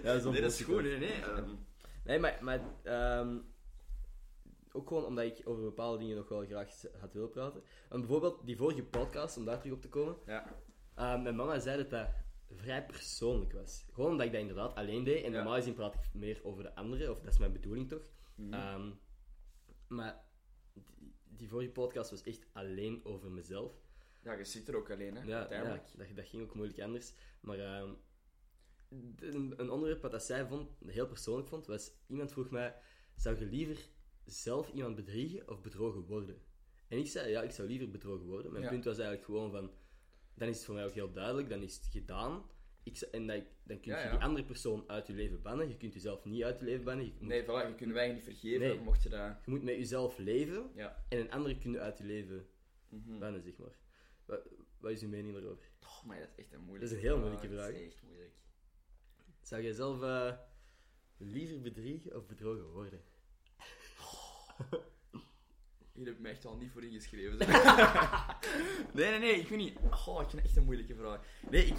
Ja, 0.03 0.19
zo'n 0.19 0.33
Nee, 0.33 0.41
dat 0.43 0.53
is 0.53 0.61
goed, 0.63 0.83
nee, 0.83 0.99
nee. 0.99 1.13
Nee, 2.05 2.19
maar, 2.19 2.39
maar 2.43 2.61
ehm, 2.83 3.39
ook 4.73 4.89
gewoon 4.89 5.05
omdat 5.05 5.25
ik 5.25 5.41
over 5.45 5.63
bepaalde 5.63 5.99
dingen 5.99 6.17
nog 6.17 6.29
wel 6.29 6.45
graag 6.45 6.83
had 7.01 7.13
willen 7.13 7.31
praten. 7.31 7.63
Want 7.89 8.01
bijvoorbeeld 8.03 8.47
die 8.47 8.57
vorige 8.57 8.83
podcast, 8.83 9.37
om 9.37 9.45
daar 9.45 9.59
terug 9.61 9.75
op 9.75 9.81
te 9.83 9.89
komen, 9.89 10.17
ja. 10.27 10.55
Eh, 10.97 11.23
mijn 11.23 11.37
mama 11.37 11.59
zei 11.59 11.77
dat 11.77 11.91
dat 11.91 12.09
vrij 12.51 12.87
persoonlijk 12.87 13.53
was. 13.53 13.85
Gewoon 13.93 14.11
omdat 14.11 14.27
ik 14.27 14.33
dat 14.33 14.41
inderdaad 14.41 14.75
alleen 14.75 15.05
deed. 15.05 15.25
En 15.25 15.33
normaal 15.33 15.55
gezien 15.55 15.75
praat 15.75 15.95
ik 15.95 16.01
meer 16.13 16.41
over 16.45 16.63
de 16.63 16.75
anderen, 16.75 17.11
of 17.11 17.21
dat 17.21 17.33
is 17.33 17.39
mijn 17.39 17.53
bedoeling 17.53 17.89
toch. 17.89 18.11
Mhm. 18.35 18.53
Ehm, 18.53 18.91
maar 19.89 20.25
die, 20.73 21.15
die 21.25 21.49
vorige 21.49 21.71
podcast 21.71 22.11
was 22.11 22.23
echt 22.23 22.47
alleen 22.53 23.05
over 23.05 23.31
mezelf. 23.31 23.73
ja, 24.23 24.33
je 24.33 24.45
zit 24.45 24.69
er 24.69 24.77
ook 24.77 24.91
alleen, 24.91 25.17
hè, 25.17 25.23
Ja, 25.23 25.39
uiteindelijk. 25.39 25.87
ja, 25.87 26.05
dat, 26.05 26.17
dat 26.17 26.27
ging 26.27 26.43
ook 26.43 26.55
moeilijk 26.55 26.81
anders. 26.81 27.13
Maar 27.41 27.59
ehm, 27.59 27.93
de- 28.89 29.27
een, 29.27 29.55
een 29.57 29.71
onderwerp 29.71 30.03
wat 30.03 30.11
dat 30.11 30.23
zij 30.23 30.47
vond, 30.47 30.71
heel 30.87 31.07
persoonlijk 31.07 31.49
vond, 31.49 31.67
was... 31.67 31.91
Iemand 32.07 32.33
vroeg 32.33 32.51
mij, 32.51 32.75
zou 33.17 33.39
je 33.39 33.45
liever 33.47 33.89
zelf 34.25 34.73
iemand 34.73 34.95
bedriegen 34.97 35.49
of 35.49 35.61
bedrogen 35.61 36.01
worden? 36.07 36.43
En 36.89 36.99
ik 36.99 37.07
zei, 37.07 37.31
ja, 37.31 37.43
ik 37.43 37.51
zou 37.51 37.69
liever 37.69 37.91
bedrogen 37.91 38.27
worden. 38.27 38.51
Mijn 38.53 38.65
Ja. 38.65 38.71
punt 38.71 38.85
was 38.85 38.97
eigenlijk 38.99 39.25
gewoon 39.27 39.51
van... 39.51 39.71
Dan 40.37 40.49
is 40.49 40.57
het 40.57 40.65
voor 40.65 40.75
mij 40.75 40.85
ook 40.87 40.95
heel 40.95 41.13
duidelijk, 41.13 41.49
dan 41.49 41.63
is 41.63 41.75
het 41.77 41.87
gedaan. 41.87 42.45
Ik, 42.83 43.01
en 43.01 43.27
dat, 43.27 43.43
dan 43.63 43.81
kun 43.81 43.93
je 43.93 43.99
Ja, 43.99 44.05
ja. 44.05 44.11
die 44.11 44.21
andere 44.21 44.45
persoon 44.47 44.85
uit 44.89 45.07
je 45.07 45.13
leven 45.13 45.43
bannen. 45.43 45.69
Je 45.69 45.77
kunt 45.77 45.93
jezelf 45.95 46.25
niet 46.25 46.43
uit 46.43 46.59
je 46.59 46.65
leven 46.65 46.85
bannen. 46.85 47.05
Je 47.05 47.13
moet, 47.19 47.29
Nee, 47.29 47.43
voilà, 47.43 47.47
je 47.69 47.75
kunt 47.77 47.93
wij 47.93 48.13
niet 48.13 48.23
vergeven, 48.23 48.61
Nee. 48.69 48.81
mocht 48.81 49.03
je 49.03 49.09
dat... 49.09 49.37
je 49.45 49.51
moet 49.51 49.63
met 49.63 49.75
jezelf 49.77 50.19
leven. 50.19 50.71
Ja. 50.75 51.05
En 51.09 51.19
een 51.21 51.31
andere 51.31 51.59
kun 51.59 51.71
je 51.73 51.81
uit 51.81 51.99
je 51.99 52.05
leven 52.05 52.47
Mhm. 52.89 53.19
bannen, 53.19 53.43
zeg 53.43 53.57
maar. 53.57 53.77
Wat, 54.25 54.41
wat 54.79 54.91
is 54.91 55.03
uw 55.03 55.09
mening 55.09 55.35
daarover? 55.35 55.65
Oh, 55.81 56.05
maar 56.05 56.19
dat 56.19 56.29
is 56.29 56.45
echt 56.45 56.53
een 56.53 56.61
moeilijke 56.61 56.81
Dat 56.81 56.97
is 56.97 57.03
een 57.03 57.11
heel 57.11 57.19
moeilijke 57.19 57.49
Dat 57.49 57.59
vraag. 57.59 57.71
is 57.75 57.87
echt 57.93 58.03
moeilijk. 58.03 58.35
Zou 59.41 59.63
jij 59.63 59.73
zelf 59.73 60.03
eh, 60.03 60.33
liever 61.17 61.61
bedriegen 61.61 62.17
of 62.17 62.27
bedrogen 62.27 62.71
worden? 62.71 63.01
Hier 65.97 66.07
heb 66.07 66.15
ik 66.15 66.21
me 66.21 66.29
echt 66.29 66.45
al 66.45 66.57
niet 66.57 66.71
voor 66.71 66.85
ingeschreven. 66.85 67.39
nee, 68.95 69.11
nee, 69.11 69.19
nee, 69.19 69.35
ik 69.41 69.49
weet 69.49 69.59
niet. 69.59 69.77
Oh, 70.07 70.21
ik 70.23 70.29
vind 70.29 70.33
het 70.33 70.45
echt 70.45 70.57
een 70.57 70.65
moeilijke 70.65 70.95
vraag. 70.95 71.21
Nee, 71.51 71.65
ik... 71.67 71.77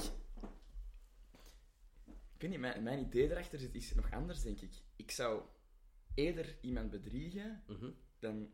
Ik 2.36 2.44
weet 2.44 2.50
niet, 2.52 2.60
mijn, 2.60 2.84
mijn 2.84 3.00
idee 3.00 3.32
erachter 3.32 3.60
zit 3.60 3.76
is 3.76 3.94
nog 3.96 4.12
anders, 4.12 4.42
denk 4.42 4.60
ik. 4.62 4.74
Ik 4.96 5.12
zou 5.12 5.42
eerder 6.14 6.58
iemand 6.62 6.90
bedriegen 6.90 7.64
Mhm. 7.68 7.90
dan 8.20 8.50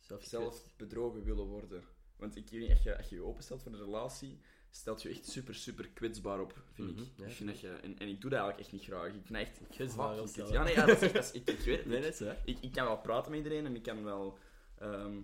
Zelf, 0.00 0.24
zelf 0.24 0.74
bedrogen 0.76 1.24
willen 1.24 1.44
worden. 1.46 1.84
Want 2.16 2.36
ik 2.36 2.48
weet 2.50 2.60
niet, 2.60 2.70
als 2.70 2.82
je 2.82 2.96
als 2.96 3.08
je, 3.08 3.14
je 3.14 3.22
openstelt 3.22 3.62
voor 3.62 3.72
een 3.72 3.78
relatie, 3.78 4.40
stelt 4.70 5.02
je 5.02 5.08
echt 5.08 5.26
super, 5.26 5.54
super 5.54 5.88
kwetsbaar 5.88 6.40
op, 6.40 6.62
vind 6.72 6.90
Mhm, 6.90 7.00
ik. 7.02 7.08
ja. 7.16 7.24
Ik 7.26 7.32
vind 7.32 7.48
dat 7.48 7.60
je, 7.60 7.68
en, 7.68 7.98
en 7.98 8.08
ik 8.08 8.20
doe 8.20 8.30
dat 8.30 8.38
eigenlijk 8.40 8.58
echt 8.58 8.72
niet 8.72 8.82
graag. 8.84 9.14
Ik 9.14 9.28
dat 9.28 9.36
echt 9.36 9.60
Kwetsbaar 9.70 10.16
Ja, 10.52 10.62
nee, 10.62 10.74
ja, 10.74 10.86
dat 10.86 10.96
is 10.96 11.02
echt, 11.02 11.12
dat 11.14 11.24
is, 11.24 11.32
ik, 11.32 11.48
ik 11.48 11.58
weet 11.58 12.04
het 12.04 12.20
Nee. 12.20 12.36
Ik, 12.44 12.58
ik 12.60 12.72
kan 12.72 12.86
wel 12.86 12.98
praten 13.00 13.30
met 13.30 13.42
iedereen 13.42 13.66
en 13.66 13.74
ik 13.76 13.82
kan 13.82 14.04
wel 14.04 14.38
ehm, 14.84 15.20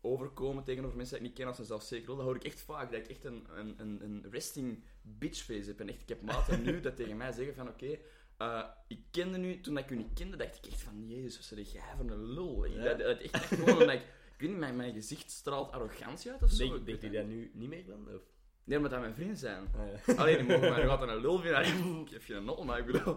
overkomen 0.00 0.64
tegenover 0.64 0.96
mensen 0.96 1.14
die 1.18 1.24
ik 1.24 1.30
niet 1.30 1.38
ken 1.38 1.48
als 1.48 1.58
een 1.58 1.64
zelfzeker 1.64 2.06
wil. 2.06 2.16
Dat 2.16 2.24
hoor 2.24 2.36
ik 2.36 2.44
echt 2.44 2.60
vaak, 2.60 2.90
dat 2.90 3.00
ik 3.00 3.08
echt 3.08 3.24
een, 3.24 3.46
een, 3.56 3.74
een, 3.78 4.04
een 4.04 4.26
resting 4.30 4.84
bitchface 5.02 5.68
heb. 5.68 5.80
En 5.80 5.88
echt, 5.88 6.02
ik 6.02 6.08
heb 6.08 6.22
maten 6.22 6.62
nu 6.62 6.80
dat 6.80 6.96
tegen 6.96 7.16
mij 7.16 7.32
zeggen 7.32 7.54
van 7.54 7.68
oké, 7.68 7.98
eh, 8.36 8.64
ik 8.88 9.00
kende 9.10 9.38
nu, 9.38 9.60
toen 9.60 9.78
ik 9.78 9.90
u 9.90 9.96
niet 9.96 10.12
kende, 10.14 10.36
dacht 10.36 10.56
ik 10.56 10.72
echt 10.72 10.82
van 10.82 11.08
jezus, 11.08 11.36
wat 11.36 11.58
zeg 11.58 11.72
jij 11.72 11.82
voor 11.96 12.10
een 12.10 12.32
lul. 12.32 12.64
Ja. 12.64 12.84
Dat, 12.84 12.98
dat 12.98 13.18
echt, 13.18 13.34
echt 13.34 13.44
gewoon 13.44 13.70
omdat 13.70 13.94
ik, 13.94 14.00
ik 14.00 14.38
weet 14.38 14.48
niet, 14.48 14.58
mijn, 14.58 14.76
mijn 14.76 14.92
gezicht 14.92 15.30
straalt 15.30 15.72
arrogantie 15.72 16.30
uit 16.30 16.42
of 16.42 16.50
zo. 16.50 16.68
Denk, 16.68 16.86
denkt 16.86 17.02
het 17.02 17.12
dat 17.12 17.26
nu 17.26 17.50
niet 17.54 17.68
meer 17.68 17.86
dan? 17.86 18.14
Of? 18.14 18.22
Nee, 18.64 18.76
omdat 18.76 18.92
dat 18.92 19.00
mijn 19.00 19.14
vrienden 19.14 19.36
zijn. 19.36 19.68
Ah, 19.76 20.06
ja. 20.06 20.14
Alleen 20.22 20.36
die 20.36 20.46
mogen 20.46 20.70
mij 20.70 20.82
nog 20.82 20.90
altijd 20.90 21.10
een 21.10 21.20
lul 21.20 21.38
vinden. 21.38 22.00
Ik 22.06 22.10
heb 22.10 22.22
geen 22.22 22.44
nul, 22.44 22.64
maar 22.64 22.78
ik 22.78 22.86
bedoel... 22.86 23.16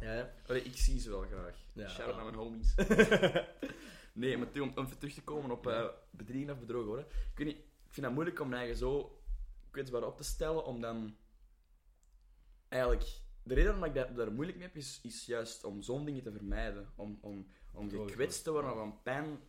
ja. 0.00 0.32
Allee, 0.46 0.62
ik 0.62 0.76
zie 0.76 1.00
ze 1.00 1.10
wel 1.10 1.20
graag. 1.22 1.56
Ja, 1.72 1.88
Shout-out 1.88 2.16
naar 2.16 2.24
mijn 2.24 2.36
homies. 2.36 2.74
Nee, 4.12 4.38
maar 4.38 4.48
om, 4.54 4.72
om 4.74 4.84
even 4.84 4.98
terug 4.98 5.14
te 5.14 5.22
komen 5.22 5.50
op 5.50 5.66
eh 5.66 5.86
bedriegen 6.10 6.52
of 6.52 6.58
bedrogen 6.60 6.88
worden. 6.88 7.06
Ik 7.06 7.38
weet 7.38 7.46
niet, 7.46 7.56
ik 7.56 7.92
vind 7.92 8.06
dat 8.06 8.14
moeilijk 8.14 8.40
om 8.40 8.48
mij 8.48 8.58
eigen 8.58 8.76
zo 8.76 9.22
kwetsbaar 9.70 10.04
op 10.04 10.16
te 10.16 10.24
stellen, 10.24 10.64
om 10.64 10.80
dan... 10.80 11.16
Eigenlijk... 12.68 13.20
De 13.44 13.54
reden 13.54 13.70
waarom 13.78 13.88
ik 13.88 13.94
daar, 13.94 14.14
daar 14.14 14.32
moeilijk 14.32 14.58
mee 14.58 14.66
heb, 14.66 14.76
is, 14.76 15.00
is 15.02 15.26
juist 15.26 15.64
om 15.64 15.82
zo'n 15.82 16.04
dingen 16.04 16.22
te 16.22 16.32
vermijden. 16.32 16.92
Om, 16.94 17.18
om, 17.20 17.46
om 17.72 17.90
gekwetst 17.90 18.44
te 18.44 18.50
worden 18.50 18.72
of 18.72 18.80
om 18.80 19.02
pijn 19.02 19.40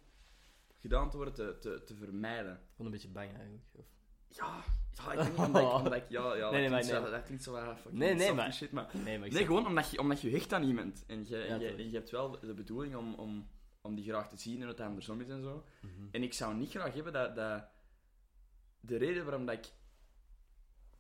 gedaan 0.80 1.10
te 1.10 1.18
worden 1.18 1.34
te, 1.34 1.58
te, 1.60 1.84
te 1.84 1.96
vermijden. 1.96 2.62
Gewoon 2.70 2.86
een 2.86 2.92
beetje 2.92 3.10
bang 3.10 3.34
eigenlijk. 3.34 3.66
Of... 3.72 3.86
Ja, 4.28 4.64
ja 4.92 5.12
ik 5.12 5.30
niet, 5.30 5.38
omdat 5.38 5.62
ik... 5.62 5.74
Omdat 5.78 5.94
ik 5.94 6.10
ja, 6.10 6.36
ja, 6.36 6.50
Nee, 6.50 6.60
nee, 6.60 6.70
dat, 6.70 6.72
maar 6.72 6.80
klinkt 6.80 6.96
zo, 6.96 7.02
nee. 7.02 7.12
dat 7.12 7.24
klinkt 7.24 7.44
zo 7.44 7.90
Nee, 7.90 8.14
nee, 8.14 8.34
maar- 8.34 8.54
Shit, 8.54 8.72
maar 8.72 8.90
Nee, 9.04 9.18
maar 9.18 9.28
ik 9.28 9.34
Nee, 9.34 9.46
gewoon 9.46 9.68
omdat 9.68 9.90
je, 9.90 10.00
omdat 10.00 10.22
je 10.22 10.30
hecht 10.30 10.54
aan 10.54 10.64
iemand. 10.64 11.04
En 11.08 11.28
je, 11.28 11.38
en 11.38 11.60
je, 11.60 11.90
je 11.90 11.96
hebt 11.96 12.10
wel 12.10 12.40
de 12.40 12.54
bedoeling 12.54 12.96
om, 12.96 13.14
om, 13.14 13.48
om 13.86 13.96
die 13.96 14.04
graag 14.10 14.30
te 14.30 14.38
zien 14.38 14.62
en 14.62 14.68
het 14.68 14.80
andersom 14.80 15.22
is 15.22 15.30
en 15.30 15.42
zo. 15.42 15.66
Mhm. 15.82 16.08
En 16.12 16.24
ik 16.24 16.34
zou 16.34 16.56
niet 16.56 16.70
graag 16.70 16.94
hebben 16.94 17.14
dat, 17.14 17.36
dat 17.36 17.64
de 18.80 18.98
reden 18.98 19.26
waarom 19.26 19.46
dat 19.46 19.56
ik 19.56 19.72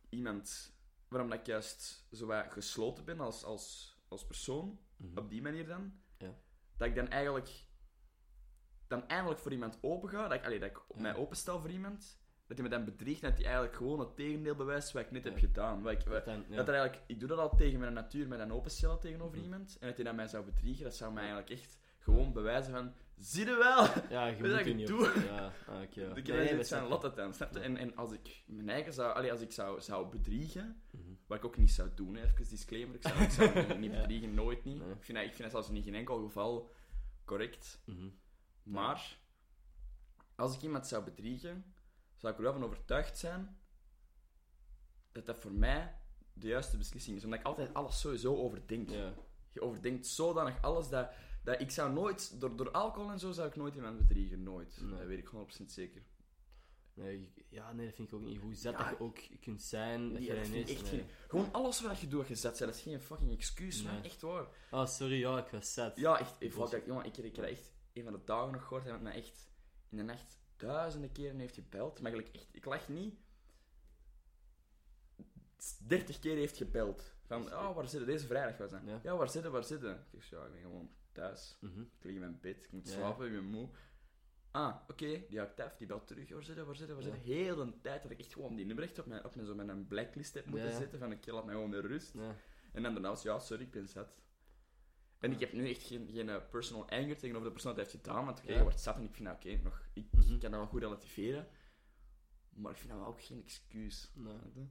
iemand, 0.09 0.73
waarom 1.07 1.29
dat 1.29 1.39
ik 1.39 1.45
juist 1.45 2.05
zo 2.11 2.25
wat 2.25 2.45
gesloten 2.51 3.05
ben 3.05 3.19
als, 3.19 3.43
als, 3.43 3.97
als 4.07 4.25
persoon, 4.25 4.79
Mhm. 4.97 5.17
op 5.17 5.29
die 5.29 5.41
manier 5.41 5.67
dan, 5.67 5.93
Ja. 6.17 6.33
dat 6.77 6.87
ik 6.87 6.95
dan 6.95 7.07
eigenlijk 7.07 7.49
dan 8.87 9.07
eindelijk 9.07 9.39
voor 9.39 9.51
iemand 9.51 9.77
open 9.81 10.09
ga, 10.09 10.27
dat 10.27 10.37
ik, 10.39 10.45
allee, 10.45 10.59
dat 10.59 10.69
ik 10.69 10.81
Ja. 10.95 11.01
mij 11.01 11.15
openstel 11.15 11.59
voor 11.59 11.69
iemand, 11.69 12.19
dat 12.47 12.57
hij 12.57 12.67
me 12.67 12.75
dan 12.75 12.85
bedriegt 12.85 13.21
en 13.23 13.27
dat 13.29 13.37
hij 13.37 13.45
eigenlijk 13.47 13.75
gewoon 13.75 13.99
het 13.99 14.15
tegendeel 14.15 14.55
bewijst 14.55 14.91
wat 14.91 15.01
ik 15.03 15.11
net 15.11 15.23
Ja. 15.23 15.29
heb 15.29 15.39
gedaan. 15.39 15.81
Wat 15.81 15.91
ik, 15.91 16.03
Dat 16.05 16.25
dan- 16.25 16.45
dat 16.49 16.67
er 16.67 16.73
eigenlijk, 16.73 17.03
ik 17.07 17.19
doe 17.19 17.27
dat 17.29 17.37
al 17.39 17.55
tegen 17.55 17.79
mijn 17.79 17.93
natuur, 17.93 18.27
met 18.27 18.39
een 18.39 18.51
openstellen 18.53 18.99
tegenover 18.99 19.35
Mhm. 19.35 19.43
iemand. 19.45 19.77
En 19.79 19.87
dat 19.87 19.95
hij 19.95 20.05
dan 20.05 20.15
mij 20.15 20.27
zou 20.27 20.45
bedriegen, 20.45 20.83
dat 20.83 20.95
zou 20.95 21.13
mij 21.13 21.23
eigenlijk 21.23 21.51
echt 21.51 21.77
gewoon 22.03 22.33
bewijzen 22.33 22.71
van... 22.73 22.93
Zie 23.17 23.45
je 23.45 23.55
wel? 23.55 24.09
Ja, 24.09 24.25
je 24.27 24.31
Weet 24.41 24.41
moet 24.41 24.49
dat 24.49 24.65
ik 24.65 24.75
niet 24.75 24.87
doe? 24.87 25.07
op... 25.07 25.23
Ja, 25.23 25.51
ah, 25.67 25.81
oké. 25.81 26.01
ja. 26.01 26.13
Nee, 26.13 26.53
nee, 26.53 26.63
zijn 26.63 26.91
het 26.91 27.15
dan, 27.15 27.33
snap 27.33 27.53
je? 27.53 27.59
En, 27.59 27.77
en 27.77 27.95
als 27.95 28.11
ik 28.11 28.43
mijn 28.45 28.69
eigen 28.69 28.93
zou... 28.93 29.13
Allee, 29.13 29.31
als 29.31 29.41
ik 29.41 29.51
zou, 29.51 29.81
zou 29.81 30.09
bedriegen, 30.09 30.81
Mhm. 30.91 31.13
wat 31.27 31.37
ik 31.37 31.45
ook 31.45 31.57
niet 31.57 31.71
zou 31.71 31.89
doen, 31.95 32.15
hè, 32.15 32.23
even 32.23 32.49
disclaimer, 32.49 32.95
ik 32.95 33.01
zou, 33.07 33.23
ik 33.23 33.29
zou 33.29 33.55
niet, 33.67 33.77
niet 33.83 33.91
Ja. 33.91 33.97
bedriegen, 33.99 34.33
nooit 34.33 34.63
niet. 34.63 34.79
Nee. 34.79 34.91
Ik, 34.91 35.03
vind 35.03 35.17
dat, 35.17 35.27
ik 35.27 35.33
vind 35.35 35.51
dat 35.51 35.51
zelfs 35.51 35.69
in 35.77 35.83
geen 35.83 35.95
enkel 35.95 36.23
geval 36.23 36.71
correct. 37.25 37.81
Mhm. 37.85 38.09
Maar, 38.63 39.17
als 40.35 40.55
ik 40.55 40.61
iemand 40.61 40.87
zou 40.87 41.03
bedriegen, 41.03 41.73
zou 42.15 42.31
ik 42.33 42.37
er 42.39 42.45
wel 42.45 42.53
van 42.53 42.63
overtuigd 42.63 43.17
zijn 43.17 43.57
dat 45.11 45.25
dat 45.25 45.37
voor 45.39 45.51
mij 45.51 45.95
de 46.33 46.47
juiste 46.47 46.77
beslissing 46.77 47.17
is. 47.17 47.23
Omdat 47.23 47.39
ik 47.39 47.45
altijd 47.45 47.73
alles 47.73 47.99
sowieso 47.99 48.35
overdenk. 48.35 48.89
Ja. 48.89 49.13
Je 49.51 49.61
overdenkt 49.61 50.07
zodanig 50.07 50.61
alles 50.61 50.89
dat, 50.89 51.11
dat 51.43 51.61
ik 51.61 51.71
zou 51.71 51.93
nooit, 51.93 52.39
door, 52.39 52.55
door 52.55 52.71
alcohol 52.71 53.11
en 53.11 53.19
zo, 53.19 53.31
zou 53.31 53.47
ik 53.47 53.55
nooit 53.55 53.75
iemand 53.75 53.97
bedriegen. 53.97 54.43
Nooit. 54.43 54.77
Nee. 54.81 54.97
Dat 54.97 55.07
weet 55.07 55.17
ik 55.17 55.27
100% 55.27 55.65
zeker. 55.71 56.01
Nee, 56.93 57.31
ik- 57.33 57.45
ja, 57.49 57.71
nee, 57.73 57.85
dat 57.85 57.95
vind 57.95 58.07
ik 58.07 58.13
ook 58.13 58.21
niet. 58.21 58.41
Hoe 58.41 58.55
zet 58.55 58.71
Ja. 58.71 58.77
dat 58.77 58.89
je 58.97 58.99
ook 59.03 59.19
kunt 59.39 59.61
zijn, 59.61 60.11
Nee, 60.11 60.27
dat 60.27 60.47
ik 60.47 60.53
echt 60.69 60.81
nee. 60.81 60.99
geen... 60.99 61.05
Gewoon 61.27 61.51
alles 61.51 61.81
wat 61.81 61.99
je 61.99 62.07
doet, 62.07 62.19
wat 62.19 62.27
je 62.27 62.35
zet 62.35 62.57
zijn, 62.57 62.69
dat 62.69 62.77
is 62.77 62.83
geen 62.83 63.01
fucking 63.01 63.31
excuus, 63.31 63.83
man. 63.83 63.93
Nee. 63.93 64.01
Echt 64.03 64.21
waar. 64.21 64.47
Ah, 64.71 64.87
sorry, 64.87 65.19
ja, 65.19 65.37
ik 65.45 65.47
was 65.51 65.73
zat. 65.73 65.97
Ja, 65.97 66.19
echt. 66.19 66.35
Ik, 66.39 66.53
Bullshit. 66.53 66.69
fuck, 66.69 66.85
jongen, 66.85 67.05
ik, 67.05 67.17
ik 67.17 67.35
heb 67.35 67.45
echt 67.45 67.73
een 67.93 68.03
van 68.03 68.13
de 68.13 68.23
dagen 68.25 68.51
nog 68.51 68.61
gehoord. 68.61 68.83
Hij 68.83 68.91
heeft 68.91 69.03
mij 69.03 69.13
echt 69.15 69.49
in 69.89 69.97
de 69.97 70.03
nacht 70.03 70.39
duizenden 70.57 71.11
keren 71.11 71.39
heeft 71.39 71.55
gebeld. 71.55 72.01
Maar 72.01 72.11
gelijk 72.11 72.29
echt, 72.35 72.47
ik 72.51 72.65
lach 72.65 72.87
niet. 72.89 73.15
30 75.87 76.19
keer 76.19 76.35
heeft 76.35 76.57
gebeld. 76.57 77.13
Van, 77.25 77.45
oh, 77.53 77.75
waar 77.75 77.87
zitten 77.87 78.07
Deze 78.09 78.25
vrijdag 78.25 78.57
was 78.57 78.71
dat. 78.71 78.81
Ja. 78.85 78.99
Ja, 79.03 79.15
waar 79.17 79.29
zitten, 79.29 79.51
waar 79.51 79.63
zitten? 79.63 80.05
Ik 80.11 80.23
zeg, 80.23 80.39
ja, 80.39 80.45
ik 80.45 80.51
ben 80.51 80.61
gewoon 80.61 80.89
thuis. 81.13 81.57
Mhm. 81.61 81.81
Ik 81.81 81.87
lig 82.03 82.13
in 82.13 82.19
mijn 82.19 82.39
bed, 82.41 82.63
ik 82.65 82.71
moet 82.71 82.87
Ja. 82.87 82.93
slapen, 82.93 83.25
ik 83.25 83.31
ben 83.31 83.45
moe. 83.45 83.69
Ah, 84.51 84.75
oké, 84.87 85.23
die 85.29 85.41
actief, 85.41 85.75
die 85.77 85.87
belt 85.87 86.07
terug. 86.07 86.29
Waar 86.29 86.43
zitten, 86.43 86.65
waar 86.65 86.75
zitten, 86.75 86.95
waar 86.95 87.05
Ja. 87.05 87.11
zitten? 87.11 87.31
Heel 87.33 87.55
de 87.55 87.81
tijd 87.81 88.01
dat 88.01 88.11
ik 88.11 88.19
echt 88.19 88.33
gewoon 88.33 88.55
die 88.55 88.65
nummer 88.65 88.83
echt 88.83 88.99
op 88.99 89.05
mijn, 89.05 89.25
op 89.25 89.35
mijn, 89.35 89.47
zo 89.47 89.55
met 89.55 89.67
een 89.67 89.87
blacklist 89.87 90.33
heb 90.33 90.45
moeten 90.45 90.73
zetten. 90.73 90.99
Van, 90.99 91.11
ik 91.11 91.25
laat 91.25 91.45
mij 91.45 91.53
gewoon 91.53 91.73
in 91.75 91.81
rust. 91.81 92.15
En 92.73 92.83
dan 92.83 92.93
daarna 92.93 93.09
was 93.09 93.21
ja, 93.23 93.39
sorry, 93.39 93.63
ik 93.63 93.71
ben 93.71 93.87
zat. 93.87 94.13
En 95.19 95.31
ik 95.31 95.39
heb 95.39 95.53
nu 95.53 95.69
echt 95.69 95.83
geen, 95.83 96.09
geen 96.11 96.29
eh, 96.29 96.41
personal 96.49 96.89
anger 96.89 97.17
tegenover 97.17 97.47
de 97.47 97.51
persoon 97.53 97.75
dat 97.75 97.85
heeft 97.91 98.03
gedaan, 98.03 98.25
want 98.25 98.39
oké, 98.39 98.53
je 98.53 98.61
wordt 98.61 98.79
zat 98.79 98.95
en 98.95 99.03
ik 99.03 99.15
vind 99.15 99.27
dat 99.27 99.35
oké, 99.35 99.59
nog, 99.63 99.87
ik 99.93 100.05
Mhm. 100.11 100.27
kan 100.29 100.39
dat 100.39 100.51
wel 100.51 100.67
goed 100.67 100.81
relativeren. 100.81 101.47
Maar 102.49 102.71
ik 102.71 102.77
vind 102.77 102.89
dat 102.89 102.99
wel 102.99 103.07
ook 103.07 103.21
geen 103.23 103.41
excuus. 103.43 104.11
Nee. 104.15 104.69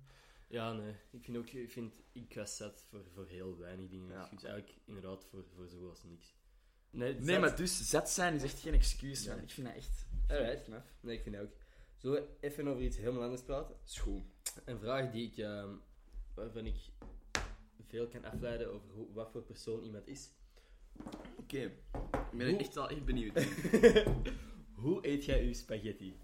Ja, 0.52 0.72
nee. 0.72 0.94
Ik 1.10 1.24
vind 1.24 1.36
ook, 1.36 1.48
ik 1.50 1.70
vind, 1.70 1.92
ik 2.12 2.34
was 2.34 2.56
zat 2.56 2.84
voor, 2.88 3.04
voor 3.14 3.26
heel 3.26 3.58
weinig 3.58 3.88
dingen. 3.88 4.10
Ja. 4.12 4.28
Dus 4.30 4.42
eigenlijk 4.44 4.78
inderdaad 4.84 5.24
voor, 5.30 5.44
voor 5.54 5.68
zo 5.68 5.88
als 5.88 6.02
niks. 6.02 6.34
Nee, 6.90 7.14
Nee, 7.14 7.24
zat- 7.26 7.40
maar 7.40 7.56
dus 7.56 7.88
zat 7.88 8.10
zijn 8.10 8.34
is 8.34 8.42
echt 8.42 8.60
geen 8.60 8.74
excuus, 8.74 9.26
man. 9.26 9.34
Nee. 9.36 9.44
Ik 9.44 9.50
vind 9.50 9.66
dat 9.66 9.76
echt. 9.76 10.06
Alright. 10.28 10.68
maf. 10.68 10.84
Nee, 11.00 11.16
ik 11.16 11.22
vind 11.22 11.34
dat 11.34 11.44
ook. 11.44 11.52
Zullen 11.96 12.22
we 12.22 12.28
even 12.40 12.68
over 12.68 12.82
iets 12.82 12.96
helemaal 12.96 13.22
anders 13.22 13.42
praten? 13.42 13.76
Goed. 14.00 14.22
Een 14.64 14.78
vraag 14.78 15.10
die 15.10 15.26
ik, 15.30 15.36
ehm, 15.38 15.70
waarvan 16.34 16.66
ik 16.66 16.76
veel 17.88 18.08
kan 18.08 18.24
afleiden 18.24 18.72
over 18.72 18.90
hoe, 18.90 19.12
wat 19.12 19.30
voor 19.30 19.42
persoon 19.42 19.82
iemand 19.82 20.06
is. 20.08 20.30
Oké. 21.36 21.58
Ik 21.62 21.72
ben 22.38 22.48
Hoe- 22.50 22.58
echt 22.58 22.74
wel 22.74 22.88
echt 22.88 23.04
benieuwd. 23.04 23.42
Hoe 24.82 25.06
eet 25.06 25.24
jij 25.24 25.44
uw 25.44 25.52
spaghetti? 25.52 26.16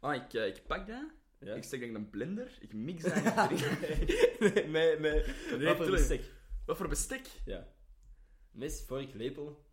Ah, 0.00 0.14
ik, 0.14 0.34
eh, 0.34 0.46
ik 0.46 0.66
pak 0.66 0.86
dat, 0.86 1.10
Ja? 1.40 1.54
ik 1.54 1.64
steek 1.64 1.80
in 1.80 1.94
een 1.94 2.10
blender, 2.10 2.58
ik 2.60 2.72
mix 2.72 3.02
dat 3.02 3.12
en 3.12 3.24
ik 3.24 3.58
drink. 3.58 4.68
met, 4.68 4.98
met, 4.98 5.26
Nee, 5.58 5.66
wat 5.66 5.76
voor 5.76 5.90
bestek? 5.90 6.22
Wat 6.66 6.76
voor 6.76 6.88
bestek? 6.88 7.26
Ja. 7.44 7.66
Mes, 8.50 8.84
vork, 8.86 9.14
lepel. 9.14 9.64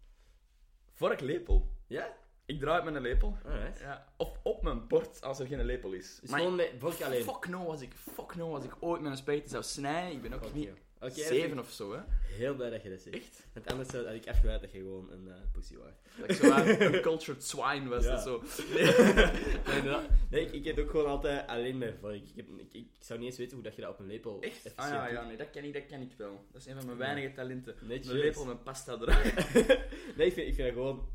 Vork 0.92 1.20
lepel. 1.20 1.76
Ja? 1.88 2.18
Ik 2.46 2.60
draai 2.60 2.76
het 2.76 2.86
met 2.86 2.96
een 2.96 3.02
lepel. 3.02 3.38
Alright. 3.46 3.80
Ja. 3.80 4.08
Of 4.18 4.40
op 4.44 4.62
mijn 4.64 4.88
bord 4.88 5.22
als 5.22 5.40
er 5.40 5.48
geen 5.48 5.66
lepel 5.66 5.92
is. 5.92 6.18
Dus 6.22 6.30
Maar 6.30 6.40
gewoon 6.40 6.56
met 6.56 6.72
vork 6.80 7.02
alleen. 7.02 7.24
Fuck 7.24 7.48
no, 7.48 7.66
als 7.70 7.82
ik, 7.82 7.92
fuck 8.14 8.36
no, 8.36 8.54
als 8.56 8.64
ik 8.64 8.76
ooit 8.80 9.02
met 9.02 9.12
een 9.12 9.18
spaghetti 9.18 9.50
zou 9.50 9.64
snijden, 9.64 10.12
ik 10.12 10.22
ben 10.22 10.34
ook 10.34 10.54
niet 10.54 10.70
Oké, 11.00 11.14
zeven 11.14 11.60
of 11.60 11.70
zo, 11.72 11.94
hè. 11.94 12.00
Heel 12.22 12.56
blij 12.56 12.70
dat 12.70 12.84
je 12.84 12.90
dat 12.90 13.00
zegt. 13.02 13.16
Echt? 13.16 13.48
Want 13.54 13.68
anders 13.72 13.90
zou- 13.90 14.06
had 14.06 14.14
ik 14.14 14.28
afgeleid 14.28 14.62
dat 14.62 14.72
je 14.72 14.78
gewoon 14.78 15.12
een 15.12 15.28
eh 15.28 15.34
pussy 15.52 15.76
was. 15.78 15.94
Dat 16.20 16.30
ik 16.30 16.36
zo 16.36 16.56
een 16.94 17.02
cultured 17.02 17.44
swine 17.44 17.90
was, 17.90 18.04
Ja. 18.04 18.12
dat 18.12 18.22
zo. 18.24 18.44
Nee, 18.74 19.76
inderdaad. 19.78 20.08
nee 20.30 20.46
ik, 20.46 20.52
ik 20.52 20.66
eet 20.66 20.80
ook 20.80 20.90
gewoon 20.90 21.06
altijd 21.08 21.48
alleen 21.48 21.78
met 21.78 21.96
vork. 22.00 22.16
Ik, 22.16 22.36
heb, 22.36 22.46
ik, 22.58 22.74
ik 22.74 22.88
zou 23.00 23.20
niet 23.20 23.28
eens 23.28 23.38
weten 23.38 23.54
hoe 23.56 23.64
dat 23.64 23.76
je 23.76 23.82
dat 23.82 23.90
op 23.92 24.00
een 24.00 24.06
lepel 24.08 24.38
Echt? 24.42 24.54
efficiënt 24.66 24.78
Ah 24.80 24.90
ja, 24.90 25.08
ja, 25.08 25.26
nee, 25.26 25.38
dat 25.38 25.50
ken 25.50 25.64
ik, 25.64 25.74
dat 25.74 25.86
ken 25.86 26.02
ik 26.02 26.12
wel. 26.18 26.46
Dat 26.52 26.62
is 26.62 26.68
een 26.68 26.76
van 26.76 26.86
mijn 26.86 26.98
weinige 26.98 27.32
talenten. 27.34 27.76
Netjes. 27.82 28.08
Een 28.14 28.20
lepel 28.20 28.46
met 28.46 28.64
pasta 28.64 28.98
draaien. 28.98 29.34
Nee, 30.18 30.28
ik 30.28 30.34
vind, 30.34 30.48
ik 30.48 30.54
vind 30.56 30.58
dat 30.58 30.74
gewoon... 30.74 31.08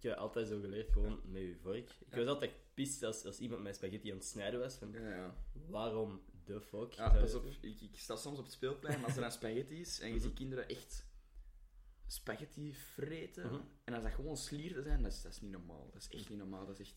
Ik 0.00 0.08
heb 0.08 0.18
altijd 0.18 0.48
zo 0.48 0.60
geleerd, 0.60 0.92
gewoon 0.92 1.20
met 1.24 1.42
je 1.42 1.56
vork. 1.62 1.90
Ik 2.08 2.14
was 2.14 2.26
altijd 2.26 2.50
pist 2.74 3.02
als, 3.02 3.24
als 3.24 3.38
iemand 3.38 3.62
mijn 3.62 3.74
spaghetti 3.74 4.10
aan 4.10 4.16
het 4.16 4.26
snijden 4.26 4.60
was. 4.60 4.74
Van, 4.74 4.94
waarom 5.68 6.20
de 6.44 6.60
fuck? 6.60 6.92
Ja, 6.92 7.08
pas 7.10 7.34
op, 7.34 7.44
ik, 7.60 7.80
ik 7.80 7.96
sta 7.98 8.16
soms 8.16 8.38
op 8.38 8.44
het 8.44 8.52
speelplein 8.52 9.04
als 9.04 9.16
er 9.16 9.22
een 9.22 9.30
spaghetti 9.32 9.80
is 9.80 10.00
en 10.00 10.08
je 10.08 10.14
Mhm. 10.14 10.22
ziet 10.22 10.34
kinderen 10.34 10.68
echt 10.68 11.06
spaghetti 12.06 12.74
vreten. 12.74 13.46
Mhm. 13.46 13.60
En 13.84 13.94
als 13.94 14.02
dat 14.02 14.12
gewoon 14.12 14.36
slierten 14.36 14.82
zijn, 14.82 15.02
dat 15.02 15.12
is, 15.12 15.22
dat 15.22 15.32
is 15.32 15.40
niet 15.40 15.50
normaal. 15.50 15.90
Dat 15.92 16.02
is 16.02 16.08
echt 16.18 16.28
niet 16.28 16.38
normaal. 16.38 16.66
Dat 16.66 16.78
is 16.78 16.86
echt... 16.86 16.94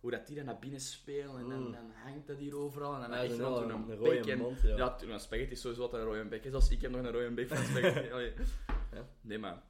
Hoe 0.00 0.10
dat 0.10 0.26
die 0.26 0.36
dan 0.36 0.44
naar 0.44 0.58
binnen 0.58 0.80
spelen 0.80 1.38
en 1.38 1.48
dan, 1.48 1.66
Mm. 1.66 1.72
dan 1.72 1.90
hangt 1.90 2.26
dat 2.26 2.38
hier 2.38 2.56
overal. 2.56 2.94
En 2.94 3.00
dan 3.00 3.10
Ja, 3.10 3.22
echt 3.24 3.34
zo'n 3.34 3.40
rond 3.40 3.54
wel 3.54 3.62
een, 3.64 3.70
een 3.70 3.86
bek 3.86 3.98
rode 3.98 4.32
en- 4.32 4.38
mond, 4.38 4.60
ja. 4.60 4.76
Ja, 4.76 4.94
toen, 4.96 5.10
een 5.10 5.20
spaghetti 5.20 5.52
is 5.52 5.60
sowieso 5.60 5.82
altijd 5.82 6.02
een 6.02 6.08
rode 6.08 6.24
bek. 6.28 6.42
Zelfs 6.50 6.70
ik 6.70 6.80
heb 6.80 6.90
nog 6.90 7.00
een 7.04 7.10
rode 7.12 7.30
bek 7.30 7.48
van 7.48 7.56
spaghetti. 7.64 8.08
Ja. 8.92 9.08
Nee, 9.20 9.38
maar... 9.38 9.62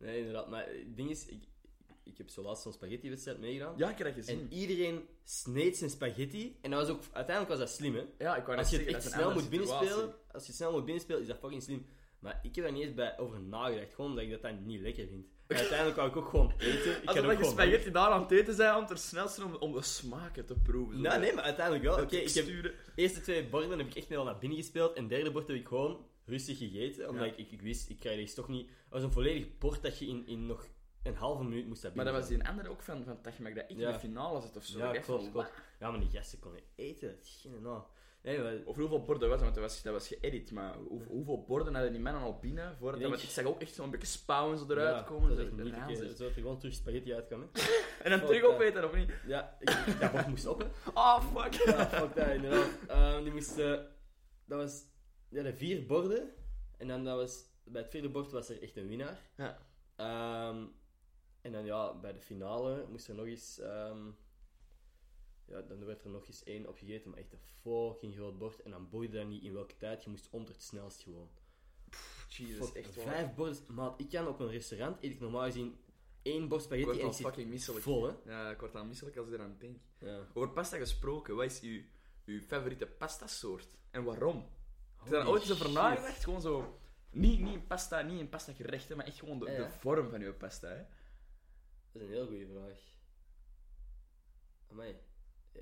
Nee, 0.00 0.18
inderdaad. 0.18 0.48
Maar 0.48 0.66
het 0.66 0.96
ding 0.96 1.10
is, 1.10 1.26
ik, 1.26 1.42
ik 2.04 2.18
heb 2.18 2.28
zo 2.28 2.42
laatst 2.42 2.62
zo'n 2.62 2.72
spaghetti-wedstrijd 2.72 3.38
meegedaan. 3.38 3.74
Ja, 3.76 3.90
ik 3.90 3.98
heb 3.98 4.06
dat 4.06 4.16
gezien. 4.16 4.40
En 4.40 4.52
iedereen 4.52 5.08
sneed 5.24 5.76
zijn 5.76 5.90
spaghetti. 5.90 6.56
En 6.60 6.70
dat 6.70 6.80
was 6.80 6.96
ook, 6.96 7.02
uiteindelijk 7.12 7.58
was 7.58 7.68
dat 7.68 7.76
slim, 7.76 7.94
hè. 7.94 8.04
ja, 8.18 8.36
ik 8.36 8.44
wou 8.44 8.56
net 8.56 8.58
Als 8.58 8.70
je 8.70 8.76
het 8.76 8.86
zeggen, 8.86 8.86
echt 8.86 8.92
dat 8.92 9.02
is 9.02 9.04
een 9.04 9.10
snel 9.10 9.24
andere 9.24 9.40
moet 9.40 9.50
binnenspelen, 9.50 9.92
situatie. 9.92 10.32
als 10.32 10.42
je 10.42 10.48
het 10.48 10.56
snel 10.56 10.72
moet 10.72 10.84
binnenspelen, 10.84 11.22
is 11.22 11.28
dat 11.28 11.38
fucking 11.38 11.62
slim. 11.62 11.86
Maar 12.18 12.40
ik 12.42 12.54
heb 12.54 12.64
daar 12.64 12.72
niet 12.72 12.82
eens 12.82 12.94
bij 12.94 13.18
over 13.18 13.40
nagedacht, 13.40 13.94
gewoon 13.94 14.10
omdat 14.10 14.24
ik 14.24 14.30
dat 14.30 14.42
dan 14.42 14.66
niet 14.66 14.80
lekker 14.80 15.06
vind. 15.06 15.26
En 15.46 15.56
uiteindelijk 15.64 15.96
wou 15.96 16.08
ik 16.08 16.16
ook 16.16 16.28
gewoon 16.28 16.52
eten. 16.58 17.02
Ik 17.02 17.04
Als 17.04 17.16
dat 17.16 17.24
ook 17.24 17.30
je 17.30 17.36
gewoon 17.36 17.52
spaghetti 17.52 17.90
daar 17.90 18.10
aan 18.10 18.22
het 18.22 18.30
eten 18.30 18.54
zijn 18.54 18.76
om 18.76 18.86
ter 18.86 18.98
snelste 18.98 19.44
om, 19.44 19.54
om 19.54 19.72
de 19.72 19.82
smaken 19.82 20.46
te 20.46 20.54
proeven. 20.54 20.94
zo. 20.96 21.00
Nee, 21.00 21.18
nee, 21.18 21.34
maar 21.34 21.44
uiteindelijk 21.44 21.84
wel. 21.84 22.00
Oké, 22.00 22.16
ik 22.16 22.34
heb 22.34 22.46
de 22.46 22.74
eerste 22.94 23.20
twee 23.20 23.46
borden 23.46 23.78
heb 23.78 23.86
ik 23.86 23.94
echt 23.94 24.08
wel 24.08 24.24
naar 24.24 24.38
binnen 24.38 24.58
gespeeld. 24.58 24.92
En 24.94 25.00
het 25.02 25.10
derde 25.10 25.30
bord 25.30 25.46
heb 25.46 25.56
ik 25.56 25.68
gewoon 25.68 26.06
rustig 26.30 26.58
gegeten. 26.58 27.08
Omdat 27.08 27.24
Ja. 27.24 27.30
ik, 27.32 27.38
ik, 27.38 27.50
ik 27.52 27.62
wist, 27.62 27.88
ik 27.90 27.98
krijg 28.00 28.16
deze 28.16 28.34
toch 28.34 28.48
niet... 28.48 28.68
Het 28.68 28.76
was 28.88 29.02
een 29.02 29.12
volledig 29.12 29.58
bord 29.58 29.82
dat 29.82 29.98
je 29.98 30.06
in, 30.06 30.26
in 30.26 30.46
nog 30.46 30.66
een 31.02 31.14
halve 31.14 31.42
minuut 31.44 31.66
moest 31.66 31.82
hebben. 31.82 32.04
Maar 32.04 32.12
dat 32.12 32.20
was 32.22 32.30
die 32.30 32.44
andere 32.48 32.68
ook 32.68 32.82
van, 32.82 33.04
van 33.04 33.20
Tachmak, 33.20 33.54
dat 33.54 33.64
ik 33.68 33.76
Ja. 33.78 33.86
in 33.86 33.92
de 33.92 33.98
finale 33.98 34.40
zat 34.40 34.56
of 34.56 34.64
zo. 34.64 34.78
Ja, 34.78 34.92
klopt. 35.00 35.30
Ja, 35.80 35.90
maar 35.90 36.00
die 36.00 36.10
gasten 36.10 36.38
konden 36.38 36.60
eten. 36.74 37.18
Nou. 37.62 37.82
Nee, 38.22 38.38
maar... 38.38 38.54
Of 38.64 38.76
hoeveel 38.76 39.02
borden 39.04 39.28
was 39.28 39.40
het, 39.40 39.44
want 39.44 39.54
dat 39.54 39.64
was, 39.64 39.82
dat 39.82 39.92
was 39.92 40.08
geëdit, 40.08 40.50
maar 40.52 40.74
hoe, 40.76 41.02
hoeveel 41.06 41.44
borden 41.44 41.74
hadden 41.74 41.92
die 41.92 42.00
mannen 42.00 42.22
al 42.22 42.38
binnen? 42.38 42.76
Voordat 42.78 43.00
Ik 43.00 43.06
denk- 43.06 43.20
ik 43.22 43.28
zag 43.28 43.44
ook 43.44 43.60
echt 43.60 43.74
zo'n 43.74 43.90
beetje 43.90 44.06
spouwen 44.06 44.58
zo 44.58 44.64
eruit 44.68 44.96
ja, 44.96 45.02
komen. 45.02 45.28
Dat 45.28 45.38
zo 45.38 45.42
is 45.42 45.48
echt 45.72 45.86
niet 45.86 46.20
er 46.20 46.30
gewoon 46.32 46.58
terug 46.58 46.74
spaghetti 46.74 47.14
uitkomen? 47.14 47.50
En 48.02 48.10
dan 48.10 48.20
terug 48.20 48.42
opeten, 48.44 48.84
of 48.84 48.94
niet? 48.94 49.12
Ja, 49.26 49.56
ik, 49.60 49.96
dat 50.00 50.12
bord 50.12 50.26
moest 50.26 50.46
op, 50.46 50.60
hè. 50.60 50.66
Oh, 50.94 51.24
fuck. 51.34 51.52
Ja, 51.52 51.86
fuck 51.86 52.14
dat, 52.14 52.28
inderdaad. 52.28 52.68
Ehm, 52.88 53.22
die 53.22 53.32
moesten... 53.32 53.86
Dat 54.44 54.58
was... 54.58 54.82
Die 55.30 55.38
hadden 55.38 55.56
vier 55.56 55.86
borden. 55.86 56.34
En 56.76 56.88
dan 56.88 57.04
dat 57.04 57.16
was... 57.16 57.48
Bij 57.64 57.82
het 57.82 57.90
vierde 57.90 58.08
bord 58.08 58.30
was 58.32 58.48
er 58.48 58.62
echt 58.62 58.76
een 58.76 58.88
winnaar. 58.88 59.30
Ja. 59.36 59.58
Ehm, 59.96 60.64
En 61.40 61.52
dan 61.52 61.64
ja, 61.64 61.94
bij 61.98 62.12
de 62.12 62.20
finale 62.20 62.86
moest 62.88 63.08
er 63.08 63.14
nog 63.14 63.26
eens... 63.26 63.58
ehm, 63.58 64.06
ja, 65.46 65.60
dan 65.62 65.84
werd 65.84 66.04
er 66.04 66.10
nog 66.10 66.26
eens 66.26 66.42
één 66.44 66.68
opgegeten, 66.68 67.10
maar 67.10 67.18
echt 67.18 67.32
een 67.32 67.38
fucking 67.62 68.14
groot 68.14 68.38
bord. 68.38 68.62
En 68.62 68.70
dan 68.70 68.88
boeide 68.88 69.16
dat 69.18 69.26
niet 69.26 69.42
in 69.42 69.52
welke 69.52 69.76
tijd, 69.76 70.04
je 70.04 70.10
moest 70.10 70.28
onder 70.30 70.54
het 70.54 70.62
snelst 70.62 71.02
gewoon. 71.02 71.28
Jesus, 72.28 72.56
Voor 72.56 72.76
echt 72.76 72.94
waar. 72.96 73.04
Vijf 73.06 73.34
borden. 73.34 73.56
Maar 73.68 73.92
ik 73.96 74.08
kan 74.10 74.28
op 74.28 74.40
een 74.40 74.48
restaurant, 74.50 74.96
eet 75.04 75.10
ik 75.10 75.20
normaal 75.20 75.44
gezien 75.44 75.76
één 76.22 76.48
bord 76.48 76.62
spaghetti 76.62 77.00
en 77.00 77.06
ik 77.06 77.12
fucking 77.12 77.48
misselijk. 77.50 77.82
vol, 77.82 78.04
hè. 78.04 78.12
Ja, 78.24 78.50
ik 78.50 78.60
word 78.60 78.74
al 78.74 78.84
misselijk 78.84 79.16
als 79.16 79.26
ik 79.26 79.32
eraan 79.32 79.56
denk. 79.58 79.78
Ja. 79.98 80.26
Over 80.34 80.50
pasta 80.50 80.76
gesproken, 80.76 81.36
wat 81.36 81.44
is 81.44 81.60
uw, 81.60 81.80
uw 82.24 82.40
favoriete 82.40 82.86
pastasoort? 82.86 83.76
En 83.90 84.04
waarom? 84.04 84.46
Heb 85.00 85.08
je 85.08 85.10
daar 85.10 85.20
Holy 85.24 85.32
ooit 85.38 85.42
eens 85.42 85.52
over 85.52 85.70
nagedacht? 85.70 86.24
Gewoon 86.24 86.40
zo... 86.40 86.78
Niet, 87.12 87.40
niet 87.40 87.54
in 87.54 87.66
pasta, 87.66 88.00
niet 88.02 88.20
in 88.20 88.28
pasta 88.28 88.52
gerechten, 88.52 88.96
maar 88.96 89.06
echt 89.06 89.18
gewoon 89.18 89.38
de, 89.38 89.44
Ja, 89.46 89.52
ja. 89.52 89.58
de 89.64 89.70
vorm 89.70 90.10
van 90.10 90.20
uw 90.20 90.34
pasta, 90.34 90.68
hè? 90.68 90.76
Dat 91.92 92.02
is 92.02 92.08
een 92.08 92.14
heel 92.14 92.26
goede 92.26 92.46
vraag. 92.46 92.78
Amai. 94.70 94.96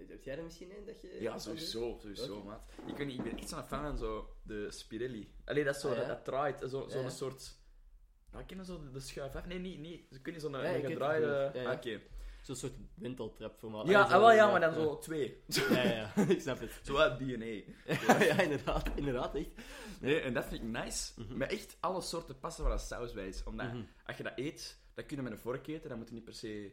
Heb 0.08 0.22
jij 0.22 0.36
er 0.36 0.44
misschien 0.44 0.76
een 0.76 0.84
dat 0.84 1.00
je... 1.00 1.16
Ja, 1.20 1.38
sowieso, 1.38 1.98
sowieso, 2.00 2.36
Oké. 2.36 2.46
maat. 2.46 2.70
Ik 2.86 2.96
weet 2.96 3.06
niet, 3.06 3.18
ik 3.18 3.24
ben 3.24 3.38
echt 3.38 3.48
zo'n 3.48 3.62
fan 3.64 3.82
van 3.82 3.98
zo 3.98 4.36
de 4.42 4.70
Spirelli. 4.70 5.34
Allee, 5.44 5.64
dat 5.64 5.74
is 5.74 5.80
zo, 5.80 5.88
Ah, 5.88 5.94
ja? 5.94 5.98
dat, 6.00 6.08
dat 6.08 6.24
draait, 6.24 6.58
zo, 6.70 6.88
zo'n 6.88 7.02
Ja. 7.02 7.08
soort... 7.08 7.56
Nou, 8.32 8.44
ken 8.44 8.56
je 8.58 8.64
zo 8.64 8.80
de, 8.84 8.90
de 8.90 9.00
schuif 9.00 9.34
af? 9.36 9.46
Nee, 9.46 9.58
niet, 9.58 9.78
niet. 9.78 10.06
Ze 10.10 10.20
kunnen 10.20 10.40
zo'n 10.40 10.52
Ja, 10.52 10.58
een 10.64 10.74
ik 10.74 10.82
weet 10.82 10.90
gedraaide... 10.90 11.26
wel. 11.26 11.40
Ja, 11.54 11.60
ja. 11.62 11.70
Ah, 11.70 11.76
Oké. 11.76 12.00
Zo'n 12.48 12.56
soort 12.56 12.72
wenteltrap 12.94 13.58
voor 13.58 13.70
mij. 13.70 13.84
Ja, 13.84 14.02
Ah, 14.02 14.10
wel, 14.10 14.32
ja, 14.32 14.50
maar 14.50 14.60
dan 14.60 14.70
ja. 14.74 14.76
zo 14.80 14.98
twee. 14.98 15.42
Ja, 15.46 15.82
ja, 15.82 16.16
ik 16.34 16.40
snap 16.40 16.60
het. 16.60 16.80
Zo 16.82 16.92
wat 16.92 17.18
DNA. 17.18 17.44
ja, 18.24 18.40
inderdaad, 18.40 18.90
inderdaad, 18.94 19.34
echt. 19.34 19.48
Nee, 20.00 20.20
en 20.20 20.34
dat 20.34 20.44
vind 20.44 20.62
ik 20.62 20.68
nice. 20.68 21.12
Mhm. 21.20 21.36
Met 21.36 21.52
echt 21.52 21.76
alle 21.80 22.00
soorten 22.00 22.38
pasta 22.38 22.62
waar 22.62 22.70
dat 22.70 22.80
saus 22.80 23.12
bij 23.12 23.28
is. 23.28 23.44
Omdat 23.44 23.66
Mhm. 23.66 23.82
als 24.06 24.16
je 24.16 24.22
dat 24.22 24.32
eet, 24.36 24.78
dat 24.94 25.06
kun 25.06 25.16
je 25.16 25.22
met 25.22 25.32
een 25.32 25.38
vork 25.38 25.66
eten. 25.66 25.88
Dan 25.88 25.98
moet 25.98 26.08
je 26.08 26.14
niet 26.14 26.24
per 26.24 26.34
se 26.34 26.72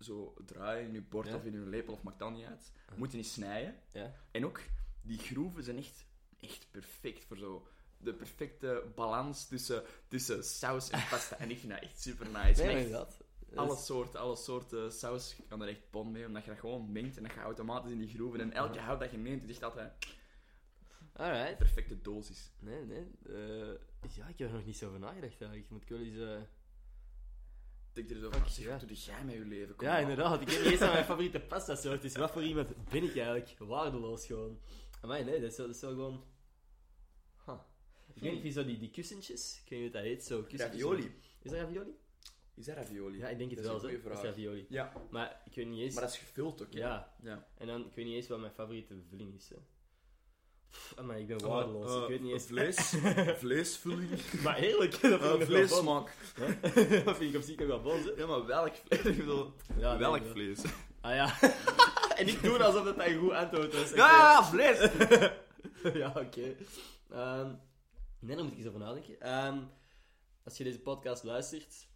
zo 0.00 0.34
draaien 0.46 0.86
in 0.86 0.92
je 0.92 1.02
bord 1.02 1.28
Ja. 1.28 1.34
of 1.34 1.44
in 1.44 1.52
je 1.52 1.58
lepel, 1.58 1.92
of 1.92 2.02
maakt 2.02 2.18
dat 2.18 2.30
niet 2.32 2.46
uit. 2.46 2.72
Moet 2.96 3.10
je 3.10 3.16
niet 3.16 3.26
snijden. 3.26 3.76
Ja. 3.92 4.14
En 4.30 4.44
ook, 4.44 4.60
die 5.02 5.18
groeven 5.18 5.64
zijn 5.64 5.76
echt, 5.78 6.06
echt 6.40 6.66
perfect 6.70 7.24
voor 7.24 7.36
zo... 7.36 7.66
De 7.96 8.14
perfecte 8.14 8.84
balans 8.94 9.46
tussen, 9.48 9.82
tussen 10.08 10.44
saus 10.44 10.90
en 10.90 11.00
pasta. 11.10 11.36
en 11.38 11.50
ik 11.50 11.58
vind 11.58 11.72
dat 11.72 11.82
echt 11.82 12.00
super 12.00 12.26
nice. 12.26 12.62
Nee, 12.62 12.74
echt 12.74 12.84
inderdaad. 12.84 13.16
Alle 13.56 13.76
soorten, 13.76 14.20
alle 14.20 14.36
soorten 14.36 14.92
saus 14.92 15.36
kan 15.48 15.62
er 15.62 15.68
echt 15.68 15.90
bon 15.90 16.10
mee, 16.10 16.26
omdat 16.26 16.44
je 16.44 16.50
dat 16.50 16.58
gewoon 16.58 16.92
mengt 16.92 17.16
en 17.16 17.22
dat 17.22 17.32
je 17.32 17.40
automatisch 17.40 17.90
in 17.92 17.98
die 17.98 18.08
groeven. 18.08 18.40
En 18.40 18.52
elke 18.52 18.78
hout 18.78 19.00
dat 19.00 19.10
je 19.10 19.16
neemt, 19.16 19.42
is 19.44 19.50
echt 19.50 19.62
altijd 19.62 19.92
Alright. 21.12 21.58
perfecte 21.58 22.00
dosis. 22.02 22.52
Nee, 22.60 22.84
nee. 22.84 23.06
eh, 23.26 23.78
ja, 24.14 24.26
ik 24.28 24.38
heb 24.38 24.48
er 24.48 24.54
nog 24.54 24.64
niet 24.64 24.76
zo 24.76 24.86
over 24.86 24.98
nagedacht 24.98 25.40
eigenlijk. 25.40 25.70
Moet 25.70 25.82
ik 25.82 25.88
wel 25.88 25.98
eens... 26.00 26.16
eh, 26.18 26.42
Denk 27.92 28.10
er 28.10 28.18
zo 28.18 28.30
van, 28.30 28.48
zeg, 28.50 28.66
wat 28.68 28.80
doe 28.80 28.96
jij 28.96 29.24
met 29.24 29.34
je 29.34 29.44
leven? 29.44 29.74
Kom 29.76 29.86
Ja, 29.86 29.98
inderdaad. 29.98 30.40
Ik 30.40 30.46
niet 30.48 30.58
eens 30.58 30.80
wat 30.80 30.92
mijn 30.92 31.04
favoriete 31.04 31.40
pasta 31.40 31.74
soort 31.74 32.04
is. 32.04 32.16
Wat 32.16 32.30
voor 32.30 32.42
iemand 32.42 32.68
ben 32.90 33.02
ik 33.02 33.16
eigenlijk? 33.16 33.54
Waardeloos 33.58 34.26
gewoon. 34.26 34.60
Maar 35.02 35.24
nee, 35.24 35.40
dat 35.40 35.50
is 35.50 35.56
wel, 35.56 35.66
dat 35.66 35.74
is 35.74 35.80
wel 35.82 35.90
gewoon... 35.90 36.24
Huh. 37.46 37.58
Ik 38.14 38.22
weet 38.22 38.30
niet 38.30 38.40
of 38.40 38.46
je 38.46 38.50
zo 38.50 38.64
die, 38.64 38.78
die 38.78 38.90
kussentjes... 38.90 39.60
Ik 39.64 39.68
weet 39.70 39.80
niet 39.80 39.92
hoe 39.92 40.00
dat 40.00 40.10
heet, 40.10 40.24
zo 40.24 40.42
kussentjes. 40.42 40.82
Ravioli. 40.82 41.14
Is 41.42 41.50
dat 41.50 41.60
ravioli? 41.60 41.94
Is 42.54 42.64
dat 42.66 42.76
ravioli? 42.76 43.18
Ja, 43.18 43.28
ik 43.28 43.38
denk 43.38 43.50
het 43.50 43.62
Dat 43.62 43.74
is 43.76 43.82
wel, 43.82 43.90
een 43.90 43.96
Dat 44.02 44.12
is 44.12 44.18
vraag. 44.18 44.24
ravioli. 44.24 44.66
Ja, 44.68 44.92
Maar 45.10 45.40
ik 45.44 45.54
weet 45.54 45.66
niet 45.66 45.80
eens... 45.80 45.94
maar 45.94 46.02
dat 46.04 46.12
is 46.12 46.18
gevuld 46.18 46.62
ook, 46.62 46.72
hè? 46.72 46.78
Ja, 46.78 47.14
ja. 47.22 47.46
en 47.58 47.66
dan, 47.66 47.80
ik 47.86 47.94
weet 47.94 48.04
niet 48.04 48.14
eens 48.14 48.28
wat 48.28 48.38
mijn 48.40 48.52
favoriete 48.52 48.94
vulling 49.10 49.34
is. 49.34 49.48
Hè. 49.48 49.56
Pff, 50.70 50.94
maar 51.02 51.18
ik 51.18 51.26
ben 51.26 51.44
Oh, 51.44 51.48
waardeloos. 51.48 51.94
eh, 51.96 52.02
ik 52.02 52.08
weet 52.08 52.20
niet 52.20 52.32
eens... 52.32 52.44
Vlees, 52.46 52.94
vleesvulling, 53.44 54.40
Maar 54.42 54.54
heerlijk, 54.56 54.90
dat 55.00 55.20
vind 55.20 55.22
uh, 55.22 55.40
ik 55.40 55.46
vleessmaak. 55.46 56.14
Dat 57.04 57.16
vind 57.16 57.34
ik 57.34 57.36
op 57.36 57.42
zich 57.42 57.56
nog 57.56 57.66
wel 57.66 57.80
bon, 57.82 58.02
hè. 58.02 58.10
Ja, 58.16 58.26
maar 58.26 58.46
welk 58.46 58.74
vlees? 58.88 59.02
Ja, 59.78 59.98
welk 59.98 60.22
wel. 60.22 60.32
vlees? 60.32 60.62
Ah 61.00 61.14
ja. 61.14 61.40
en 62.16 62.28
ik 62.28 62.42
doe 62.42 62.62
alsof 62.64 62.84
dat 62.84 62.98
een 63.06 63.18
goed 63.18 63.30
antwoord 63.32 63.74
was. 63.74 63.90
Ja, 63.90 64.08
ja, 64.10 64.44
vlees! 64.44 64.90
ja, 65.94 66.08
oké. 66.16 66.56
Ehm, 67.10 67.52
nee, 68.18 68.34
daar 68.36 68.44
moet 68.44 68.52
ik 68.52 68.58
eens 68.58 68.66
over 68.66 68.80
nadenken. 68.80 69.20
Ehm, 69.20 69.58
als 70.44 70.56
je 70.56 70.64
deze 70.64 70.80
podcast 70.80 71.22
luistert, 71.22 71.86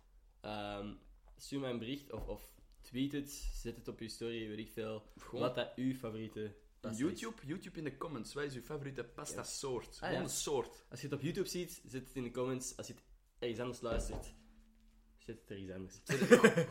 ehm, 0.40 0.94
stuur 1.36 1.60
mij 1.60 1.70
een 1.70 1.78
bericht 1.78 2.12
of, 2.12 2.26
of 2.28 2.50
tweet 2.80 3.12
het, 3.12 3.30
zet 3.54 3.76
het 3.76 3.88
op 3.88 4.00
je 4.00 4.08
story, 4.08 4.48
weet 4.48 4.58
ik 4.58 4.70
veel. 4.72 5.02
Gewoon 5.16 5.40
Wat 5.40 5.54
dat 5.54 5.72
uw 5.76 5.94
favoriete 5.94 6.54
pasta 6.80 6.96
is. 6.96 6.98
YouTube, 7.20 7.46
YouTube 7.46 7.78
in 7.78 7.84
de 7.84 7.96
comments. 7.96 8.34
Wat 8.34 8.44
is 8.44 8.54
uw 8.54 8.62
favoriete 8.62 9.04
pasta 9.04 9.42
soort? 9.42 9.86
Ah, 9.88 9.98
Gewoon 9.98 10.12
ja. 10.12 10.22
de 10.22 10.28
soort. 10.28 10.84
Als 10.90 11.00
je 11.00 11.06
het 11.06 11.16
op 11.16 11.22
YouTube 11.22 11.48
ziet, 11.48 11.82
zet 11.86 12.06
het 12.06 12.16
in 12.16 12.22
de 12.22 12.30
comments. 12.30 12.76
Als 12.76 12.86
je 12.86 12.92
het 12.92 13.02
ergens 13.38 13.60
anders 13.60 13.80
luistert, 13.80 14.34
zet 15.18 15.40
het 15.40 15.50
ergens 15.50 15.70
anders. 15.70 16.00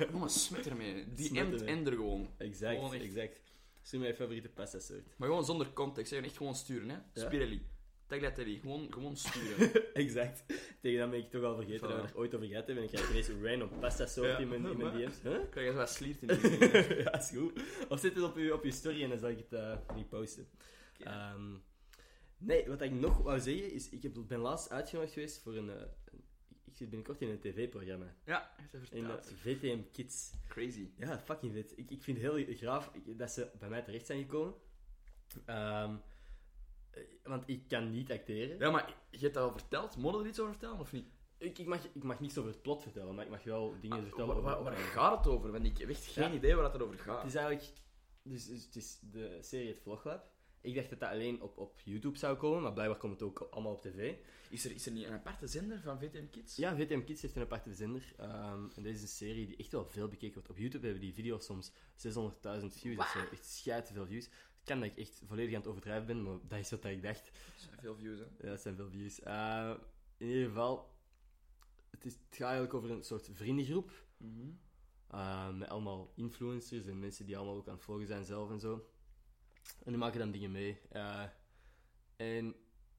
Gewoon 0.10 0.30
smet 0.46 0.68
ermee. 0.68 1.14
Die 1.14 1.40
end 1.40 1.54
ermee. 1.54 1.76
ender 1.76 1.94
gewoon. 1.94 2.30
Exact, 2.38 2.76
Gewoon 2.76 2.94
exact. 2.94 3.42
Stuur 3.82 4.00
mij 4.00 4.10
je 4.10 4.16
favoriete 4.16 4.50
pasta 4.50 4.80
soort. 4.80 5.18
Maar 5.18 5.28
gewoon 5.28 5.46
zonder 5.46 5.74
context. 5.74 6.12
Echt 6.12 6.38
gewoon 6.38 6.56
sturen, 6.56 6.90
hè. 6.90 6.96
Ja. 6.96 7.26
Spirelli. 7.26 7.66
Tagliatelle. 8.08 8.60
Gewoon, 8.60 8.94
gewoon 8.94 9.18
sturen. 9.18 9.72
exact. 9.94 10.44
Tegen 10.82 11.00
dat 11.00 11.10
ben 11.10 11.20
ik 11.20 11.30
toch 11.30 11.44
al 11.44 11.56
vergeten 11.56 11.90
dat 11.90 12.02
we 12.02 12.08
er 12.08 12.18
ooit 12.18 12.36
over 12.36 12.48
gehad 12.48 12.66
hebben. 12.66 12.84
En 12.84 12.90
ik 12.90 12.96
krijg 12.96 13.10
ineens 13.10 13.28
een 13.28 13.44
random 13.48 13.80
pasta 13.80 14.06
soort 14.06 14.28
Ja. 14.28 14.38
in 14.38 14.48
mijn, 14.48 14.66
in 14.66 14.78
mijn 14.78 14.94
DM's. 14.98 15.22
Huh? 15.24 15.40
Krijg 15.50 15.66
je 15.68 15.72
zo 15.72 15.78
wat 15.78 15.90
sliert 15.90 16.22
in 16.22 16.28
de 16.38 17.02
ja, 17.04 17.18
is 17.18 17.30
goed. 17.30 17.62
Of 17.90 18.00
zet 18.00 18.16
het 18.16 18.24
op 18.24 18.38
je, 18.38 18.54
op 18.54 18.64
je 18.64 18.72
story 18.72 19.04
en 19.04 19.10
dan 19.10 19.20
zal 19.20 19.30
ik 19.30 19.38
het 19.38 19.54
eh 19.54 19.78
niet 19.96 20.10
posten. 20.10 20.48
Oké. 21.00 21.10
Ehm, 21.10 21.52
nee, 22.38 22.68
wat 22.68 22.82
ik 22.82 22.92
nog 22.92 23.18
wou 23.18 23.40
zeggen 23.40 23.72
is, 23.72 23.90
ik 23.90 24.04
heb, 24.04 24.14
ben 24.28 24.40
laatst 24.40 24.70
uitgenodigd 24.72 25.14
geweest 25.14 25.42
voor 25.42 25.56
een... 25.56 25.70
eh, 25.70 25.76
een- 25.76 26.26
ik 26.66 26.76
zit 26.84 26.90
binnenkort 26.90 27.22
in 27.22 27.30
een 27.30 27.40
tv-programma. 27.40 28.16
Ja, 28.26 28.52
heeft 28.58 28.72
hij 28.72 28.82
In 29.00 29.06
eh, 29.06 29.12
verteld. 29.12 29.34
VTM 29.40 29.80
Kids. 29.92 30.34
Crazy. 30.48 30.90
Ja, 30.98 31.20
fucking 31.20 31.54
vet. 31.54 31.74
Ik, 31.78 31.92
ik 31.92 32.04
vind 32.04 32.22
het 32.22 32.32
heel 32.32 32.56
graaf 32.56 32.92
dat 33.06 33.32
ze 33.32 33.50
bij 33.60 33.70
mij 33.70 33.82
terecht 33.82 34.06
zijn 34.06 34.20
gekomen. 34.22 34.54
Ehm, 35.46 35.92
eh, 35.92 35.96
want 37.24 37.44
ik 37.50 37.68
kan 37.68 37.92
niet 37.92 38.12
acteren. 38.12 38.58
Ja, 38.60 38.72
maar 38.72 38.96
je 39.12 39.18
hebt 39.20 39.34
dat 39.34 39.44
al 39.44 39.58
verteld. 39.58 39.98
Moet 39.98 40.14
je 40.14 40.20
er 40.20 40.28
iets 40.28 40.40
over 40.40 40.52
vertellen, 40.52 40.80
of 40.80 40.92
niet? 40.92 41.06
Ik, 41.38 41.58
ik, 41.58 41.66
mag, 41.66 41.86
ik 41.94 42.04
mag 42.04 42.20
niets 42.20 42.38
over 42.38 42.52
het 42.52 42.62
plot 42.62 42.82
vertellen, 42.82 43.16
maar 43.16 43.26
ik 43.26 43.32
mag 43.32 43.44
wel 43.44 43.76
dingen 43.82 43.98
Ah, 43.98 44.04
vertellen. 44.04 44.28
waar, 44.28 44.38
over- 44.38 44.50
waar, 44.52 44.64
waar 44.64 44.76
gaat 44.76 45.18
het 45.18 45.34
over? 45.34 45.52
Want 45.52 45.66
ik 45.66 45.78
heb 45.78 45.90
echt 45.90 46.06
geen 46.06 46.30
Ja. 46.32 46.38
idee 46.38 46.56
waar 46.56 46.72
het 46.74 46.82
over 46.82 46.98
gaat. 47.00 47.18
Het 47.22 47.28
is 47.34 47.36
eigenlijk... 47.36 47.74
Dus, 48.22 48.46
dus 48.46 48.64
het 48.66 48.76
is 48.76 49.00
de 49.12 49.38
serie 49.42 49.68
Het 49.68 49.80
Vloglab. 49.82 50.36
Ik 50.62 50.76
dacht 50.76 50.90
dat 50.90 51.00
dat 51.00 51.10
alleen 51.10 51.42
op, 51.42 51.58
op 51.58 51.80
YouTube 51.84 52.18
zou 52.18 52.38
komen, 52.38 52.62
maar 52.62 52.74
blijkbaar 52.74 52.98
komt 53.00 53.14
het 53.14 53.22
ook 53.22 53.40
allemaal 53.52 53.74
op 53.74 53.82
tv. 53.82 54.16
Is 54.50 54.66
er, 54.66 54.72
is 54.72 54.86
er 54.86 54.92
niet 54.92 55.06
een 55.06 55.14
aparte 55.14 55.48
zender 55.48 55.82
van 55.82 56.00
VTM 56.00 56.30
Kids? 56.32 56.56
Ja, 56.56 56.76
VTM 56.76 57.04
Kids 57.04 57.22
heeft 57.22 57.36
een 57.36 57.42
aparte 57.42 57.74
zender. 57.74 58.14
Ehm, 58.18 58.64
en 58.76 58.84
deze 58.84 58.96
is 58.96 59.02
een 59.02 59.08
serie 59.08 59.48
die 59.48 59.56
echt 59.58 59.72
wel 59.72 59.86
veel 59.86 60.08
bekeken 60.08 60.34
wordt. 60.34 60.50
Op 60.50 60.58
YouTube 60.58 60.86
hebben 60.86 61.04
die 61.04 61.14
video's 61.14 61.46
soms 61.46 61.72
600.000 61.96 62.78
views. 62.78 62.98
Dat 62.98 63.06
is 63.24 63.30
echt 63.32 63.46
schijt 63.46 63.92
veel 63.94 64.06
views. 64.06 64.30
Kan 64.68 64.80
dat 64.80 64.90
ik 64.90 64.98
echt 64.98 65.22
volledig 65.26 65.54
aan 65.54 65.60
het 65.60 65.70
overdrijven 65.70 66.06
ben, 66.08 66.24
maar 66.24 66.38
dat 66.48 66.60
is 66.60 66.70
wat 66.70 66.86
ik 66.86 67.02
dacht. 67.02 67.26
Dat 67.26 67.62
zijn 67.62 67.80
veel 67.80 67.96
views, 67.96 68.18
hè. 68.20 68.26
Ja, 68.26 68.50
dat 68.50 68.62
zijn 68.62 68.76
veel 68.76 68.90
views. 68.90 69.20
Eh, 69.20 69.74
in 70.18 70.28
ieder 70.28 70.48
geval, 70.48 70.96
het, 71.90 72.06
is, 72.06 72.14
het 72.14 72.22
gaat 72.30 72.40
eigenlijk 72.42 72.74
over 72.74 72.92
een 72.92 73.04
soort 73.04 73.30
vriendengroep. 73.34 73.92
eh, 75.08 75.50
met 75.54 75.70
allemaal 75.70 76.12
influencers 76.16 76.86
en 76.86 77.00
mensen 77.00 77.26
die 77.26 77.38
allemaal 77.38 77.56
ook 77.56 77.68
aan 77.68 77.74
het 77.76 77.84
volgen 77.84 78.08
zijn 78.08 78.26
zelf 78.26 78.52
en 78.52 78.60
zo. 78.60 78.90
En 79.84 79.92
die 79.92 79.98
maken 79.98 80.20
dan 80.20 80.32
dingen 80.32 80.52
mee. 80.52 80.80
Eh, 80.90 81.24
en 82.16 82.56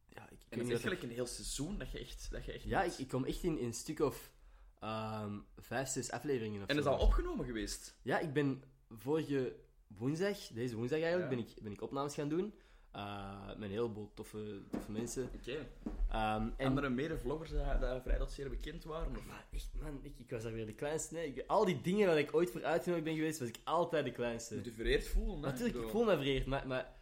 ja, 0.09 0.25
ik, 0.31 0.39
ik 0.41 0.47
En 0.49 0.59
het 0.59 0.69
is 0.69 0.81
gelijk 0.81 1.03
een 1.03 1.11
heel 1.11 1.27
seizoen 1.27 1.79
dat 1.79 1.91
je 1.91 1.99
echt... 1.99 2.31
Dat 2.31 2.45
je 2.45 2.53
echt 2.53 2.65
Ja, 2.65 2.83
ik, 2.83 2.93
ik 2.93 3.09
kom 3.09 3.25
echt 3.25 3.43
in, 3.43 3.59
in 3.59 3.67
een 3.67 3.75
stuk 3.75 4.01
of 4.01 4.33
ehm, 4.79 5.39
vijf, 5.57 5.89
zes 5.89 6.11
afleveringen 6.11 6.63
of 6.63 6.69
En 6.69 6.77
dat 6.77 6.85
zo. 6.85 6.91
is 6.93 6.97
al 6.99 7.07
opgenomen 7.07 7.47
geweest. 7.47 7.99
Ja, 8.03 8.19
ik 8.19 8.33
ben 8.33 8.63
vorige 8.89 9.57
woensdag, 9.89 10.39
deze 10.39 10.77
woensdag 10.77 11.01
eigenlijk, 11.01 11.31
ben, 11.31 11.39
ik, 11.39 11.63
ben 11.63 11.73
ik 11.73 11.83
opnames 11.83 12.15
gaan 12.15 12.29
doen. 12.29 12.55
eh, 12.93 13.47
met 13.47 13.63
een 13.69 13.71
heleboel 13.71 14.11
toffe, 14.15 14.63
toffe 14.71 14.93
mensen. 14.93 15.31
Oké. 15.35 15.67
Ehm, 16.09 16.49
en 16.57 16.67
Andere 16.67 16.89
mede-vloggers 16.89 17.51
die, 17.51 17.61
vrij 18.03 18.19
dat 18.19 18.33
zeer 18.33 18.49
bekend 18.49 18.85
waren? 18.85 19.17
Of? 19.17 19.27
Maar 19.27 19.47
echt, 19.53 19.71
man, 19.83 19.99
ik, 20.03 20.19
ik 20.19 20.31
was 20.31 20.43
daar 20.43 20.53
weer 20.53 20.67
de 20.67 20.75
kleinste. 20.75 21.27
Ik, 21.27 21.45
al 21.47 21.65
die 21.65 21.81
dingen 21.81 22.07
waar 22.07 22.19
ik 22.19 22.35
ooit 22.35 22.51
voor 22.51 22.65
uitgenodigd 22.65 23.05
ben 23.05 23.15
geweest, 23.15 23.39
was 23.39 23.49
ik 23.49 23.59
altijd 23.65 24.05
de 24.05 24.13
kleinste. 24.13 24.55
Moet 24.55 24.65
je 24.65 24.73
vereerd 24.73 25.07
voelen? 25.07 25.41
Natuurlijk, 25.41 25.79
ik 25.79 25.89
voel 25.89 26.05
me 26.05 26.17
vereerd, 26.17 26.47
maar, 26.47 26.67
maar 26.67 26.97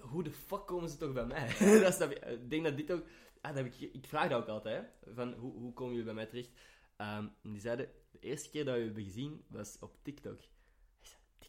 hoe 0.00 0.22
de 0.22 0.30
fuck 0.32 0.66
komen 0.66 0.90
ze 0.90 0.96
toch 0.96 1.12
bij 1.12 1.26
mij? 1.26 1.46
dat 1.80 1.94
snap 1.94 2.10
je. 2.10 2.18
Ik 2.18 2.50
denk 2.50 2.64
dat 2.64 2.76
dit 2.76 2.92
ook... 2.92 3.04
Ah, 3.40 3.54
dat 3.54 3.64
heb 3.64 3.74
ik, 3.74 3.94
ik 3.94 4.06
vraag 4.06 4.28
dat 4.28 4.40
ook 4.40 4.48
altijd, 4.48 4.84
hè. 5.04 5.12
Van, 5.14 5.32
hoe, 5.32 5.52
hoe 5.52 5.72
komen 5.72 5.90
jullie 5.92 6.06
bij 6.06 6.14
mij 6.14 6.26
terecht? 6.26 6.50
Ehm, 6.96 7.26
die 7.42 7.60
zeiden, 7.60 7.88
de 8.10 8.18
eerste 8.18 8.50
keer 8.50 8.64
dat 8.64 8.74
we 8.74 8.80
je 8.80 8.86
hebben 8.86 9.04
gezien, 9.04 9.44
was 9.48 9.76
op 9.80 9.96
TikTok. 10.02 10.40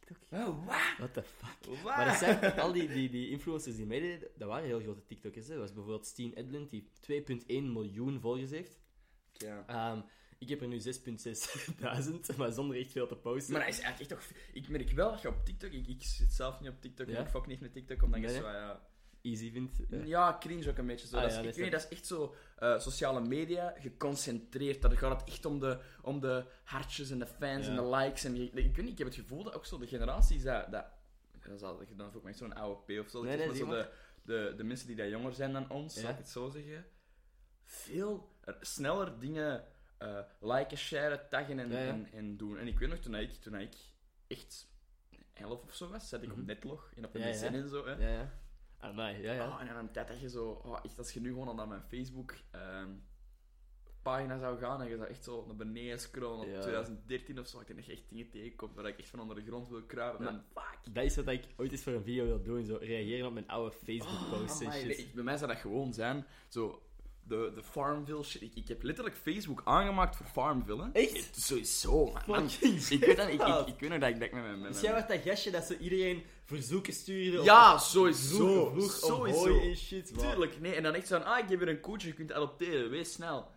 Ik 0.10 0.18
TikTok? 0.30 0.47
Oh, 0.47 0.66
wat? 0.66 0.76
What 0.97 1.14
the 1.14 1.24
fuck? 1.24 1.84
Maar 1.84 2.05
dat 2.05 2.16
zijn 2.16 2.53
al 2.60 2.72
die, 2.72 2.88
die, 2.88 3.10
die 3.10 3.30
influencers 3.30 3.76
die 3.76 3.86
meededen, 3.86 4.30
dat 4.36 4.47
waren 4.47 4.66
heel 4.66 4.80
grote 4.80 5.05
TikTokers. 5.05 5.45
Hè. 5.47 5.51
Dat 5.51 5.62
was 5.62 5.74
bijvoorbeeld 5.74 6.05
Steen 6.05 6.34
Edlund, 6.34 6.70
die 6.70 6.89
2,1 7.12 7.45
miljoen 7.47 8.20
volgers 8.20 8.49
heeft. 8.51 8.80
Ja. 9.32 9.64
Ehm, 9.68 10.01
ik 10.38 10.49
heb 10.49 10.62
er 10.62 10.68
nu 10.68 10.80
6.600, 10.80 12.36
maar 12.38 12.51
zonder 12.51 12.78
echt 12.78 12.91
veel 12.91 13.07
te 13.07 13.16
posten. 13.16 13.53
Maar 13.53 13.66
dat 13.66 13.74
is 13.74 13.80
eigenlijk 13.80 14.12
echt 14.12 14.22
toch... 14.30 14.38
Ik 14.53 14.70
merk 14.70 14.91
wel 14.91 15.12
dat 15.12 15.22
je 15.22 15.28
op 15.28 15.45
TikTok... 15.45 15.72
Ik, 15.72 15.88
ik 15.88 16.01
zit 16.03 16.34
zelf 16.34 16.60
niet 16.60 16.70
op 16.70 16.82
TikTok, 16.82 17.07
Ja? 17.07 17.20
ik 17.22 17.28
fok 17.28 17.47
niet 17.47 17.60
met 17.60 17.74
TikTok, 17.74 18.03
omdat 18.03 18.20
je 18.22 18.28
Nee, 18.28 18.36
zo... 18.36 18.47
Ja, 18.47 18.88
easy 19.22 19.51
vindt. 19.51 19.80
eh. 19.89 20.05
Ja, 20.05 20.38
cringe 20.39 20.70
ook 20.70 20.78
een 20.78 20.86
beetje 20.86 21.07
zo. 21.07 21.16
Ah, 21.16 21.22
dat, 21.22 21.32
is, 21.32 21.38
ja, 21.38 21.41
ik 21.41 21.47
dat 21.47 21.55
weet 21.55 21.66
is 21.66 21.72
niet, 21.72 21.82
dat 21.82 21.91
is 21.91 21.97
echt 21.97 22.07
zo 22.07 22.36
eh, 22.60 22.80
sociale 22.80 23.22
media 23.22 23.74
geconcentreerd. 23.78 24.82
Daar 24.82 24.97
gaat 24.97 25.20
het 25.22 25.30
echt 25.30 25.45
om 25.45 25.60
de, 25.60 25.80
om 26.01 26.20
de 26.20 26.45
hartjes 26.64 27.10
en 27.10 27.20
de 27.20 27.26
fans 27.28 27.66
Ja. 27.66 27.72
en 27.72 27.76
de 27.76 27.89
likes. 27.95 28.24
En 28.24 28.36
je- 28.36 28.43
ik, 28.49 28.53
weet 28.76 28.78
niet, 28.78 28.91
ik 28.91 28.97
heb 28.97 29.07
het 29.07 29.16
gevoel 29.16 29.43
dat 29.43 29.53
ook 29.55 29.66
zo 29.66 29.78
de 29.78 29.88
generaties 29.88 30.43
dat... 30.43 30.72
dat 30.72 30.86
dat 31.60 31.82
ik 31.82 31.97
dan 31.97 32.07
ook 32.16 32.22
maar 32.22 32.32
echt 32.32 32.38
zo'n 32.39 32.53
oude 32.55 32.82
P 32.95 32.99
of 32.99 33.10
zo. 33.10 33.24
Nee, 33.24 33.38
dat 33.38 33.45
nee, 33.47 33.55
is 33.55 33.62
maar 33.68 33.76
zo 33.76 33.89
de, 34.24 34.49
de, 34.49 34.53
de 34.57 34.64
mensen 34.64 34.88
die 34.88 34.95
daar 34.95 35.10
jonger 35.10 35.34
zijn 35.34 35.53
dan 35.53 35.70
ons, 35.70 35.95
Ja. 35.95 36.01
zal 36.01 36.10
ik 36.10 36.18
het 36.18 36.30
zo 36.30 36.49
zeggen, 36.49 36.86
veel 37.64 38.36
er- 38.41 38.57
sneller 38.62 39.20
dingen 39.20 39.64
eh 39.97 40.20
liken, 40.39 40.78
sharen, 40.78 41.30
taggen 41.30 41.60
en, 41.60 41.72
Ja. 41.72 41.78
En, 41.78 42.07
en 42.14 42.38
doen. 42.38 42.57
En 42.57 42.68
ik 42.68 42.80
weet 42.80 42.89
nog, 42.89 42.97
toen 42.99 43.16
ik, 43.16 43.32
toen 43.34 43.55
ik 43.55 43.74
echt 44.28 44.68
11 45.34 45.64
of 45.64 45.74
zo 45.76 45.89
was, 45.89 46.10
zat 46.10 46.22
ik 46.22 46.30
Mhm. 46.30 46.39
op 46.39 46.45
Netlog 46.45 46.91
en 46.95 47.05
op 47.05 47.14
de 47.14 47.20
Ja, 47.20 47.26
en 47.26 47.70
zo. 47.70 47.86
Hè. 47.86 48.28
Ja, 48.82 49.34
ja. 49.34 49.47
Oh, 49.47 49.61
en 49.61 49.67
dan 49.67 49.75
een 49.75 49.91
tijd 49.91 50.07
dat 50.07 50.19
je 50.19 50.30
zo, 50.30 50.61
oh, 50.65 50.80
echt 50.84 50.97
als 50.97 51.11
je 51.13 51.19
nu 51.21 51.30
gewoon 51.34 51.55
naar 51.55 51.67
mijn 51.67 51.82
Facebook 51.89 52.36
ehm, 52.51 52.89
pagina 54.01 54.39
zou 54.39 54.57
gaan 54.59 54.82
en 54.82 54.89
je 54.89 54.95
zou 54.97 55.07
echt 55.09 55.23
zo 55.23 55.45
naar 55.47 55.55
beneden 55.55 55.99
scrollen 55.99 56.39
op 56.39 56.47
Ja. 56.53 56.61
2013 56.61 57.39
of 57.39 57.47
zo, 57.47 57.59
ik 57.59 57.67
denk 57.67 57.80
dat 57.80 57.88
je 57.88 57.93
echt 57.93 58.09
dingen 58.09 58.30
tegenkomt 58.30 58.75
waar 58.75 58.86
ik 58.88 58.97
echt 58.99 59.09
van 59.09 59.19
onder 59.19 59.36
de 59.36 59.45
grond 59.45 59.67
wil 59.69 59.84
kruipen. 59.84 60.27
En 60.27 60.43
fuck! 60.53 60.93
Dat 60.93 61.03
is 61.03 61.15
wat 61.15 61.27
ik 61.27 61.43
ooit 61.57 61.71
eens 61.71 61.84
voor 61.84 61.93
een 61.93 62.03
video 62.03 62.25
wil 62.25 62.41
doen. 62.41 62.65
Zo 62.65 62.77
reageren 62.82 63.27
op 63.27 63.34
mijn 63.34 63.47
oude 63.47 63.75
en 63.86 64.01
Amai, 64.01 64.47
shit. 64.80 64.88
nee, 64.88 64.95
ik- 64.95 65.13
bij 65.13 65.23
mij 65.23 65.38
zou 65.38 65.51
dat 65.51 65.59
gewoon 65.59 65.93
zijn, 65.93 66.25
zo, 66.47 66.82
de, 67.30 67.51
de 67.55 67.63
Farmville 67.63 68.23
shit. 68.23 68.41
Ik, 68.41 68.51
ik 68.55 68.67
heb 68.67 68.84
letterlijk 68.84 69.15
Facebook 69.15 69.61
aangemaakt 69.65 70.15
voor 70.15 70.25
Farmville. 70.25 70.84
hè. 70.84 70.89
Echt? 70.99 71.30
Sowieso, 71.41 72.13
man. 72.27 72.49
Ik 72.89 73.05
weet, 73.05 73.17
dat, 73.17 73.27
ik, 73.27 73.41
ik, 73.41 73.67
ik 73.67 73.80
weet 73.80 73.89
nog 73.89 73.99
dat 73.99 74.09
ik 74.09 74.19
dat 74.19 74.32
met 74.32 74.43
mijn... 74.43 74.61
Dus 74.71 74.82
jij 74.82 74.93
was 74.93 75.07
dat 75.07 75.19
gastje 75.25 75.51
dat 75.51 75.63
zo 75.63 75.73
iedereen 75.73 76.23
verzoeken 76.45 76.93
stuurde? 76.93 77.41
Ja, 77.43 77.73
of- 77.73 77.82
sowieso. 77.82 78.69
Vroeg, 78.69 78.91
Sowieso. 78.91 79.59
En 79.59 79.75
shit. 79.77 80.11
wow. 80.15 80.30
Tuurlijk, 80.30 80.59
nee. 80.59 80.73
En 80.75 80.84
dan 80.84 80.93
echt 80.93 81.07
zo 81.07 81.17
van, 81.17 81.25
ah, 81.27 81.39
ik 81.39 81.49
heb 81.49 81.59
weer 81.59 81.67
een 81.69 81.80
koetje, 81.80 82.07
je 82.07 82.13
kunt 82.13 82.32
adopteren, 82.34 82.89
wees 82.89 83.11
snel. 83.13 83.47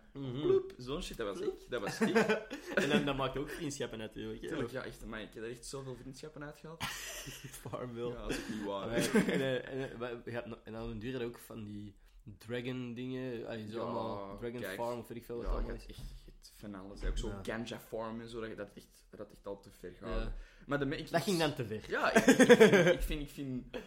Bloep, 0.41 0.73
zo'n 0.77 1.01
shit, 1.03 1.17
dat 1.17 1.27
was 1.27 1.47
ik. 1.47 1.53
Dat 1.69 1.81
was 1.81 1.99
ik. 2.01 2.15
En 2.75 2.89
dan, 2.89 3.05
dat 3.05 3.17
maakt 3.17 3.37
ook 3.37 3.49
vriendschappen 3.49 3.97
natuurlijk. 3.97 4.41
Tuurlijk, 4.41 4.71
ja, 4.71 4.83
echt, 4.83 5.05
maar 5.05 5.21
ik 5.21 5.33
heb 5.33 5.43
er 5.43 5.49
echt 5.49 5.65
zoveel 5.65 5.95
vriendschappen 6.01 6.43
uitgehaald. 6.43 6.83
Farmville. 7.69 8.09
Ja, 8.09 8.21
dat 8.21 8.29
is 8.29 8.37
niet 8.49 8.63
waar. 8.65 8.87
Maar, 8.87 8.95
en, 9.25 9.65
en, 9.65 9.89
hebben 10.31 10.49
nog- 10.49 10.59
en 10.63 10.73
dan 10.73 10.89
een 10.89 10.99
duur 10.99 11.23
ook 11.25 11.39
van 11.45 11.63
die 11.63 11.95
dragon 12.37 12.93
dingen. 12.93 13.47
Allee, 13.47 13.67
zo 13.71 13.77
Ja, 13.77 13.83
allemaal 13.83 14.37
dragon 14.37 14.59
kijk. 14.59 14.75
farm 14.75 14.99
of 14.99 15.07
weet 15.07 15.17
ik 15.17 15.25
veel 15.25 15.35
wat 15.35 15.45
Ja, 15.45 15.51
allemaal 15.51 15.75
is. 15.75 15.85
echt 15.85 16.13
hebt 16.25 16.53
van 16.55 16.75
alles. 16.75 17.03
Ook 17.03 17.17
zo 17.17 17.27
Ja. 17.27 17.39
ganja 17.43 17.79
farm 17.79 18.21
en 18.21 18.27
zo, 18.29 18.41
dat, 18.41 18.57
dat, 18.57 18.69
echt, 18.73 19.03
dat 19.09 19.31
echt 19.31 19.45
al 19.45 19.59
te 19.59 19.71
ver 19.71 19.93
gaat. 19.93 20.23
Ja. 20.23 20.33
Maar 20.65 20.79
de, 20.79 20.85
me- 20.85 20.97
ik, 20.97 21.11
Dat 21.11 21.21
ging 21.21 21.39
dan 21.39 21.53
te 21.53 21.65
ver. 21.65 21.89
Ja, 21.89 22.13
ik, 22.13 22.25
ik, 22.25 22.47
vind, 22.47 22.93
ik, 22.93 23.01
vind, 23.01 23.21
ik 23.21 23.29
vind... 23.29 23.77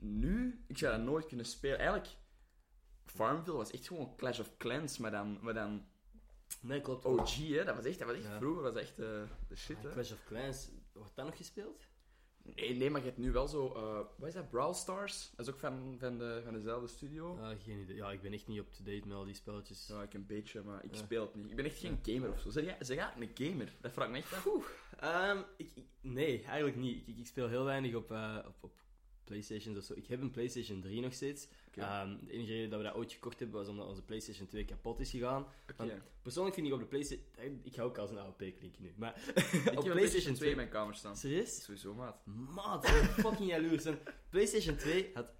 Nu, 0.00 0.64
ik 0.66 0.78
zou 0.78 0.96
dat 0.96 1.04
nooit 1.06 1.26
kunnen 1.26 1.46
spelen. 1.46 1.78
Eigenlijk, 1.78 2.08
Farmville 3.04 3.56
was 3.56 3.70
echt 3.70 3.86
gewoon 3.86 4.16
Clash 4.16 4.38
of 4.40 4.56
Clans, 4.56 4.98
maar 4.98 5.10
dan, 5.10 5.38
maar 5.42 5.54
dan 5.54 5.86
Nee, 6.60 6.80
klopt. 6.80 7.04
OG, 7.04 7.36
hè. 7.36 7.64
Dat 7.64 7.76
was 7.76 7.84
echt, 7.84 7.98
dat 7.98 8.08
was 8.08 8.16
echt 8.16 8.26
Ja. 8.26 8.38
vroeger, 8.38 8.62
was 8.62 8.82
echt 8.82 8.98
eh, 8.98 9.22
de 9.48 9.56
shit, 9.56 9.76
Ah, 9.76 9.82
hè. 9.82 9.90
Clash 9.92 10.12
of 10.12 10.24
Clans, 10.24 10.68
wordt 10.92 11.16
dat 11.16 11.24
nog 11.26 11.36
gespeeld? 11.36 11.87
Nee, 12.54 12.74
nee, 12.76 12.90
maar 12.90 13.00
je 13.00 13.06
hebt 13.06 13.18
nu 13.18 13.32
wel 13.32 13.48
zo... 13.48 13.72
eh 13.74 13.98
wat 14.18 14.28
is 14.28 14.34
dat? 14.34 14.50
Brawl 14.50 14.72
Stars? 14.72 15.30
Dat 15.36 15.46
is 15.46 15.52
ook 15.52 15.58
van, 15.60 15.96
van, 15.98 16.18
de, 16.18 16.40
van 16.44 16.52
dezelfde 16.52 16.88
studio. 16.88 17.36
Ah, 17.40 17.48
geen 17.64 17.78
idee. 17.80 17.96
Ja, 17.96 18.10
ik 18.10 18.22
ben 18.22 18.32
echt 18.32 18.46
niet 18.46 18.58
up-to-date 18.58 19.06
met 19.08 19.16
al 19.16 19.24
die 19.24 19.34
spelletjes. 19.34 19.86
Ja, 19.86 20.02
ik 20.02 20.14
een 20.14 20.26
beetje, 20.26 20.62
maar 20.62 20.84
ik 20.84 20.90
Ja. 20.94 20.96
speel 20.98 21.22
het 21.22 21.34
niet. 21.34 21.50
Ik 21.50 21.56
ben 21.56 21.64
echt 21.64 21.78
geen 21.78 21.98
gamer 22.02 22.32
of 22.32 22.40
zo. 22.40 22.50
Zeg 22.50 22.64
jij, 22.64 22.76
zeg 22.80 22.96
jij 22.96 23.12
een 23.18 23.30
gamer? 23.48 23.72
Dat 23.80 23.92
vraag 23.92 24.06
ik 24.06 24.12
me 24.12 24.18
echt 24.18 24.32
af. 24.32 24.86
Ehm, 24.98 25.38
ik, 25.56 25.70
ik- 25.74 25.86
nee, 26.00 26.42
eigenlijk 26.44 26.76
niet. 26.76 27.08
Ik, 27.08 27.18
ik 27.18 27.26
speel 27.26 27.48
heel 27.48 27.64
weinig 27.64 27.94
op, 27.94 28.10
eh, 28.10 28.38
op, 28.46 28.54
op 28.60 28.72
Playstations 29.28 29.78
of 29.78 29.84
zo. 29.84 29.92
Ik 29.96 30.06
heb 30.06 30.20
een 30.20 30.30
Playstation 30.30 30.80
3 30.80 31.00
nog 31.00 31.12
steeds. 31.12 31.46
Ehm, 31.74 32.16
de 32.24 32.32
enige 32.32 32.52
reden 32.52 32.70
dat 32.70 32.78
we 32.80 32.84
dat 32.84 32.94
ooit 32.94 33.12
gekocht 33.12 33.38
hebben 33.38 33.58
was 33.58 33.68
omdat 33.68 33.86
onze 33.86 34.02
Playstation 34.02 34.46
2 34.48 34.64
kapot 34.64 35.00
is 35.00 35.10
gegaan. 35.10 35.46
Persoonlijk 36.22 36.54
vind 36.54 36.66
ik 36.66 36.72
op 36.72 36.78
de 36.80 36.86
Playstation... 36.86 37.26
Ik 37.62 37.74
ga 37.74 37.82
ook 37.82 37.98
als 37.98 38.10
een 38.10 38.18
AOP 38.18 38.38
klinken 38.38 38.82
nu. 38.82 38.92
Maar 38.96 39.14
Ik 39.34 39.44
heb 39.64 39.78
op 39.78 39.84
een 39.84 39.90
PlayStation 39.92 40.34
2 40.34 40.50
in 40.50 40.56
mijn 40.56 40.68
kamer 40.68 40.94
staan. 40.94 41.16
Serieus? 41.16 41.62
Sowieso, 41.62 41.94
maat. 41.94 42.26
Maat, 42.54 42.86
fucking 42.88 43.48
jaloers. 43.50 43.84
En 43.84 43.98
PlayStation 44.30 44.76
2 44.76 45.10
had 45.14 45.32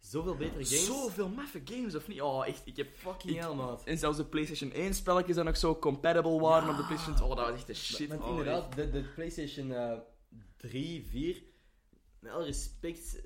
zoveel 0.00 0.36
betere 0.36 0.64
games. 0.64 0.86
Zoveel 0.86 1.28
maffe 1.28 1.60
games, 1.64 1.94
of 1.94 2.08
niet? 2.08 2.20
Oh, 2.20 2.46
echt. 2.46 2.62
Ik 2.66 2.76
heb 2.76 2.96
fucking 2.96 3.38
hell, 3.38 3.54
maat. 3.54 3.84
En 3.92 3.98
zelfs 3.98 4.16
de 4.16 4.24
PlayStation 4.24 4.72
1 4.72 4.94
spelletjes 4.94 5.36
dan 5.36 5.48
ook 5.48 5.56
zo 5.56 5.76
compatible 5.78 6.40
waren 6.40 6.64
Ja. 6.68 6.70
op 6.70 6.76
de 6.76 6.84
PlayStation 6.84 7.16
2. 7.16 7.28
Oh, 7.28 7.36
dat 7.36 7.46
was 7.46 7.54
echt 7.56 7.66
de 7.66 7.74
shit. 7.74 8.08
Want 8.08 8.22
Oh, 8.22 8.28
inderdaad, 8.28 8.74
de, 8.76 8.90
de 8.90 9.02
PlayStation 9.14 9.72
eh 9.72 9.98
3, 10.56 11.06
4, 11.06 11.42
met 12.18 12.32
alle 12.32 12.44
respect, 12.44 13.20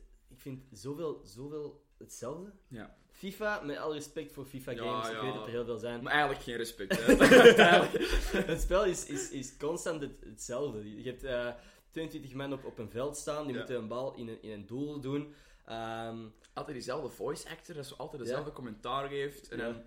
vind 0.47 0.63
zoveel, 0.73 1.21
zoveel 1.25 1.85
hetzelfde. 1.99 2.53
Ja. 2.69 2.97
FIFA, 3.11 3.61
met 3.61 3.77
alle 3.77 3.95
respect 3.95 4.33
voor 4.33 4.45
FIFA 4.45 4.71
Ja, 4.71 4.79
games, 4.79 5.09
ik 5.09 5.15
ja. 5.15 5.23
weet 5.23 5.35
dat 5.35 5.45
er 5.45 5.51
heel 5.51 5.65
veel 5.65 5.79
zijn. 5.79 6.03
Maar 6.03 6.13
eigenlijk 6.13 6.43
geen 6.43 6.57
respect, 6.57 6.97
hè. 7.07 7.15
het 8.53 8.61
spel 8.61 8.85
is, 8.85 9.07
is, 9.07 9.31
is 9.31 9.57
constant 9.57 10.01
het, 10.01 10.21
hetzelfde. 10.25 11.03
Je 11.03 11.11
hebt 11.11 11.25
eh 11.25 11.55
22 11.91 12.35
man 12.35 12.53
op, 12.53 12.65
op 12.65 12.79
een 12.79 12.91
veld 12.91 13.17
staan, 13.17 13.43
die 13.45 13.53
Ja. 13.53 13.59
moeten 13.59 13.77
een 13.77 13.89
bal 13.89 14.15
in 14.15 14.29
een, 14.29 14.43
in 14.43 14.51
een 14.51 14.67
doel 14.67 15.01
doen. 15.01 15.35
Ehm, 15.65 16.19
altijd 16.53 16.77
diezelfde 16.77 17.09
voice 17.09 17.49
actor, 17.49 17.75
dat 17.75 17.87
zo 17.87 17.95
altijd 17.95 18.23
dezelfde 18.23 18.53
commentaar 18.53 19.09
geeft. 19.09 19.49
En 19.49 19.59
Ja. 19.59 19.65
dan... 19.65 19.83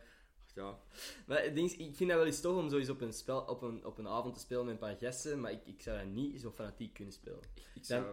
Ja. 0.56 0.80
maar 1.26 1.44
is, 1.44 1.76
ik 1.78 1.96
vind 1.96 2.10
dat 2.10 2.18
wel 2.18 2.28
eens 2.28 2.42
tof 2.42 2.58
om 2.58 2.70
zo 2.70 2.78
eens 2.78 2.90
op 2.90 3.02
een, 3.02 3.14
spel, 3.14 3.42
op 3.42 3.62
een, 3.62 3.86
op 3.86 3.98
een 3.98 4.08
avond 4.08 4.34
te 4.34 4.40
spelen 4.40 4.66
met 4.66 4.74
een 4.74 4.80
paar 4.80 4.96
gasten, 5.00 5.40
maar 5.40 5.52
ik, 5.52 5.66
ik 5.66 5.82
zou 5.82 5.98
dat 5.98 6.08
niet 6.08 6.42
zo 6.42 6.52
fanatiek 6.52 6.94
kunnen 6.94 7.14
spelen. 7.14 7.40
Ik 7.74 7.86
zou... 7.86 8.06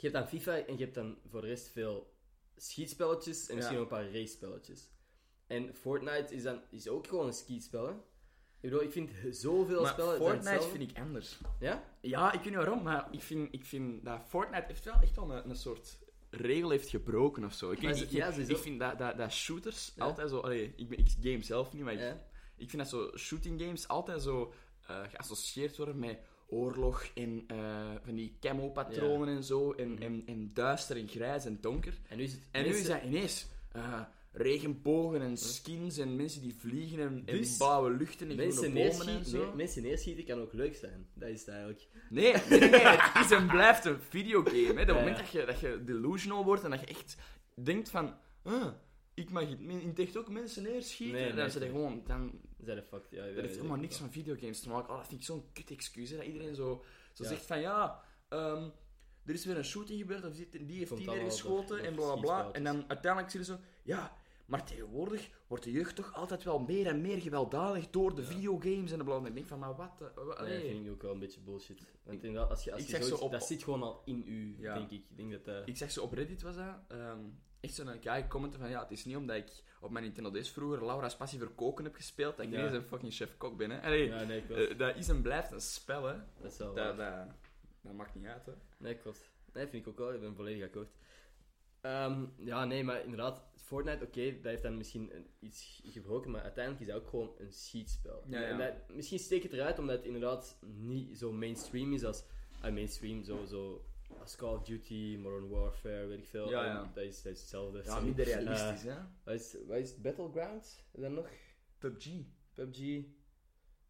Je 0.00 0.08
hebt 0.08 0.12
dan 0.12 0.28
FIFA 0.28 0.58
en 0.66 0.76
je 0.78 0.82
hebt 0.82 0.94
dan 0.94 1.18
voor 1.30 1.40
de 1.40 1.46
rest 1.46 1.68
veel 1.68 2.16
schietspelletjes 2.56 3.48
en 3.48 3.54
misschien 3.56 3.76
nog 3.76 3.84
een 3.84 3.96
paar 3.96 4.12
race-spelletjes. 4.12 4.88
En 5.46 5.74
Fortnite 5.74 6.34
is, 6.34 6.42
dan, 6.42 6.60
is 6.70 6.88
ook 6.88 7.06
gewoon 7.06 7.26
een 7.26 7.32
schietspel, 7.32 7.86
hè? 7.86 7.92
Ik 8.60 8.70
bedoel, 8.70 8.82
ik 8.82 8.92
vind 8.92 9.10
zoveel 9.30 9.82
Maar 9.82 9.92
spellen... 9.92 10.16
Fortnite 10.16 10.68
vind 10.68 10.90
ik 10.90 10.98
anders. 10.98 11.38
Ja? 11.60 11.84
Ja, 12.00 12.32
ik 12.32 12.38
weet 12.38 12.44
niet 12.44 12.54
waarom, 12.54 12.82
maar 12.82 13.08
ik 13.10 13.22
vind, 13.22 13.54
ik 13.54 13.64
vind 13.64 14.04
dat 14.04 14.20
Fortnite 14.28 14.64
heeft 14.66 14.84
wel 14.84 14.94
echt 15.02 15.16
wel 15.16 15.30
een, 15.30 15.50
een 15.50 15.56
soort 15.56 15.98
regel 16.30 16.70
heeft 16.70 16.88
gebroken 16.88 17.44
of 17.44 17.54
zo. 17.54 17.70
Ik, 17.70 17.82
ik, 17.82 18.10
ja, 18.10 18.32
vind 18.32 18.78
dat, 18.78 18.98
dat, 18.98 19.16
dat 19.16 19.32
shooters 19.32 19.92
Ja. 19.96 20.04
altijd 20.04 20.30
zo... 20.30 20.38
Allee, 20.40 20.72
ik, 20.76 20.90
ik 20.90 21.08
game 21.20 21.42
zelf 21.42 21.72
niet, 21.72 21.82
maar 21.82 21.92
ik, 21.92 21.98
Ja. 21.98 22.26
ik 22.56 22.70
vind 22.70 22.82
dat 22.82 22.90
zo 22.90 23.16
shooting 23.16 23.60
games 23.60 23.88
altijd 23.88 24.22
zo 24.22 24.52
eh, 24.86 25.02
geassocieerd 25.08 25.76
worden 25.76 25.98
met 25.98 26.18
oorlog 26.50 27.04
en 27.14 27.44
eh, 27.46 27.90
van 28.04 28.14
die 28.14 28.36
camo-patronen 28.40 29.28
en 29.36 29.44
zo. 29.44 29.72
En, 29.72 29.92
Mhm. 29.92 30.02
en, 30.02 30.22
en 30.26 30.50
duister 30.54 30.96
en 30.96 31.08
grijs 31.08 31.44
en 31.44 31.58
donker. 31.60 31.94
En 32.08 32.16
nu 32.16 32.22
is 32.22 32.32
het... 32.32 32.40
En 32.50 32.62
nu 32.64 32.68
is 32.68 32.86
dat 32.86 33.02
ineens 33.04 33.46
eh, 33.72 34.00
regenbogen 34.32 35.20
en 35.20 35.36
skins 35.36 35.98
en 35.98 36.16
mensen 36.16 36.40
die 36.42 36.54
vliegen 36.58 36.98
en, 37.00 37.22
en 37.26 37.44
blauwe 37.58 37.90
luchten 37.90 38.30
en 38.30 38.36
Mensen 38.36 38.62
bomen 38.62 38.78
en 38.78 38.84
neerschieten, 38.84 39.24
zo. 39.30 39.44
nee, 39.46 39.54
mensen 39.54 39.82
neerschieten 39.82 40.24
kan 40.24 40.40
ook 40.40 40.52
leuk 40.52 40.76
zijn. 40.76 41.06
Dat 41.14 41.28
is 41.28 41.40
het 41.40 41.48
eigenlijk. 41.48 41.86
Nee, 42.10 42.32
nee, 42.32 42.58
nee, 42.60 42.70
nee, 42.70 42.80
het 42.80 43.24
is 43.24 43.30
en 43.36 43.46
blijft 43.46 43.84
een 43.84 43.98
videogame. 44.08 44.56
Hè. 44.58 44.70
Op 44.72 44.76
het 44.76 44.88
Ja, 44.88 44.94
moment 44.94 45.16
ja. 45.16 45.22
dat 45.22 45.30
je, 45.32 45.44
dat 45.44 45.60
je 45.60 45.82
delusional 45.84 46.44
wordt 46.44 46.64
en 46.64 46.70
dat 46.70 46.80
je 46.80 46.86
echt 46.86 47.16
denkt 47.54 47.90
van... 47.90 48.14
ah, 48.42 48.66
ik 49.14 49.30
mag 49.30 49.42
in 49.42 49.70
in 49.70 49.88
het 49.88 49.98
echt 49.98 50.16
ook 50.16 50.28
mensen 50.28 50.62
neerschieten. 50.62 51.16
Nee, 51.16 51.26
dan 51.26 51.36
nee, 51.36 51.48
tuurlijk. 51.50 51.72
gewoon... 51.72 52.02
Dan, 52.06 52.32
Zijn 52.64 52.76
de 52.76 52.82
fucked, 52.82 53.10
ja. 53.10 53.26
dat 53.26 53.34
heeft 53.34 53.56
helemaal 53.56 53.76
niks 53.76 53.96
van 53.96 54.10
videogames 54.10 54.60
te 54.60 54.68
maken. 54.68 54.90
Oh, 54.90 54.96
dat 54.96 55.06
vind 55.06 55.20
ik 55.20 55.26
zo'n 55.26 55.44
kut 55.52 55.70
excuus. 55.70 56.10
hè, 56.10 56.16
Dat 56.16 56.26
iedereen 56.26 56.54
zo, 56.54 56.84
zo 57.12 57.22
Ja. 57.24 57.28
zegt 57.30 57.46
van... 57.46 57.60
Ja, 57.60 58.00
ehm, 58.28 58.68
er 59.24 59.34
is 59.34 59.44
weer 59.44 59.56
een 59.56 59.64
shooting 59.64 60.00
gebeurd. 60.00 60.24
Of 60.24 60.32
die 60.34 60.46
heeft 60.50 60.68
die 60.70 60.90
allemaal 60.96 61.14
weer 61.14 61.24
geschoten 61.24 61.76
door- 61.76 61.86
en 61.86 61.94
bla 61.94 62.12
bla 62.12 62.20
bla. 62.20 62.52
En 62.52 62.64
dan 62.64 62.84
uiteindelijk 62.88 63.30
zie 63.32 63.40
je 63.40 63.46
zo... 63.46 63.58
Ja, 63.82 64.16
maar 64.46 64.64
tegenwoordig 64.64 65.30
wordt 65.46 65.64
de 65.64 65.70
jeugd 65.70 65.96
toch 65.96 66.14
altijd 66.14 66.44
wel 66.44 66.58
meer 66.58 66.86
en 66.86 67.00
meer 67.00 67.20
gewelddadig 67.20 67.90
door 67.90 68.14
de 68.14 68.22
Ja. 68.22 68.28
videogames 68.28 68.92
en 68.92 68.98
de 68.98 69.04
bla. 69.04 69.16
En 69.16 69.26
ik 69.26 69.34
denk 69.34 69.46
van, 69.46 69.58
maar 69.58 69.74
wat... 69.76 70.00
Nee, 70.00 70.08
allee. 70.36 70.70
vind 70.70 70.86
ik 70.86 70.92
ook 70.92 71.02
wel 71.02 71.12
een 71.12 71.18
beetje 71.18 71.40
bullshit. 71.40 71.80
Want 72.02 72.24
inderdaad, 72.24 72.50
als 72.50 72.64
je, 72.64 72.72
als 72.72 72.86
je 72.86 73.04
zo 73.04 73.14
op- 73.16 73.30
dat 73.32 73.46
zit 73.46 73.62
gewoon 73.62 73.82
al 73.82 74.02
in 74.04 74.22
u, 74.26 74.56
Ja. 74.58 74.74
denk 74.74 74.90
ik. 74.90 75.04
Ik 75.10 75.16
denk 75.16 75.30
dat... 75.32 75.46
eh, 75.46 75.66
Ik 75.66 75.76
zeg 75.76 75.90
zo 75.90 76.02
op 76.02 76.12
Reddit 76.12 76.42
was 76.42 76.56
dat. 76.56 76.76
ehm, 76.88 77.20
echt 77.60 77.74
zo'n 77.74 78.02
guy 78.02 78.26
commenten 78.26 78.60
van 78.60 78.70
ja, 78.70 78.80
het 78.82 78.90
is 78.90 79.04
niet 79.04 79.16
omdat 79.16 79.36
ik 79.36 79.50
op 79.80 79.90
mijn 79.90 80.04
Nintendo 80.04 80.30
DS 80.30 80.50
vroeger 80.50 80.84
Laura's 80.86 81.16
Passie 81.16 81.38
voor 81.38 81.54
koken 81.54 81.84
heb 81.84 81.94
gespeeld 81.94 82.36
dat 82.36 82.46
ik 82.46 82.52
Ja. 82.52 82.58
ineens 82.58 82.72
een 82.74 82.82
fucking 82.82 83.12
chef-kok 83.12 83.56
ben. 83.56 83.70
Hè. 83.70 83.80
Allee, 83.82 84.06
ja, 84.08 84.22
nee, 84.22 84.42
eh, 84.46 84.78
dat 84.78 84.96
is 84.96 85.08
en 85.08 85.22
blijft 85.22 85.52
een 85.52 85.60
spel, 85.60 86.04
hè. 86.04 86.16
dat 86.40 86.52
is 86.52 86.58
wel 86.58 86.74
Dat, 86.74 86.96
dat, 86.96 87.26
dat 87.80 87.92
maakt 87.92 88.14
niet 88.14 88.26
uit, 88.26 88.46
hè. 88.46 88.52
Nee, 88.76 88.94
klopt. 88.94 89.30
Nee, 89.52 89.66
vind 89.66 89.86
ik 89.86 89.88
ook 89.92 89.98
wel. 89.98 90.14
Ik 90.14 90.20
ben 90.20 90.34
volledig 90.34 90.64
akkoord. 90.64 90.88
Ehm, 91.80 92.24
ja, 92.36 92.64
nee, 92.64 92.84
maar 92.84 93.02
inderdaad, 93.02 93.42
Fortnite, 93.56 94.04
oké, 94.04 94.32
dat 94.34 94.42
heeft 94.44 94.62
dan 94.62 94.76
misschien 94.76 95.14
een, 95.14 95.26
iets 95.38 95.82
gebroken, 95.86 96.30
maar 96.30 96.42
uiteindelijk 96.42 96.84
is 96.86 96.92
dat 96.92 97.02
ook 97.02 97.08
gewoon 97.08 97.34
een 97.38 97.52
schietspel. 97.52 98.24
Ja, 98.28 98.40
ja. 98.40 98.46
En 98.46 98.58
dat, 98.58 98.96
misschien 98.96 99.18
steekt 99.18 99.42
het 99.42 99.52
eruit 99.52 99.78
omdat 99.78 99.96
het 99.96 100.04
inderdaad 100.06 100.58
niet 100.66 101.18
zo 101.18 101.32
mainstream 101.32 101.92
is 101.92 102.04
als... 102.04 102.24
ah, 102.60 102.72
mainstream, 102.72 103.24
zo, 103.24 103.44
zo 103.44 103.84
als 104.20 104.36
Call 104.36 104.54
of 104.54 104.62
Duty, 104.62 105.16
Modern 105.20 105.48
Warfare, 105.48 106.06
weet 106.06 106.18
ik 106.18 106.26
veel. 106.26 106.48
Ja, 106.50 106.64
En 106.64 106.72
ja. 106.72 106.90
Dat, 106.94 107.04
is, 107.04 107.22
dat 107.22 107.32
is 107.32 107.40
hetzelfde. 107.40 107.82
Ja, 107.84 108.00
minder 108.00 108.24
realistisch, 108.24 108.82
hè. 108.82 108.90
Eh, 108.90 109.04
wat, 109.24 109.34
is, 109.34 109.56
wat 109.66 109.76
is 109.76 110.00
Battleground 110.00 110.84
dan 110.92 111.14
nog? 111.14 111.28
PUBG. 111.78 112.06
PUBG? 112.54 113.04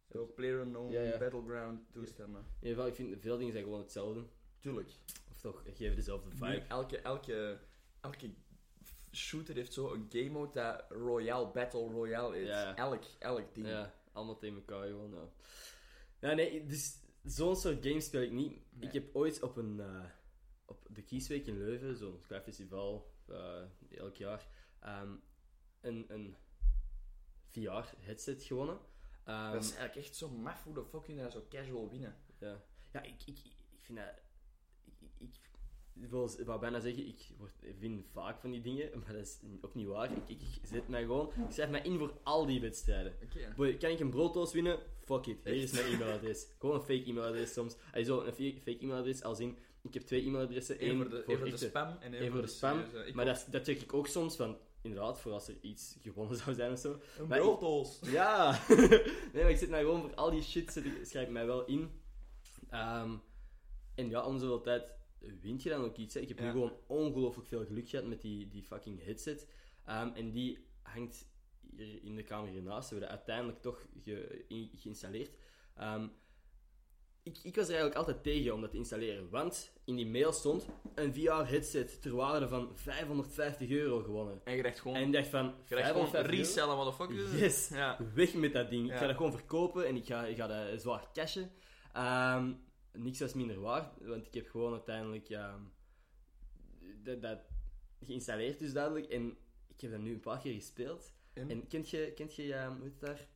Zo, 0.09 0.25
PlayerUnknown, 0.25 0.91
Ja, 0.91 1.01
ja. 1.01 1.17
Battleground, 1.17 1.91
toestanden. 1.91 2.41
In 2.41 2.67
ieder 2.67 2.69
geval, 2.69 2.87
ik 2.87 2.95
vind 2.95 3.21
veel 3.21 3.37
dingen 3.37 3.51
zijn 3.51 3.63
gewoon 3.63 3.79
hetzelfde. 3.79 4.23
Tuurlijk. 4.59 4.89
Of 5.31 5.39
toch, 5.41 5.63
geven 5.73 5.95
dezelfde 5.95 6.29
Nu, 6.29 6.35
vibe. 6.35 6.65
elke, 6.67 6.97
elke 7.01 7.59
elke 8.01 8.33
shooter 9.11 9.55
heeft 9.55 9.73
zo 9.73 9.93
een 9.93 10.05
game 10.09 10.29
mode 10.29 10.51
dat 10.53 10.85
Royale 10.89 11.51
Battle 11.51 11.87
Royale 11.89 12.39
is. 12.41 12.47
Ja. 12.47 12.75
Elk, 12.75 13.03
elk 13.19 13.55
ding. 13.55 13.67
Ja, 13.67 13.93
allemaal 14.11 14.37
tegen 14.37 14.55
elkaar 14.55 14.87
gewoon. 14.87 15.11
Ja, 15.11 15.29
ja 16.29 16.35
nee, 16.35 16.65
dus 16.65 16.99
zo'n 17.23 17.55
soort 17.55 17.85
games 17.85 18.05
speel 18.05 18.21
ik 18.21 18.31
niet. 18.31 18.61
Nee. 18.69 18.87
Ik 18.87 18.93
heb 18.93 19.15
ooit 19.15 19.41
op 19.43 19.57
een 19.57 19.79
eh, 19.79 20.05
op 20.69 20.87
de 20.89 21.01
Kiesweek 21.01 21.47
in 21.47 21.57
Leuven, 21.57 21.97
zo'n 21.97 22.19
festival, 22.19 23.11
eh, 23.27 23.61
elk 23.89 24.15
jaar, 24.15 24.47
ehm, 24.79 25.15
een, 25.81 26.05
een 26.07 26.35
VR-headset 27.49 28.43
gewonnen. 28.43 28.79
Ehm, 29.23 29.51
Dat 29.51 29.63
is 29.63 29.75
eigenlijk 29.75 30.05
echt 30.05 30.15
zo 30.15 30.29
maf 30.29 30.63
hoe 30.63 30.73
de 30.73 30.85
fuck 30.85 31.03
kun 31.03 31.15
je 31.15 31.21
dat 31.21 31.31
zo 31.31 31.45
casual 31.49 31.89
winnen. 31.89 32.15
Ja, 32.39 32.61
ja 32.91 33.01
ik, 33.01 33.21
ik, 33.25 33.37
ik 33.45 33.79
vind 33.81 33.97
dat... 33.97 34.13
Ik, 35.17 35.27
ik, 35.93 36.09
wil 36.09 36.29
wou 36.45 36.59
bijna 36.59 36.79
zeggen, 36.79 37.07
ik 37.07 37.27
word, 37.37 37.53
ik 37.61 37.79
win 37.79 38.05
vaak 38.11 38.39
van 38.39 38.51
die 38.51 38.61
dingen, 38.61 38.99
maar 38.99 39.13
dat 39.13 39.21
is 39.21 39.39
ook 39.61 39.75
niet 39.75 39.87
waar. 39.87 40.11
Ik, 40.11 40.27
ik, 40.27 40.41
ik 40.41 40.65
zet 40.65 40.87
mij 40.87 41.01
gewoon... 41.01 41.27
Ik 41.27 41.51
schrijf 41.51 41.69
mij 41.69 41.81
in 41.81 41.97
voor 41.97 42.13
al 42.23 42.45
die 42.45 42.61
wedstrijden. 42.61 43.15
Oké. 43.23 43.53
Boy, 43.55 43.77
kan 43.77 43.89
ik 43.89 43.99
een 43.99 44.09
brooddoos 44.09 44.53
winnen? 44.53 44.79
Fuck 44.99 45.25
it. 45.25 45.43
Hier 45.43 45.55
is 45.55 45.71
mijn 45.71 45.85
e-mailadres. 45.85 46.47
Gewoon 46.59 46.75
een 46.75 46.81
fake 46.81 47.03
e-mailadres 47.03 47.53
soms. 47.53 47.75
Allee, 47.91 48.03
zo, 48.03 48.21
een 48.21 48.33
fake 48.33 48.61
fake 48.61 48.79
e-mailadres 48.79 49.23
als 49.23 49.39
in... 49.39 49.57
Ik 49.89 49.95
heb 49.95 50.03
twee 50.03 50.25
e-mailadressen. 50.25 50.75
Eén 50.75 50.87
één 50.89 50.95
voor 50.97 51.09
de, 51.09 51.23
voor 51.25 51.49
de 51.49 51.57
spam 51.57 51.97
en 51.99 52.13
één 52.13 52.31
voor 52.31 52.41
de 52.41 52.47
spam. 52.47 52.83
serieuze. 52.85 53.15
Maar 53.15 53.25
dat, 53.25 53.47
dat 53.51 53.63
check 53.63 53.81
ik 53.81 53.93
ook 53.93 54.07
soms 54.07 54.35
van... 54.35 54.57
Inderdaad, 54.81 55.19
voor 55.19 55.31
als 55.31 55.47
er 55.47 55.55
iets 55.61 55.97
gewonnen 56.01 56.37
zou 56.43 56.55
zijn 56.55 56.71
of 56.71 56.79
zo. 56.79 56.99
Een. 57.17 57.27
Ja! 58.11 58.59
nee, 59.33 59.43
maar 59.43 59.49
ik 59.49 59.57
zit 59.57 59.69
mij 59.69 59.79
gewoon 59.81 60.01
voor 60.01 60.13
al 60.15 60.31
die 60.31 60.41
shit, 60.41 60.75
ik, 60.75 60.93
schrijf 61.03 61.27
ik 61.27 61.33
mij 61.33 61.45
wel 61.45 61.65
in. 61.65 61.91
Ehm, 62.69 63.11
en 63.95 64.09
ja, 64.09 64.25
om 64.25 64.39
zoveel 64.39 64.61
tijd 64.61 64.93
wint 65.41 65.63
je 65.63 65.69
dan 65.69 65.83
ook 65.83 65.97
iets. 65.97 66.13
Hè. 66.13 66.19
Ik 66.19 66.27
heb 66.27 66.39
nu 66.39 66.51
gewoon 66.51 66.73
ongelooflijk 66.87 67.47
veel 67.47 67.65
geluk 67.65 67.89
gehad 67.89 68.05
met 68.05 68.21
die, 68.21 68.47
die 68.47 68.63
fucking 68.63 69.03
headset. 69.03 69.47
Ehm, 69.85 70.09
en 70.13 70.31
die 70.31 70.67
hangt 70.81 71.27
hier 71.75 72.03
in 72.03 72.15
de 72.15 72.23
kamer 72.23 72.49
hiernaast. 72.49 72.89
Hebben 72.89 73.07
dat 73.09 73.17
uiteindelijk 73.17 73.61
toch 73.61 73.85
ge- 74.03 74.45
in- 74.47 74.69
geïnstalleerd. 74.75 75.31
Ehm, 75.75 76.07
ik, 77.23 77.37
ik 77.43 77.55
was 77.55 77.65
er 77.65 77.75
eigenlijk 77.75 77.95
altijd 77.95 78.23
tegen 78.23 78.53
om 78.53 78.61
dat 78.61 78.71
te 78.71 78.77
installeren, 78.77 79.29
want 79.29 79.71
in 79.85 79.95
die 79.95 80.07
mail 80.07 80.31
stond 80.31 80.65
een 80.95 81.13
VR-headset 81.13 82.01
ter 82.01 82.15
waarde 82.15 82.47
van 82.47 82.71
550 82.75 83.69
euro 83.69 84.03
gewonnen. 84.03 84.41
En 84.43 84.53
je 84.53 84.59
krijgt 84.59 84.79
gewoon... 84.79 84.97
En 84.97 85.03
ik 85.03 85.13
dacht 85.13 85.27
van, 85.27 85.45
je 85.45 85.75
krijgt 85.75 85.91
gewoon 85.91 86.09
550 86.09 86.57
euro? 86.65 86.83
resellen, 86.89 87.31
het? 87.31 87.39
Yes! 87.39 87.69
Ja. 87.69 87.97
Weg 88.13 88.33
met 88.33 88.53
dat 88.53 88.69
ding. 88.69 88.91
Ik 88.91 88.97
ga 88.97 89.07
dat 89.07 89.15
gewoon 89.15 89.31
verkopen 89.31 89.87
en 89.87 89.95
ik 89.95 90.05
ga, 90.05 90.25
ik 90.25 90.37
ga 90.37 90.47
dat 90.47 90.81
zwaar 90.81 91.07
cashen. 91.13 91.51
Ehm, 91.93 92.53
niks 92.91 93.19
was 93.19 93.33
minder 93.33 93.59
waard, 93.59 94.05
want 94.05 94.27
ik 94.27 94.33
heb 94.33 94.49
gewoon 94.49 94.71
uiteindelijk 94.71 95.29
dat, 97.03 97.21
dat 97.21 97.39
geïnstalleerd, 98.05 98.59
dus 98.59 98.73
duidelijk. 98.73 99.05
En 99.05 99.37
ik 99.67 99.81
heb 99.81 99.91
dat 99.91 99.99
nu 99.99 100.13
een 100.13 100.19
paar 100.19 100.39
keer 100.39 100.53
gespeeld. 100.53 101.13
En? 101.33 101.49
En 101.49 101.67
kent 101.67 101.89
je, 101.89 102.11
kent 102.15 102.35
je 102.35 102.53
ehm, 102.53 102.71
hoe 102.71 102.83
heet 102.83 102.91
het 102.91 103.01
daar? 103.01 103.27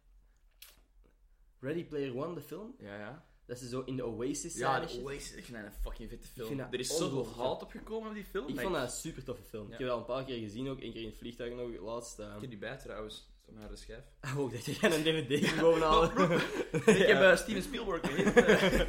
Ready 1.60 1.86
Player 1.86 2.18
One, 2.18 2.34
de 2.34 2.42
film? 2.42 2.76
Ja, 2.80 2.98
ja. 2.98 3.26
Dat 3.46 3.58
ze 3.60 3.68
zo 3.68 3.82
in 3.86 3.96
de 3.96 4.06
Oasis 4.06 4.54
Ja, 4.54 4.60
zijn. 4.60 4.82
en 4.82 4.88
de. 4.98 5.04
Oasis. 5.04 5.34
Ik 5.36 5.44
vind 5.46 5.58
dat 5.58 5.66
een 5.66 5.80
fucking 5.82 6.10
vette 6.10 6.28
film. 6.28 6.60
er 6.60 6.80
is 6.80 6.98
zoveel 6.98 7.28
haat 7.38 7.62
op 7.64 7.72
gekomen 7.72 8.10
op 8.10 8.14
die 8.16 8.24
film. 8.26 8.48
Ik 8.48 8.60
vond 8.60 8.74
dat 8.74 8.84
een 8.84 8.90
super 8.90 9.24
toffe 9.24 9.44
film. 9.44 9.68
Ja. 9.68 9.74
Ik 9.74 9.80
heb 9.80 9.88
dat 9.88 9.96
al 9.96 10.00
een 10.00 10.06
paar 10.16 10.24
keer 10.26 10.40
gezien, 10.40 10.70
ook 10.70 10.80
één 10.80 10.92
keer 10.92 11.02
in 11.02 11.08
het 11.08 11.18
vliegtuig 11.18 11.54
nog 11.54 11.82
laatst. 11.82 12.20
ehm. 12.20 12.36
Ik 12.36 12.42
heb 12.42 12.50
die 12.50 12.60
bij 12.60 12.78
trouwens. 12.78 13.32
Tot 13.46 13.56
naar 13.56 13.70
de 13.70 13.76
schijf. 13.76 14.04
Oh, 14.38 14.52
dat 14.52 14.66
jij 14.66 14.92
een 14.98 15.04
DVD 15.04 15.46
ging 15.48 15.60
bovenhalen. 15.62 16.12
ik 17.02 17.08
heb 17.08 17.22
eh, 17.22 17.36
Steven 17.36 17.62
Spielberg 17.64 18.02
eh. 18.02 18.88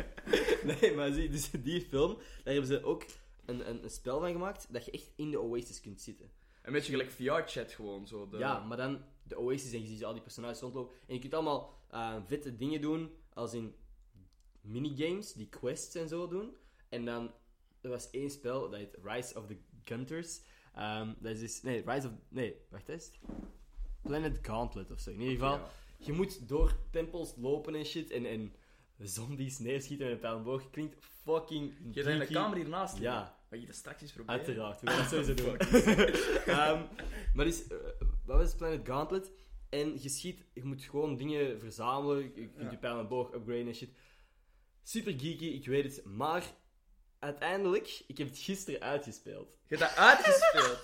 Nee, 0.80 0.94
maar 0.94 1.12
zie, 1.12 1.28
dus 1.28 1.50
die 1.50 1.80
film, 1.80 2.14
daar 2.14 2.52
hebben 2.54 2.66
ze 2.66 2.84
ook 2.84 3.04
een, 3.44 3.68
een, 3.68 3.84
een 3.84 3.90
spel 3.90 4.20
van 4.20 4.32
gemaakt 4.32 4.66
dat 4.70 4.84
je 4.84 4.90
echt 4.90 5.12
in 5.16 5.30
de 5.30 5.40
Oasis 5.40 5.80
kunt 5.80 6.00
zitten. 6.00 6.30
Een 6.62 6.72
beetje 6.72 6.90
gelijk 6.92 7.10
VR-chat 7.10 7.72
gewoon. 7.72 8.06
Zo 8.06 8.28
de... 8.28 8.38
Ja, 8.38 8.58
maar 8.64 8.76
dan 8.76 9.02
de 9.22 9.38
Oasis 9.38 9.72
en 9.72 9.80
je 9.80 9.86
ziet 9.86 10.04
al 10.04 10.12
die 10.12 10.22
personages 10.22 10.60
rondlopen. 10.60 10.94
En 11.06 11.14
je 11.14 11.20
kunt 11.20 11.34
allemaal 11.34 11.78
eh, 11.90 12.14
vette 12.26 12.56
dingen 12.56 12.80
doen, 12.80 13.10
als 13.32 13.54
in 13.54 13.74
minigames, 14.64 15.32
die 15.32 15.48
quests 15.48 15.94
en 15.94 16.08
zo 16.08 16.28
doen. 16.28 16.56
En 16.88 17.04
dan, 17.04 17.30
er 17.80 17.90
was 17.90 18.10
één 18.10 18.30
spel, 18.30 18.70
dat 18.70 18.78
heet 18.78 18.96
Rise 19.02 19.38
of 19.38 19.46
the 19.46 19.56
Gunters. 19.84 20.40
Ehm, 20.74 21.12
dat 21.18 21.32
is 21.32 21.40
dus, 21.40 21.62
nee, 21.62 21.82
Rise 21.86 22.06
of, 22.06 22.12
nee, 22.28 22.56
wacht 22.70 22.88
eens. 22.88 23.10
Planet 24.02 24.38
Gauntlet 24.42 24.90
of 24.90 25.00
zo. 25.00 25.10
In 25.10 25.20
ieder 25.20 25.34
geval, 25.34 25.56
Ja. 25.58 25.70
je 25.98 26.12
moet 26.12 26.48
door 26.48 26.76
tempels 26.90 27.34
lopen 27.36 27.74
en 27.74 27.84
shit 27.84 28.10
en, 28.10 28.26
en 28.26 28.52
zombies 28.98 29.58
neerschieten 29.58 30.06
met 30.06 30.14
een 30.14 30.20
pijl 30.20 30.36
en 30.36 30.42
boog. 30.42 30.70
Klinkt 30.70 30.96
fucking 31.04 31.72
Je 31.90 32.02
bent 32.02 32.06
in 32.06 32.18
de 32.18 32.26
kamer 32.34 32.56
hiernaast 32.56 32.98
liggen. 32.98 33.18
Ja. 33.18 33.38
Mag 33.50 33.60
je 33.60 33.66
dat 33.66 33.74
straks 33.74 34.02
eens 34.02 34.12
proberen? 34.12 34.40
Uiteraard, 34.40 34.80
we 34.80 34.86
gaan 34.90 34.98
dat 34.98 35.08
sowieso 35.08 35.34
doen. 35.44 35.56
Ehm, 36.46 36.82
maar 37.34 37.44
dus, 37.44 37.66
eh, 37.66 37.76
wat 38.24 38.36
was 38.36 38.54
Planet 38.54 38.80
Gauntlet? 38.86 39.30
En 39.68 40.02
je 40.02 40.08
schiet, 40.08 40.44
je 40.54 40.64
moet 40.64 40.82
gewoon 40.82 41.16
dingen 41.16 41.60
verzamelen. 41.60 42.22
Je 42.22 42.30
kunt 42.30 42.50
Ja. 42.58 42.70
je 42.70 42.76
pijl 42.78 42.98
en 42.98 43.08
boog 43.08 43.32
upgraden 43.34 43.66
en 43.66 43.74
shit. 43.74 43.90
Super 44.84 45.12
geeky, 45.12 45.44
ik 45.44 45.66
weet 45.66 45.84
het. 45.84 46.04
Maar 46.04 46.42
uiteindelijk, 47.18 48.02
ik 48.06 48.18
heb 48.18 48.28
het 48.28 48.38
gisteren 48.38 48.80
uitgespeeld. 48.80 49.58
Je 49.66 49.76
hebt 49.76 49.80
dat 49.90 50.04
uitgespeeld. 50.04 50.82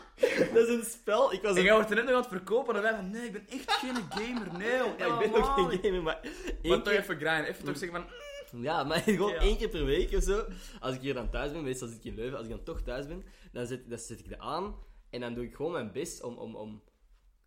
dat 0.54 0.68
is 0.68 0.74
een 0.74 0.84
spel. 0.84 1.32
Ik 1.32 1.42
was 1.42 1.56
en 1.56 1.62
jij 1.62 1.74
wordt 1.74 1.90
er 1.90 1.96
net 1.96 2.04
nog 2.04 2.14
aan 2.14 2.20
het 2.20 2.30
verkopen 2.30 2.76
en 2.76 2.82
wij 2.82 2.94
van, 2.94 3.10
nee, 3.10 3.26
ik 3.26 3.32
ben 3.32 3.48
echt 3.48 3.72
geen 3.72 3.94
gamer. 4.08 4.58
Nee, 4.58 4.68
Ja, 4.70 4.84
ik 4.84 4.98
ben 4.98 5.10
ook 5.12 5.22
helemaal 5.22 5.68
geen 5.68 5.80
gamer, 5.82 6.02
maar 6.02 6.20
Maar 6.62 6.82
toch 6.82 6.82
keer... 6.82 6.98
even 7.00 7.16
grinden. 7.16 7.44
Even 7.44 7.64
toch 7.64 7.76
zeggen 7.78 8.02
van, 8.02 8.10
mm, 8.52 8.62
Ja, 8.64 8.84
maar 8.84 9.00
gewoon 9.16 9.32
Ja. 9.32 9.38
één 9.40 9.56
keer 9.56 9.68
per 9.68 9.84
week 9.84 10.12
of 10.12 10.22
zo. 10.22 10.46
Als 10.80 10.94
ik 10.94 11.00
hier 11.00 11.14
dan 11.14 11.30
thuis 11.30 11.52
ben, 11.52 11.62
meestal 11.62 11.88
zit 11.88 11.96
ik 11.98 12.04
in 12.04 12.14
Leuven, 12.14 12.36
als 12.36 12.46
ik 12.46 12.52
dan 12.52 12.62
toch 12.64 12.82
thuis 12.82 13.06
ben, 13.06 13.24
dan 13.52 13.66
zet, 13.66 13.88
dan 13.90 13.98
zet 13.98 14.18
ik 14.18 14.28
dat 14.28 14.38
aan 14.38 14.74
en 15.10 15.20
dan 15.20 15.34
doe 15.34 15.44
ik 15.44 15.54
gewoon 15.54 15.72
mijn 15.72 15.92
best 15.92 16.22
om, 16.22 16.36
om, 16.38 16.54
om 16.56 16.82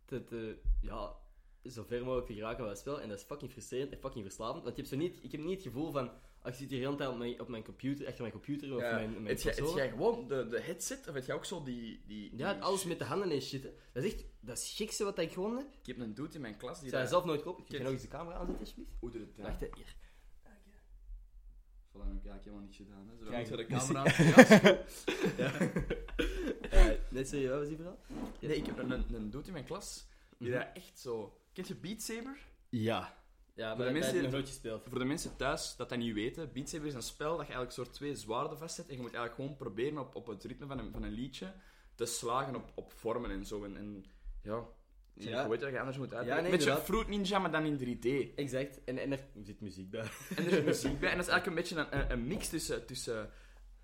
te, 0.06 0.24
te, 0.24 0.58
ja, 0.82 1.14
zo 1.72 1.84
ver 1.84 2.04
mogelijk 2.04 2.28
te 2.28 2.34
geraken 2.34 2.58
van 2.60 2.68
het 2.68 2.78
spel. 2.78 3.02
En 3.02 3.10
dat 3.10 3.18
is 3.18 3.24
fucking 3.24 3.52
frustrerend 3.52 3.92
en 3.92 4.00
fucking 4.00 4.24
verslavend. 4.26 4.64
Want 4.64 4.76
je 4.76 4.82
hebt 4.82 4.94
zo 4.94 5.00
niet, 5.00 5.20
ik 5.24 5.32
heb 5.32 5.42
niet 5.42 5.54
het 5.54 5.62
gevoel 5.62 5.92
van, 5.92 6.10
ah, 6.42 6.48
ik 6.48 6.54
zit 6.54 6.70
hier 6.70 6.80
de 6.80 6.86
hele 6.86 6.96
tijd 6.98 7.10
op 7.10 7.18
mijn, 7.18 7.40
op 7.42 7.48
mijn 7.48 7.64
computer, 7.64 8.06
achter 8.06 8.22
mijn 8.22 8.34
computer 8.34 8.76
of 8.76 8.82
ja. 8.82 8.94
mijn, 8.96 9.12
mijn 9.12 9.26
Het 9.26 9.42
jij- 9.42 9.52
het 9.52 9.60
console. 9.62 9.82
jij 9.82 9.90
gewoon 9.90 10.28
de, 10.28 10.48
de 10.48 10.60
headset, 10.62 11.08
of 11.08 11.14
heb 11.14 11.26
jij 11.26 11.36
ook 11.36 11.46
zo 11.46 11.64
die... 11.64 12.04
die, 12.08 12.38
Ja, 12.38 12.54
die- 12.54 12.62
alles 12.64 12.84
met 12.86 13.00
de 13.00 13.06
handen 13.06 13.32
en 13.32 13.42
shit. 13.42 13.64
hè. 13.64 13.70
Dat 13.94 14.04
is 14.04 14.14
echt, 14.14 14.26
dat 14.40 14.58
is 14.58 14.64
het 14.68 14.76
gekste 14.78 15.04
wat 15.04 15.20
ik 15.20 15.32
gewonnen 15.32 15.60
heb. 15.60 15.68
Ik 15.80 15.86
heb 15.86 16.00
een 16.00 16.14
dude 16.14 16.36
in 16.36 16.42
mijn 16.42 16.58
klas 16.58 16.76
Ik 16.76 16.82
die 16.82 16.90
zou 16.90 17.02
dat- 17.02 17.12
zelf 17.12 17.26
nooit 17.26 17.42
kopen. 17.42 17.66
Kun 17.66 17.78
je 17.78 17.84
nog 17.84 17.92
eens 17.94 18.02
de 18.02 18.08
camera 18.08 18.36
aanzetten, 18.36 18.60
alsjeblieft? 18.60 18.92
Hoe 19.00 19.12
doet 19.12 19.22
het? 19.22 19.38
Wacht, 19.38 19.60
hier. 19.60 19.96
Voilà, 21.96 22.00
dan 22.00 22.08
heb 22.08 22.24
ik 22.24 22.30
eigenlijk 22.30 22.44
helemaal 22.44 22.66
niks 22.66 22.78
gedaan. 22.78 23.08
Hè. 23.10 23.18
Zo, 23.18 23.30
Kijk, 23.30 23.50
moeten 23.50 23.58
we 23.58 23.64
de 23.64 23.74
camera 23.76 24.00
aan. 24.70 24.78
Ja. 25.38 25.52
Eh, 26.70 27.00
net 27.10 27.28
zo, 27.30 27.48
wat 27.50 27.58
was 27.60 27.68
die 27.68 27.76
verhaal? 27.76 28.00
Nee, 28.40 28.56
ik 28.58 28.66
heb 28.66 28.78
een, 28.78 28.92
een, 28.92 29.06
een 29.14 29.30
dude 29.30 29.48
in 29.48 29.54
mijn 29.54 29.66
klas 29.66 30.08
die 30.38 30.52
dat 30.52 30.68
echt 30.74 31.00
zo... 31.00 31.38
Kent 31.54 31.68
je 31.68 31.76
Beat 31.76 32.02
Saber? 32.02 32.38
Ja. 32.70 33.22
Ja, 33.56 33.68
maar 33.68 33.78
de 33.78 33.84
dat 33.84 33.94
mensen 33.94 34.22
nog 34.22 34.32
nooit 34.32 34.48
gespeeld. 34.48 34.84
Voor 34.90 35.00
de 35.00 35.06
mensen 35.06 35.36
thuis 35.36 35.76
dat 35.76 35.90
dat 35.90 35.98
niet 35.98 36.14
weten, 36.14 36.52
Beat 36.54 36.70
Saber 36.70 36.88
is 36.88 36.94
een 36.94 37.02
spel 37.02 37.30
dat 37.38 37.48
je 37.48 37.54
eigenlijk 37.54 37.72
soort 37.72 37.94
twee 37.94 38.16
zwaarden 38.16 38.58
vastzet 38.58 38.88
en 38.88 38.96
je 38.96 39.02
moet 39.02 39.14
eigenlijk 39.14 39.36
gewoon 39.36 39.56
proberen 39.58 39.98
op, 39.98 40.16
op 40.16 40.28
het 40.28 40.44
ritme 40.44 40.66
van 40.66 40.80
een, 40.80 40.92
van 40.92 41.04
een 41.04 41.12
liedje 41.12 41.54
te 41.96 42.06
slagen 42.06 42.56
op, 42.56 42.72
op 42.76 42.92
vormen 42.94 43.32
en 43.32 43.46
zo. 43.46 43.64
En, 43.64 43.78
en 43.78 44.06
ja, 44.42 44.58
ik 45.16 45.24
Ja. 45.24 45.48
weet 45.50 45.60
dat 45.60 45.72
je 45.72 45.80
anders 45.80 45.98
moet 45.98 46.10
Ja, 46.10 46.16
uitleggen. 46.16 46.44
nee, 46.44 46.52
Beetje 46.52 46.70
inderdaad. 46.70 46.96
Fruit 46.96 47.08
Ninja, 47.08 47.40
maar 47.40 47.52
dan 47.52 47.66
in 47.66 47.78
3D. 47.98 48.36
Exact. 48.36 48.84
En, 48.84 48.98
en 48.98 49.12
er 49.12 49.20
zit 49.44 49.62
muziek 49.62 49.90
bij. 49.90 50.08
En 50.36 50.46
er 50.46 50.52
is 50.54 50.64
muziek 50.64 51.00
bij. 51.00 51.10
En 51.12 51.18
dat 51.18 51.26
is 51.28 51.32
eigenlijk 51.34 51.46
een 51.46 51.56
beetje 51.56 51.76
een, 51.76 52.00
een, 52.00 52.12
een 52.12 52.28
mix 52.28 52.50
tussen, 52.50 52.86
tussen 52.86 53.30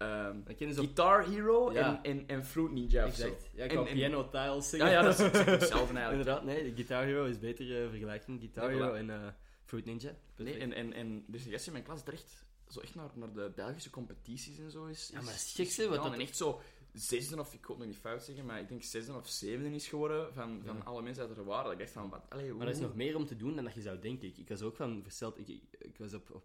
op... 0.04 0.56
Guitar 0.58 1.26
Hero 1.30 1.72
Ja. 1.72 2.04
en, 2.04 2.18
en, 2.18 2.28
en 2.28 2.46
Fruit 2.46 2.72
Ninja 2.72 3.06
of 3.08 3.16
zo. 3.16 3.24
Exact. 3.26 3.50
Ja, 3.54 3.64
ik 3.64 3.70
En- 3.70 3.76
wou 3.76 3.88
en- 3.90 3.96
piano 3.96 4.30
tiles 4.30 4.72
Ja, 4.72 4.78
zeggen. 4.78 4.90
ja, 4.92 5.02
dat 5.02 5.20
is 5.20 5.20
hetzelfde 5.46 5.98
eigenlijk. 5.98 6.12
Inderdaad, 6.12 6.44
nee, 6.44 6.64
de 6.64 6.76
Guitar 6.76 7.04
Hero 7.04 7.26
is 7.26 7.40
beter 7.40 7.66
uh, 7.84 7.90
vergelijking. 7.90 8.40
Guitar 8.40 8.72
Ja. 8.74 8.78
Hero 8.78 8.94
en 8.94 9.10
eh, 9.10 9.28
Fruit 9.66 9.86
Ninja. 9.86 10.16
Nee, 10.36 10.58
en, 10.58 10.74
en, 10.74 10.94
en 10.94 11.24
dus 11.28 11.44
de 11.44 11.50
gast 11.52 11.66
in 11.68 11.72
mijn 11.72 11.84
klas 11.84 12.02
er 12.06 12.14
echt 12.14 12.46
zo 12.70 12.80
echt 12.80 12.96
naar, 12.96 13.10
naar 13.14 13.34
de 13.34 13.52
Belgische 13.56 13.90
competities 13.90 14.58
en 14.58 14.72
zo 14.72 14.86
is. 14.86 15.10
Ja, 15.14 15.22
maar 15.22 15.34
het 15.34 15.54
is 15.60 15.78
wat 15.88 16.04
dat- 16.04 16.14
En 16.14 16.20
echt 16.20 16.38
zo 16.38 16.62
zesde 16.94 17.40
of, 17.40 17.54
ik 17.54 17.62
kon 17.62 17.70
het 17.76 17.78
nog 17.86 17.88
niet 17.94 17.98
fout 18.04 18.24
zeggen, 18.24 18.46
maar 18.46 18.60
ik 18.60 18.68
denk 18.70 18.84
zesde 18.84 19.14
of 19.14 19.28
zevende 19.28 19.76
is 19.76 19.88
geworden 19.88 20.34
van, 20.34 20.62
van 20.66 20.76
Ja. 20.76 20.84
alle 20.84 21.02
mensen 21.02 21.28
uit 21.28 21.38
er 21.38 21.44
waren. 21.46 21.72
Ik 21.72 21.78
dacht 21.80 21.92
van, 21.92 22.10
wat, 22.10 22.26
allee, 22.30 22.54
Maar 22.54 22.68
er 22.68 22.74
is 22.74 22.80
nog 22.80 22.96
meer 22.96 23.16
om 23.16 23.26
te 23.26 23.36
doen 23.36 23.56
dan 23.56 23.64
dat 23.64 23.74
je 23.74 23.82
zou 23.82 24.00
denken. 24.00 24.28
Ik, 24.28 24.38
ik 24.38 24.50
was 24.50 24.62
ook 24.62 24.76
van 24.76 25.00
versteld. 25.04 25.38
Ik, 25.40 25.48
ik, 25.48 25.64
ik 25.80 25.98
was 25.98 26.14
op, 26.14 26.30
op 26.32 26.44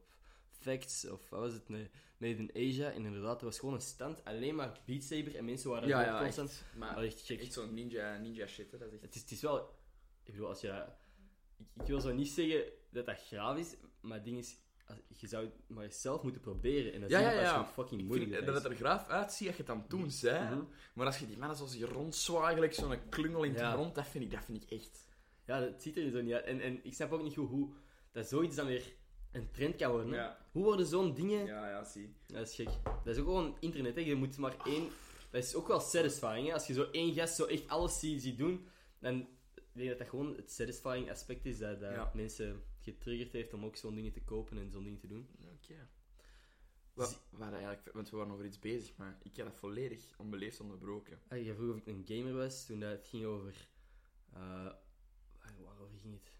Facts, 0.64 1.08
of 1.10 1.30
wat 1.30 1.40
was 1.40 1.52
het? 1.52 1.68
Nee, 1.68 1.90
Made 2.18 2.36
in 2.46 2.50
Asia. 2.70 2.90
En 2.90 3.04
inderdaad, 3.04 3.38
er 3.38 3.44
was 3.44 3.58
gewoon 3.58 3.74
een 3.74 3.80
stand. 3.80 4.24
Alleen 4.24 4.54
maar 4.54 4.80
Beat 4.86 5.02
Saber. 5.02 5.36
En 5.36 5.44
mensen 5.44 5.70
waren 5.70 5.88
Ja, 5.88 6.02
ja, 6.04 6.18
constant. 6.20 6.48
echt. 6.50 6.64
Maar 6.76 7.02
echt 7.02 7.20
gek. 7.20 7.40
echt 7.40 7.52
zo'n 7.52 7.74
ninja, 7.74 8.16
ninja 8.18 8.46
shit, 8.46 8.70
hè. 8.72 8.78
Dat 8.78 8.86
is 8.88 8.92
echt... 8.94 9.02
Het 9.02 9.14
is, 9.14 9.20
het 9.20 9.30
is 9.30 9.40
wel... 9.42 9.58
Ik 10.24 10.32
bedoel, 10.32 10.48
als 10.48 10.60
je 10.60 10.66
dat... 10.66 10.88
Ik, 11.58 11.66
ik 11.82 11.86
wil 11.86 12.00
zo 12.00 12.12
niet 12.12 12.28
zeggen 12.28 12.64
dat 12.90 13.06
dat 13.06 13.18
graaf 13.26 13.58
is, 13.58 13.74
maar 14.00 14.14
het 14.16 14.24
ding 14.24 14.38
is... 14.38 14.56
als- 14.86 14.98
Je 15.20 15.26
zou 15.26 15.44
het 15.44 15.54
maar 15.66 15.92
zelf 15.92 16.22
moeten 16.22 16.40
proberen. 16.40 16.92
En 16.92 17.00
dat 17.00 17.10
Ja, 17.10 17.30
is 17.32 17.40
ja, 17.40 17.64
fucking 17.66 18.00
Ik 18.00 18.06
moeilijk. 18.06 18.32
vind 18.34 18.46
dat 18.46 18.54
het 18.54 18.64
er 18.64 18.74
graaf 18.76 19.08
uitziet 19.08 19.46
als 19.48 19.56
je 19.56 19.62
het 19.66 19.90
dan 19.90 20.10
zei. 20.10 20.54
Mhm. 20.54 20.64
Maar 20.94 21.06
als 21.06 21.18
je 21.18 21.26
die 21.26 21.38
mannen 21.38 21.56
zoals 21.56 21.74
je 21.74 21.86
rondzwaait, 21.86 22.54
gelijk 22.54 22.74
zo'n 22.74 23.08
klungel 23.08 23.42
in 23.42 23.52
de 23.52 23.58
grond, 23.70 23.94
dat 23.94 24.06
vind 24.06 24.24
ik, 24.24 24.30
dat 24.30 24.44
vind 24.44 24.62
ik 24.62 24.70
echt... 24.70 25.06
Ja, 25.46 25.60
dat 25.60 25.82
ziet 25.82 25.96
er 25.96 26.10
zo 26.10 26.20
niet 26.22 26.32
uit. 26.32 26.44
En, 26.44 26.60
en 26.60 26.84
ik 26.84 26.94
snap 26.94 27.12
ook 27.12 27.22
niet 27.22 27.34
goed 27.34 27.48
hoe 27.48 27.72
dat 28.12 28.28
zoiets 28.28 28.56
dan 28.56 28.66
weer 28.66 28.94
een 29.34 29.50
trend 29.50 29.76
kan 29.76 29.90
worden. 29.90 30.36
Hoe 30.52 30.64
worden 30.64 30.86
zo'n 30.86 31.14
dingen... 31.14 31.46
ja, 31.46 31.68
ja, 31.68 31.84
zie. 31.84 32.14
Dat 32.26 32.48
is 32.48 32.54
gek. 32.54 32.68
Dat 32.84 33.06
is 33.06 33.18
ook 33.18 33.24
gewoon 33.24 33.56
internet, 33.60 33.94
hè. 33.94 34.00
Je 34.00 34.14
moet 34.14 34.36
maar 34.38 34.56
één... 34.66 34.88
dat 35.30 35.42
is 35.44 35.54
ook 35.54 35.68
wel 35.68 35.80
satisfying. 35.80 36.46
Hè? 36.46 36.52
Als 36.52 36.66
je 36.66 36.72
zo 36.72 36.88
één 36.90 37.14
gast 37.14 37.34
zo 37.34 37.44
echt 37.44 37.68
alles 37.68 37.98
ziet, 37.98 38.22
ziet 38.22 38.38
doen, 38.38 38.66
dan 38.98 39.26
ik 39.54 39.80
denk 39.80 39.88
dat 39.88 39.98
dat 39.98 40.08
gewoon 40.08 40.36
het 40.36 40.50
satisfying 40.52 41.10
aspect 41.10 41.46
is 41.46 41.58
dat, 41.58 41.80
dat 41.80 41.92
Ja. 41.92 42.10
mensen 42.14 42.62
getriggerd 42.80 43.32
heeft 43.32 43.54
om 43.54 43.64
ook 43.64 43.76
zo'n 43.76 43.94
dingen 43.94 44.12
te 44.12 44.22
kopen 44.22 44.58
en 44.58 44.70
zo'n 44.70 44.84
dingen 44.84 44.98
te 44.98 45.06
doen. 45.06 45.28
Oké. 45.40 45.88
Wat, 46.94 47.20
wat 47.30 47.52
eigenlijk, 47.52 47.90
want 47.92 48.10
we 48.10 48.16
waren 48.16 48.32
over 48.32 48.44
iets 48.44 48.58
bezig, 48.58 48.96
maar 48.96 49.18
ik 49.22 49.36
heb 49.36 49.46
dat 49.46 49.56
volledig 49.56 50.04
onbeleefd 50.18 50.60
onderbroken. 50.60 51.20
Ah, 51.28 51.44
je 51.44 51.54
vroeg 51.54 51.70
of 51.70 51.76
ik 51.76 51.86
een 51.86 52.02
gamer 52.06 52.34
was 52.34 52.66
toen 52.66 52.80
dat 52.80 52.90
het 52.90 53.06
ging 53.06 53.24
over. 53.24 53.68
eh, 54.32 54.40
waar- 54.40 55.54
waarover 55.64 55.98
ging 56.02 56.14
het? 56.14 56.32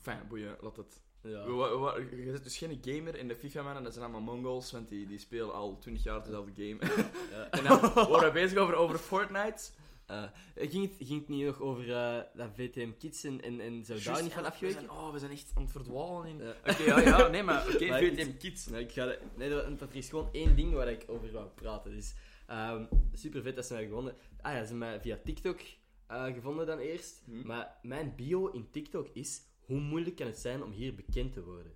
Fijn, 0.00 0.28
boeien, 0.28 0.56
laat 0.60 0.76
het. 0.76 1.02
Ja. 1.24 1.44
We, 1.44 1.52
wa- 1.52 1.76
wa- 1.78 1.96
je 1.98 2.30
bent 2.32 2.44
dus 2.44 2.56
geen 2.58 2.78
gamer 2.84 3.16
in 3.16 3.28
de 3.28 3.36
FIFA-mannen, 3.36 3.82
dat 3.82 3.92
zijn 3.92 4.04
allemaal 4.04 4.34
Mongols, 4.34 4.72
want 4.72 4.88
die, 4.88 5.06
die 5.06 5.18
spelen 5.18 5.54
al 5.54 5.78
20 5.78 6.02
jaar 6.02 6.22
dezelfde 6.24 6.52
game. 6.54 6.92
Ja. 7.30 7.48
en 7.58 7.64
dan 7.64 7.80
waren 7.80 8.24
we 8.26 8.30
bezig 8.32 8.58
over, 8.58 8.74
over 8.74 8.98
Fortnite. 8.98 9.62
Eh, 10.06 10.22
ging, 10.56 10.82
het, 10.90 11.06
ging 11.08 11.20
het 11.20 11.28
niet 11.28 11.44
nog 11.46 11.60
over 11.60 11.92
eh, 11.94 12.20
dat 12.34 12.48
VTM 12.54 12.90
Kids 12.98 13.24
en, 13.24 13.40
en, 13.42 13.60
en 13.60 13.84
zou 13.84 13.98
daar 13.98 14.06
Juist, 14.06 14.22
niet 14.22 14.32
van 14.32 14.42
ja, 14.42 14.48
we 14.48 14.54
afgeweken? 14.54 14.80
zijn- 14.80 14.90
Oh, 14.98 15.12
we 15.12 15.18
zijn 15.18 15.30
echt 15.30 15.50
aan 15.54 15.62
het 15.62 15.70
verdwalen 15.72 16.26
in... 16.28 16.38
Ja. 16.38 16.54
Oké, 16.70 16.82
ja, 16.82 17.00
ja, 17.00 17.28
nee, 17.28 17.42
maar 17.42 17.66
oké, 17.74 17.86
Maar 17.88 18.00
VTM 18.02 18.36
Kids. 18.38 18.66
Nee, 18.66 18.82
ik 18.82 18.92
ga 18.92 19.04
de- 19.06 19.18
nee, 19.36 19.48
dat, 19.48 19.78
dat 19.78 19.90
er 19.90 19.96
is 19.96 20.08
gewoon 20.08 20.28
één 20.32 20.56
ding 20.56 20.72
waar 20.72 20.88
ik 20.88 21.04
over 21.06 21.32
wou 21.32 21.46
praten. 21.54 21.90
Dus, 21.94 22.14
ehm, 22.46 22.84
super 23.12 23.42
vet 23.42 23.56
dat 23.56 23.66
ze 23.66 23.72
mij 23.72 23.84
gevonden. 23.84 24.14
Ah 24.40 24.52
ja, 24.52 24.58
ze 24.58 24.68
hebben 24.68 24.78
mij 24.78 25.00
via 25.00 25.18
TikTok 25.24 25.60
eh, 26.06 26.24
gevonden 26.24 26.66
dan 26.66 26.78
eerst. 26.78 27.22
Hm. 27.24 27.46
Maar 27.46 27.78
mijn 27.82 28.12
bio 28.16 28.46
in 28.46 28.70
TikTok 28.70 29.08
is: 29.12 29.40
hoe 29.64 29.80
moeilijk 29.80 30.16
kan 30.16 30.26
het 30.26 30.38
zijn 30.38 30.62
om 30.62 30.70
hier 30.70 30.94
bekend 30.94 31.32
te 31.32 31.44
worden? 31.44 31.72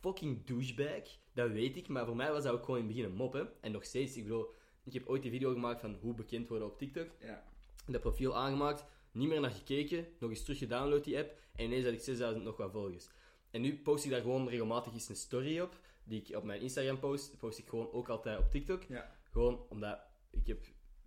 Fucking 0.00 0.44
douchebag, 0.44 1.02
dat 1.32 1.50
weet 1.50 1.76
ik. 1.76 1.88
Maar 1.88 2.06
voor 2.06 2.16
mij 2.16 2.32
was 2.32 2.44
dat 2.44 2.52
ook 2.52 2.64
gewoon 2.64 2.80
in 2.80 2.86
het 2.86 2.94
begin 2.94 3.10
een 3.10 3.16
mop, 3.16 3.32
hè. 3.32 3.44
En 3.60 3.72
nog 3.72 3.84
steeds, 3.84 4.16
ik 4.16 4.22
bedoel, 4.22 4.54
ik 4.84 4.92
heb 4.92 5.08
ooit 5.08 5.24
een 5.24 5.30
video 5.30 5.52
gemaakt 5.52 5.80
van 5.80 5.96
hoe 6.00 6.14
bekend 6.14 6.48
worden 6.48 6.68
op 6.68 6.78
TikTok. 6.78 7.10
Ja. 7.20 7.44
Dat 7.86 8.00
profiel 8.00 8.36
aangemaakt, 8.36 8.84
niet 9.12 9.28
meer 9.28 9.40
naar 9.40 9.50
gekeken, 9.50 10.06
nog 10.18 10.30
eens 10.30 10.42
terug 10.42 10.58
gedownload 10.58 11.04
die 11.04 11.18
app 11.18 11.38
en 11.56 11.64
ineens 11.64 11.84
had 11.84 11.92
ik 11.92 12.00
6000 12.00 12.44
nog 12.44 12.56
wat 12.56 12.70
volgers. 12.70 13.08
En 13.50 13.60
nu 13.60 13.78
post 13.78 14.04
ik 14.04 14.10
daar 14.10 14.20
gewoon 14.20 14.48
regelmatig 14.48 14.92
eens 14.92 15.08
een 15.08 15.16
story 15.16 15.60
op, 15.60 15.78
die 16.04 16.22
ik 16.22 16.36
op 16.36 16.44
mijn 16.44 16.60
Instagram 16.60 16.98
post, 16.98 17.38
post 17.38 17.58
ik 17.58 17.68
gewoon 17.68 17.92
ook 17.92 18.08
altijd 18.08 18.38
op 18.38 18.50
TikTok. 18.50 18.82
Ja. 18.82 19.16
Gewoon 19.30 19.66
omdat 19.68 19.98
ik 20.30 20.46
heb 20.46 20.64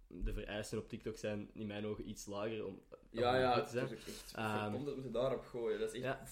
de 0.08 0.34
vereisten 0.34 0.78
op 0.78 0.89
TikTok 0.89 1.18
zijn 1.18 1.49
in 1.53 1.68
mijn 1.68 1.86
ogen 1.86 2.10
iets 2.10 2.26
lager 2.26 2.66
om 2.66 2.82
Ja, 3.20 3.38
ja, 3.38 3.55
het 3.59 3.74
is 3.74 3.82
echt... 3.82 4.34
Ehm, 4.36 4.72
Komt 4.72 4.86
dat 4.86 4.93
moeten 4.93 5.11
daarop 5.13 5.45
gooien, 5.45 5.80
dat 5.80 5.93
is 5.93 6.01
echt... 6.01 6.03
Ja. 6.03 6.24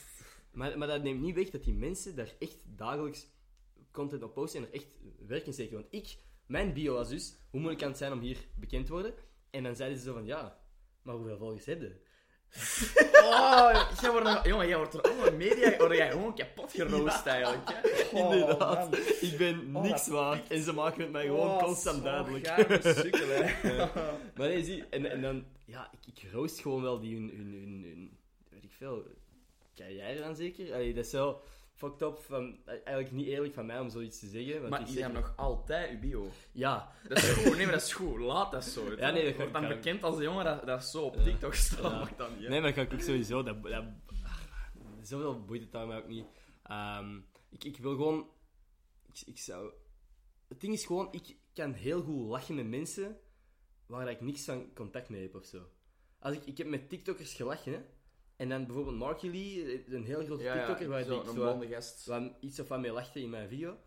Maar, 0.52 0.78
maar 0.78 0.88
dat 0.88 1.04
neemt 1.04 1.22
niet 1.22 1.36
weg 1.36 1.50
dat 1.50 1.64
die 1.64 1.74
mensen 1.74 2.16
daar 2.16 2.30
echt 2.40 2.58
dagelijks 2.66 3.28
content 3.92 4.24
op 4.24 4.34
posten 4.34 4.60
en 4.62 4.68
er 4.68 4.74
echt 4.74 4.98
werk 5.28 5.46
in 5.46 5.54
steken. 5.54 5.74
Want 5.74 5.88
ik, 5.90 6.18
mijn 6.46 6.74
bio 6.74 6.94
was 6.94 7.10
dus, 7.10 7.36
hoe 7.50 7.60
moeilijk 7.60 7.80
kan 7.80 7.90
het 7.90 7.98
zijn 7.98 8.12
om 8.12 8.20
hier 8.20 8.38
bekend 8.56 8.86
te 8.86 8.92
worden? 8.92 9.14
En 9.50 9.64
dan 9.64 9.76
zeiden 9.76 9.98
ze 9.98 10.04
zo 10.04 10.14
van, 10.14 10.26
ja, 10.26 10.58
maar 11.02 11.16
hoeveel 11.16 11.38
volgers 11.38 11.66
heb 11.66 11.82
je? 11.82 12.04
Oh, 13.26 13.92
jij 14.02 14.12
wordt 14.12 14.26
nog- 14.26 14.46
jongen, 14.48 14.68
jij 14.68 14.78
wordt 14.78 14.94
er 14.94 15.02
allemaal 15.02 15.32
media... 15.32 15.78
Word 15.78 15.96
jij 15.98 16.12
gewoon 16.12 16.36
kapot 16.36 16.72
geroost, 16.72 17.26
eigenlijk, 17.26 17.70
hè? 17.74 18.18
Oh, 18.20 18.34
Inderdaad. 18.36 18.92
man. 18.92 19.00
Ik 19.22 19.36
ben 19.38 19.76
Oh, 19.76 19.82
niks 19.82 20.08
waard. 20.08 20.48
En 20.52 20.62
ze 20.62 20.74
maken 20.74 21.02
het 21.02 21.12
mij 21.12 21.26
gewoon 21.26 21.50
Oh, 21.50 21.64
constant 21.64 22.04
duidelijk. 22.04 22.48
geile 22.48 22.82
sukkel, 22.96 23.28
hè. 23.28 23.52
Maar 24.36 24.48
nee, 24.48 24.64
zie, 24.64 24.84
en, 24.90 25.12
en 25.12 25.22
dan, 25.22 25.46
ja, 25.66 25.92
ik, 25.92 26.16
ik 26.24 26.32
roost 26.32 26.60
gewoon 26.60 26.82
wel 26.82 27.00
die 27.00 27.16
hun, 27.16 27.30
hun, 27.30 27.54
hun, 27.54 27.84
hun 27.84 28.18
weet 28.50 28.64
ik 28.64 28.72
veel, 28.72 29.08
carrière 29.76 30.24
aan 30.24 30.36
zeker. 30.36 30.74
Allee, 30.74 30.94
dat 30.94 31.04
is 31.06 31.10
zo 31.12 31.42
fucked 31.74 32.02
up, 32.02 32.18
van, 32.18 32.58
eigenlijk 32.66 33.12
niet 33.12 33.28
eerlijk 33.28 33.54
van 33.54 33.66
mij 33.66 33.80
om 33.80 33.90
zoiets 33.90 34.20
te 34.20 34.28
zeggen. 34.28 34.58
Want 34.58 34.70
Maar 34.70 34.82
is 34.82 34.88
hebt 34.88 35.00
zeker- 35.00 35.14
nog 35.14 35.34
altijd 35.36 35.90
je 35.92 35.98
bio. 35.98 36.30
Ja, 36.52 36.92
Dat 37.08 37.18
is 37.18 37.30
goed, 37.30 37.56
nee, 37.56 37.64
maar 37.66 37.74
dat 37.74 37.82
is 37.84 37.94
goed. 37.94 38.20
Laat 38.20 38.52
dat 38.52 38.64
zo. 38.64 38.96
Ja, 38.98 39.10
nee, 39.12 39.26
dat 39.26 39.36
Wordt 39.36 39.54
dan 39.54 39.62
kan. 39.62 39.76
bekend 39.76 40.04
als 40.04 40.16
een 40.18 40.24
jongen 40.24 40.46
dat, 40.46 40.66
dat 40.66 40.84
zo 40.84 41.02
op 41.04 41.16
Ja. 41.16 41.24
TikTok 41.24 41.54
staat. 41.54 41.82
Ja. 41.92 41.98
Mag 42.00 42.16
dan 42.16 42.34
niet, 42.34 42.44
hè? 42.44 42.50
nee, 42.50 42.62
maar 42.62 42.74
dat 42.74 42.88
kan 42.88 42.98
ik 42.98 43.04
sowieso, 43.04 43.44
dat, 43.44 43.64
dat, 43.64 43.84
zoveel 45.02 45.46
boeit 45.46 45.62
het 45.62 45.72
daar 45.72 45.88
mij 45.88 45.98
ook 45.98 46.08
niet. 46.08 46.26
Ehm, 46.64 47.18
ik, 47.50 47.64
ik 47.64 47.78
wil 47.78 47.92
gewoon, 47.96 48.30
ik, 49.14 49.22
ik 49.28 49.38
zou, 49.40 49.72
het 50.48 50.62
ding 50.62 50.74
is 50.74 50.86
gewoon, 50.86 51.08
ik 51.12 51.36
kan 51.54 51.74
heel 51.74 52.02
goed 52.02 52.28
lachen 52.30 52.56
met 52.56 52.68
mensen 52.68 53.18
waar 53.88 54.10
ik 54.10 54.22
niks 54.22 54.44
van 54.46 54.74
contact 54.74 55.10
mee 55.10 55.22
heb 55.22 55.36
of 55.36 55.46
zo. 55.46 55.70
Als 56.20 56.36
ik, 56.36 56.46
ik 56.46 56.58
heb 56.58 56.68
met 56.68 56.90
TikTokkers 56.90 57.34
gelachen, 57.34 57.74
hè. 57.74 57.80
En 58.36 58.50
dan 58.50 58.66
bijvoorbeeld 58.66 58.98
Marky 58.98 59.28
Lee, 59.30 59.86
een 59.96 60.04
heel 60.06 60.26
grote 60.26 60.44
TikToker, 60.58 60.88
waar 60.90 61.04
zo, 61.04 61.20
ik 61.22 61.28
een 61.28 61.34
zo, 61.34 61.40
waar 62.06 62.38
iets 62.40 62.60
of 62.60 62.68
wat 62.68 62.80
mee 62.80 62.92
lachte 62.92 63.22
in 63.22 63.30
mijn 63.30 63.50
video. 63.50 63.78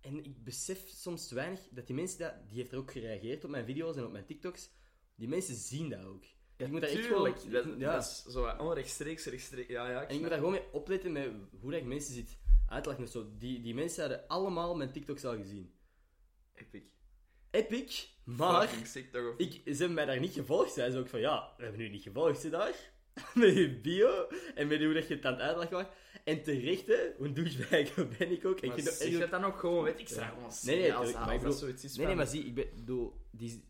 En 0.00 0.24
ik 0.24 0.44
besef 0.44 0.88
soms 0.88 1.28
te 1.28 1.34
weinig 1.34 1.60
dat 1.70 1.86
die 1.86 1.96
mensen, 1.96 2.18
dat, 2.18 2.34
die 2.48 2.56
heeft 2.58 2.72
er 2.72 2.78
ook 2.78 2.92
gereageerd 2.92 3.44
op 3.44 3.50
mijn 3.50 3.64
video's 3.64 3.96
en 3.96 4.04
op 4.04 4.12
mijn 4.12 4.24
TikToks, 4.26 4.70
die 5.14 5.28
mensen 5.28 5.54
zien 5.54 5.88
dat 5.90 6.04
ook. 6.04 6.24
Ja, 6.24 6.64
ik 6.64 6.70
moet 6.70 6.80
daar 6.80 6.90
echt 6.90 7.06
gewoon- 7.06 7.34
Dat, 7.50 7.64
ja. 7.78 7.92
dat 7.92 8.02
is 8.04 8.22
zo 8.22 8.48
onrechtstreeks, 8.56 9.24
rechtstreeks. 9.24 9.68
Ja, 9.68 9.90
ja, 9.90 10.02
ik 10.02 10.08
En 10.08 10.14
ik 10.14 10.20
moet 10.20 10.28
daar 10.28 10.38
gewoon 10.38 10.52
mee 10.52 10.72
opletten 10.72 11.12
met 11.12 11.30
hoe 11.60 11.70
dat 11.70 11.80
ik 11.80 11.86
mensen 11.86 12.14
zit 12.14 12.38
uit 12.66 12.82
te 12.82 12.88
lachen. 12.88 13.04
of 13.04 13.10
Zo. 13.10 13.26
Die, 13.38 13.60
die 13.62 13.74
mensen 13.74 14.00
hadden 14.00 14.28
allemaal 14.28 14.76
mijn 14.76 14.92
TikToks 14.92 15.24
al 15.24 15.36
gezien. 15.36 15.72
Epic. 16.54 16.82
Epic, 17.50 18.06
maar 18.24 18.68
sick, 18.84 19.12
toch? 19.12 19.34
ik, 19.36 19.52
ze 19.64 19.70
hebben 19.70 19.94
mij 19.94 20.04
daar 20.06 20.20
niet 20.20 20.32
gevolgd. 20.32 20.72
Zij 20.72 20.90
ze 20.90 20.98
ook 20.98 21.08
van, 21.08 21.20
ja, 21.20 21.52
we 21.56 21.62
hebben 21.62 21.80
nu 21.80 21.88
niet 21.88 22.02
gevolgd, 22.02 22.40
ze 22.40 22.50
daar. 22.50 22.74
Met 23.34 23.54
je 23.54 23.78
bio 23.82 24.26
en 24.54 24.66
met 24.68 24.82
hoe 24.82 24.92
dat 24.94 25.08
je 25.08 25.14
het 25.14 25.24
aan 25.24 25.32
het 25.32 25.42
uitleggen 25.42 25.76
was. 25.76 25.86
En 26.24 26.42
terecht, 26.42 26.86
hè, 26.86 27.10
hoe 27.16 27.32
douchebag 27.32 27.94
ben 28.18 28.30
ik 28.30 28.44
ook. 28.46 28.60
En 28.60 28.68
Maar 28.68 28.78
ik 28.78 28.84
zeg 28.88 29.22
ook- 29.22 29.30
dan 29.30 29.44
ook 29.44 29.58
gewoon, 29.58 29.84
weet 29.84 29.98
ik, 30.00 30.08
zeg 30.08 30.28
gewoon 30.28 30.50
Nee, 30.62 30.78
nee, 30.78 30.94
als, 30.94 31.12
maar 31.12 31.22
ik 31.22 31.28
dat 31.28 31.38
bedoel- 31.40 31.52
zoiets 31.58 31.84
is 31.84 31.96
Nee, 31.96 32.14
maar 32.14 32.26
zie, 32.26 32.44
ik 32.44 32.54
ben, 32.54 32.66
bedoel, 32.74 33.14
die, 33.30 33.64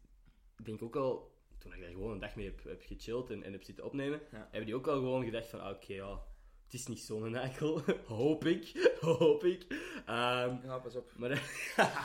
ik 0.58 0.64
denk 0.64 0.82
ook 0.82 0.96
al, 0.96 1.32
toen 1.58 1.72
ik 1.74 1.80
daar 1.80 1.90
gewoon 1.90 2.12
een 2.12 2.18
dag 2.20 2.36
mee 2.36 2.44
heb, 2.46 2.64
heb 2.64 2.82
gechilled 2.86 3.30
en, 3.30 3.42
en 3.42 3.52
heb 3.52 3.62
zitten 3.62 3.84
opnemen, 3.84 4.20
Ja. 4.30 4.38
hebben 4.50 4.64
die 4.66 4.74
ook 4.74 4.86
al 4.86 4.94
gewoon 4.94 5.24
gedacht 5.24 5.46
van, 5.48 5.60
ah, 5.60 5.70
oké, 5.70 5.92
ja, 5.92 6.20
het 6.68 6.80
is 6.80 6.86
niet 6.86 7.00
zo'n 7.00 7.36
eikel, 7.36 7.82
hoop 8.06 8.44
ik, 8.44 8.90
hoop 9.00 9.44
ik. 9.44 9.66
Ehm, 10.06 10.56
Ja, 10.64 10.78
pas 10.78 10.94
op. 10.96 11.12
maar, 11.16 11.28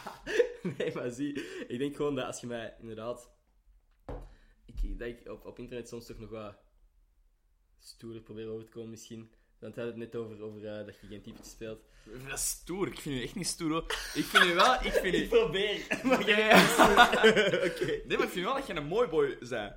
nee, 0.78 0.94
maar 0.94 1.10
zie, 1.10 1.66
ik 1.68 1.80
denk 1.80 1.96
gewoon 1.96 2.16
dat 2.16 2.26
als 2.26 2.42
je 2.42 2.48
mij 2.48 2.76
inderdaad, 2.80 3.30
ik, 4.66 5.00
dat 5.00 5.08
ik 5.08 5.30
op, 5.30 5.46
op 5.46 5.60
internet 5.60 5.88
soms 5.88 6.06
toch 6.06 6.20
nog 6.20 6.30
wat 6.30 6.56
stoerder 7.80 8.22
probeer 8.22 8.48
over 8.48 8.66
te 8.66 8.72
komen 8.72 8.90
misschien. 8.90 9.32
Want 9.60 9.76
we 9.76 9.82
hadden 9.82 10.00
het 10.02 10.12
net 10.14 10.22
over, 10.22 10.42
over 10.42 10.66
eh, 10.68 10.86
dat 10.86 11.00
je 11.02 11.08
geen 11.08 11.22
typetje 11.22 11.52
speelt. 11.52 11.82
Dat 12.28 12.38
is 12.38 12.50
stoer. 12.50 12.88
Ik 12.88 13.00
vind 13.00 13.16
u 13.20 13.24
echt 13.24 13.36
niet 13.36 13.48
stoer, 13.48 13.72
hoor. 13.72 13.86
Ik 14.14 14.24
vind 14.24 14.44
u 14.44 14.54
wel... 14.54 14.74
Ik 14.74 14.92
vind 14.92 15.16
u... 15.16 15.28
probeer, 15.28 16.00
maar 16.04 16.28
Ja, 16.28 16.38
ja. 16.38 17.24
Nee, 18.06 18.18
maar 18.18 18.26
ik 18.26 18.34
vind 18.34 18.46
wel 18.46 18.54
dat 18.54 18.68
je 18.68 18.74
een 18.76 18.86
mooi 18.86 19.08
boy 19.08 19.38
bent. 19.50 19.76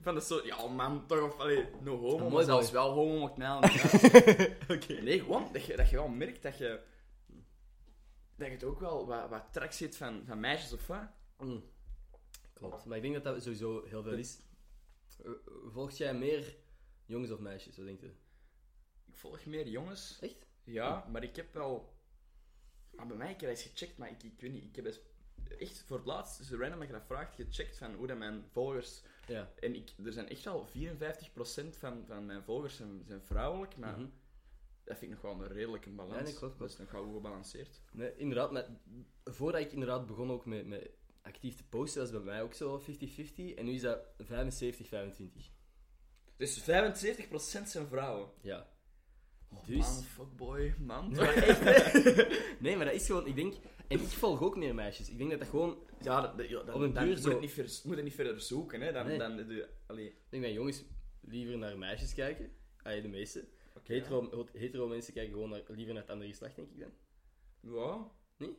Van 0.00 0.14
de 0.14 0.20
soort... 0.20 0.44
Ja, 0.44 0.66
man, 0.66 1.06
toch 1.06 1.20
of... 1.22 1.38
Allee, 1.38 1.68
no 1.80 1.96
homo, 1.98 2.18
maar 2.18 2.30
mooi 2.30 2.44
zelfs 2.44 2.70
boy. 2.70 2.74
wel 2.74 2.92
homo. 2.92 3.34
Ja. 3.36 3.58
Oké. 4.74 4.92
Nee, 5.02 5.18
gewoon 5.20 5.52
dat 5.52 5.64
je, 5.64 5.76
dat 5.76 5.90
je 5.90 5.96
wel 5.96 6.08
merkt 6.08 6.42
dat 6.42 6.58
je... 6.58 6.80
Dat 8.36 8.46
je 8.46 8.52
het 8.52 8.64
ook 8.64 8.80
wel 8.80 9.06
wat, 9.06 9.28
wat 9.28 9.52
trek 9.52 9.72
zit 9.72 9.96
van, 9.96 10.22
van 10.26 10.40
meisjes 10.40 10.72
of 10.72 10.86
wat. 10.86 11.06
Mm. 11.38 11.64
Klopt, 12.52 12.84
maar 12.84 12.96
ik 12.96 13.02
denk 13.02 13.14
dat 13.14 13.24
dat 13.24 13.42
sowieso 13.42 13.84
heel 13.84 14.02
veel 14.02 14.12
is. 14.12 14.38
Eh, 15.24 15.30
Volg 15.66 15.90
jij 15.90 16.14
meer 16.14 16.56
jongens 17.06 17.30
of 17.30 17.38
meisjes, 17.38 17.76
wat 17.76 17.86
denk 17.86 18.00
je? 18.00 18.12
Ik 19.04 19.16
volg 19.16 19.44
meer 19.44 19.68
jongens. 19.68 20.18
Echt? 20.20 20.46
Ja, 20.64 21.08
maar 21.10 21.22
ik 21.22 21.36
heb 21.36 21.54
wel... 21.54 21.94
Maar 22.90 23.06
bij 23.06 23.16
mij, 23.16 23.30
ik 23.30 23.40
heb 23.40 23.50
eens 23.50 23.62
gecheckt, 23.62 23.98
maar 23.98 24.10
ik, 24.10 24.22
ik 24.22 24.40
weet 24.40 24.52
niet, 24.52 24.64
ik 24.64 24.76
heb 24.76 24.84
eens 24.84 25.00
echt 25.58 25.84
voor 25.86 25.96
het 25.96 26.06
laatst, 26.06 26.38
dus 26.38 26.50
random 26.50 26.78
dat 26.78 26.88
je 26.88 26.94
dat 26.94 27.06
vraagt, 27.06 27.34
gecheckt 27.34 27.78
van 27.78 27.94
hoe 27.94 28.06
dat 28.06 28.18
mijn 28.18 28.44
volgers... 28.52 29.02
Ja. 29.26 29.52
En 29.60 29.74
ik, 29.74 29.90
er 30.04 30.12
zijn 30.12 30.28
echt 30.28 30.46
al 30.46 30.68
54% 30.68 30.72
van, 31.78 32.04
van 32.06 32.26
mijn 32.26 32.42
volgers 32.42 32.76
zijn, 32.76 33.02
zijn 33.06 33.22
vrouwelijk, 33.22 33.76
maar 33.76 33.98
Mhm. 33.98 34.08
dat 34.84 34.98
vind 34.98 35.12
ik 35.12 35.22
nog 35.22 35.34
wel 35.36 35.46
een 35.46 35.52
redelijke 35.52 35.90
balans. 35.90 36.16
Ja, 36.16 36.22
nee, 36.22 36.34
klopt, 36.34 36.56
klopt. 36.56 36.58
Dat 36.58 36.70
is 36.70 36.76
nog 36.78 36.90
wel 36.90 37.04
goed 37.04 37.14
gebalanceerd. 37.14 37.80
Nee, 37.92 38.16
inderdaad, 38.16 38.52
maar 38.52 38.66
voordat 39.24 39.60
ik 39.60 39.72
inderdaad 39.72 40.06
begon 40.06 40.30
ook 40.30 40.46
met, 40.46 40.66
met 40.66 40.90
actief 41.22 41.56
te 41.56 41.64
posten, 41.64 42.00
was 42.00 42.10
bij 42.10 42.20
mij 42.20 42.42
ook 42.42 42.54
zo 42.54 42.78
50-50. 42.80 42.84
En 43.54 43.64
nu 43.64 43.72
is 43.72 43.80
dat 43.82 43.98
75-25. 44.22 45.52
Dus 46.36 46.60
75% 46.60 47.68
zijn 47.68 47.86
vrouwen. 47.86 48.28
Ja. 48.40 48.66
Oh, 49.56 49.66
Dus- 49.66 49.76
Man, 49.78 50.02
fuckboy, 50.02 50.74
man. 50.78 51.10
Nee, 52.60 52.76
maar 52.76 52.84
dat 52.84 52.94
is 52.94 53.06
gewoon, 53.06 53.26
ik 53.26 53.36
denk... 53.36 53.54
En 53.88 54.00
ik 54.00 54.06
volg 54.06 54.42
ook 54.42 54.56
meer 54.56 54.74
meisjes. 54.74 55.10
Ik 55.10 55.18
denk 55.18 55.30
dat 55.30 55.38
dat 55.38 55.48
gewoon... 55.48 55.78
Ja, 56.00 56.20
dat, 56.20 56.48
ja, 56.48 56.58
Op 56.60 56.68
een 56.68 56.92
dan 56.92 57.04
duur 57.04 57.14
moet, 57.16 57.24
het 57.24 57.40
niet 57.40 57.52
ver, 57.52 57.80
moet 57.84 57.94
het 57.94 58.04
niet 58.04 58.14
verder 58.14 58.40
zoeken, 58.40 58.80
hè. 58.80 58.92
Dan, 58.92 59.06
Nee. 59.06 59.18
dan 59.18 59.36
de, 59.36 59.68
allee. 59.86 60.06
Ik 60.06 60.16
denk 60.28 60.42
dat 60.42 60.52
jongens 60.52 60.84
liever 61.20 61.58
naar 61.58 61.78
meisjes 61.78 62.14
kijken. 62.14 62.52
Ah, 62.82 63.02
de 63.02 63.08
meeste. 63.08 63.48
Hetero, 63.82 64.46
hetero 64.52 64.88
mensen 64.88 65.12
kijken 65.12 65.32
gewoon 65.32 65.50
naar, 65.50 65.62
liever 65.68 65.94
naar 65.94 66.02
het 66.02 66.10
andere 66.12 66.30
geslacht, 66.30 66.56
denk 66.56 66.68
ik 66.70 66.78
dan. 66.80 66.92
Ja. 67.74 68.10
Nee? 68.36 68.56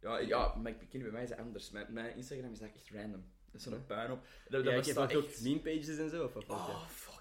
Ja, 0.00 0.18
ja, 0.18 0.54
maar 0.54 0.72
ik 0.72 0.88
ken 0.88 1.02
bij 1.02 1.10
mij 1.10 1.22
is 1.22 1.32
anders. 1.32 1.70
Mijn, 1.70 1.92
mijn 1.92 2.16
Instagram 2.16 2.52
is 2.52 2.60
echt 2.60 2.90
random. 2.92 3.24
Dat 3.52 3.60
is 3.60 3.62
zo'n 3.62 3.86
puin 3.86 4.10
op. 4.12 4.18
Dat, 4.18 4.28
Ja, 4.48 4.50
dat 4.50 4.60
ik 4.66 4.70
heb 4.72 4.84
bestaat 4.84 5.14
ook, 5.14 5.40
meme 5.40 5.60
pages 5.60 5.98
en 5.98 6.10
zo. 6.10 6.24
Of 6.24 6.32
wat 6.32 6.44
volg 6.44 6.66
jij? 6.66 6.74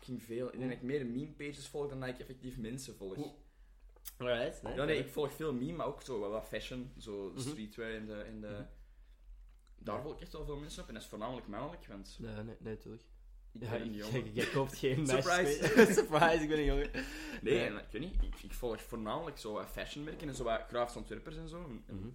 Fucking 0.05 0.23
veel. 0.23 0.45
Ik 0.53 0.57
denk 0.59 0.69
dat 0.71 0.79
ik 0.79 0.85
meer 0.85 1.05
meme 1.05 1.31
pages 1.31 1.67
volg 1.67 1.89
dan 1.89 1.99
dat 1.99 2.09
ik 2.09 2.19
effectief 2.19 2.57
mensen 2.57 2.95
volg. 2.95 3.17
Alright, 4.17 4.61
nee. 4.63 4.73
Ja, 4.75 4.85
nee, 4.85 4.97
ik 4.99 5.09
volg 5.09 5.33
veel 5.33 5.53
meme, 5.53 5.73
maar 5.73 5.85
ook 5.85 6.01
zo 6.01 6.19
wat, 6.19 6.45
fashion. 6.47 6.91
Zo 6.97 7.29
Mhm. 7.29 7.39
streetwear 7.39 7.93
en 7.93 8.05
de... 8.05 8.13
En 8.21 8.41
de... 8.41 8.65
daar 9.77 10.01
volg 10.01 10.13
ik 10.15 10.21
echt 10.21 10.31
wel 10.33 10.45
veel 10.45 10.57
mensen 10.57 10.81
op. 10.81 10.87
En 10.87 10.93
dat 10.93 11.03
is 11.03 11.09
voornamelijk 11.09 11.47
mannelijk, 11.47 11.85
want 11.87 12.15
Nee, 12.19 12.33
nee, 12.35 12.43
nee, 12.43 12.73
natuurlijk. 12.73 13.03
ik 13.51 13.61
Ja, 13.61 13.69
ben 13.71 13.81
een 13.81 13.93
jongen. 13.93 14.33
jij 14.33 14.45
koopt 14.49 14.75
geen 14.77 15.07
Surprise. 15.07 15.31
meisjes. 15.75 15.93
Surprise, 15.97 16.43
ik 16.43 16.49
ben 16.49 16.57
een 16.57 16.65
jongen. 16.65 16.89
Nee, 17.41 17.59
en 17.65 17.73
ik 17.77 17.85
weet 17.91 18.01
niet. 18.01 18.21
Ik, 18.23 18.43
ik 18.43 18.53
volg 18.53 18.81
voornamelijk 18.81 19.37
zo 19.37 19.63
fashionmerken 19.65 20.27
en 20.27 20.35
zo 20.35 20.43
wat 20.43 20.63
grafische 20.67 20.99
ontwerpers 20.99 21.35
en 21.35 21.47
zo. 21.49 21.63
En- 21.63 21.83
Mhm. 21.97 22.07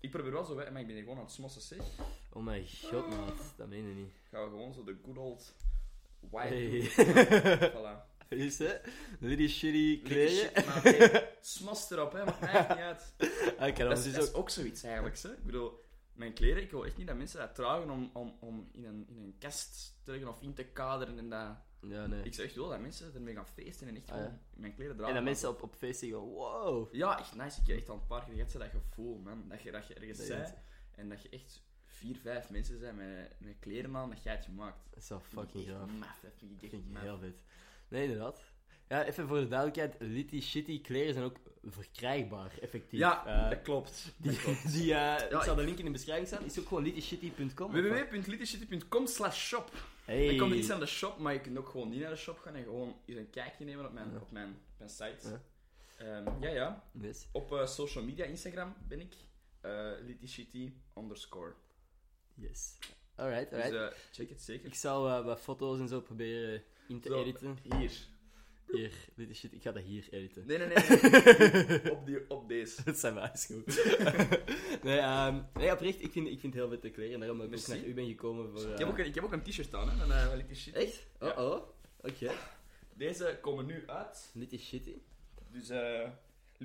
Ik 0.00 0.10
probeer 0.10 0.32
wel 0.32 0.44
zo, 0.44 0.54
maar 0.54 0.66
ik 0.66 0.72
ben 0.86 0.88
hier 0.88 0.98
gewoon 1.02 1.16
aan 1.16 1.22
het 1.24 1.32
smossen, 1.32 1.62
zeg. 1.62 1.78
Oh 2.32 2.42
mijn 2.42 2.66
god, 2.90 3.08
maat. 3.08 3.54
Dat 3.56 3.68
meen 3.68 3.88
je 3.88 3.94
niet. 3.94 4.12
Gaan 4.30 4.44
we 4.44 4.50
gewoon 4.50 4.72
zo 4.74 4.84
de 4.84 4.96
good 5.04 5.16
old 5.18 5.54
white 6.30 6.54
Hey. 6.54 7.70
Voilà. 7.72 8.10
Is 8.28 8.58
hè? 8.58 8.72
Die 9.20 9.48
shitty 9.48 10.02
kleren. 10.02 10.30
shit, 10.30 10.54
maar 10.66 10.82
hey, 10.82 11.30
erop, 11.90 12.12
hè, 12.12 12.24
maakt 12.24 12.40
mij 12.40 12.50
echt 12.52 12.68
niet 12.68 12.78
uit. 12.78 13.14
Ah, 13.58 13.76
Dat 13.76 13.88
ons 13.90 13.98
is, 13.98 14.04
dus 14.04 14.14
dat 14.14 14.22
is 14.28 14.32
ook... 14.34 14.50
zoiets 14.50 14.82
eigenlijk. 14.82 15.18
Hè. 15.18 15.32
Ik 15.32 15.44
bedoel, 15.44 15.84
mijn 16.12 16.32
kleren, 16.32 16.62
ik 16.62 16.70
wil 16.70 16.84
echt 16.86 16.96
niet 16.96 17.06
dat 17.06 17.16
mensen 17.16 17.38
dat 17.38 17.54
dragen 17.54 17.90
om, 17.90 18.10
om, 18.12 18.36
om 18.40 18.68
in, 18.72 18.84
een, 18.84 19.04
in 19.08 19.16
een 19.16 19.36
kast 19.38 20.00
te 20.02 20.10
leggen 20.10 20.28
of 20.28 20.42
in 20.42 20.54
te 20.54 20.64
kaderen. 20.64 21.18
En 21.18 21.28
dat... 21.30 21.56
Ja, 21.80 22.06
nee. 22.06 22.22
Ik 22.22 22.34
zeg 22.34 22.46
echt 22.46 22.54
wel 22.54 22.68
dat 22.68 22.80
mensen 22.80 23.14
ermee 23.14 23.34
gaan 23.34 23.46
feesten 23.46 23.88
en 23.88 23.96
echt 23.96 24.10
Ah, 24.10 24.16
gewoon 24.16 24.38
mijn 24.54 24.74
kleren 24.74 24.96
dragen. 24.96 25.08
En 25.14 25.20
dat 25.20 25.28
mensen 25.32 25.48
op, 25.48 25.62
op 25.62 25.74
feest 25.74 25.98
zeggen, 26.00 26.18
wow. 26.18 26.94
Ja, 26.94 27.18
echt 27.18 27.34
nice. 27.34 27.60
Ik 27.60 27.66
heb 27.66 27.76
echt 27.76 27.88
al 27.88 27.94
een 27.94 28.06
paar 28.06 28.24
keer 28.24 28.46
dat 28.58 28.68
gevoel, 28.70 29.18
man. 29.18 29.44
Dat 29.48 29.62
je, 29.62 29.70
dat 29.70 29.86
je 29.86 29.94
ergens 29.94 30.18
Dat 30.18 30.26
zei 30.26 30.42
is- 30.42 30.52
en 30.94 31.08
dat 31.08 31.22
je 31.22 31.28
echt 31.28 31.62
vier, 32.02 32.16
vijf 32.22 32.50
mensen 32.50 32.78
zijn 32.78 32.96
met, 32.96 33.34
met 33.38 33.56
kleren 33.60 33.96
aan 33.96 34.08
dat 34.10 34.18
het 34.24 34.44
gemaakt. 34.44 34.78
Dat 34.90 35.02
is 35.02 35.08
wel 35.08 35.20
fucking 35.20 35.68
gaaf. 35.68 35.90
maf, 35.98 36.18
dat 36.22 36.30
vind 36.38 36.50
ik 36.52 36.62
echt 36.62 36.70
vind 36.70 36.84
ik 36.84 36.92
maf. 36.92 37.02
heel 37.02 37.18
vet. 37.18 37.34
Nee, 37.88 38.02
inderdaad. 38.02 38.42
Ja, 38.88 39.04
even 39.04 39.28
voor 39.28 39.40
de 39.40 39.48
duidelijkheid. 39.48 39.94
Litty 40.10 40.40
shitty 40.40 40.80
kleren 40.80 41.12
zijn 41.12 41.24
ook 41.26 41.36
verkrijgbaar, 41.64 42.58
effectief. 42.60 42.98
Ja, 42.98 43.26
Eh, 43.26 43.50
dat 43.50 43.62
klopt. 43.62 44.12
die, 44.16 44.30
Dat 44.32 44.40
klopt. 44.40 44.72
die, 44.74 44.94
eh, 44.94 45.30
ik 45.38 45.42
zal 45.42 45.54
de 45.54 45.64
link 45.64 45.78
in 45.78 45.84
de 45.84 45.90
beschrijving 45.90 46.26
staan. 46.28 46.44
Is 46.44 46.58
ook 46.58 46.68
gewoon 46.68 46.82
littyshitty.com. 46.82 47.72
www.littyshitty.com 47.72 49.06
slash 49.06 49.46
shop. 49.46 49.72
Hey. 50.04 50.26
Ik 50.26 50.38
kom 50.38 50.50
niet 50.50 50.72
aan 50.72 50.80
de 50.80 50.86
shop, 50.86 51.18
maar 51.18 51.32
je 51.32 51.40
kunt 51.40 51.58
ook 51.58 51.68
gewoon 51.68 51.88
niet 51.90 52.00
naar 52.00 52.10
de 52.10 52.16
shop 52.16 52.38
gaan 52.38 52.54
en 52.54 52.62
gewoon 52.62 52.96
eens 53.06 53.18
een 53.18 53.30
kijkje 53.30 53.64
nemen 53.64 53.86
op 53.86 53.92
mijn, 53.92 54.10
Ja. 54.10 54.16
op 54.20 54.30
mijn, 54.30 54.48
op 54.48 54.78
mijn 54.78 54.90
site. 54.90 55.28
Ja. 55.28 55.40
Ehm, 55.98 56.42
ja, 56.42 56.48
ja. 56.48 56.84
Yes. 57.00 57.28
Op 57.32 57.52
eh, 57.52 57.66
social 57.66 58.04
media, 58.04 58.24
Instagram 58.24 58.74
ben 58.88 59.00
ik. 59.00 59.14
littyshitty 60.06 60.72
underscore. 60.98 61.52
Yes. 62.34 62.76
Alright, 63.16 63.50
Dus 63.50 63.62
alright. 63.62 63.92
eh, 63.92 63.98
check 64.12 64.28
het 64.28 64.42
zeker. 64.42 64.66
ik 64.66 64.74
zal 64.74 65.08
eh, 65.08 65.24
wat 65.24 65.40
foto's 65.40 65.78
en 65.78 65.88
zo 65.88 66.00
proberen 66.00 66.62
in 66.88 67.00
te 67.00 67.08
Zo. 67.08 67.20
editen. 67.20 67.58
Hier. 67.78 67.92
Hier, 68.66 68.92
litty 69.14 69.34
shit. 69.34 69.52
Ik 69.52 69.62
ga 69.62 69.72
dat 69.72 69.82
hier 69.82 70.06
editen. 70.10 70.46
Nee, 70.46 70.58
nee, 70.58 70.66
nee. 70.66 71.90
op, 71.92 72.06
die, 72.06 72.30
op 72.30 72.48
deze. 72.48 72.82
Dat 72.84 72.96
zijn 72.98 73.14
wij, 73.14 73.30
is 73.34 73.44
goed. 73.44 73.66
nee, 74.82 74.98
ehm 74.98 75.40
nee, 75.54 75.72
oprecht, 75.72 76.02
ik 76.02 76.12
vind, 76.12 76.26
ik 76.28 76.40
vind 76.40 76.54
het 76.54 76.62
heel 76.62 76.68
vet 76.70 76.80
te 76.80 76.90
kleren. 76.90 77.12
En 77.14 77.20
daarom 77.20 77.38
dat 77.38 77.46
ik 77.52 77.58
ook 77.58 77.66
naar 77.66 77.84
u 77.84 77.94
ben 77.94 78.06
gekomen 78.06 78.50
voor... 78.50 78.60
Ik 78.60 78.68
heb 78.78 78.80
eh, 78.80 78.88
ook 78.88 78.98
een, 78.98 79.04
ik 79.06 79.14
heb 79.14 79.24
ook 79.24 79.32
een 79.32 79.42
t-shirt 79.42 79.74
aan, 79.74 79.90
hè, 79.90 79.96
van 79.96 80.12
eh, 80.12 80.26
van 80.26 80.36
Litty 80.36 80.54
Shitty. 80.54 80.78
Echt? 80.78 81.06
Oh, 81.20 81.28
Ja. 81.28 81.44
oh. 81.44 81.68
Oké. 82.00 82.30
Deze 82.94 83.38
komen 83.40 83.66
nu 83.66 83.82
uit. 83.86 84.30
Litty 84.34 84.58
shitty. 84.58 84.94
Dus 85.50 85.68
eh 85.68 86.08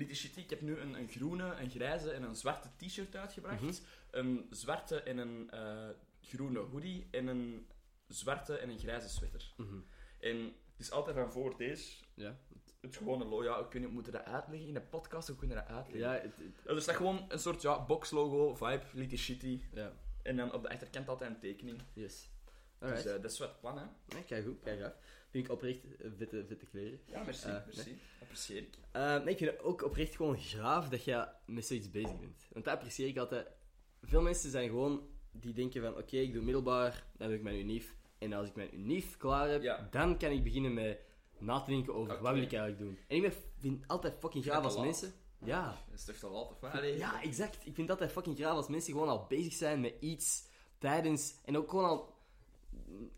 Shitty, 0.06 0.40
ik 0.40 0.50
heb 0.50 0.60
nu 0.60 0.78
een, 0.78 0.94
een 0.94 1.08
groene, 1.08 1.54
een 1.54 1.70
grijze 1.70 2.10
en 2.10 2.22
een 2.22 2.36
zwarte 2.36 2.68
t-shirt 2.76 3.16
uitgebracht. 3.16 3.60
Mhm. 3.62 3.72
Een 4.10 4.46
zwarte 4.50 5.02
en 5.02 5.18
een 5.18 5.50
eh, 5.50 5.88
groene 6.22 6.58
hoodie 6.58 7.08
en 7.10 7.26
een 7.26 7.66
zwarte 8.08 8.56
en 8.58 8.68
een 8.70 8.78
grijze 8.78 9.08
sweater. 9.08 9.52
Mhm. 9.56 9.76
En 10.20 10.36
het 10.44 10.80
is 10.86 10.90
altijd 10.90 11.16
van 11.16 11.32
voor 11.32 11.56
deze. 11.56 11.92
Ja. 12.14 12.36
Het 12.80 12.96
gewone 12.96 13.24
logo, 13.24 13.44
ja, 13.44 13.56
ik 13.58 13.64
weet 13.64 13.74
niet, 13.74 13.84
we 13.84 13.88
moeten 13.94 14.12
dat 14.12 14.24
uitleggen 14.24 14.68
in 14.68 14.74
de 14.74 14.80
podcast, 14.80 15.28
hoe 15.28 15.36
kunnen 15.36 15.56
we 15.56 15.62
dat 15.62 15.72
uitleggen? 15.72 16.10
Ja, 16.10 16.20
het, 16.20 16.36
het- 16.36 16.76
Er 16.76 16.82
staat 16.82 16.96
gewoon 16.96 17.24
een 17.28 17.38
soort 17.38 17.62
ja, 17.62 17.84
boxlogo, 17.84 18.54
vibe, 18.54 18.82
Litty 18.92 19.16
Shitty. 19.16 19.62
ja. 19.72 19.92
En 20.22 20.36
dan 20.36 20.52
op 20.52 20.62
de 20.62 20.68
achterkant 20.68 21.08
altijd 21.08 21.30
een 21.30 21.40
tekening. 21.40 21.82
Yes. 21.92 22.30
Dus 22.78 22.88
Alright. 22.88 23.06
eh, 23.06 23.22
dat 23.22 23.30
is 23.30 23.38
wat 23.38 23.48
het 23.48 23.60
plan, 23.60 23.78
hè. 23.78 23.84
Nee, 24.14 24.24
kijk 24.24 24.44
goed, 24.44 24.60
kijk 24.60 24.80
gaaf. 24.80 24.92
Vind 25.30 25.44
ik 25.44 25.50
oprecht 25.52 25.80
vette, 26.16 26.44
vette 26.48 26.66
kleren. 26.66 27.00
Ja, 27.04 27.22
merci, 27.22 27.48
Eh, 27.48 27.56
merci. 27.66 27.98
Apprecieer 28.20 28.58
ik. 28.62 28.74
Eh, 28.92 29.16
nee, 29.22 29.28
ik 29.32 29.38
vind 29.38 29.50
het 29.50 29.62
ook 29.62 29.82
oprecht 29.84 30.16
gewoon 30.16 30.38
gaaf 30.38 30.88
dat 30.88 31.04
je 31.04 31.28
met 31.46 31.66
zoiets 31.66 31.90
bezig 31.90 32.20
bent. 32.20 32.46
Want 32.52 32.64
dat 32.64 32.74
apprecieer 32.74 33.08
ik 33.08 33.18
altijd. 33.18 33.46
Veel 34.02 34.22
mensen 34.22 34.50
zijn 34.50 34.68
gewoon, 34.68 35.08
die 35.32 35.52
denken 35.52 35.82
van, 35.82 35.96
oké, 35.96 36.16
ik 36.16 36.32
doe 36.32 36.42
middelbaar, 36.42 37.04
dan 37.16 37.28
doe 37.28 37.36
ik 37.36 37.42
mijn 37.42 37.58
unief. 37.58 37.96
En 38.18 38.32
als 38.32 38.48
ik 38.48 38.54
mijn 38.54 38.74
unief 38.74 39.16
klaar 39.16 39.48
heb, 39.48 39.62
Ja. 39.62 39.88
dan 39.90 40.18
kan 40.18 40.30
ik 40.30 40.42
beginnen 40.42 40.74
met 40.74 40.98
na 41.38 41.60
te 41.60 41.70
denken 41.70 41.94
over 41.94 42.20
wat 42.22 42.32
wil 42.34 42.42
ik 42.42 42.52
eigenlijk 42.52 42.78
doen. 42.78 42.98
En 43.08 43.16
ik 43.16 43.22
ben, 43.22 43.32
vind 43.58 43.86
altijd 43.88 44.14
fucking 44.18 44.44
je 44.44 44.54
als 44.54 44.74
dat 44.74 44.84
mensen... 44.84 45.12
Ja. 45.44 45.76
Dat 45.90 45.98
is 45.98 46.04
toch 46.04 46.22
altijd? 46.32 46.74
Allee. 46.74 46.96
ja, 46.96 47.22
exact. 47.22 47.54
Ik 47.56 47.62
vind 47.62 47.76
het 47.76 47.90
altijd 47.90 48.12
fucking 48.12 48.38
gaaf 48.38 48.56
als 48.56 48.68
mensen 48.68 48.92
gewoon 48.92 49.08
al 49.08 49.26
bezig 49.28 49.52
zijn 49.52 49.80
met 49.80 49.94
iets 50.00 50.46
tijdens... 50.78 51.34
En 51.44 51.56
ook 51.56 51.70
gewoon 51.70 51.84
al... 51.84 52.16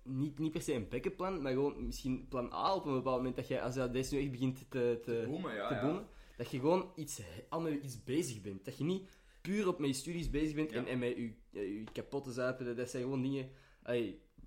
Niet, 0.03 0.39
niet 0.39 0.53
per 0.53 0.63
se 0.63 0.75
een 0.75 0.89
backup 0.89 1.17
plan, 1.17 1.43
maar 1.43 1.53
gewoon 1.53 1.87
misschien 1.87 2.29
plan 2.29 2.53
A 2.53 2.75
op 2.75 2.85
een 2.85 2.95
bepaald 2.95 3.17
moment 3.17 3.37
dat 3.37 3.49
je, 3.49 3.61
als 3.61 3.75
dat 3.75 3.93
deze 3.93 4.15
nu 4.15 4.21
echt 4.21 4.31
begint 4.31 4.71
te, 4.71 5.01
te, 5.03 5.27
ja. 5.29 5.69
te 5.69 5.75
ja. 5.75 5.81
boomen, 5.81 6.07
dat 6.37 6.51
je 6.51 6.59
gewoon 6.59 6.93
iets, 6.95 7.21
al 7.49 7.61
met 7.61 7.83
iets 7.83 8.05
bezig 8.05 8.41
bent. 8.41 8.65
Dat 8.65 8.79
je 8.79 8.85
niet 8.85 9.09
puur 9.41 9.69
op 9.69 9.79
met 9.79 9.89
je 9.89 9.95
studies 9.95 10.31
bezig 10.31 10.55
bent 10.55 10.73
en, 10.73 10.85
Ja. 10.85 10.91
en 10.91 10.99
met 10.99 11.17
je, 11.17 11.33
je, 11.51 11.79
je 11.79 11.85
kapotte 11.93 12.33
zuipen. 12.33 12.77
Dat, 12.77 12.91
zijn 12.91 13.03
gewoon 13.03 13.23
dingen 13.23 13.51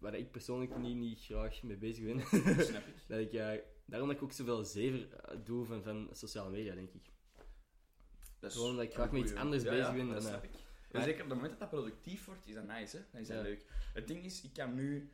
waar 0.03 0.15
ik 0.15 0.31
persoonlijk 0.31 0.77
niet, 0.77 0.97
niet 0.97 1.19
graag 1.19 1.63
mee 1.63 1.77
bezig 1.77 2.03
ben. 2.03 2.21
Snap 2.65 2.87
ik. 2.87 2.95
dat 3.07 3.19
ik, 3.19 3.33
eh, 3.33 3.51
daarom 3.85 4.07
dat 4.07 4.17
ik 4.17 4.23
ook 4.23 4.31
zoveel 4.31 4.63
zever 4.63 5.13
eh, 5.13 5.37
doe 5.43 5.65
van, 5.65 5.83
van 5.83 6.09
sociale 6.11 6.49
media, 6.49 6.75
denk 6.75 6.93
ik. 6.93 7.11
Dat 8.39 8.51
is 8.51 8.57
Gewoon 8.57 8.75
dat 8.75 8.85
ik 8.85 8.93
graag 8.93 9.11
met 9.11 9.21
iets 9.21 9.33
anders 9.33 9.63
bezig 9.63 9.93
ben 9.93 10.05
Dat 10.05 10.21
dan, 10.21 10.29
snap 10.29 10.43
eh, 10.43 10.49
ik. 10.49 10.55
Maar- 10.93 11.03
zeker 11.03 11.23
op 11.23 11.29
het 11.29 11.37
moment 11.39 11.59
dat 11.59 11.59
dat 11.59 11.79
productief 11.79 12.25
wordt, 12.25 12.47
is 12.47 12.53
dat 12.53 12.67
nice, 12.67 12.97
hè? 12.97 13.03
Dan 13.11 13.21
is 13.21 13.27
dat 13.27 13.37
Ja. 13.37 13.43
leuk. 13.43 13.65
Het 13.93 14.07
ding 14.07 14.23
is, 14.25 14.41
ik 14.41 14.53
kan 14.53 14.73
nu 14.73 15.09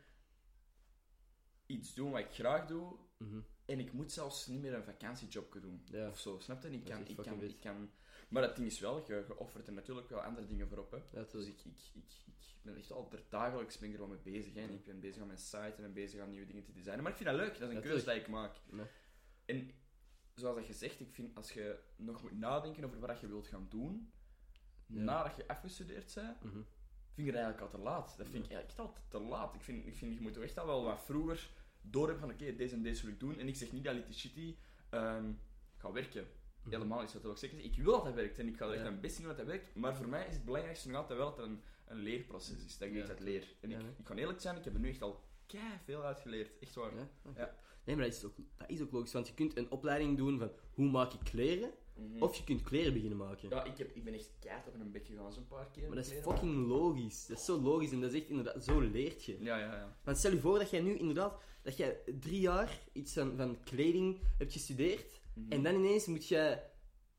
iets 1.66 1.94
doen 1.94 2.12
wat 2.12 2.20
ik 2.20 2.32
graag 2.32 2.68
doe, 2.68 2.96
Mhm. 3.18 3.40
en 3.66 3.80
ik 3.80 3.94
moet 3.94 4.12
zelfs 4.12 4.48
niet 4.48 4.62
meer 4.62 4.74
een 4.74 4.84
vakantiejob 4.84 5.58
doen. 5.62 5.82
Ja. 5.86 6.10
Of 6.10 6.20
zo, 6.20 6.40
snap 6.40 6.62
je? 6.62 6.68
Ik 6.70 6.84
is 6.84 6.90
kan, 6.90 7.08
ik 7.08 7.16
kan, 7.18 7.42
ik 7.42 7.60
kan... 7.60 7.92
Maar 8.30 8.44
het 8.44 8.56
ding 8.56 8.68
is 8.68 8.80
wel, 8.80 9.06
je, 9.08 9.24
je 9.28 9.38
offert 9.38 9.68
er 9.68 9.74
natuurlijk 9.74 10.10
wel 10.10 10.22
andere 10.22 10.48
dingen 10.48 10.68
voor 10.68 10.78
op, 10.78 10.92
hè. 10.92 10.98
Ja, 11.12 11.26
Dus 11.32 11.46
ik, 11.48 11.60
ik, 11.66 11.78
ik, 11.94 12.04
ik 12.26 12.62
ben 12.62 12.76
echt 12.76 12.92
al 12.92 13.10
dagelijks 13.30 13.78
ben 13.78 13.88
ik 13.90 13.94
er 13.94 14.00
wel 14.00 14.10
mee 14.10 14.34
bezig. 14.34 14.54
Hè. 14.54 14.62
Ik 14.62 14.86
ben 14.86 15.00
bezig 15.00 15.22
aan 15.22 15.28
mijn 15.28 15.40
site 15.40 15.58
en 15.58 15.82
ben 15.82 15.94
bezig 15.94 16.22
aan 16.22 16.30
nieuwe 16.30 16.46
dingen 16.46 16.64
te 16.64 16.72
designen. 16.72 17.02
Maar 17.04 17.12
ik 17.12 17.18
vind 17.18 17.30
dat 17.30 17.38
leuk, 17.38 17.60
dat 17.60 17.70
is 17.70 17.76
een 17.76 17.82
keuze 17.82 18.06
die 18.06 18.14
ik 18.14 18.28
maak. 18.28 18.56
En 19.46 19.72
zoals 20.36 20.56
dat 20.56 20.68
je 20.68 20.74
zegt, 20.74 21.00
ik 21.00 21.14
vind 21.14 21.36
als 21.36 21.52
je 21.52 21.80
nog 21.96 22.22
moet 22.22 22.38
nadenken 22.40 22.84
over 22.84 23.00
wat 23.00 23.20
je 23.20 23.28
wilt 23.28 23.48
gaan 23.48 23.68
doen, 23.70 24.12
Ja. 24.94 25.02
nadat 25.02 25.36
je 25.36 25.48
afgestudeerd 25.48 26.14
bent, 26.16 26.44
Mhm. 26.44 26.60
vind 27.14 27.28
ik 27.28 27.34
eigenlijk 27.34 27.62
al 27.64 27.70
te 27.70 27.78
laat. 27.78 28.14
Dat 28.18 28.28
vind 28.28 28.46
ik 28.46 28.52
eigenlijk 28.52 28.68
echt 28.70 28.80
al 28.80 28.94
te 29.08 29.20
laat. 29.20 29.56
Ik 29.56 29.62
vind, 29.62 29.86
ik 29.86 29.96
vind 29.96 30.14
je 30.14 30.22
moet 30.22 30.34
toch 30.34 30.44
echt 30.44 30.58
al 30.60 30.66
wel 30.66 30.84
wat 30.84 31.02
vroeger 31.06 31.50
door 31.82 32.08
hebben 32.08 32.20
van 32.28 32.32
oké, 32.34 32.56
deze 32.56 32.76
en 32.76 32.82
deze 32.82 33.04
wil 33.06 33.14
ik 33.14 33.20
doen. 33.20 33.40
En 33.40 33.48
ik 33.48 33.56
zeg 33.56 33.72
niet 33.72 33.84
dat 33.84 33.94
Litty 33.96 34.56
ehm 34.90 35.32
gaat 35.78 35.92
werken. 35.92 36.28
Mhm. 36.64 36.70
Helemaal 36.72 37.02
niet, 37.02 37.22
dat 37.22 37.32
ik 37.32 37.38
zeker. 37.38 37.60
Ik 37.60 37.76
wil 37.76 37.92
dat 37.92 38.04
dat 38.04 38.14
werkt 38.14 38.40
en 38.40 38.48
ik 38.48 38.58
ga 38.58 38.66
er 38.66 38.74
echt 38.74 38.82
mijn 38.84 39.00
best 39.00 39.18
doen 39.18 39.28
dat 39.28 39.38
dat 39.38 39.46
werkt. 39.46 39.76
Maar 39.76 39.96
voor 39.96 40.08
mij 40.08 40.28
is 40.28 40.34
het 40.34 40.46
belangrijkste 40.46 40.88
nog 40.90 40.98
altijd 40.98 41.20
wel 41.20 41.30
dat 41.30 41.38
het 41.38 41.46
een, 41.46 41.62
een 41.88 41.98
leerproces 41.98 42.66
is. 42.66 42.78
Dat 42.78 42.88
ik 42.90 43.10
uit 43.10 43.20
leer. 43.20 43.56
En 43.62 43.72
ik, 43.72 43.80
ik 43.98 44.04
kan 44.04 44.18
eerlijk 44.18 44.42
zijn, 44.42 44.58
ik 44.58 44.64
heb 44.64 44.74
er 44.74 44.80
nu 44.80 44.90
echt 44.90 45.02
al 45.02 45.24
kei 45.46 45.64
veel 45.84 46.04
uit 46.04 46.20
geleerd. 46.20 46.60
Echt 46.60 46.76
waar. 46.76 46.92
Ja. 47.36 47.56
Nee, 47.84 47.96
maar 47.96 48.06
dat 48.06 48.14
is, 48.14 48.26
ook, 48.26 48.36
dat 48.58 48.70
is 48.70 48.82
ook 48.82 48.92
logisch, 48.92 49.14
want 49.14 49.28
je 49.28 49.34
kunt 49.34 49.58
een 49.58 49.72
opleiding 49.72 50.18
doen 50.18 50.40
van 50.40 50.52
hoe 50.74 50.90
maak 50.90 51.14
ik 51.14 51.20
kleren, 51.24 51.72
Mhm. 52.00 52.22
of 52.24 52.36
je 52.36 52.44
kunt 52.44 52.62
kleren 52.64 52.94
beginnen 52.94 53.18
maken. 53.18 53.50
Ja, 53.50 53.64
ik, 53.64 53.78
heb, 53.78 53.96
ik 53.96 54.04
ben 54.04 54.14
echt 54.14 54.30
keihard 54.40 54.68
op 54.68 54.74
een 54.80 54.92
bek 54.92 55.06
gegaan 55.08 55.34
zo'n 55.34 55.48
paar 55.48 55.70
keer. 55.72 55.88
Maar 55.88 55.96
dat 55.96 56.06
is 56.06 56.12
fucking 56.22 56.68
logisch. 56.68 57.26
Dat 57.26 57.38
is 57.38 57.46
zo 57.46 57.62
logisch 57.62 57.92
en 57.92 58.02
dat 58.02 58.14
is 58.14 58.20
echt 58.22 58.30
inderdaad, 58.30 58.64
zo 58.64 58.80
leert 58.80 59.24
je. 59.26 59.38
Ja, 59.40 59.58
ja, 59.58 59.76
ja. 59.76 59.98
Want 60.04 60.18
stel 60.18 60.32
je 60.32 60.40
voor 60.40 60.60
dat 60.60 60.70
jij 60.70 60.82
nu 60.82 60.98
inderdaad, 60.98 61.42
dat 61.62 61.78
jij 61.78 62.00
drie 62.20 62.40
jaar 62.40 62.80
iets 62.94 63.14
van, 63.14 63.36
van 63.38 63.58
kleding 63.64 64.20
hebt 64.38 64.52
gestudeerd, 64.54 65.18
Mhm. 65.34 65.52
en 65.52 65.64
dan 65.64 65.76
ineens 65.76 66.06
moet 66.06 66.28
je 66.28 66.60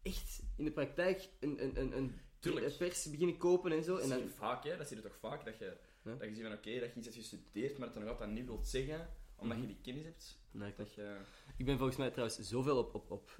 echt 0.02 0.42
in 0.56 0.64
de 0.64 0.70
praktijk 0.72 1.28
een, 1.40 1.62
een, 1.64 1.80
een, 1.80 1.96
een 1.96 2.14
Tuurlijk. 2.38 2.76
pers 2.78 3.10
beginnen 3.10 3.36
kopen 3.36 3.72
en 3.72 3.82
zo. 3.84 3.92
Dat 3.92 4.00
En 4.02 4.08
zie 4.08 4.16
dan, 4.16 4.24
je 4.26 4.30
vaak, 4.32 4.64
hè. 4.64 4.76
Dat 4.76 4.88
zie 4.88 4.96
je 4.96 5.02
toch 5.02 5.16
vaak, 5.20 5.44
dat 5.44 5.58
je, 5.58 5.76
dat 6.02 6.20
je 6.20 6.34
ziet 6.34 6.42
van 6.44 6.52
oké, 6.52 6.80
dat 6.80 6.90
je 6.90 6.94
iets 6.96 7.06
hebt 7.06 7.16
gestudeerd, 7.18 7.78
maar 7.78 7.86
dat 7.86 7.94
dan 7.94 8.02
nog 8.04 8.12
altijd 8.12 8.30
niet 8.30 8.46
wilt 8.46 8.68
zeggen, 8.68 9.08
omdat 9.36 9.56
Mhm. 9.58 9.66
je 9.66 9.72
die 9.74 9.82
kennis 9.82 10.04
hebt. 10.04 10.38
Nee, 10.50 10.72
Dat 10.76 10.94
je... 10.94 11.16
Ik 11.56 11.64
ben 11.66 11.76
volgens 11.76 11.98
mij 11.98 12.10
trouwens 12.10 12.38
zoveel 12.38 12.78
op, 12.78 12.94
op, 12.94 13.10
op 13.10 13.38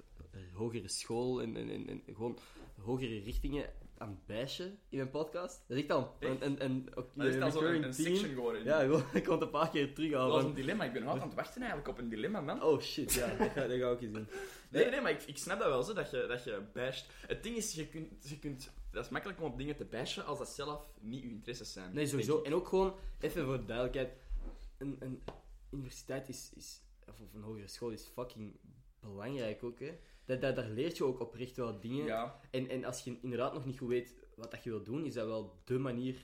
hogere 0.53 0.87
school 0.87 1.41
en, 1.41 1.55
en, 1.55 1.69
en, 1.69 1.87
en 1.87 2.01
gewoon 2.05 2.37
hogere 2.77 3.19
richtingen 3.19 3.69
aan 3.97 4.09
het 4.09 4.25
bashen 4.25 4.79
in 4.89 4.97
mijn 4.97 5.09
podcast. 5.09 5.63
Dat 5.67 5.77
is 5.77 5.83
echt 5.83 5.91
al 5.91 6.15
een, 6.19 6.45
een, 6.45 6.63
een, 6.63 6.89
zo'n 7.15 7.39
recurring 7.39 7.85
een 7.85 7.93
section 7.93 8.29
geworden. 8.29 8.63
Ja, 8.63 8.79
gewoon, 8.79 9.03
ik 9.13 9.23
kon 9.23 9.33
het 9.33 9.41
een 9.41 9.49
paar 9.49 9.69
keer 9.69 9.93
terug 9.93 10.11
Dat 10.11 10.21
al 10.21 10.29
was 10.29 10.43
een 10.43 10.53
dilemma. 10.53 10.83
Ik 10.83 10.93
ben 10.93 11.01
nog 11.01 11.11
altijd 11.11 11.29
aan 11.29 11.35
het 11.35 11.45
wachten 11.45 11.61
eigenlijk 11.61 11.91
op 11.91 11.97
een 11.97 12.09
dilemma, 12.09 12.41
man. 12.41 12.63
Oh 12.63 12.79
shit, 12.79 13.13
ja, 13.13 13.35
dat 13.35 13.49
ga, 13.49 13.67
dat 13.67 13.79
ga 13.79 13.91
ik 13.91 14.01
eens 14.01 14.13
doen. 14.13 14.27
Nee, 14.69 14.89
nee, 14.89 15.01
maar 15.01 15.11
ik, 15.11 15.21
ik 15.21 15.37
snap 15.37 15.59
dat 15.59 15.67
wel, 15.67 15.83
zo, 15.83 15.93
dat, 15.93 16.11
je, 16.11 16.25
dat 16.27 16.43
je 16.43 16.61
basht. 16.73 17.05
Het 17.27 17.43
ding 17.43 17.55
is, 17.55 17.73
je 17.73 17.87
kunt, 17.87 18.29
je 18.29 18.39
kunt... 18.39 18.71
Dat 18.91 19.05
is 19.05 19.11
makkelijk 19.11 19.41
om 19.41 19.51
op 19.51 19.57
dingen 19.57 19.75
te 19.75 19.85
bashen 19.85 20.25
als 20.25 20.37
dat 20.37 20.49
zelf 20.49 20.85
niet 20.99 21.23
je 21.23 21.29
interesses 21.29 21.73
zijn. 21.73 21.93
Nee, 21.93 22.07
sowieso. 22.07 22.41
En 22.41 22.53
ook 22.53 22.67
gewoon, 22.67 22.95
even 23.19 23.45
voor 23.45 23.57
de 23.57 23.65
duidelijkheid, 23.65 24.13
een, 24.77 24.97
een 24.99 25.21
universiteit 25.69 26.29
is, 26.29 26.51
is, 26.55 26.81
of 27.07 27.33
een 27.33 27.41
hogere 27.41 27.67
school 27.67 27.89
is 27.89 28.11
fucking 28.13 28.59
belangrijk 28.99 29.63
ook, 29.63 29.79
hè. 29.79 29.99
Dat, 30.31 30.41
dat, 30.41 30.55
daar 30.55 30.69
leert 30.69 30.97
je 30.97 31.03
ook 31.05 31.19
oprecht 31.19 31.57
wel 31.57 31.79
dingen. 31.79 32.05
Ja, 32.05 32.39
En, 32.51 32.69
en 32.69 32.83
als 32.83 33.03
je 33.03 33.17
inderdaad 33.21 33.53
nog 33.53 33.65
niet 33.65 33.77
goed 33.77 33.89
weet 33.89 34.15
wat 34.35 34.51
dat 34.51 34.63
je 34.63 34.69
wilt 34.69 34.85
doen, 34.85 35.05
is 35.05 35.13
dat 35.13 35.25
wel 35.27 35.61
dé 35.63 35.77
manier 35.77 36.15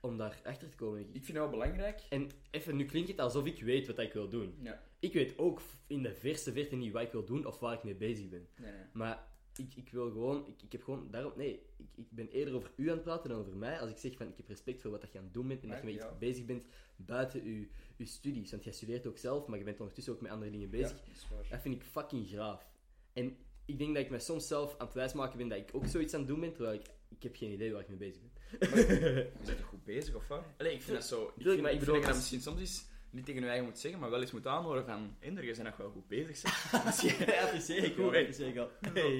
om 0.00 0.16
daar 0.16 0.40
achter 0.44 0.68
te 0.68 0.76
komen. 0.76 1.00
ik. 1.00 1.06
Vind 1.12 1.26
het 1.26 1.36
wel 1.36 1.48
belangrijk. 1.50 2.00
En 2.08 2.28
even, 2.50 2.76
nu 2.76 2.84
klinkt 2.84 3.08
het 3.08 3.18
alsof 3.20 3.46
ik 3.46 3.62
weet 3.62 3.86
wat 3.86 3.98
ik 3.98 4.12
wil 4.12 4.28
doen. 4.28 4.54
Ja. 4.62 4.82
Ik 4.98 5.12
weet 5.12 5.38
ook 5.38 5.60
in 5.86 6.02
de 6.02 6.14
verste 6.14 6.52
verte 6.52 6.76
niet 6.76 6.92
wat 6.92 7.02
ik 7.02 7.12
wil 7.12 7.24
doen 7.24 7.46
of 7.46 7.58
waar 7.58 7.74
ik 7.74 7.82
mee 7.84 7.94
bezig 7.94 8.28
ben. 8.28 8.48
Nee, 8.56 8.72
nee. 8.72 8.82
Maar 8.92 9.26
ik, 9.56 9.74
ik 9.74 9.90
wil 9.90 10.10
gewoon, 10.10 10.46
ik, 10.46 10.62
ik 10.62 10.72
heb 10.72 10.82
gewoon, 10.82 11.10
daarom, 11.10 11.32
nee, 11.36 11.52
ik, 11.76 11.86
ik 11.94 12.10
ben 12.10 12.28
eerder 12.28 12.54
over 12.54 12.72
u 12.76 12.88
aan 12.88 12.94
het 12.94 13.04
praten 13.04 13.30
dan 13.30 13.38
over 13.38 13.56
mij. 13.56 13.78
Als 13.80 13.90
ik 13.90 13.98
zeg 13.98 14.16
van, 14.16 14.28
ik 14.28 14.36
heb 14.36 14.48
respect 14.48 14.80
voor 14.80 14.90
wat 14.90 15.00
dat 15.00 15.12
je 15.12 15.18
aan 15.18 15.24
het 15.24 15.34
doen 15.34 15.48
bent 15.48 15.62
en 15.62 15.68
dat 15.68 15.78
je 15.78 15.84
met 15.84 15.94
Ja. 15.94 16.06
iets 16.08 16.18
bezig 16.18 16.44
bent 16.44 16.66
buiten 16.96 17.44
je, 17.44 17.68
je 17.96 18.06
studies. 18.06 18.50
Want 18.50 18.64
jij 18.64 18.72
studeert 18.72 19.06
ook 19.06 19.18
zelf, 19.18 19.46
maar 19.46 19.58
je 19.58 19.64
bent 19.64 19.80
ondertussen 19.80 20.12
ook 20.12 20.20
met 20.20 20.30
andere 20.30 20.50
dingen 20.50 20.70
bezig. 20.70 20.98
Ja, 21.06 21.36
dat. 21.36 21.48
Dat 21.50 21.60
vind 21.60 21.74
ik 21.74 21.82
fucking 21.82 22.28
graaf. 22.28 22.72
En 23.14 23.36
ik 23.64 23.78
denk 23.78 23.94
dat 23.94 24.04
ik 24.04 24.10
me 24.10 24.18
soms 24.18 24.46
zelf 24.46 24.74
aan 24.78 24.86
het 24.86 24.94
wijsmaken 24.94 25.38
ben 25.38 25.48
dat 25.48 25.58
ik 25.58 25.68
ook 25.72 25.86
zoiets 25.86 26.14
aan 26.14 26.20
het 26.20 26.28
doen 26.28 26.40
ben, 26.40 26.52
terwijl 26.52 26.74
ik, 26.78 26.86
ik 27.08 27.22
heb 27.22 27.36
geen 27.36 27.52
idee 27.52 27.72
waar 27.72 27.80
ik 27.80 27.88
mee 27.88 27.98
bezig 27.98 28.20
ben. 28.22 28.32
Je 28.78 29.30
bent 29.44 29.58
toch 29.58 29.66
goed 29.66 29.84
bezig, 29.84 30.14
of 30.14 30.28
wat? 30.28 30.44
Allee, 30.58 30.72
ik 30.72 30.82
vind 30.82 30.96
dat 30.96 31.06
zo... 31.06 31.32
Ik 31.36 31.42
vind, 31.42 31.60
maar 31.60 31.70
ik 31.70 31.74
ik 31.74 31.78
bedoel, 31.80 31.94
vind 31.94 31.94
dat 31.94 31.94
je 31.94 31.96
als- 32.06 32.06
dat 32.06 32.16
misschien 32.16 32.40
soms 32.40 32.60
eens 32.60 32.92
niet 33.10 33.24
tegen 33.24 33.40
je 33.42 33.46
eigen 33.48 33.64
moet 33.66 33.78
zeggen, 33.78 34.00
maar 34.00 34.10
wel 34.10 34.20
eens 34.20 34.32
moet 34.32 34.46
aanhoren 34.46 34.84
van... 34.86 35.16
Inder, 35.20 35.44
je 35.44 35.52
bent 35.52 35.62
nog 35.64 35.76
wel 35.76 35.90
goed 35.90 36.08
bezig, 36.08 36.36
zeg. 36.36 36.72
Als 36.86 37.00
je... 37.00 37.24
Ja, 37.26 37.42
apprecieer 37.42 37.84
ik 37.84 37.96
wel, 37.96 38.10
wel, 38.10 38.20
apprecieer 38.20 38.48
ik 38.48 38.56
al. 38.56 38.70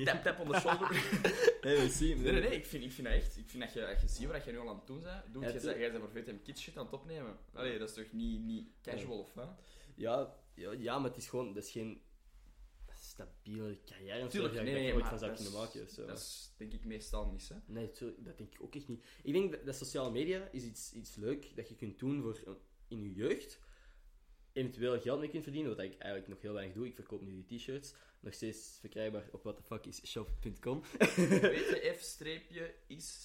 Tap, 0.05 0.22
tap 0.22 0.38
on 0.40 0.51
the 0.53 0.61
shoulder. 0.61 0.90
Nee, 1.64 1.78
we 1.78 1.88
zien. 1.88 2.22
Nee, 2.22 2.32
nee, 2.32 2.40
nee, 2.40 2.51
ik 2.57 2.66
vind, 2.66 2.84
ik 2.84 2.92
vind 2.92 3.07
dat 3.07 3.16
echt... 3.16 3.36
Ik 3.36 3.49
vind 3.49 3.62
dat 3.62 3.72
je, 3.72 3.80
dat 3.80 4.01
je 4.01 4.09
ziet 4.09 4.26
wat 4.28 4.45
je 4.45 4.51
nu 4.51 4.59
al 4.59 4.68
aan 4.68 4.76
het 4.76 4.86
doen 4.86 5.01
bent. 5.03 5.22
Doe 5.32 5.42
Ja, 5.42 5.49
je, 5.49 5.61
jij 5.78 5.92
bent 5.92 6.03
voor 6.05 6.11
VTM 6.22 6.42
Kids 6.42 6.62
shit 6.62 6.76
aan 6.76 6.84
het 6.84 6.95
opnemen. 6.95 7.36
Allee, 7.53 7.78
dat 7.78 7.88
is 7.88 7.95
toch 7.95 8.12
niet, 8.12 8.40
niet 8.40 8.68
casual, 8.82 9.18
of 9.18 9.34
wat? 9.34 9.49
Ja, 9.95 10.34
ja, 10.55 10.72
ja, 10.78 10.99
maar 10.99 11.09
het 11.11 11.18
is 11.18 11.28
gewoon, 11.28 11.55
dat 11.55 11.62
is 11.64 11.70
geen 11.70 12.01
stabiele 13.14 13.78
carrière 13.84 14.26
Tuurlijk, 14.26 14.54
nee, 14.54 14.64
nee, 14.74 14.92
ooit 14.92 15.00
maar 15.00 15.08
van 15.10 15.18
zou 15.18 15.30
dat 15.30 15.40
kunnen 15.42 15.60
is- 15.60 15.66
maken. 15.66 15.88
Zo. 15.90 16.06
Dat 16.06 16.18
is 16.18 16.54
denk 16.56 16.72
ik 16.72 16.84
meestal 16.84 17.30
niet, 17.30 17.48
hè. 17.48 17.56
Nee, 17.66 17.90
tuurlijk, 17.90 18.24
dat 18.24 18.38
denk 18.38 18.54
ik 18.54 18.62
ook 18.62 18.74
echt 18.74 18.88
niet. 18.88 19.04
Ik 19.22 19.32
denk 19.32 19.50
dat, 19.50 19.64
dat 19.66 19.76
sociale 19.76 20.10
media 20.10 20.48
is 20.52 20.62
iets, 20.64 20.92
iets 20.92 21.14
leuk 21.16 21.56
dat 21.56 21.68
je 21.68 21.74
kunt 21.76 21.98
doen 21.98 22.22
voor, 22.22 22.40
eh, 22.46 22.52
in 22.88 23.02
je 23.02 23.12
jeugd. 23.12 23.58
Eventueel 24.52 25.00
geld 25.00 25.20
mee 25.20 25.28
kunt 25.28 25.42
verdienen, 25.42 25.76
wat 25.76 25.84
ik 25.84 25.98
eigenlijk 25.98 26.28
nog 26.32 26.40
heel 26.42 26.52
weinig 26.52 26.74
doe. 26.74 26.86
Ik 26.86 26.94
verkoop 26.94 27.22
nu 27.22 27.44
die 27.44 27.58
t-shirts. 27.58 27.94
Nog 28.20 28.34
steeds 28.34 28.76
verkrijgbaar 28.80 29.28
op 29.32 29.42
whatthefuckishop.com. 29.42 30.82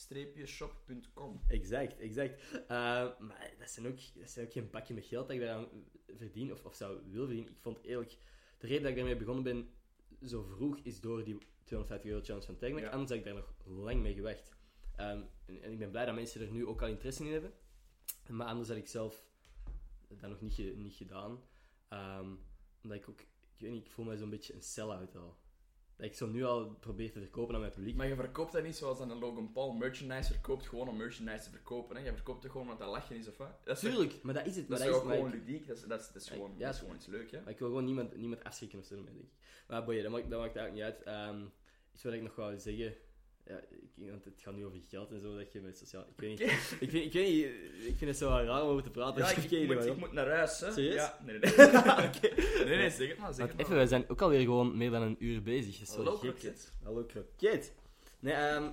wtf-is-shop.com 0.09 1.41
exact, 1.47 1.99
exact. 1.99 2.41
Eh, 2.51 2.67
maar 3.19 3.53
dat 3.59 3.69
zijn, 3.69 3.87
ook, 3.87 3.97
dat 4.15 4.29
zijn 4.29 4.45
ook 4.45 4.51
geen 4.51 4.69
bakje 4.69 4.93
met 4.93 5.05
geld 5.05 5.27
dat 5.27 5.35
ik 5.35 5.41
daaraan 5.41 5.67
verdien 6.17 6.51
of, 6.51 6.65
of 6.65 6.75
zou 6.75 6.99
willen 7.11 7.25
verdienen. 7.27 7.51
Ik 7.53 7.59
vond 7.61 7.83
eerlijk, 7.83 8.17
de 8.57 8.67
reden 8.67 8.81
dat 8.81 8.91
ik 8.91 8.97
daarmee 8.97 9.15
begonnen 9.17 9.43
ben 9.43 9.69
zo 10.25 10.41
vroeg 10.43 10.77
is 10.83 10.99
door 11.01 11.23
die 11.23 11.37
250 11.63 12.09
euro 12.11 12.23
challenge 12.25 12.45
van 12.45 12.57
Tegmac. 12.57 12.81
Ja. 12.81 12.89
Anders 12.89 13.09
had 13.09 13.17
ik 13.19 13.23
daar 13.25 13.33
nog 13.33 13.53
lang 13.65 14.01
mee 14.01 14.13
gewacht. 14.13 14.49
Ehm, 14.95 15.21
en, 15.45 15.61
en 15.61 15.71
ik 15.71 15.79
ben 15.79 15.91
blij 15.91 16.05
dat 16.05 16.15
mensen 16.15 16.41
er 16.41 16.51
nu 16.51 16.65
ook 16.65 16.81
al 16.81 16.87
interesse 16.87 17.25
in 17.25 17.31
hebben. 17.31 17.53
Maar 18.29 18.47
anders 18.47 18.67
had 18.67 18.77
ik 18.77 18.87
zelf 18.87 19.25
dat 20.07 20.29
nog 20.29 20.41
niet, 20.41 20.53
ge- 20.53 20.73
niet 20.77 20.93
gedaan. 20.95 21.43
Ehm, 21.87 22.35
omdat 22.83 22.97
ik 22.97 23.09
ook, 23.09 23.19
ik 23.21 23.27
weet 23.59 23.71
niet, 23.71 23.85
ik 23.85 23.91
voel 23.91 24.05
mij 24.05 24.17
zo'n 24.17 24.29
beetje 24.29 24.53
een 24.53 24.61
sell-out 24.61 25.15
al. 25.15 25.37
Dat 25.99 26.07
ik 26.07 26.15
zo 26.15 26.27
nu 26.27 26.43
al 26.45 26.75
probeer 26.79 27.11
te 27.11 27.19
verkopen 27.19 27.55
aan 27.55 27.61
mijn 27.61 27.73
publiek. 27.73 27.95
Maar 27.95 28.07
je 28.07 28.15
verkoopt 28.15 28.51
dat 28.51 28.63
niet 28.63 28.75
zoals 28.75 28.97
dan 28.97 29.11
een 29.11 29.19
Logan 29.19 29.51
Paul 29.51 29.73
merchandise 29.73 30.31
verkoopt, 30.31 30.67
gewoon 30.67 30.87
om 30.87 30.97
merchandise 30.97 31.43
te 31.43 31.49
verkopen. 31.49 31.95
Hè? 31.95 32.03
Je 32.05 32.13
verkoopt 32.13 32.43
het 32.43 32.51
gewoon 32.51 32.67
omdat 32.67 32.85
dat 32.85 32.95
lachen 32.95 33.15
is 33.15 33.27
of 33.27 33.37
wat? 33.37 33.59
Dat 33.63 33.75
is 33.75 33.89
Tuurlijk, 33.89 34.23
maar 34.23 34.33
dat 34.33 34.45
is 34.45 34.55
het. 34.55 34.67
Maar 34.67 34.77
Dat 34.77 34.87
dat 34.87 34.95
is 34.95 35.01
gewoon 35.01 35.27
ik, 35.27 35.33
ludiek, 35.33 35.67
dat 35.67 35.77
is, 35.77 35.83
dat 35.83 35.99
is, 35.99 36.07
dat 36.07 36.21
is, 36.21 36.27
Ja, 36.27 36.33
gewoon, 36.33 36.53
ja, 36.57 36.65
dat 36.65 36.73
is 36.73 36.79
gewoon 36.79 36.95
iets 36.95 37.05
leuk, 37.05 37.31
hè? 37.31 37.41
maar 37.41 37.51
ik 37.51 37.59
wil 37.59 37.67
gewoon 37.67 37.85
niemand, 37.85 38.15
niemand 38.17 38.43
afschrikken 38.43 38.79
of 38.79 38.85
zo 38.85 38.95
denk 39.03 39.17
ik. 39.17 39.29
Maar 39.67 39.83
boeien, 39.83 40.03
dat 40.03 40.11
maakt, 40.11 40.29
dat 40.29 40.39
maakt 40.39 40.55
eigenlijk 40.55 40.87
niet 40.87 41.05
uit. 41.05 41.15
Ehm, 41.15 41.45
iets 41.93 42.03
wat 42.03 42.13
ik 42.13 42.21
nog 42.21 42.35
wou 42.35 42.59
zeggen... 42.59 42.95
Ja, 43.49 43.59
ik, 43.69 44.23
het 44.23 44.41
gaat 44.41 44.55
nu 44.55 44.65
over 44.65 44.79
geld 44.87 45.11
en 45.11 45.21
zo, 45.21 45.37
dat 45.37 45.51
je 45.51 45.61
met 45.61 45.77
sociaal... 45.77 46.01
Ik 46.01 46.19
weet 46.19 46.29
niet, 46.29 46.41
ik, 46.79 46.89
vind, 46.89 46.93
ik 46.93 47.13
weet 47.13 47.27
niet, 47.27 47.45
ik 47.87 47.97
vind 47.97 48.09
het 48.09 48.17
zo 48.17 48.27
raar 48.29 48.63
om 48.63 48.69
over 48.69 48.83
te 48.83 48.89
praten. 48.89 49.21
Ja, 49.21 49.29
ik 49.29 49.37
ik, 49.37 49.49
heb 49.49 49.61
ik, 49.61 49.75
moet, 49.75 49.85
ik 49.85 49.97
moet 49.97 50.11
naar 50.11 50.29
huis, 50.29 50.59
hè? 50.59 50.71
Serieus? 50.71 50.93
Ja, 50.93 51.19
nee, 51.25 51.39
nee. 51.39 51.55
nee. 51.55 52.65
nee, 52.65 52.77
nee, 52.77 52.89
zeg 52.89 53.09
het 53.09 53.17
maar, 53.17 53.33
zeg 53.33 53.47
het 53.47 53.59
even, 53.59 53.71
maar. 53.71 53.81
we 53.81 53.87
zijn 53.87 54.09
ook 54.09 54.21
alweer 54.21 54.41
gewoon 54.41 54.77
meer 54.77 54.91
dan 54.91 55.01
een 55.01 55.15
uur 55.19 55.43
bezig. 55.43 55.77
Dat 55.77 55.87
is 55.87 55.93
zo 55.93 56.03
Hallo, 56.03 56.17
kroket. 56.17 56.73
Hallo, 56.83 57.03
kroket. 57.03 57.73
Nee, 58.19 58.33
ehm 58.33 58.71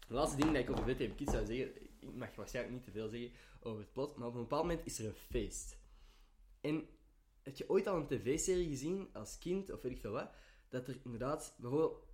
het 0.00 0.16
laatste 0.16 0.36
ding 0.36 0.52
dat 0.52 0.62
ik 0.62 0.70
over 0.70 0.84
VTM 0.84 1.14
Kids 1.14 1.32
zou 1.32 1.46
zeggen... 1.46 1.82
Ik 2.00 2.14
mag 2.14 2.34
waarschijnlijk 2.34 2.74
niet 2.74 2.84
te 2.84 2.90
veel 2.90 3.08
zeggen 3.08 3.30
over 3.60 3.80
het 3.80 3.92
plot, 3.92 4.16
maar 4.16 4.28
op 4.28 4.34
een 4.34 4.40
bepaald 4.40 4.62
moment 4.62 4.86
is 4.86 4.98
er 4.98 5.06
een 5.06 5.14
feest. 5.30 5.78
En 6.60 6.88
heb 7.42 7.56
je 7.56 7.68
ooit 7.68 7.86
al 7.86 7.96
een 7.96 8.06
tv-serie 8.06 8.68
gezien, 8.68 9.08
als 9.12 9.38
kind, 9.38 9.72
of 9.72 9.82
weet 9.82 9.92
ik 9.92 9.98
veel 9.98 10.12
wat, 10.12 10.30
dat 10.68 10.88
er 10.88 10.96
inderdaad, 11.04 11.54
bijvoorbeeld, 11.58 12.07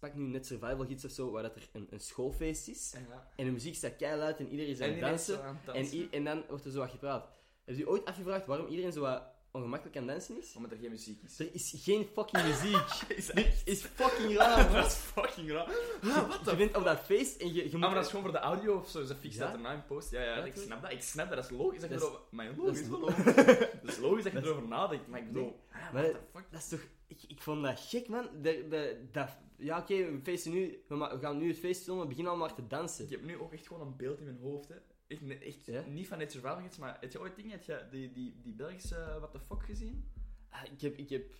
pak 0.00 0.14
nu 0.14 0.22
net 0.24 0.46
Survival 0.46 0.86
Gids 0.86 1.04
of 1.04 1.10
zo, 1.10 1.30
waar 1.30 1.42
dat 1.42 1.56
er 1.56 1.68
een, 1.72 1.86
een 1.90 2.00
schoolfeest 2.00 2.68
is, 2.68 2.94
Ja. 3.08 3.28
en 3.36 3.44
de 3.44 3.50
muziek 3.50 3.74
staat 3.74 3.96
keihard 3.96 4.38
en 4.38 4.48
iedereen 4.48 4.72
is 4.72 4.80
aan 4.80 4.86
En 4.88 4.92
het 4.92 5.00
dansen, 5.00 5.42
aan 5.42 5.56
het 5.64 5.66
en, 5.74 5.74
dansen. 5.74 5.98
i- 5.98 6.08
en 6.10 6.24
dan 6.24 6.44
wordt 6.48 6.64
er 6.64 6.70
zo 6.70 6.78
wat 6.78 6.90
gepraat. 6.90 7.28
Heb 7.64 7.76
je 7.76 7.88
ooit 7.88 8.04
afgevraagd 8.04 8.46
waarom 8.46 8.66
iedereen 8.66 8.92
zo 8.92 9.00
wat 9.00 9.22
ongemakkelijk 9.50 9.96
aan 9.98 10.06
dansen 10.06 10.38
is? 10.38 10.54
Omdat 10.56 10.70
er 10.70 10.76
geen 10.78 10.90
muziek 10.90 11.22
is. 11.22 11.38
Er 11.38 11.54
is 11.54 11.74
geen 11.76 12.06
fucking 12.14 12.42
muziek. 12.44 13.08
is 13.18 13.26
Dit 13.26 13.62
is 13.64 13.82
fucking 13.82 14.36
raar, 14.36 14.72
dat 14.72 14.86
is 14.86 14.94
fucking 14.94 15.50
raar. 15.50 15.66
Ah, 16.02 16.28
wat 16.28 16.40
Je 16.50 16.56
bent 16.56 16.76
op 16.76 16.84
dat 16.84 17.00
feest 17.00 17.40
en 17.40 17.46
je, 17.54 17.54
je 17.54 17.62
moet... 17.64 17.72
Ah, 17.72 17.80
maar 17.80 17.94
dat 17.94 18.04
is 18.04 18.08
gewoon 18.10 18.24
voor 18.24 18.32
de 18.34 18.38
audio 18.40 18.76
of 18.76 18.88
zo, 18.88 19.04
ze 19.04 19.14
fixen 19.16 19.40
Ja? 19.42 19.46
dat 19.46 19.56
erna 19.56 19.72
in 19.72 19.84
post. 19.86 20.10
Ja, 20.10 20.22
ja, 20.22 20.36
Ja, 20.36 20.44
ik 20.44 20.54
snap 20.56 20.82
dat. 20.82 20.92
Ik 20.92 21.02
snap 21.02 21.28
dat, 21.28 21.36
dat 21.36 21.50
is 21.50 21.56
logisch 21.56 21.80
dat 21.80 21.90
je 21.90 21.96
Dat 21.96 22.04
is- 22.04 22.08
erover... 22.14 22.24
Maar 22.30 22.46
dat 22.46 22.56
logisch, 22.56 22.80
is- 22.80 22.88
dat 22.88 23.08
is 23.08 23.56
Dat 23.82 23.90
is 23.92 23.98
logisch 23.98 24.22
dat 24.24 24.32
je 24.32 24.38
Dat 24.38 24.42
is- 24.44 24.50
erover 24.50 24.68
nadenkt, 24.68 25.06
maar 25.08 25.20
ik 25.20 25.26
bedoel... 25.26 25.60
Ah, 25.72 25.92
Maar 25.92 26.02
what 26.02 26.12
the 26.14 26.20
fuck? 26.32 26.44
Dat 26.50 26.60
is 26.60 26.68
toch... 26.68 26.80
Ik, 27.06 27.18
ik 27.28 27.42
vond 27.42 27.62
dat 27.62 27.80
gek, 27.80 28.08
man. 28.08 28.28
De, 28.42 28.66
de, 28.68 29.08
dat, 29.12 29.28
ja, 29.56 29.78
oké, 29.78 29.94
we 29.94 30.20
feesten 30.22 30.52
nu... 30.52 30.82
We, 30.88 31.18
gaan 31.20 31.38
nu 31.38 31.48
het 31.48 31.58
feest 31.58 31.82
filmen, 31.82 32.02
we 32.02 32.08
beginnen 32.08 32.32
al 32.32 32.38
maar 32.38 32.54
te 32.54 32.66
dansen. 32.66 33.04
Ik 33.04 33.10
heb 33.10 33.22
nu 33.24 33.38
ook 33.38 33.52
echt 33.52 33.66
gewoon 33.66 33.86
een 33.86 33.96
beeld 33.96 34.18
in 34.18 34.24
mijn 34.24 34.38
hoofd, 34.42 34.68
hè. 34.68 34.74
Echt, 35.08 35.20
ne- 35.20 35.34
echt 35.34 35.64
Ja? 35.66 35.82
niet 35.86 36.08
van 36.08 36.18
dit 36.18 36.32
survival 36.32 36.60
Gids, 36.60 36.78
maar 36.78 36.96
heb 37.00 37.12
je 37.12 37.20
ooit 37.20 37.36
dingen, 37.36 37.50
heb 37.50 37.62
je 37.62 37.86
die, 37.90 38.12
die, 38.12 38.40
die 38.42 38.54
Belgische 38.54 38.96
uh, 38.96 39.16
What 39.16 39.30
the 39.32 39.40
Fuck 39.40 39.62
gezien? 39.62 40.10
Ah, 40.48 40.64
ik, 40.72 40.80
heb, 40.80 40.96
ik 40.96 41.08
heb 41.08 41.32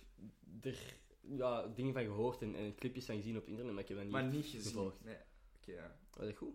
er 0.61 0.97
ja, 1.21 1.67
dingen 1.67 1.93
van 1.93 2.03
gehoord 2.03 2.41
en, 2.41 2.55
en 2.55 2.75
clipjes 2.75 3.05
van 3.05 3.15
gezien 3.15 3.35
op 3.35 3.41
het 3.41 3.49
internet, 3.49 3.73
maar 3.73 3.81
ik 3.83 3.87
heb 3.87 3.97
dat 3.97 4.05
niet... 4.05 4.15
Maar 4.15 4.23
niet 4.27 4.45
gezien. 4.45 4.61
gevolgd. 4.71 5.03
Nee. 5.03 5.17
Oké, 5.61 5.71
ja. 5.71 5.99
Was 6.13 6.25
dat 6.27 6.35
goed? 6.37 6.53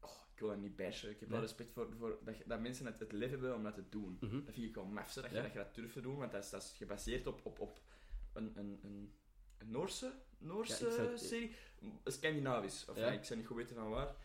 Oh, 0.00 0.10
ik 0.34 0.38
wil 0.40 0.48
dat 0.48 0.58
niet 0.58 0.76
bashen. 0.76 1.10
Ik 1.10 1.20
heb 1.20 1.28
Nee. 1.28 1.38
wel 1.38 1.46
respect 1.46 1.72
voor, 1.72 1.88
voor 1.98 2.18
dat, 2.24 2.34
dat 2.46 2.60
mensen 2.60 2.86
het, 2.86 2.98
het 3.00 3.12
lef 3.12 3.30
hebben 3.30 3.54
om 3.54 3.62
dat 3.62 3.74
te 3.74 3.88
doen. 3.88 4.16
Mhm. 4.20 4.44
Dat 4.44 4.54
vind 4.54 4.66
ik 4.66 4.74
wel 4.74 4.84
maf, 4.84 5.12
dat, 5.12 5.24
je, 5.30 5.34
dat 5.42 5.52
je 5.52 5.58
dat 5.58 5.74
durft 5.74 5.92
te 5.92 6.00
doen, 6.00 6.16
want 6.16 6.32
dat 6.32 6.44
is, 6.44 6.50
dat 6.50 6.62
is 6.62 6.72
gebaseerd 6.76 7.26
op, 7.26 7.40
op, 7.44 7.60
op 7.60 7.80
een, 8.32 8.52
een, 8.58 8.78
een, 8.82 9.12
een 9.58 9.70
Noorse, 9.70 10.12
Noorse 10.38 10.84
Ja, 10.84 10.90
ik 10.90 10.96
zou 10.96 11.10
het- 11.10 11.20
serie. 11.20 11.50
Scandinavisch, 12.04 12.88
of 12.88 12.96
ja, 12.98 13.10
ik 13.10 13.24
zou 13.24 13.38
niet 13.38 13.48
goed 13.48 13.56
weten 13.56 13.74
van 13.76 13.88
waar. 13.88 14.16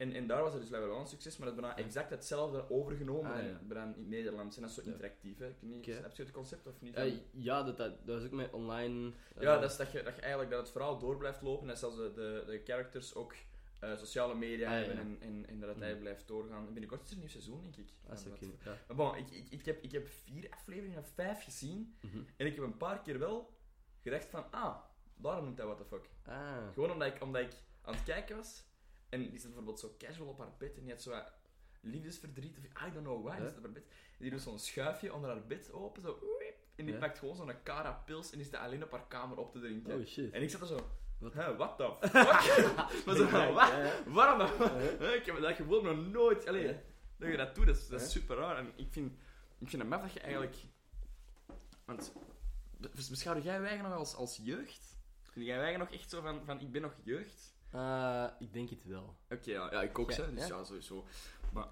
En, 0.00 0.12
en 0.12 0.26
daar 0.26 0.42
was 0.42 0.52
het 0.52 0.60
dus 0.62 0.70
wel 0.70 0.96
een 1.00 1.06
succes, 1.06 1.36
maar 1.36 1.46
dat 1.48 1.56
is 1.56 1.62
bijna 1.62 1.76
exact 1.76 2.10
hetzelfde 2.10 2.70
overgenomen 2.70 3.30
Ah, 3.32 3.38
en 3.38 3.46
ja. 3.46 3.60
bijna 3.62 3.82
in 3.84 3.88
het 3.88 4.08
Nederlands. 4.08 4.56
En 4.56 4.62
dat 4.62 4.70
is 4.70 4.76
zo 4.84 4.90
interactief, 4.90 5.38
hè. 5.38 5.48
Ik 5.48 5.56
niet, 5.60 5.84
je 5.84 5.92
het 6.16 6.30
concept 6.30 6.66
of 6.66 6.80
niet? 6.80 6.94
Eh, 6.94 7.12
ja, 7.30 7.62
dat, 7.62 7.76
dat, 7.76 8.06
dat 8.06 8.16
was 8.16 8.24
ook 8.24 8.30
met 8.30 8.52
online... 8.52 9.12
eh, 9.36 9.42
Ja, 9.42 9.58
dat 9.58 9.70
is 9.70 9.76
dat 9.76 9.92
je, 9.92 10.02
dat 10.02 10.14
je 10.14 10.20
eigenlijk 10.20 10.50
dat 10.50 10.60
het 10.60 10.70
verhaal 10.70 10.98
door 10.98 11.16
blijft 11.16 11.42
lopen. 11.42 11.66
Dat 11.66 11.78
zelfs 11.78 11.96
de, 11.96 12.12
de, 12.14 12.42
de 12.46 12.60
characters 12.64 13.14
ook 13.14 13.34
eh, 13.78 13.96
sociale 13.96 14.34
media 14.34 14.66
Ah, 14.68 14.72
hebben 14.74 14.94
ja. 14.96 15.00
en, 15.00 15.16
en, 15.20 15.46
en 15.48 15.60
dat 15.60 15.68
het 15.68 15.80
eigenlijk 15.82 16.00
blijft 16.00 16.28
doorgaan. 16.28 16.66
En 16.66 16.72
Binnenkort 16.72 17.02
is 17.02 17.06
er 17.08 17.12
een 17.14 17.18
nieuw 17.20 17.28
seizoen, 17.28 17.62
denk 17.62 17.76
ik. 17.76 17.92
Dat 18.08 18.22
van 18.22 18.38
kunnen, 18.38 18.56
ja. 18.64 18.76
Maar 18.86 18.96
bon, 18.96 19.16
ik, 19.16 19.30
ik, 19.30 19.50
ik, 19.50 19.64
heb, 19.64 19.82
ik 19.82 19.92
heb 19.92 20.08
vier 20.08 20.50
afleveringen 20.50 20.98
of 20.98 21.08
vijf 21.14 21.44
gezien. 21.44 21.96
Mhm. 22.00 22.18
En 22.36 22.46
ik 22.46 22.54
heb 22.54 22.64
een 22.64 22.76
paar 22.76 23.02
keer 23.02 23.18
wel 23.18 23.52
gedacht 24.02 24.26
van, 24.30 24.50
ah, 24.50 24.76
daarom 25.14 25.44
noemt 25.44 25.56
hij 25.58 25.66
what 25.66 25.78
the 25.78 25.84
fuck. 25.84 26.08
Ah. 26.26 26.72
Gewoon 26.72 26.90
omdat 26.90 27.08
ik, 27.14 27.22
omdat 27.22 27.42
ik 27.42 27.52
aan 27.82 27.94
het 27.94 28.02
kijken 28.02 28.36
was. 28.36 28.68
En 29.10 29.20
die 29.20 29.30
zit 29.38 29.42
bijvoorbeeld 29.42 29.80
zo 29.80 29.94
casual 29.98 30.28
op 30.28 30.38
haar 30.38 30.52
bed 30.58 30.76
en 30.76 30.82
die 30.82 30.90
had 30.92 31.02
zo 31.02 31.10
wat 31.10 31.32
liefdesverdriet 31.80 32.58
of 32.58 32.64
I 32.64 32.92
don't 32.92 33.04
know 33.06 33.24
why. 33.24 33.34
Die 33.34 33.42
Ja. 33.42 33.48
zit 33.48 33.56
op 33.58 33.62
haar 33.64 33.72
bed. 33.72 33.82
En 33.88 34.18
die 34.18 34.30
doet 34.30 34.40
zo'n 34.42 34.58
schuifje 34.58 35.14
onder 35.14 35.30
haar 35.30 35.46
bed 35.46 35.72
open, 35.72 36.02
zo. 36.02 36.18
En 36.76 36.86
die 36.86 36.94
pakt 36.98 37.18
gewoon 37.18 37.36
zo'n 37.36 37.62
cara 37.62 37.92
pils 37.92 38.30
en 38.30 38.36
die 38.38 38.46
staat 38.46 38.64
alleen 38.66 38.84
op 38.84 38.90
haar 38.90 39.06
kamer 39.08 39.36
op 39.38 39.52
te 39.52 39.60
drinken. 39.60 39.98
Oh, 40.00 40.06
shit. 40.06 40.32
En 40.32 40.42
ik 40.42 40.50
zat 40.50 40.60
er 40.60 40.66
zo, 40.66 40.90
Wat? 41.18 41.32
huh, 41.32 41.56
what 41.56 41.76
the 41.78 41.96
fuck? 42.08 42.64
maar 43.06 43.16
zo, 43.16 43.26
van, 43.26 43.52
wat? 43.52 43.68
Ja, 43.68 43.82
ja. 43.84 44.02
Waarom 44.06 44.38
dan? 44.38 44.48
Ik 45.18 45.26
heb 45.26 45.40
dat 45.40 45.54
gevoel 45.54 45.82
nog 45.82 46.06
nooit. 46.06 46.46
Allee, 46.46 46.76
dat 47.16 47.30
je 47.30 47.36
dat 47.36 47.54
doet, 47.54 47.66
dat 47.66 47.76
is, 47.76 47.88
dat 47.88 48.00
is 48.00 48.10
super 48.10 48.36
raar. 48.36 48.56
En 48.56 48.72
ik 48.76 48.86
vind, 48.90 49.12
ik 49.58 49.68
vind 49.68 49.82
het 49.82 49.90
maf 49.90 50.02
dat 50.02 50.12
je 50.12 50.20
eigenlijk... 50.20 50.56
Want, 51.84 52.12
be- 52.78 52.90
beschouw 53.10 53.40
jij 53.40 53.60
eigen 53.64 53.84
nog 53.88 53.98
als, 53.98 54.14
als 54.14 54.36
jeugd? 54.42 54.98
Vind 55.30 55.46
jij 55.46 55.58
eigen 55.60 55.78
nog 55.78 55.90
echt 55.92 56.10
zo 56.10 56.20
van, 56.20 56.44
van 56.44 56.60
ik 56.60 56.72
ben 56.72 56.82
nog 56.82 56.94
jeugd? 57.02 57.54
Eh, 57.70 58.26
ik 58.38 58.52
denk 58.52 58.70
het 58.70 58.84
wel. 58.84 59.16
Oké, 59.30 59.50
ja, 59.50 59.72
ja, 59.72 59.82
ik 59.82 59.98
ook, 59.98 60.10
Ja, 60.10 60.22
hè, 60.24 60.34
dus 60.34 60.46
ja? 60.46 60.56
ja, 60.56 60.64
sowieso. 60.64 61.04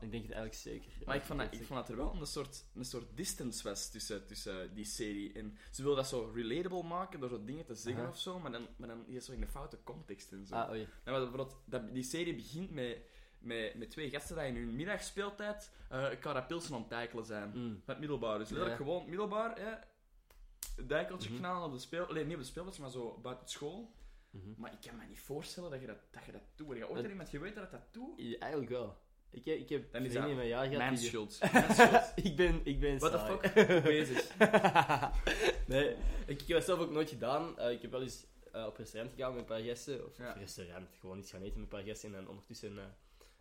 Ik 0.00 0.10
denk 0.10 0.22
het 0.22 0.32
eigenlijk 0.32 0.54
zeker. 0.54 0.92
Maar 1.06 1.16
ik 1.16 1.22
vond, 1.22 1.38
dat, 1.40 1.52
ik 1.52 1.62
vond 1.64 1.80
dat 1.80 1.88
er 1.88 1.96
wel 1.96 2.16
een 2.20 2.26
soort, 2.26 2.64
een 2.74 2.84
soort 2.84 3.16
distance 3.16 3.68
was 3.68 3.90
tussen, 3.90 4.26
tussen 4.26 4.74
die 4.74 4.84
serie. 4.84 5.32
En 5.32 5.58
ze 5.70 5.82
wil 5.82 5.94
dat 5.94 6.08
zo 6.08 6.30
relatable 6.34 6.82
maken 6.82 7.20
door 7.20 7.28
zo 7.28 7.44
dingen 7.44 7.64
te 7.64 7.74
zeggen 7.74 8.02
Aha. 8.02 8.10
of 8.10 8.18
zo, 8.18 8.38
maar 8.38 8.52
dan, 8.52 8.66
maar 8.76 8.88
dan 8.88 9.06
is 9.06 9.14
het 9.14 9.24
zo 9.24 9.32
in 9.32 9.40
de 9.40 9.46
foute 9.48 9.78
context 9.84 10.32
en 10.32 10.46
zo. 10.46 10.54
Ah, 10.54 10.70
oei. 10.70 10.88
Maar 11.04 11.14
bijvoorbeeld, 11.14 11.56
dat, 11.64 11.94
die 11.94 12.02
serie 12.02 12.34
begint 12.34 12.70
met, 12.70 12.98
met, 13.38 13.74
met 13.74 13.90
twee 13.90 14.10
gasten 14.10 14.36
die 14.36 14.46
in 14.46 14.56
hun 14.56 14.76
middagspeeltijd 14.76 15.70
uh, 15.92 16.08
carapilsen 16.20 16.74
aan 16.74 16.80
het 16.80 16.90
dijkelen 16.90 17.24
zijn. 17.24 17.48
Mm. 17.54 17.70
Van 17.84 17.94
het 17.94 17.98
middelbaar. 17.98 18.38
Dus 18.38 18.48
letterlijk 18.48 18.78
Ja. 18.80 18.84
gewoon 18.86 19.08
middelbaar, 19.08 19.58
hè. 19.60 19.72
Dijkeltje 20.86 21.28
Mhm. 21.30 21.38
knallen 21.38 21.66
op 21.66 21.72
de 21.72 21.78
speel... 21.78 22.12
Nee, 22.12 22.24
niet 22.24 22.34
op 22.34 22.40
de 22.40 22.46
speelplaats, 22.46 22.78
maar 22.78 22.90
zo 22.90 23.18
buiten 23.22 23.48
school. 23.48 23.90
Mhm. 24.42 24.60
Maar 24.60 24.72
ik 24.72 24.78
kan 24.80 24.96
me 24.96 25.04
niet 25.06 25.18
voorstellen 25.20 25.70
dat 25.70 25.80
je 25.80 25.86
dat, 25.86 25.98
dat, 26.10 26.24
je 26.24 26.32
dat 26.32 26.42
doet. 26.54 26.76
Je 26.76 26.88
ooit 26.88 27.02
Het- 27.02 27.10
iemand 27.10 27.28
geweten 27.28 27.60
dat 27.60 27.70
dat 27.70 27.92
doet? 27.92 28.12
Ja, 28.16 28.38
eigenlijk 28.38 28.70
wel. 28.70 28.98
Ik 29.30 29.44
heb, 29.44 29.56
ik 29.58 29.68
heb 29.68 29.92
Dan 29.92 30.04
is 30.04 30.12
dat 30.12 30.28
in 30.28 30.36
mijn 30.36 30.48
jaar 30.48 30.64
gehad 30.66 30.78
Mijn 30.84 30.98
schuld. 30.98 31.38
Ik 32.14 32.36
ben, 32.36 32.60
ik 32.64 32.80
ben 32.80 32.98
What 32.98 33.12
the 33.12 33.18
fuck? 33.50 33.54
Bezig. 33.82 34.36
nee, 35.66 35.88
ik, 36.26 36.40
ik 36.40 36.48
heb 36.48 36.48
dat 36.56 36.64
zelf 36.64 36.78
ook 36.78 36.90
nooit 36.90 37.08
gedaan. 37.08 37.58
Eh, 37.58 37.70
ik 37.70 37.82
heb 37.82 37.90
wel 37.90 38.02
eens 38.02 38.26
eh, 38.52 38.66
op 38.66 38.76
restaurant 38.76 39.14
gegaan 39.14 39.30
met 39.30 39.40
een 39.40 39.46
paar 39.46 39.60
gasten. 39.62 40.06
Of 40.06 40.18
Ja. 40.18 40.32
restaurant, 40.32 40.88
gewoon 41.00 41.18
iets 41.18 41.30
gaan 41.30 41.40
eten 41.42 41.60
met 41.60 41.62
een 41.72 41.78
paar 41.78 41.86
gasten 41.88 42.08
en 42.08 42.14
dan 42.14 42.28
ondertussen 42.28 42.78
eh, 42.78 42.84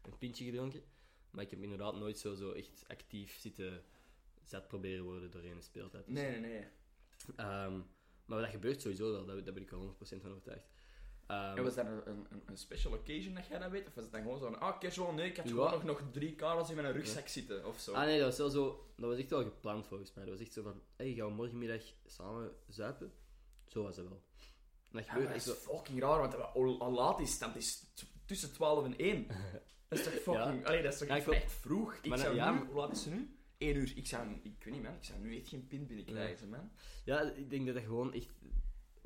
een 0.02 0.18
pintje 0.18 0.46
gedronken. 0.46 0.82
Maar 1.30 1.44
ik 1.44 1.50
heb 1.50 1.62
inderdaad 1.62 1.96
nooit 1.96 2.20
zo, 2.20 2.34
zo 2.36 2.52
echt 2.52 2.84
actief 2.88 3.38
zitten 3.40 3.84
zat 4.44 4.68
proberen 4.68 5.04
worden 5.04 5.32
doorheen 5.32 5.56
een 5.56 5.62
speeltijd. 5.62 6.06
Dus, 6.06 6.14
Nee, 6.16 6.40
nee, 6.40 6.40
nee. 6.52 6.66
ehm, 7.36 7.80
maar 8.26 8.42
dat 8.42 8.50
gebeurt 8.50 8.82
sowieso 8.82 9.12
wel, 9.12 9.26
daar, 9.26 9.44
daar 9.44 9.54
ben 9.54 9.64
ik 9.64 9.70
wel 9.70 9.80
100% 9.80 10.22
van 10.22 10.32
overtuigd. 10.32 10.68
Ehm, 11.28 11.58
En 11.58 11.64
was 11.64 11.76
dat 11.76 11.86
een, 11.86 12.02
een, 12.10 12.28
een 12.46 12.58
special 12.58 12.94
occasion 12.94 13.34
dat 13.34 13.48
jij 13.48 13.60
dat 13.60 13.72
weet? 13.72 13.88
Of 13.88 13.94
was 13.94 14.04
het 14.04 14.14
dan 14.14 14.22
gewoon 14.22 14.40
zo 14.40 14.44
van, 14.46 14.60
ah, 14.60 14.80
casual, 14.80 15.12
nee, 15.14 15.30
ik 15.30 15.38
had 15.38 15.46
Ja. 15.46 15.52
gewoon 15.52 15.72
nog, 15.72 15.84
nog 15.84 16.02
drie 16.12 16.36
karels 16.36 16.70
in 16.70 16.76
mijn 16.76 16.92
rugzak 16.94 17.28
zitten, 17.28 17.66
of 17.68 17.80
zo? 17.80 17.94
Ah 17.94 18.06
nee, 18.06 18.18
dat 18.20 18.28
was 18.28 18.38
wel 18.38 18.50
zo. 18.50 18.86
Dat 18.98 19.10
was 19.10 19.20
echt 19.20 19.30
wel 19.30 19.44
gepland 19.44 19.88
volgens 19.88 20.14
mij. 20.14 20.24
Dat 20.26 20.34
was 20.34 20.44
echt 20.44 20.54
zo 20.54 20.62
van: 20.62 20.82
hey, 20.96 21.14
gaan 21.14 21.28
we 21.28 21.34
morgenmiddag 21.34 21.82
samen 22.06 22.52
zuipen? 22.68 23.12
Zo 23.68 23.84
was 23.84 23.98
het 23.98 24.08
wel. 24.10 24.22
Dat 24.92 25.06
Ja, 25.06 25.20
dat 25.20 25.42
zo. 25.42 25.52
is 25.52 25.58
fucking 25.58 26.00
raar, 26.02 26.20
want 26.20 26.54
al, 26.80 26.92
laat 26.92 27.20
is 27.20 27.30
het, 27.32 27.40
dat 27.40 27.56
is 27.56 27.84
tussen 28.26 28.54
12 28.54 28.86
en 28.86 28.98
1. 28.98 29.28
Dat 29.90 30.00
is 30.00 30.06
toch 30.06 30.14
fucking... 30.14 30.66
Allee, 30.66 30.82
dat 30.84 30.94
is 30.94 31.00
toch 31.00 31.08
echt 31.08 31.52
vroeg? 31.52 31.94
Ik 32.02 32.06
Maar 32.10 32.18
zou 32.18 32.36
ja, 32.36 32.52
nu... 32.52 32.60
Hoe 32.66 32.76
laat 32.76 32.92
is 32.92 33.06
het 33.06 33.14
nu? 33.14 33.38
1 33.58 33.76
uur. 33.76 33.94
Ik 33.96 34.08
zou... 34.08 34.28
Ik 34.44 34.64
weet 34.64 34.74
niet, 34.74 34.84
man. 34.84 34.94
Ik 34.96 35.04
zou 35.04 35.20
nu 35.20 35.38
echt 35.38 35.48
geen 35.48 35.68
pin 35.68 35.88
binnenkrijgen, 35.88 36.50
man. 36.50 36.72
Ja, 37.06 37.22
ik 37.22 37.50
denk 37.50 37.66
dat 37.66 37.76
dat 37.76 37.84
gewoon 37.84 38.14
echt. 38.14 38.28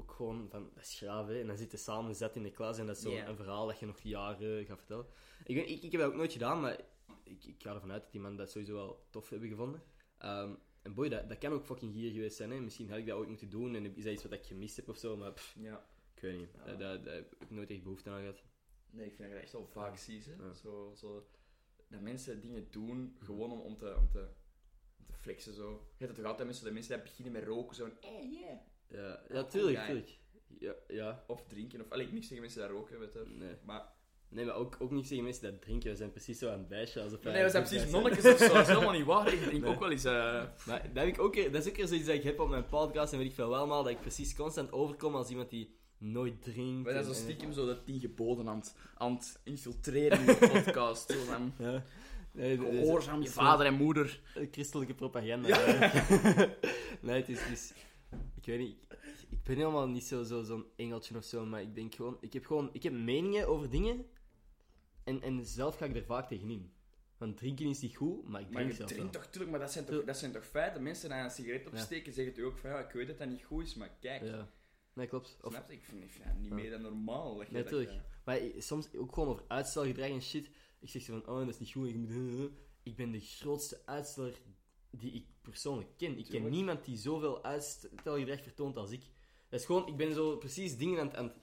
Ook 0.02 0.12
gewoon 0.12 0.48
van. 0.50 0.70
Dat 0.74 0.84
is 0.84 0.98
graaf, 0.98 1.28
hè. 1.28 1.40
En 1.40 1.48
dan 1.48 1.58
zitten 1.58 1.80
samen 1.80 2.16
zet 2.16 2.36
in 2.36 2.44
de 2.44 2.52
klas 2.52 2.78
en 2.78 2.86
dat 2.86 2.96
is 2.96 3.02
zo 3.02 3.12
Ja. 3.12 3.28
een 3.28 3.36
verhaal 3.36 3.68
dat 3.68 3.80
je 3.80 3.86
nog 3.86 4.00
jaren 4.00 4.66
gaat 4.66 4.78
vertellen. 4.78 5.06
Ik, 5.46 5.56
weet, 5.56 5.70
ik, 5.70 5.82
ik 5.84 5.92
heb 5.92 6.02
dat 6.02 6.10
ook 6.10 6.16
nooit 6.18 6.32
gedaan, 6.32 6.62
maar 6.62 6.80
ik, 7.24 7.44
ik 7.44 7.56
ga 7.62 7.74
ervan 7.74 7.92
uit 7.92 8.02
dat 8.02 8.12
die 8.12 8.22
man 8.22 8.36
dat 8.36 8.52
sowieso 8.52 8.74
wel 8.74 9.06
tof 9.10 9.30
hebben 9.30 9.50
gevonden. 9.50 9.84
Ehm, 10.18 10.54
en 10.82 10.94
boy, 10.94 11.10
dat, 11.10 11.30
dat 11.30 11.38
kan 11.38 11.52
ook 11.52 11.66
fucking 11.66 11.94
hier 11.94 12.12
geweest 12.12 12.38
zijn, 12.38 12.52
hè. 12.52 12.60
Misschien 12.60 12.90
had 12.90 12.98
ik 12.98 13.06
dat 13.08 13.18
ooit 13.18 13.28
moeten 13.28 13.50
doen 13.50 13.76
en 13.76 13.96
is 13.96 14.04
dat 14.04 14.14
iets 14.14 14.24
wat 14.24 14.32
ik 14.32 14.46
gemist 14.46 14.76
heb 14.76 14.90
of 14.90 14.98
zo, 14.98 15.18
maar 15.18 15.32
pff, 15.34 15.56
Ja. 15.60 15.86
ik 16.16 16.22
weet 16.22 16.38
niet. 16.38 16.50
Ja. 16.54 16.64
Daar, 16.66 16.78
daar, 16.78 17.04
daar 17.04 17.14
heb 17.16 17.36
ik 17.40 17.50
nooit 17.50 17.70
echt 17.70 17.84
behoefte 17.84 18.10
aan 18.10 18.20
gehad. 18.20 18.44
Nee, 18.90 19.06
ik 19.06 19.16
vind 19.16 19.32
dat 19.32 19.42
echt 19.42 19.52
wel 19.52 19.68
vaak 19.68 20.00
hè. 20.00 20.14
Ja. 20.46 20.54
Zo, 20.54 20.94
zo... 20.96 21.28
Dat 21.88 22.02
mensen 22.02 22.42
dingen 22.42 22.68
doen, 22.72 23.16
gewoon 23.20 23.52
om, 23.52 23.60
om, 23.60 23.78
te, 23.78 23.96
om, 23.98 24.10
te, 24.10 24.28
flexen, 25.12 25.54
zo. 25.54 25.70
Je 25.72 25.78
hebt 25.98 26.12
het 26.12 26.16
toch 26.16 26.26
altijd 26.26 26.48
mensen, 26.48 26.66
de 26.66 26.72
mensen 26.72 26.94
die 26.96 27.04
beginnen 27.04 27.34
met 27.34 27.44
roken, 27.44 27.76
zo 27.76 27.90
hey, 28.02 28.28
yeah. 28.30 28.58
Ja, 28.92 29.20
ja 29.30 29.44
tuurlijk, 29.44 29.78
Ja. 29.78 29.86
tuurlijk. 29.86 30.18
Ja, 30.60 30.74
ja. 30.88 31.24
Of 31.28 31.44
drinken, 31.48 31.82
of... 31.82 31.90
Allee, 31.92 32.06
ik 32.06 32.12
niks 32.14 32.28
tegen 32.28 32.42
mensen 32.44 32.62
die 32.68 32.72
roken, 32.78 33.00
weet 33.00 33.14
je. 33.14 33.24
Nee. 33.40 33.56
Maar... 33.66 33.84
Nee, 34.30 34.46
maar 34.46 34.56
ook, 34.56 34.76
ook 34.80 34.92
niet 34.92 35.08
zeggen 35.08 35.26
mensen 35.26 35.44
dat 35.52 35.62
drinken. 35.62 35.90
We 35.90 35.96
zijn 35.96 36.12
precies 36.12 36.40
zo 36.40 36.50
aan 36.50 36.58
het 36.60 36.68
bijsje. 36.68 37.02
Alsof 37.02 37.24
Nee, 37.24 37.44
we 37.44 37.50
zijn 37.50 37.64
precies 37.64 37.92
nonnetjes 37.92 38.26
of 38.34 38.38
zo. 38.38 38.48
Dat 38.54 38.62
is 38.62 38.68
helemaal 38.76 38.92
niet 38.94 39.06
waar. 39.06 39.34
Ik 39.34 39.42
drink 39.42 39.64
Nee. 39.64 39.72
ook 39.74 39.80
wel 39.80 39.92
eens... 39.92 40.04
eh, 40.04 40.44
Maar 40.66 40.94
dat, 40.94 41.06
ik 41.08 41.20
ook, 41.20 41.36
dat 41.36 41.54
is 41.66 41.68
ook 41.68 41.76
weer 41.76 41.88
zoiets 41.88 42.06
dat 42.06 42.16
ik 42.16 42.24
heb 42.24 42.40
op 42.40 42.50
mijn 42.50 42.66
podcast 42.68 43.12
en 43.14 43.20
weet 43.20 43.28
ik 43.28 43.34
veel 43.34 43.50
wel 43.50 43.58
allemaal. 43.58 43.84
Dat 43.84 43.92
ik 43.92 44.02
precies 44.02 44.36
constant 44.36 44.72
overkom 44.72 45.16
als 45.16 45.30
iemand 45.30 45.50
die 45.50 45.76
nooit 45.98 46.42
drinkt. 46.44 46.86
We 46.86 46.92
zijn 46.92 47.04
zo 47.04 47.10
en- 47.10 47.16
stiekem 47.16 47.54
zo 47.54 47.66
dat 47.66 47.86
tien 47.86 48.00
geboden 48.00 48.48
aan 48.50 48.58
het, 48.60 48.76
aan 48.96 49.14
het 49.14 49.40
infiltreren 49.44 50.20
in 50.20 50.26
de 50.26 50.38
podcast. 50.64 51.12
Zo 51.12 51.24
van, 51.24 51.54
Ja. 51.58 51.84
Nee, 52.32 52.58
dat 52.58 52.68
is- 52.68 52.80
gehoorzaam 52.80 53.22
je 53.22 53.28
is 53.28 53.34
vader 53.34 53.66
en 53.66 53.74
moeder. 53.74 54.20
Christelijke 54.52 54.94
propaganda. 54.94 55.48
Ja. 55.48 55.92
nee, 57.02 57.16
het 57.20 57.30
is, 57.30 57.40
het 57.42 57.52
is... 57.52 57.74
Ik 58.36 58.46
weet 58.46 58.60
niet... 58.60 58.78
Ik, 58.90 59.28
ik 59.30 59.44
ben 59.44 59.56
helemaal 59.56 59.88
niet 59.88 60.04
zo'n 60.04 60.26
zo, 60.26 60.44
zo'n 60.44 60.66
engeltje 60.76 61.18
of 61.18 61.24
zo, 61.24 61.46
maar 61.46 61.62
ik 61.62 61.76
denk 61.76 61.96
gewoon... 61.96 62.18
Ik 62.22 62.34
heb 62.34 62.46
gewoon... 62.46 62.70
Ik 62.74 62.84
heb 62.84 62.94
meningen 62.94 63.48
over 63.48 63.70
dingen 63.70 64.06
en, 65.04 65.22
en 65.22 65.46
zelf 65.46 65.78
ga 65.78 65.86
ik 65.86 65.96
er 65.96 66.06
vaak 66.06 66.28
tegenin. 66.28 66.72
Want 67.18 67.38
drinken 67.38 67.66
is 67.66 67.80
niet 67.82 67.96
goed, 67.96 68.28
maar 68.28 68.42
ik 68.42 68.46
Maar 68.50 68.56
drink 68.56 68.70
je 68.72 68.76
zelf 68.78 68.90
drinkt 68.92 69.14
wel. 69.14 69.22
toch, 69.22 69.32
tuurlijk, 69.32 69.52
maar 69.52 69.60
dat 69.60 69.72
zijn 69.72 69.86
toch, 69.86 70.04
dat 70.04 70.18
zijn 70.18 70.32
toch 70.32 70.46
feiten? 70.46 70.84
Mensen 70.84 71.10
die 71.10 71.18
een 71.18 71.32
sigaret 71.32 71.68
opsteken, 71.68 72.14
zeggen 72.14 72.34
toch 72.34 72.44
ook 72.46 72.58
van, 72.58 72.70
ja, 72.70 72.80
ik 72.80 72.92
weet 72.92 73.08
dat 73.08 73.18
dat 73.18 73.30
niet 73.30 73.44
goed 73.44 73.64
is, 73.64 73.76
maar 73.76 73.90
kijk. 74.00 74.22
Ja. 74.24 74.52
Nee, 74.94 75.08
klopt. 75.08 75.38
Of, 75.42 75.52
Snap 75.54 75.70
je? 75.70 75.76
Ik 75.76 75.84
vind, 75.84 76.02
dat 76.24 76.36
niet 76.38 76.48
Ja. 76.50 76.54
meer 76.56 76.70
dan 76.72 76.82
normaal. 76.82 77.36
Nee, 77.38 77.48
dat, 77.52 77.68
tuurlijk. 77.68 77.90
eh, 77.90 77.98
Maar 78.24 78.40
soms 78.58 78.96
ook 78.96 79.14
gewoon 79.14 79.30
over 79.30 79.44
uitstelgedrag 79.48 80.10
en 80.10 80.22
shit. 80.22 80.50
Ik 80.80 80.90
zeg 80.90 81.02
zo 81.02 81.20
van, 81.20 81.34
oh, 81.34 81.40
dat 81.40 81.50
is 81.50 81.60
niet 81.60 81.72
goed. 81.72 81.88
Ik, 81.88 81.96
moet... 81.96 82.50
ik 82.84 82.96
ben 82.96 83.12
de 83.12 83.20
grootste 83.20 83.82
uitsteller 83.86 84.42
die 84.90 85.12
ik 85.12 85.26
persoonlijk 85.42 85.90
ken. 85.98 86.18
Ik 86.18 86.26
ken 86.30 86.50
niemand 86.50 86.86
die 86.86 86.98
zoveel 86.98 87.44
uitstelgedrag 87.44 88.42
vertoont 88.44 88.78
als 88.78 88.92
ik. 88.92 89.02
Dat 89.50 89.60
is 89.60 89.66
gewoon, 89.66 89.88
ik 89.88 89.98
ben 89.98 90.14
zo 90.14 90.38
precies 90.38 90.78
dingen 90.78 91.00
aan 91.00 91.08
het, 91.08 91.16
aan 91.16 91.26
het 91.26 91.36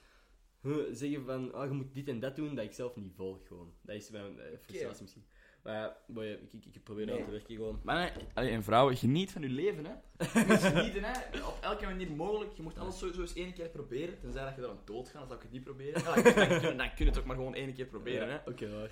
huh, 0.62 0.84
zeggen 0.92 1.24
van, 1.24 1.55
oh, 1.55 1.64
je 1.64 1.70
moet 1.70 1.94
dit 1.94 2.09
en 2.09 2.20
dat 2.20 2.36
doen, 2.36 2.55
dat 2.55 2.64
ik 2.64 2.72
zelf 2.72 2.96
niet 2.96 3.12
volg 3.16 3.46
gewoon. 3.46 3.72
Dat 3.82 3.96
is 3.96 4.11
mijn 4.11 4.40
eh, 4.40 4.59
frustratie 4.59 5.03
misschien. 5.03 5.24
Maar 5.62 5.74
ja, 5.74 5.96
boy, 6.07 6.24
ik, 6.26 6.53
ik, 6.53 6.74
ik 6.74 6.82
probeer 6.82 7.07
Nee. 7.07 7.18
aan 7.18 7.24
te 7.24 7.30
werken 7.30 7.55
gewoon. 7.57 7.80
Mannen 7.84 8.12
allee, 8.34 8.51
en 8.51 8.62
vrouwen, 8.62 8.96
geniet 8.96 9.32
van 9.32 9.42
je 9.42 9.49
leven, 9.49 9.84
hè. 9.84 9.92
Je 10.40 10.44
moet 10.46 10.59
genieten, 10.59 11.03
hè. 11.05 11.44
Op 11.46 11.59
elke 11.61 11.84
manier 11.84 12.11
mogelijk. 12.11 12.53
Je 12.57 12.62
moet 12.62 12.78
alles 12.78 12.99
sowieso 12.99 13.20
eens 13.20 13.34
één 13.34 13.53
keer 13.53 13.68
proberen. 13.68 14.18
Tenzij 14.20 14.44
dat 14.44 14.55
je 14.57 14.62
er 14.62 14.68
aan 14.68 14.80
dood 14.84 15.09
gaat, 15.09 15.18
dan 15.18 15.26
zou 15.26 15.36
ik 15.38 15.42
het 15.42 15.53
niet 15.53 15.64
proberen. 15.64 16.03
Ja, 16.05 16.14
dan, 16.14 16.22
kun, 16.22 16.34
dan, 16.34 16.61
kun, 16.61 16.76
dan 16.76 16.94
kun 16.94 17.05
je 17.05 17.11
het 17.11 17.18
ook 17.18 17.24
maar 17.24 17.36
gewoon 17.36 17.55
één 17.55 17.74
keer 17.74 17.86
proberen, 17.86 18.28
hè. 18.30 18.51
Oké, 18.51 18.68
hoor. 18.70 18.90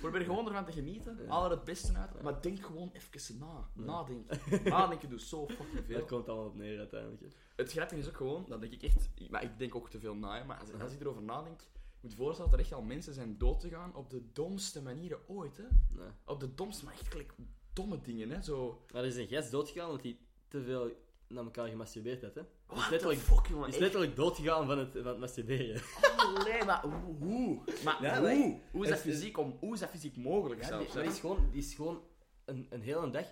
Probeer 0.00 0.20
gewoon 0.20 0.46
ervan 0.46 0.64
te 0.64 0.72
genieten. 0.72 1.28
Haal 1.28 1.44
er 1.44 1.50
het 1.50 1.64
beste 1.64 1.96
uit. 1.96 2.22
Maar 2.22 2.42
denk 2.42 2.64
gewoon 2.64 2.90
even 2.92 3.38
na. 3.38 3.68
Nadenken. 3.72 4.38
Nadenken 4.70 5.08
doet 5.08 5.22
zo 5.22 5.46
fucking 5.46 5.84
veel. 5.86 5.98
Dat 5.98 6.08
komt 6.08 6.28
allemaal 6.28 6.46
op 6.46 6.56
neer 6.56 6.78
uiteindelijk. 6.78 7.20
hè. 7.20 7.28
Het 7.56 7.72
grappige 7.72 8.00
is 8.00 8.08
ook 8.08 8.16
gewoon, 8.16 8.44
dat 8.48 8.60
denk 8.60 8.72
ik 8.72 8.82
echt... 8.82 9.10
Maar 9.30 9.42
ik 9.42 9.58
denk 9.58 9.74
ook 9.74 9.90
te 9.90 9.98
veel 9.98 10.14
na, 10.14 10.44
maar 10.44 10.58
als, 10.58 10.80
als 10.80 10.92
ik 10.92 11.00
erover 11.00 11.22
nadenk... 11.22 11.60
Je 11.60 12.08
moet 12.08 12.10
je 12.10 12.16
voorstellen 12.24 12.50
dat 12.50 12.60
er 12.60 12.66
echt 12.66 12.74
al 12.74 12.82
mensen 12.82 13.14
zijn 13.14 13.38
dood 13.38 13.60
te 13.60 13.68
gaan 13.68 13.94
op 13.94 14.10
de 14.10 14.32
domste 14.32 14.82
manieren 14.82 15.18
ooit, 15.28 15.56
hè. 15.56 15.64
Nee. 15.88 16.08
Op 16.24 16.40
de 16.40 16.54
domste, 16.54 16.84
maar 16.84 16.94
echt 16.94 17.16
domme 17.72 18.00
dingen, 18.00 18.30
hè. 18.30 18.42
Zo... 18.42 18.84
Maar 18.92 19.02
er 19.02 19.08
is 19.08 19.16
een 19.16 19.28
gast 19.28 19.50
doodgegaan 19.50 19.88
omdat 19.88 20.02
hij 20.02 20.18
te 20.48 20.62
veel 20.62 20.90
naar 21.32 21.44
elkaar 21.44 21.68
gemasturbeerd 21.68 22.22
had, 22.22 22.34
hè. 22.34 22.42
What 22.66 22.78
is 22.78 22.88
letterlijk- 22.90 23.20
fuck, 23.20 23.46
jongen. 23.46 23.68
Is 23.68 23.76
letterlijk 23.78 24.16
doodgegaan 24.16 24.66
van 24.66 24.78
het, 24.78 24.92
van 24.92 25.06
het 25.06 25.18
masturberen. 25.18 25.82
Allee, 26.16 26.64
maar 26.64 26.82
hoe? 26.82 27.16
hoe? 27.18 27.60
Maar 27.84 28.02
Ja, 28.02 28.20
hoe? 28.20 28.58
hoe, 28.70 28.82
is 28.84 28.88
dat 28.90 28.98
fysiek 28.98 29.38
om, 29.38 29.56
hoe 29.60 29.74
is 29.74 29.80
dat 29.80 29.90
fysiek 29.90 30.16
mogelijk 30.16 30.60
Ja, 30.60 30.66
zelfs? 30.66 30.92
die, 30.92 31.02
is 31.02 31.18
gewoon, 31.20 31.48
die 31.50 31.60
is 31.60 31.74
gewoon 31.74 32.00
een, 32.44 32.66
een 32.70 32.82
hele 32.82 33.10
dag, 33.10 33.26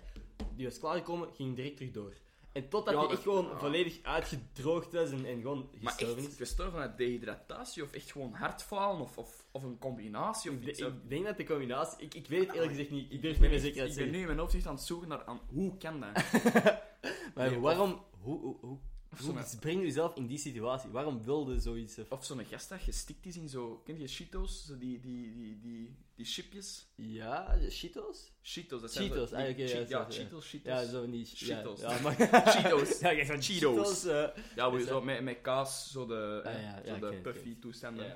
die 0.55 0.65
was 0.65 0.79
klaargekomen, 0.79 1.29
ging 1.33 1.55
direct 1.55 1.77
terug 1.77 1.91
door. 1.91 2.13
En 2.51 2.69
totdat 2.69 2.93
Ja, 2.93 2.99
hij 2.99 3.09
echt 3.09 3.21
gewoon 3.21 3.45
ja. 3.45 3.57
volledig 3.57 3.99
uitgedroogd 4.03 4.93
was 4.93 5.11
en, 5.11 5.25
en 5.25 5.41
gewoon 5.41 5.69
Maar 5.81 5.91
gestorven 5.93 6.17
echt 6.23 6.31
is. 6.31 6.37
gestorven 6.37 6.79
uit 6.79 6.97
dehydratatie 6.97 7.83
of 7.83 7.91
echt 7.93 8.11
gewoon 8.11 8.33
hartfalen 8.33 9.01
of, 9.01 9.17
of, 9.17 9.45
of 9.51 9.63
een 9.63 9.77
combinatie 9.79 10.51
of 10.51 10.57
Ik, 10.57 10.67
iets? 10.67 10.79
de- 10.79 10.85
ik 10.85 11.09
denk 11.09 11.25
dat 11.25 11.37
de 11.37 11.43
combinatie... 11.43 12.03
Ik, 12.05 12.13
ik 12.13 12.27
weet 12.27 12.39
het 12.45 12.51
eerlijk 12.55 12.71
gezegd 12.71 12.89
niet. 12.89 13.11
Ik 13.11 13.21
durf 13.21 13.39
niet 13.39 13.49
meer 13.49 13.59
zeker 13.59 13.85
ik 13.85 13.95
ben 13.95 14.09
nu 14.11 14.19
in 14.19 14.25
mijn 14.25 14.37
hoofd 14.39 14.53
echt 14.53 14.67
aan 14.67 14.75
het 14.75 14.83
zoeken 14.83 15.07
naar 15.07 15.25
aan, 15.25 15.39
hoe 15.47 15.77
kan 15.77 15.99
dat? 15.99 16.23
Maar 17.35 17.47
Nee, 17.47 17.55
of- 17.55 17.61
waarom... 17.63 18.03
Hoe, 18.21 18.39
hoe, 18.39 18.57
hoe, 18.59 18.77
hoe 19.19 19.43
breng 19.59 19.79
je 19.79 19.85
jezelf 19.85 20.15
in 20.15 20.27
die 20.27 20.37
situatie? 20.37 20.89
Waarom 20.89 21.23
wilde 21.23 21.59
zoiets... 21.59 21.97
Of, 21.99 22.11
Of 22.11 22.25
zo'n 22.25 22.45
gast 22.45 22.69
dat 22.69 22.79
gestikt 22.81 23.25
is 23.25 23.35
in 23.37 23.49
zo... 23.49 23.81
Ken 23.85 23.99
je 23.99 24.07
Cheetos? 24.07 24.65
Zo 24.65 24.77
die, 24.77 24.99
die, 24.99 25.35
die, 25.35 25.59
die, 25.59 25.95
die 26.15 26.25
chipjes? 26.25 26.87
ja, 26.95 27.57
Cheetos? 27.69 28.31
Cheetos, 28.41 28.81
dat 28.81 28.91
zijn 28.91 29.09
Cheetos, 29.09 29.29
zo- 29.29 29.35
ah, 29.35 29.41
che- 29.41 29.55
ja, 29.63 29.85
ja. 29.87 30.05
Cheetos, 30.09 30.49
Cheetos. 30.49 30.71
Ja, 30.71 30.85
zo 30.85 31.05
niet... 31.05 31.31
Cheetos. 31.33 31.79
Ja, 31.81 31.91
ja, 31.95 32.01
maar... 32.01 32.15
Cheetos. 32.15 32.99
ja, 32.99 33.13
Cheetos. 33.13 33.45
Cheetos. 33.47 34.05
eh, 34.05 34.27
Ja, 34.55 34.79
zo 34.79 35.01
met, 35.01 35.21
met 35.23 35.41
kaas, 35.41 35.91
zo 35.91 36.05
de, 36.05 36.41
Ah, 36.45 36.61
ja, 36.61 36.81
zo 36.85 36.99
de 36.99 37.19
puffy 37.21 37.59
toestanden. 37.59 38.07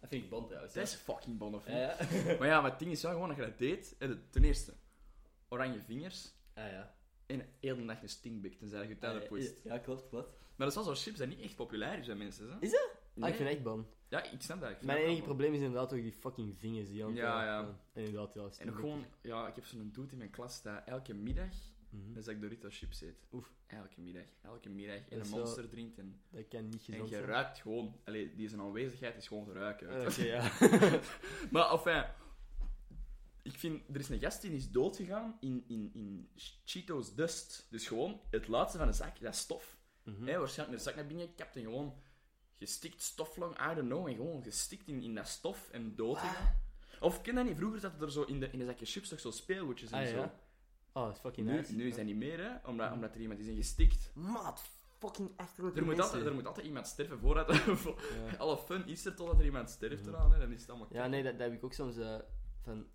Dat 0.00 0.08
vind 0.08 0.24
ik 0.24 0.30
bon 0.30 0.46
trouwens. 0.46 0.74
Dat 0.74 0.82
is 0.82 0.94
fucking 0.94 1.38
bon 1.38 1.54
of 1.54 1.66
ja. 1.68 1.96
Maar 2.38 2.48
ja, 2.48 2.60
maar 2.60 2.70
het 2.70 2.78
ding 2.78 2.90
is 2.90 3.02
wel 3.02 3.12
gewoon 3.12 3.28
dat 3.28 3.36
je 3.36 3.42
dat 3.42 3.58
deed. 3.58 3.94
eh, 3.98 4.10
Ten 4.30 4.44
eerste, 4.44 4.74
oranje 5.48 5.80
vingers. 5.82 6.32
Ah, 6.54 6.70
ja. 6.70 6.94
En 7.26 7.46
heel 7.60 7.76
de 7.76 7.84
dag 7.84 8.02
een 8.02 8.08
stingbik, 8.08 8.58
tenzij 8.58 8.82
je 8.82 8.88
je 8.88 8.98
tanden 8.98 9.22
Ah, 9.22 9.28
poest. 9.28 9.60
Ja, 9.64 9.78
klopt, 9.78 10.08
klopt. 10.08 10.28
Maar 10.28 10.66
dat 10.66 10.68
is 10.68 10.74
wel 10.74 10.84
zo'n 10.84 10.94
chips 11.04 11.18
dat 11.18 11.28
niet 11.28 11.40
echt 11.40 11.56
populair 11.56 11.98
is 11.98 12.06
bij 12.06 12.16
mensen. 12.16 12.50
Hè? 12.50 12.56
Is 12.60 12.70
dat? 12.70 12.90
Ah, 12.90 13.22
Nee. 13.22 13.30
ik 13.30 13.36
vind 13.36 13.48
het 13.48 13.56
echt 13.58 13.66
bon. 13.66 13.86
Ja, 14.08 14.22
ik 14.22 14.42
snap 14.42 14.60
dat. 14.60 14.70
Ik 14.70 14.82
Mijn 14.82 14.98
enige 15.04 15.22
probleem 15.22 15.52
is 15.54 15.60
inderdaad 15.60 15.92
ook 15.92 16.00
die 16.00 16.12
fucking 16.12 16.58
vingers 16.58 16.88
die 16.88 17.02
aan 17.04 17.08
het- 17.10 17.18
Ja, 17.18 17.44
ja. 17.44 17.58
En 17.92 18.04
inderdaad, 18.04 18.34
ja. 18.34 18.48
En 18.58 18.68
ook 18.70 18.76
gewoon, 18.76 19.04
ja, 19.22 19.48
ik 19.48 19.54
heb 19.54 19.64
zo'n 19.64 19.90
dude 19.92 20.12
in 20.12 20.18
mijn 20.18 20.30
klas 20.30 20.62
dat 20.62 20.82
elke 20.86 21.14
middag 21.14 21.48
Mhm. 21.90 22.12
dat 22.12 22.28
ik 22.28 22.40
Doritos 22.40 22.78
chips 22.78 23.00
eet. 23.00 23.26
Oef. 23.32 23.50
Elke 23.66 24.00
middag, 24.00 24.22
elke 24.42 24.68
middag. 24.68 24.96
En 25.08 25.20
een 25.20 25.28
wel- 25.30 25.38
monster 25.38 25.68
drinkt 25.68 25.98
en, 25.98 26.20
Dat 26.30 26.48
kan 26.48 26.64
niet 26.64 26.74
en 26.74 26.80
gezond 26.80 27.08
je 27.08 27.14
zijn. 27.14 27.26
ruikt 27.28 27.58
gewoon. 27.58 27.96
Allee, 28.04 28.34
die 28.34 28.48
zijn 28.48 28.60
aanwezigheid 28.60 29.16
is 29.16 29.28
gewoon 29.28 29.44
te 29.44 29.52
ruiken. 29.52 29.88
Eh, 29.88 30.00
je. 30.00 30.08
Oké, 30.08 30.24
ja. 30.24 31.00
Maar 31.52 31.70
enfin, 31.70 32.04
ik 33.46 33.58
vind, 33.58 33.82
er 33.92 34.00
is 34.00 34.08
een 34.08 34.18
gast 34.18 34.42
die 34.42 34.50
is 34.52 34.70
doodgegaan 34.70 35.36
in, 35.40 35.64
in, 35.68 35.90
in 35.94 36.28
Cheetos 36.64 37.14
Dust. 37.14 37.66
Dus 37.70 37.86
gewoon 37.86 38.20
het 38.30 38.48
laatste 38.48 38.78
van 38.78 38.86
de 38.86 38.92
zak, 38.92 39.20
dat 39.20 39.34
is 39.34 39.40
stof. 39.40 39.76
Mhm. 40.02 40.26
Hè, 40.26 40.38
waarschijnlijk 40.38 40.68
met 40.68 40.78
de 40.78 40.84
zak 40.84 40.94
naar 40.94 41.06
binnen 41.06 41.26
gekapt 41.28 41.56
en 41.56 41.62
gewoon 41.62 41.94
gestikt 42.58 43.02
stof 43.02 43.36
lang, 43.36 43.70
I 43.70 43.74
don't 43.74 43.88
know, 43.88 44.06
en 44.06 44.14
gewoon 44.14 44.42
gestikt 44.42 44.88
in, 44.88 45.02
in 45.02 45.14
dat 45.14 45.28
stof 45.28 45.68
en 45.70 45.94
doodgegaan. 45.96 46.64
Of 47.00 47.20
ken 47.22 47.32
je 47.32 47.38
dat 47.38 47.48
niet? 47.48 47.56
Vroeger 47.58 47.80
zat 47.80 48.02
er 48.02 48.12
zo 48.12 48.22
in 48.22 48.40
de, 48.40 48.50
in 48.50 48.58
de 48.58 48.64
zakje 48.64 48.86
chips 48.86 49.08
toch 49.08 49.20
zo 49.20 49.30
speelgoedjes 49.30 49.90
en 49.90 49.98
Ah, 50.02 50.06
zo. 50.08 50.16
ja. 50.16 50.40
Oh, 50.92 51.04
dat 51.04 51.14
is 51.14 51.20
fucking 51.20 51.46
Nu, 51.46 51.56
nice. 51.56 51.74
nu 51.74 51.86
is 51.88 51.96
dat 51.96 52.04
niet 52.04 52.16
meer, 52.16 52.38
hè, 52.40 52.68
omdat, 52.68 52.92
omdat 52.92 53.14
er 53.14 53.20
iemand 53.20 53.40
is 53.40 53.46
ingestikt. 53.46 54.10
Maat, 54.14 54.62
fucking 54.98 55.30
achterlijke 55.36 55.78
Er 55.78 55.84
moet, 55.84 55.96
mensen. 55.96 56.12
altijd, 56.14 56.30
er 56.30 56.34
moet 56.36 56.46
altijd 56.46 56.66
iemand 56.66 56.86
sterven 56.86 57.18
voordat... 57.18 57.54
Ja. 57.56 58.36
Alle 58.38 58.58
fun 58.58 58.86
is 58.86 59.04
er 59.04 59.14
totdat 59.14 59.38
er 59.38 59.44
iemand 59.44 59.70
sterft 59.70 60.06
eraan, 60.06 60.32
hè. 60.32 60.38
Dan 60.38 60.52
is 60.52 60.60
het 60.60 60.70
allemaal... 60.70 60.88
Ja, 60.92 61.06
nee, 61.06 61.22
dat, 61.22 61.32
dat 61.38 61.48
heb 61.48 61.52
ik 61.58 61.64
ook 61.64 61.72
soms... 61.72 61.96
eh, 61.96 62.18
van... 62.62 62.86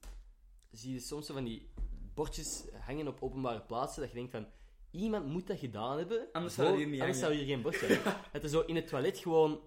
Zie 0.71 0.93
je 0.93 0.99
soms 0.99 1.25
zo 1.25 1.33
van 1.33 1.43
die 1.43 1.69
bordjes 2.13 2.63
hangen 2.79 3.07
op 3.07 3.17
openbare 3.21 3.61
plaatsen, 3.61 4.01
dat 4.01 4.11
je 4.11 4.15
denkt 4.17 4.31
van... 4.31 4.45
Iemand 4.91 5.25
moet 5.27 5.47
dat 5.47 5.59
gedaan 5.59 5.97
hebben. 5.97 6.27
Anders 6.31 6.53
zou 6.55 6.77
hier 6.77 6.87
niet 6.87 7.01
anders 7.01 7.21
hangen. 7.21 7.35
zou 7.35 7.45
hier 7.45 7.45
geen 7.45 7.61
bordje 7.61 7.87
hangen. 7.87 8.21
Dat 8.33 8.43
er 8.43 8.49
zo 8.49 8.59
in 8.61 8.75
het 8.75 8.87
toilet 8.87 9.17
gewoon 9.17 9.59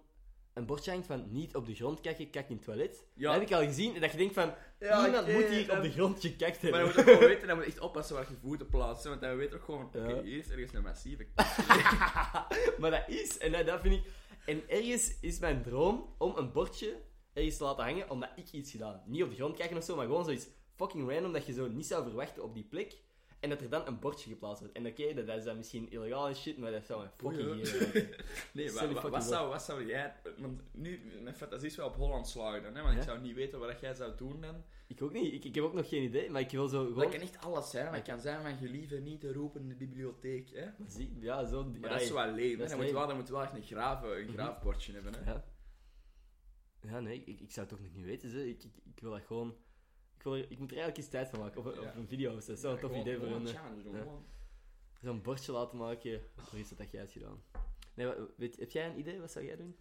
een 0.53 0.67
bordje 0.67 0.91
hangt 0.91 1.07
van 1.07 1.27
niet 1.33 1.55
op 1.55 1.67
de 1.67 1.75
grond 1.75 2.01
kijken, 2.01 2.31
kijk 2.31 2.49
in 2.49 2.57
het 2.57 2.65
toilet. 2.65 3.07
Ja. 3.15 3.31
Dat 3.31 3.41
heb 3.41 3.49
ik 3.49 3.55
al 3.55 3.65
gezien. 3.65 3.95
En 3.95 4.01
dat 4.01 4.11
je 4.11 4.17
denkt 4.17 4.35
van... 4.35 4.55
Ja, 4.79 5.07
iemand 5.07 5.27
moet 5.33 5.47
hier 5.49 5.67
dan- 5.67 5.77
op 5.77 5.83
de 5.83 5.91
grond 5.91 6.21
gekakt 6.21 6.63
Maar 6.63 6.73
hebben. 6.73 6.81
dan 6.81 6.85
moet 6.85 6.95
je 6.95 7.03
gewoon 7.03 7.29
weten, 7.29 7.47
dan 7.47 7.57
moet 7.57 7.65
je 7.65 7.71
echt 7.71 7.81
oppassen 7.81 8.15
waar 8.15 8.27
je 8.31 8.37
voeten 8.43 8.69
plaatsen. 8.69 9.11
Want 9.11 9.23
dan 9.23 9.37
weet 9.37 9.51
je 9.51 9.57
ook 9.57 9.65
gewoon, 9.65 9.85
oké, 9.85 10.23
hier 10.23 10.39
is 10.39 10.51
ergens 10.51 10.73
een 10.73 10.83
massieve 10.83 11.27
maar 12.81 12.91
dat 12.91 13.05
is, 13.09 13.39
en 13.39 13.53
dat, 13.53 13.67
dat 13.67 13.81
vind 13.81 13.95
ik... 13.95 14.13
En 14.47 14.69
ergens 14.69 15.21
is 15.21 15.39
mijn 15.39 15.63
droom 15.63 16.15
om 16.19 16.37
een 16.37 16.53
bordje 16.53 16.97
ergens 17.33 17.57
te 17.57 17.65
laten 17.65 17.85
hangen, 17.85 18.11
omdat 18.11 18.31
ik 18.37 18.53
iets 18.53 18.71
gedaan. 18.71 19.03
Niet 19.07 19.23
op 19.23 19.31
de 19.31 19.37
grond 19.37 19.57
kijken 19.57 19.77
of 19.77 19.85
zo, 19.85 19.97
maar 19.97 20.07
gewoon 20.07 20.25
zoiets 20.25 20.47
fucking 20.75 21.11
random 21.11 21.33
dat 21.33 21.47
je 21.47 21.53
zo 21.53 21.69
niet 21.69 21.87
zou 21.87 22.03
verwachten 22.05 22.43
op 22.43 22.55
die 22.55 22.65
plek. 22.65 22.97
En 23.41 23.51
dat 23.51 23.61
er 23.61 23.69
dan 23.71 23.87
een 23.87 23.99
bordje 23.99 24.31
geplaatst 24.31 24.61
wordt. 24.61 24.77
En 24.77 24.87
oké, 24.87 25.15
dat, 25.15 25.27
dat 25.27 25.37
is 25.39 25.45
dan 25.45 25.57
misschien 25.57 25.91
illegaal 25.91 26.29
en 26.29 26.35
shit, 26.35 26.59
maar 26.59 26.71
dat 26.71 26.85
zou 26.85 27.03
een 27.05 27.11
fucking 27.17 27.55
hier... 27.55 28.25
Nee, 28.53 28.73
maar, 28.73 28.93
wa- 28.93 29.09
wat, 29.11 29.25
zou, 29.25 29.49
wat 29.49 29.63
zou 29.63 29.87
jij... 29.87 30.15
Want 30.39 30.61
nu, 30.73 31.01
mijn 31.23 31.35
fantasie 31.35 31.67
is 31.69 31.77
wel 31.77 31.87
op 31.89 31.95
Holland 31.97 32.29
slagen 32.29 32.63
dan, 32.63 32.75
hè, 32.75 32.83
want 32.83 32.95
Ja? 32.95 33.01
ik 33.01 33.07
zou 33.07 33.21
niet 33.21 33.35
weten 33.35 33.59
wat 33.59 33.81
jij 33.81 33.95
zou 33.95 34.17
doen 34.17 34.41
dan. 34.41 34.65
Ik 34.87 35.03
ook 35.03 35.13
niet. 35.13 35.33
Ik, 35.33 35.45
ik 35.45 35.55
heb 35.55 35.65
ook 35.65 35.73
nog 35.75 35.89
geen 35.89 36.03
idee, 36.03 36.31
maar 36.31 36.41
ik 36.41 36.51
wil 36.51 36.69
zo 36.69 36.85
Dat 36.85 36.93
gewoon... 36.93 37.11
kan 37.11 37.21
echt 37.21 37.39
alles 37.41 37.71
zijn. 37.71 37.93
Dat 37.93 38.03
kan 38.03 38.21
zijn 38.21 38.43
van 38.43 38.57
gelieve 38.57 38.97
niet 38.97 39.21
te 39.21 39.33
roepen 39.33 39.61
in 39.61 39.69
de 39.69 39.75
bibliotheek, 39.75 40.51
hè. 40.51 40.67
Zie, 40.87 41.17
ja, 41.21 41.45
zo... 41.47 41.65
Maar 41.65 41.81
ja, 41.81 41.89
dat 41.89 42.01
is 42.01 42.11
wel 42.11 42.27
dat 42.27 42.39
is 42.39 42.71
Dan 42.71 42.81
moet 42.81 42.91
wel, 42.91 43.07
dan 43.07 43.17
moet 43.17 43.29
wel 43.29 43.43
echt 43.43 43.55
een, 43.55 43.63
graven, 43.63 44.19
een 44.19 44.25
Mhm. 44.25 44.33
graafbordje 44.33 44.93
hebben, 44.93 45.15
hè. 45.15 45.31
Ja. 45.31 45.45
Ja, 46.81 47.01
nee, 47.01 47.23
ik, 47.25 47.41
ik 47.41 47.53
zou 47.53 47.67
het 47.67 47.77
toch 47.77 47.81
nog 47.87 47.95
niet 47.95 48.05
weten. 48.05 48.49
Ik, 48.49 48.63
ik, 48.65 48.73
ik 48.95 49.01
wil 49.01 49.11
dat 49.11 49.23
gewoon... 49.27 49.55
Ik, 50.25 50.31
wil 50.31 50.51
ik 50.51 50.59
moet 50.59 50.71
er 50.71 50.77
eigenlijk 50.77 50.97
eens 50.97 51.09
tijd 51.09 51.29
van 51.29 51.39
maken. 51.39 51.61
Of, 51.61 51.75
Ja. 51.75 51.81
of 51.81 51.95
een 51.95 52.09
video. 52.09 52.37
of 52.37 52.43
zo. 52.43 52.49
Dat 52.49 52.57
is 52.57 52.63
wel 52.63 52.73
een 52.73 52.79
tof 52.79 52.97
idee 52.97 53.19
voor 53.19 53.27
een... 53.27 53.47
een 53.47 53.47
eh, 53.47 53.83
doen, 53.83 53.95
gewoon. 53.95 54.27
Zo'n 55.01 55.23
bordje 55.23 55.53
laten 55.53 55.79
maken 55.79 56.23
voor 56.37 56.59
iets 56.59 56.71
dat 56.71 56.91
jij 56.91 57.01
hebt 57.01 57.13
gedaan. 57.13 57.43
Nee, 57.95 58.13
weet, 58.37 58.57
heb 58.57 58.71
jij 58.71 58.89
een 58.89 58.99
idee? 58.99 59.21
Wat 59.21 59.33
zou 59.33 59.45
jij 59.45 59.57
doen? 59.57 59.77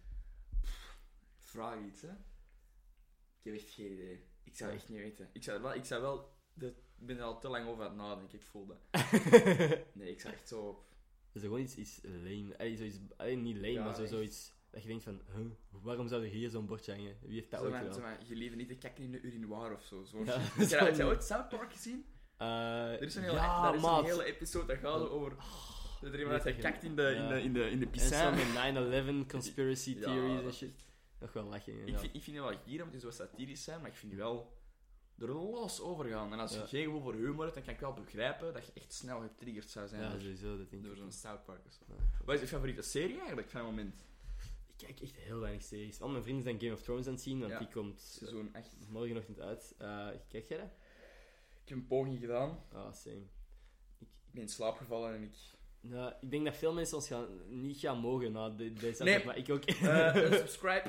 Vraag 1.36 1.84
iets, 1.84 2.00
hè. 2.02 2.08
Ik 2.08 3.42
heb 3.42 3.54
echt 3.54 3.70
geen 3.70 3.92
idee. 3.92 4.24
Ik 4.42 4.56
zou 4.56 4.72
echt 4.72 4.88
niet 4.88 4.98
weten. 4.98 5.30
Ik 5.32 5.42
zou 5.42 5.62
wel... 5.62 5.74
Ik 5.74 5.84
zou 5.84 6.02
wel 6.02 6.36
de, 6.52 6.66
ik 6.98 7.06
ben 7.06 7.16
er 7.16 7.22
al 7.22 7.40
te 7.40 7.48
lang 7.48 7.68
over 7.68 7.82
aan 7.84 7.88
het 7.90 7.98
nadenken, 7.98 8.38
ik 8.38 8.44
voel 8.44 8.66
dat. 8.66 8.78
Nee, 9.94 10.10
ik 10.10 10.20
zou 10.20 10.34
echt 10.34 10.48
zo... 10.48 10.84
Dat 11.32 11.42
is 11.42 11.48
gewoon 11.48 11.60
iets, 11.60 11.76
iets 11.76 12.00
lame. 12.02 12.58
Allee, 12.58 12.76
zoiets, 12.76 12.98
allee, 13.16 13.36
niet 13.36 13.56
lame, 13.56 13.72
Ja, 13.72 13.84
maar 13.84 13.94
zo, 13.94 14.06
zoiets 14.06 14.53
dat 14.74 14.82
je 14.82 14.88
denkt 14.88 15.04
van, 15.04 15.20
huh, 15.34 15.46
waarom 15.82 16.08
zou 16.08 16.22
er 16.24 16.28
hier 16.30 16.50
zo'n 16.50 16.66
bordje 16.66 16.92
hangen? 16.94 17.16
Wie 17.22 17.34
heeft 17.34 17.50
dat 17.50 17.60
Zo 17.60 17.66
ooit 17.66 17.76
gedaan? 17.76 18.00
van, 18.00 18.26
je 18.26 18.34
lieve 18.34 18.56
niet 18.56 18.68
te 18.68 18.74
kijken 18.74 19.04
in 19.04 19.10
de 19.12 19.20
urinoir 19.20 19.72
of 19.74 19.82
zo. 19.84 20.04
zo 20.04 20.24
Ja, 20.24 20.38
heb, 20.38 20.68
je, 20.90 20.94
je 20.96 21.04
ooit 21.04 21.24
South 21.24 21.48
Park 21.48 21.72
gezien? 21.72 22.04
Eh, 22.36 22.46
Er 22.92 23.02
is 23.02 23.14
een 23.14 23.22
hele, 23.22 23.34
ja, 23.34 23.62
daar 23.62 23.74
is 23.74 23.80
maat. 23.82 23.98
een 23.98 24.04
hele 24.10 24.24
episode 24.24 24.66
dat 24.66 24.78
gaat 24.78 25.08
over... 25.08 25.36
Dat 26.00 26.12
er 26.12 26.18
iemand 26.20 26.42
gekakt 26.42 26.82
in 26.82 26.96
de, 26.96 27.02
in 27.02 27.22
Ja. 27.22 27.28
de, 27.28 27.42
in 27.42 27.52
de, 27.52 27.70
in 27.70 27.78
de 27.78 27.84
En 27.92 27.98
zo 28.00 28.06
piscijn. 28.08 28.34
met 28.74 29.24
9-11 29.24 29.26
conspiracy 29.34 29.98
theories 30.00 30.42
en 30.44 30.52
shit. 30.52 30.84
Nog 31.20 31.32
wel 31.32 31.44
lachen, 31.44 31.86
Ik 31.88 31.98
vind, 31.98 32.14
ik 32.14 32.22
vind 32.22 32.36
het 32.36 32.46
wel 32.46 32.58
hier, 32.64 32.82
omdat 32.82 32.92
die 33.00 33.00
zo 33.00 33.16
satirisch 33.16 33.64
zijn, 33.64 33.80
maar 33.80 33.90
ik 33.90 33.96
vind 33.96 34.12
die 34.12 34.20
wel 34.20 34.52
er 35.18 35.28
los 35.32 35.80
over 35.80 36.04
gaan. 36.04 36.32
En 36.32 36.38
als 36.38 36.54
je 36.54 36.66
geen 36.66 36.84
gevoel 36.84 37.00
voor 37.00 37.14
humor 37.14 37.42
hebt, 37.42 37.54
dan 37.54 37.64
kan 37.64 37.74
ik 37.74 37.80
wel 37.80 37.92
begrijpen 37.92 38.52
dat 38.52 38.66
je 38.66 38.72
echt 38.74 38.92
snel 38.92 39.20
getriggerd 39.20 39.70
zou 39.70 39.88
zijn 39.88 40.20
door, 40.82 40.96
zo'n 40.96 41.12
South 41.12 41.44
Park 41.44 41.60
of 41.66 41.72
zo. 41.72 41.84
Wat 42.24 42.34
is 42.34 42.40
je 42.40 42.46
favoriete 42.46 42.82
serie 42.82 43.16
eigenlijk 43.18 43.50
van 43.50 43.60
het 43.60 43.68
moment? 43.70 44.04
Ik 44.76 44.86
kijk 44.86 45.00
echt 45.00 45.16
heel 45.16 45.38
weinig 45.38 45.62
series. 45.62 46.00
Al 46.00 46.08
mijn 46.08 46.22
vrienden 46.22 46.42
zijn 46.44 46.60
Game 46.60 46.72
of 46.72 46.82
Thrones 46.82 47.06
aan 47.06 47.12
het 47.12 47.22
zien, 47.22 47.38
want 47.40 47.52
Ja. 47.52 47.58
die 47.58 47.68
komt 47.68 48.00
Seizoen 48.00 48.48
8. 48.52 48.76
eh, 48.80 48.88
morgenochtend 48.88 49.40
uit. 49.40 49.74
Eh, 49.78 50.08
kijk 50.28 50.48
jij 50.48 50.58
dat? 50.58 50.70
Ik 51.62 51.68
heb 51.68 51.78
een 51.78 51.86
poging 51.86 52.18
gedaan. 52.20 52.58
Ah, 52.72 52.92
same. 52.92 53.22
Ik 53.98 54.08
ben 54.30 54.42
in 54.42 54.48
slaap 54.48 54.76
gevallen 54.76 55.14
en 55.14 55.22
ik... 55.22 55.34
Nou, 55.80 56.12
ik 56.20 56.30
denk 56.30 56.44
dat 56.44 56.56
veel 56.56 56.72
mensen 56.72 56.96
ons 56.96 57.06
gaan, 57.08 57.26
niet 57.62 57.78
gaan 57.78 57.98
mogen 57.98 58.32
na 58.32 58.48
de, 58.50 58.72
deze 58.72 59.02
Nee. 59.02 59.16
aflevering, 59.16 59.24
maar 59.24 59.36
ik 59.36 59.50
ook. 59.50 59.64
Eh 59.64 60.32
subscribe. 60.38 60.88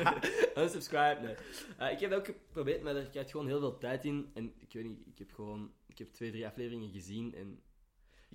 Unsubscribe, 0.62 1.18
nee. 1.22 1.34
Eh, 1.78 1.92
ik 1.92 2.00
heb 2.00 2.10
dat 2.10 2.18
ook 2.18 2.26
geprobeerd, 2.26 2.82
maar 2.82 2.94
daar 2.94 3.06
krijgt 3.10 3.30
gewoon 3.30 3.46
heel 3.46 3.58
veel 3.60 3.78
tijd 3.78 4.04
in. 4.04 4.30
En 4.34 4.52
ik 4.58 4.72
weet 4.72 4.84
niet, 4.84 5.06
ik 5.06 5.18
heb 5.18 5.32
gewoon... 5.32 5.72
Ik 5.86 5.98
heb 5.98 6.12
twee, 6.12 6.30
drie 6.30 6.46
afleveringen 6.46 6.90
gezien 6.90 7.34
en... 7.34 7.60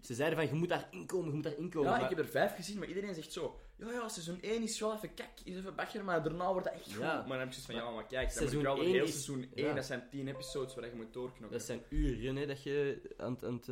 Ze 0.01 0.13
zeiden 0.15 0.37
van, 0.39 0.47
je 0.47 0.53
moet 0.53 0.69
daar 0.69 0.87
inkomen, 0.91 1.27
je 1.27 1.33
moet 1.33 1.43
daar 1.43 1.57
inkomen. 1.57 1.89
Ja, 1.91 1.95
maar- 1.97 2.11
ik 2.11 2.15
heb 2.17 2.25
er 2.25 2.31
vijf 2.31 2.55
gezien, 2.55 2.79
maar 2.79 2.87
iedereen 2.87 3.13
zegt 3.13 3.31
zo... 3.31 3.59
Ja, 3.85 3.91
ja, 3.91 4.09
seizoen 4.09 4.41
1 4.41 4.63
is 4.63 4.79
wel 4.79 4.93
even 4.95 5.13
kak, 5.13 5.29
is 5.43 5.55
even 5.55 5.75
bagger, 5.75 6.03
maar 6.03 6.23
daarna 6.23 6.51
wordt 6.51 6.65
dat 6.65 6.73
echt 6.75 6.83
goed. 6.93 7.01
Ja. 7.01 7.15
Maar 7.15 7.27
dan 7.27 7.37
heb 7.39 7.47
ik 7.47 7.53
zoiets 7.53 7.65
van, 7.65 7.75
ja, 7.75 7.89
maar 7.91 8.07
kijk, 8.07 8.33
dan 8.33 8.43
moet 8.53 8.61
wel 8.63 8.79
hele 8.79 9.03
is- 9.03 9.11
seizoen 9.11 9.51
1, 9.53 9.65
ja. 9.67 9.73
dat 9.73 9.85
zijn 9.85 10.07
10 10.09 10.27
episodes 10.27 10.75
waar 10.75 10.85
je 10.85 10.95
moet 10.95 11.13
doorknokken. 11.13 11.57
Dat 11.57 11.67
zijn 11.67 11.81
uren 11.89 12.35
hè, 12.35 12.45
dat 12.45 12.63
je 12.63 13.01
aan 13.17 13.33
het... 13.33 13.43
Aan 13.43 13.53
het 13.53 13.65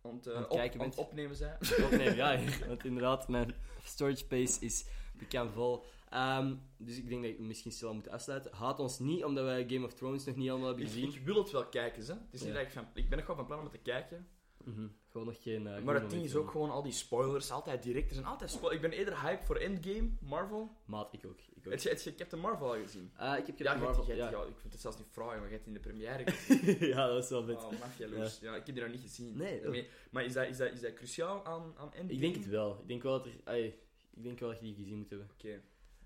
Want, 0.00 0.28
aan 0.28 0.42
het 0.42 0.50
op, 0.50 0.56
kijken 0.56 0.72
aan 0.80 0.86
bent. 0.86 0.96
het 0.96 1.04
opnemen 1.06 1.36
zijn. 1.36 1.56
opnemen. 1.84 2.16
Ja, 2.16 2.38
want 2.68 2.84
inderdaad, 2.84 3.28
mijn 3.28 3.54
storage 3.84 4.16
space 4.16 4.60
is 4.60 4.84
bekend 5.18 5.52
vol. 5.52 5.84
Ehm, 6.08 6.54
dus 6.78 6.96
ik 6.98 7.08
denk 7.08 7.22
dat 7.22 7.30
ik 7.32 7.38
misschien 7.38 7.72
stil 7.72 7.88
aan 7.88 7.94
moet 7.94 8.08
afsluiten. 8.08 8.54
Haat 8.54 8.78
ons 8.78 8.98
niet, 8.98 9.24
omdat 9.24 9.44
wij 9.44 9.64
Game 9.68 9.84
of 9.86 9.92
Thrones 9.94 10.24
nog 10.24 10.36
niet 10.36 10.50
allemaal 10.50 10.68
hebben 10.68 10.84
Ik, 10.86 10.92
gezien. 10.92 11.08
ik 11.14 11.24
wil 11.24 11.34
het 11.36 11.50
wel 11.50 11.66
kijken, 11.66 12.02
hè. 12.06 12.12
Het 12.12 12.20
is 12.30 12.40
niet 12.40 12.48
Ja. 12.48 12.54
dat 12.54 12.62
ik 12.66 12.70
van... 12.72 12.86
Ik 12.94 13.08
ben 13.08 13.18
nog 13.18 13.26
wel 13.26 13.36
van 13.36 13.46
plan 13.46 13.58
om 13.58 13.64
het 13.64 13.72
te 13.74 13.80
kijken. 13.80 14.28
Mhm. 14.64 14.86
Gewoon 15.08 15.26
nog 15.26 15.42
geen... 15.42 15.66
eh, 15.66 15.82
maar 15.82 15.94
goed 15.94 16.02
het 16.02 16.10
ding 16.10 16.24
is 16.24 16.34
ook 16.34 16.50
gewoon 16.50 16.70
al 16.70 16.82
die 16.82 16.92
spoilers, 16.92 17.50
altijd 17.50 17.82
direct. 17.82 18.08
Er 18.08 18.14
zijn 18.14 18.26
altijd 18.26 18.50
spoilers. 18.50 18.82
Ik 18.82 18.88
ben 18.90 18.98
eerder 18.98 19.20
hype 19.22 19.44
voor 19.44 19.56
Endgame, 19.56 20.10
Marvel. 20.20 20.70
Maat, 20.84 21.12
ik 21.12 21.26
ook. 21.26 21.38
Ik, 21.40 21.66
ook. 21.66 21.72
Heb 21.72 21.80
je, 21.80 21.88
heb 21.88 21.98
je 22.00 22.14
Captain 22.14 22.42
Marvel 22.42 22.72
al 22.72 22.80
gezien? 22.82 23.10
Ah, 23.16 23.38
ik 23.38 23.46
heb 23.46 23.58
Ja, 23.58 23.64
Captain 23.64 23.78
je 23.78 23.84
Marvel, 23.84 24.06
je 24.06 24.14
ja. 24.14 24.30
ja, 24.30 24.42
ik 24.42 24.58
vind 24.58 24.72
het 24.72 24.82
zelfs 24.82 24.96
niet 24.98 25.06
fraai, 25.10 25.38
maar 25.40 25.48
je 25.48 25.54
hebt 25.54 25.66
in 25.66 25.72
de 25.72 25.80
première 25.80 26.24
gezien. 26.30 26.86
ja, 26.86 27.06
dat 27.06 27.24
is 27.24 27.30
wel 27.30 27.44
vet. 27.44 27.64
Oh, 27.64 27.70
mafjaloers. 27.80 28.38
Ja. 28.40 28.54
ik 28.54 28.66
heb 28.66 28.74
die 28.74 28.84
nog 28.84 28.92
niet 28.92 29.00
gezien. 29.00 29.36
Nee, 29.36 29.88
Maar 30.10 30.24
is 30.24 30.32
dat, 30.32 30.48
is, 30.48 30.56
dat, 30.56 30.72
is 30.72 30.80
dat 30.80 30.94
cruciaal 30.94 31.44
aan, 31.44 31.72
aan 31.76 31.92
Endgame? 31.92 32.12
Ik 32.12 32.20
denk 32.20 32.34
het 32.34 32.46
wel. 32.48 32.78
Ik 32.80 32.88
denk 32.88 33.02
wel 33.02 33.12
dat 33.12 33.26
er... 33.26 33.32
ai, 33.44 33.64
ik 34.10 34.22
denk 34.22 34.38
wel 34.38 34.48
dat 34.48 34.58
je 34.58 34.64
die 34.64 34.74
gezien 34.74 34.96
moet 34.98 35.10
hebben. 35.10 35.28
Oké. 35.32 35.60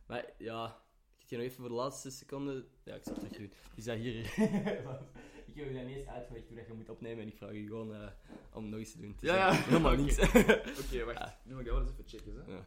Maar 0.06 0.24
ja, 0.38 0.66
ik 1.18 1.22
ga 1.22 1.26
je 1.28 1.36
nog 1.36 1.44
even 1.44 1.60
voor 1.60 1.68
de 1.68 1.74
laatste 1.74 2.10
seconde... 2.10 2.64
Ja, 2.84 2.94
ik 2.94 3.02
zal 3.04 3.14
het 3.14 3.22
terug 3.32 3.36
doen. 3.36 3.52
Is 3.74 3.84
dat 3.84 3.96
hier... 3.96 4.34
ik 5.56 5.62
heb 5.64 5.72
je 5.72 5.78
dan 5.80 5.88
eerst 5.88 6.06
uitgelegd 6.06 6.46
hoe 6.48 6.56
dat 6.56 6.66
je 6.66 6.72
moet 6.72 6.88
opnemen 6.88 7.22
en 7.22 7.28
ik 7.28 7.36
vraag 7.36 7.52
je 7.52 7.66
gewoon 7.66 7.94
eh, 7.94 8.08
om 8.52 8.68
nog 8.68 8.78
eens 8.78 8.92
te 8.92 9.00
doen. 9.00 9.10
Het 9.10 9.22
is 9.22 9.28
Ja, 9.28 9.36
ja. 9.36 9.52
Helemaal 9.70 9.92
Oké. 9.92 10.00
links. 10.00 10.18
Oké, 10.18 11.04
wacht. 11.04 11.18
Ja. 11.18 11.40
Nu 11.44 11.52
moet 11.52 11.60
ik 11.60 11.66
dat 11.66 11.76
wel 11.76 11.80
eens 11.86 11.90
even 11.90 12.04
checken, 12.06 12.34
hè. 12.36 12.52
Ja. 12.52 12.66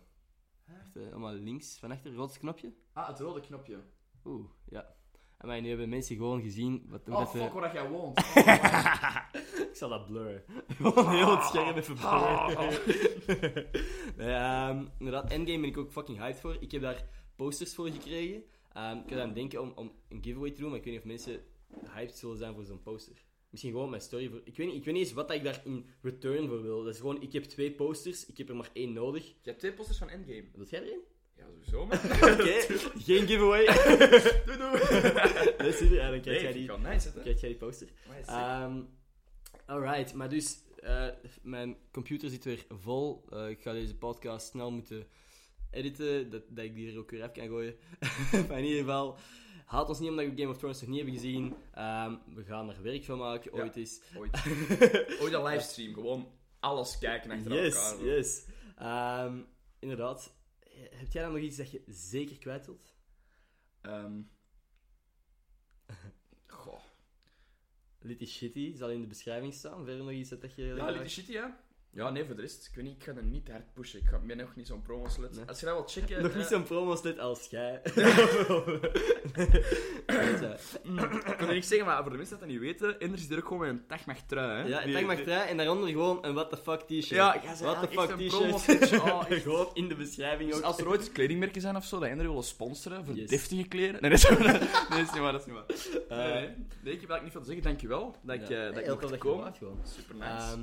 Echt, 0.79 0.95
eh, 0.95 1.11
allemaal 1.11 1.33
links 1.33 1.77
van 1.79 1.91
achter, 1.91 2.13
rood 2.13 2.37
knopje. 2.37 2.73
Ah, 2.93 3.07
het 3.07 3.19
rode 3.19 3.39
knopje. 3.39 3.79
Oeh, 4.25 4.45
ja. 4.69 4.95
En 5.37 5.47
maar 5.47 5.61
nu 5.61 5.69
hebben 5.69 5.89
mensen 5.89 6.15
gewoon 6.15 6.41
gezien 6.41 6.85
wat 6.87 7.07
Oh, 7.07 7.17
dat, 7.19 7.29
fuck, 7.29 7.51
waar 7.53 7.61
dat 7.61 7.71
jij 7.71 7.89
woont. 7.89 8.17
ik 9.69 9.69
zal 9.73 9.89
dat 9.89 10.05
blurren. 10.05 10.43
Gewoon 10.67 11.09
heel 11.15 11.31
het 11.35 11.43
scherm 11.43 11.77
even 11.77 11.95
blurren. 11.95 13.67
nee, 14.17 14.31
ehm, 14.33 14.85
inderdaad, 14.97 15.31
Endgame 15.31 15.59
ben 15.59 15.69
ik 15.69 15.77
ook 15.77 15.91
fucking 15.91 16.17
hyped 16.17 16.39
voor. 16.39 16.57
Ik 16.59 16.71
heb 16.71 16.81
daar 16.81 17.05
posters 17.35 17.75
voor 17.75 17.89
gekregen. 17.89 18.43
Ehm, 18.73 18.97
ik 18.97 19.09
was 19.09 19.19
aan 19.19 19.25
het 19.25 19.35
denken 19.35 19.61
om, 19.61 19.71
om 19.75 19.91
een 20.09 20.23
giveaway 20.23 20.51
te 20.51 20.59
doen, 20.61 20.69
maar 20.69 20.77
ik 20.77 20.83
weet 20.83 20.93
niet 20.93 21.01
of 21.01 21.07
mensen 21.07 21.41
hyped 21.93 22.17
zullen 22.17 22.37
zijn 22.37 22.53
voor 22.53 22.65
zo'n 22.65 22.81
poster. 22.81 23.23
Misschien 23.49 23.71
gewoon 23.71 23.89
mijn 23.89 24.01
story 24.01 24.29
voor... 24.29 24.41
Ik 24.43 24.57
weet 24.57 24.67
niet, 24.67 24.75
ik 24.75 24.85
weet 24.85 24.93
niet 24.93 25.03
eens 25.03 25.13
wat 25.13 25.31
ik 25.31 25.43
daar 25.43 25.61
in 25.65 25.85
return 26.01 26.47
voor 26.47 26.61
wil. 26.61 26.83
Dat 26.83 26.93
is 26.93 26.99
gewoon, 26.99 27.21
ik 27.21 27.33
heb 27.33 27.43
twee 27.43 27.71
posters, 27.71 28.25
ik 28.25 28.37
heb 28.37 28.49
er 28.49 28.55
maar 28.55 28.69
één 28.73 28.93
nodig. 28.93 29.27
Je 29.27 29.33
hebt 29.43 29.59
twee 29.59 29.73
posters 29.73 29.97
van 29.97 30.09
Endgame. 30.09 30.45
Wilt 30.55 30.69
jij 30.69 30.81
erin? 30.81 30.99
Ja, 31.35 31.45
sowieso, 31.45 31.85
man. 31.85 31.97
Oké, 32.33 32.61
geen 32.97 33.27
giveaway. 33.27 33.65
doei, 34.45 34.57
doei. 34.57 34.79
Dat 35.57 35.67
is 35.67 35.77
super, 35.77 35.95
ja, 35.95 36.09
dan 36.09 36.21
krijg 36.21 36.41
jij 36.41 36.53
die, 36.53 36.71
nice 36.77 37.11
krijg 37.11 37.39
jij 37.39 37.49
die 37.49 37.57
poster. 37.57 37.87
Nice. 38.09 38.31
Ehm 38.31 38.81
alright, 39.69 40.13
maar 40.13 40.29
dus, 40.29 40.63
eh, 40.79 41.07
mijn 41.41 41.77
computer 41.91 42.29
zit 42.29 42.43
weer 42.43 42.65
vol. 42.69 43.25
Eh, 43.29 43.49
ik 43.49 43.61
ga 43.61 43.73
deze 43.73 43.95
podcast 43.95 44.47
snel 44.47 44.71
moeten 44.71 45.07
editen, 45.71 46.29
dat, 46.29 46.43
dat 46.49 46.65
ik 46.65 46.75
die 46.75 46.91
er 46.91 46.97
ook 46.97 47.11
weer 47.11 47.23
af 47.23 47.31
kan 47.31 47.47
gooien. 47.47 47.75
maar 48.47 48.57
in 48.57 48.65
ieder 48.65 48.79
geval, 48.79 49.17
haat 49.69 49.89
ons 49.89 49.99
niet 49.99 50.09
omdat 50.09 50.25
we 50.25 50.31
Game 50.35 50.49
of 50.49 50.57
Thrones 50.57 50.79
nog 50.81 50.89
niet 50.89 50.97
hebben 50.97 51.15
gezien. 51.15 51.55
Ehm, 51.73 52.15
we 52.33 52.43
gaan 52.43 52.69
er 52.69 52.81
werk 52.81 53.03
van 53.03 53.17
maken, 53.17 53.55
Ja. 53.55 53.61
ooit 53.61 53.75
eens. 53.75 54.01
Ooit. 54.15 54.31
Ooit 55.21 55.33
een 55.33 55.43
livestream, 55.43 55.93
gewoon 55.93 56.31
alles 56.59 56.97
kijken 56.97 57.31
achter 57.31 57.51
yes, 57.53 57.75
elkaar. 57.75 57.97
zo. 57.97 58.05
yes. 58.05 58.45
Ehm, 58.77 59.41
inderdaad. 59.79 60.33
Heb 60.91 61.11
jij 61.11 61.23
dan 61.23 61.31
nog 61.31 61.41
iets 61.41 61.57
dat 61.57 61.71
je 61.71 61.83
zeker 61.87 62.37
kwijt 62.37 62.65
wilt? 62.65 62.95
Ehm. 63.81 64.21
Goh. 66.47 66.79
Litty 67.99 68.25
Shitty 68.25 68.75
zal 68.75 68.89
in 68.89 69.01
de 69.01 69.07
beschrijving 69.07 69.53
staan. 69.53 69.85
Verder 69.85 70.03
nog 70.03 70.13
iets 70.13 70.29
dat 70.29 70.55
je... 70.55 70.63
Ja, 70.63 70.85
Little 70.85 71.07
Shitty, 71.09 71.33
hè. 71.33 71.45
Ja, 71.91 72.09
nee, 72.09 72.25
voor 72.25 72.35
de 72.35 72.41
rest, 72.41 72.65
ik 72.67 72.75
weet 72.75 72.85
niet, 72.85 72.95
ik 72.97 73.03
ga 73.03 73.11
er 73.15 73.23
niet 73.23 73.49
hard 73.49 73.73
pushen. 73.73 73.99
Ik 73.99 74.05
ga- 74.07 74.19
ben 74.19 74.37
nog 74.37 74.55
niet 74.55 74.67
zo'n 74.67 74.81
promo-slut. 74.81 75.35
Nee. 75.35 75.45
Als 75.47 75.59
je 75.59 75.65
dat 75.65 75.75
wilt 75.75 75.91
checken... 75.91 76.21
Nog 76.21 76.35
niet 76.35 76.43
eh, 76.43 76.49
zo'n 76.49 76.63
promo-slit 76.63 77.19
als 77.19 77.47
jij. 77.49 77.81
Ik 80.05 81.35
wil 81.39 81.47
niks 81.47 81.67
zeggen, 81.67 81.87
maar 81.87 82.01
voor 82.01 82.11
de 82.11 82.17
mensen 82.17 82.39
dat 82.39 82.39
dat 82.39 82.49
niet 82.49 82.59
weten, 82.59 82.99
Ender 82.99 83.19
zit 83.19 83.31
er 83.31 83.37
ook 83.37 83.47
gewoon 83.47 83.59
met 83.61 83.69
een 83.69 83.85
tag 83.87 84.05
mag 84.05 84.17
trui, 84.27 84.61
hè. 84.61 84.67
ja, 84.67 84.81
Die- 84.83 84.93
tag 84.93 85.03
mag 85.03 85.15
die- 85.15 85.25
trui 85.25 85.49
en 85.49 85.57
daaronder 85.57 85.89
gewoon 85.89 86.25
een 86.25 86.33
what 86.33 86.49
the 86.49 86.57
fuck 86.57 86.79
t-shirt. 86.79 87.07
Ja, 87.09 87.41
what 87.41 87.57
the 87.61 87.65
ja, 87.65 87.81
echt 87.81 88.09
fuck 88.09 88.19
een 88.19 88.27
t-shirt. 88.27 89.01
Oh, 89.01 89.23
gewoon 89.43 89.69
in 89.73 89.87
de 89.87 89.95
beschrijving 89.95 90.49
Dus 90.49 90.57
ook. 90.59 90.63
als 90.65 90.77
er 90.77 90.87
ooit 90.87 91.11
kledingmerken 91.11 91.61
zijn 91.61 91.75
of 91.75 91.85
zo, 91.85 91.99
dat 91.99 92.09
Ender 92.09 92.27
willen 92.27 92.43
sponsoren 92.43 93.05
voor 93.05 93.15
Yes. 93.15 93.29
deftige 93.29 93.63
kleren... 93.67 94.01
Nee, 94.01 94.09
dat 94.11 94.19
is, 94.19 94.29
nee, 94.89 95.01
is 95.01 95.11
niet 95.11 95.17
waar, 95.17 95.31
dat 95.31 95.41
is 95.41 95.47
niet 95.47 95.55
waar. 95.55 95.65
Eh, 96.09 96.33
nee, 96.33 96.33
nee. 96.33 96.55
nee, 96.83 96.93
ik 96.93 97.01
heb 97.01 97.09
eigenlijk 97.09 97.23
niet 97.23 97.31
veel 97.31 97.41
te 97.41 97.47
zeggen. 97.47 97.63
Dankjewel 97.63 98.15
dat 98.21 98.35
ik, 98.35 98.47
ja, 98.47 98.57
eh, 98.57 98.65
dat 98.69 98.77
ik 98.77 98.85
heel 98.85 98.97
mocht 98.99 99.17
komen. 99.17 99.53
gewoon. 99.53 99.79
Super 99.83 100.15
nice. 100.15 100.27
Ehm, 100.27 100.61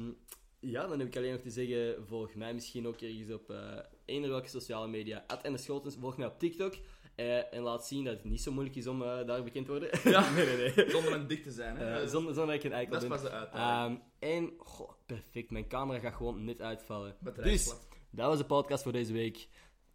ja, 0.70 0.86
dan 0.86 0.98
heb 0.98 1.08
ik 1.08 1.16
alleen 1.16 1.32
nog 1.32 1.40
te 1.40 1.50
zeggen, 1.50 2.06
volg 2.06 2.34
mij 2.34 2.54
misschien 2.54 2.86
ook 2.86 3.00
ergens 3.00 3.30
op 3.30 3.50
eh 3.50 3.78
eender 4.04 4.30
welke 4.30 4.48
sociale 4.48 4.88
media. 4.88 5.24
At 5.26 5.42
en 5.42 5.52
de 5.52 5.58
Scholtens, 5.58 5.96
volg 6.00 6.16
mij 6.16 6.26
op 6.26 6.38
TikTok. 6.38 6.74
eh, 7.14 7.54
en 7.54 7.62
laat 7.62 7.86
zien 7.86 8.04
dat 8.04 8.14
het 8.14 8.24
niet 8.24 8.40
zo 8.42 8.52
moeilijk 8.52 8.76
is 8.76 8.86
om 8.86 9.02
eh, 9.02 9.26
daar 9.26 9.42
bekend 9.42 9.64
te 9.66 9.70
worden. 9.70 9.90
Ja. 10.10 10.30
nee, 10.30 10.46
nee, 10.46 10.72
nee. 10.76 10.90
Zonder 10.90 11.12
een 11.12 11.26
dik 11.26 11.42
te 11.42 11.50
zijn, 11.50 11.76
hè. 11.76 12.08
Zonder, 12.08 12.34
zonder 12.34 12.54
dat 12.54 12.64
ik 12.64 12.70
een 12.70 12.76
eikel 12.76 12.92
dat 12.92 13.02
is 13.02 13.08
ben. 13.08 13.18
pas 13.18 13.28
de 13.30 13.34
uitdaging. 13.36 13.98
Ehm, 14.20 14.32
en, 14.32 14.52
goh, 14.58 14.90
perfect. 15.06 15.50
Mijn 15.50 15.68
camera 15.68 15.98
gaat 15.98 16.14
gewoon 16.14 16.44
net 16.44 16.60
uitvallen. 16.60 17.16
Dus, 17.42 17.74
dat 18.10 18.26
was 18.26 18.38
de 18.38 18.44
podcast 18.44 18.82
voor 18.82 18.92
deze 18.92 19.12
week. 19.12 19.48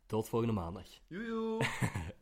Tot 0.06 0.30
volgende 0.30 0.54
maandag. 0.54 0.88
Joejoe. 1.08 1.60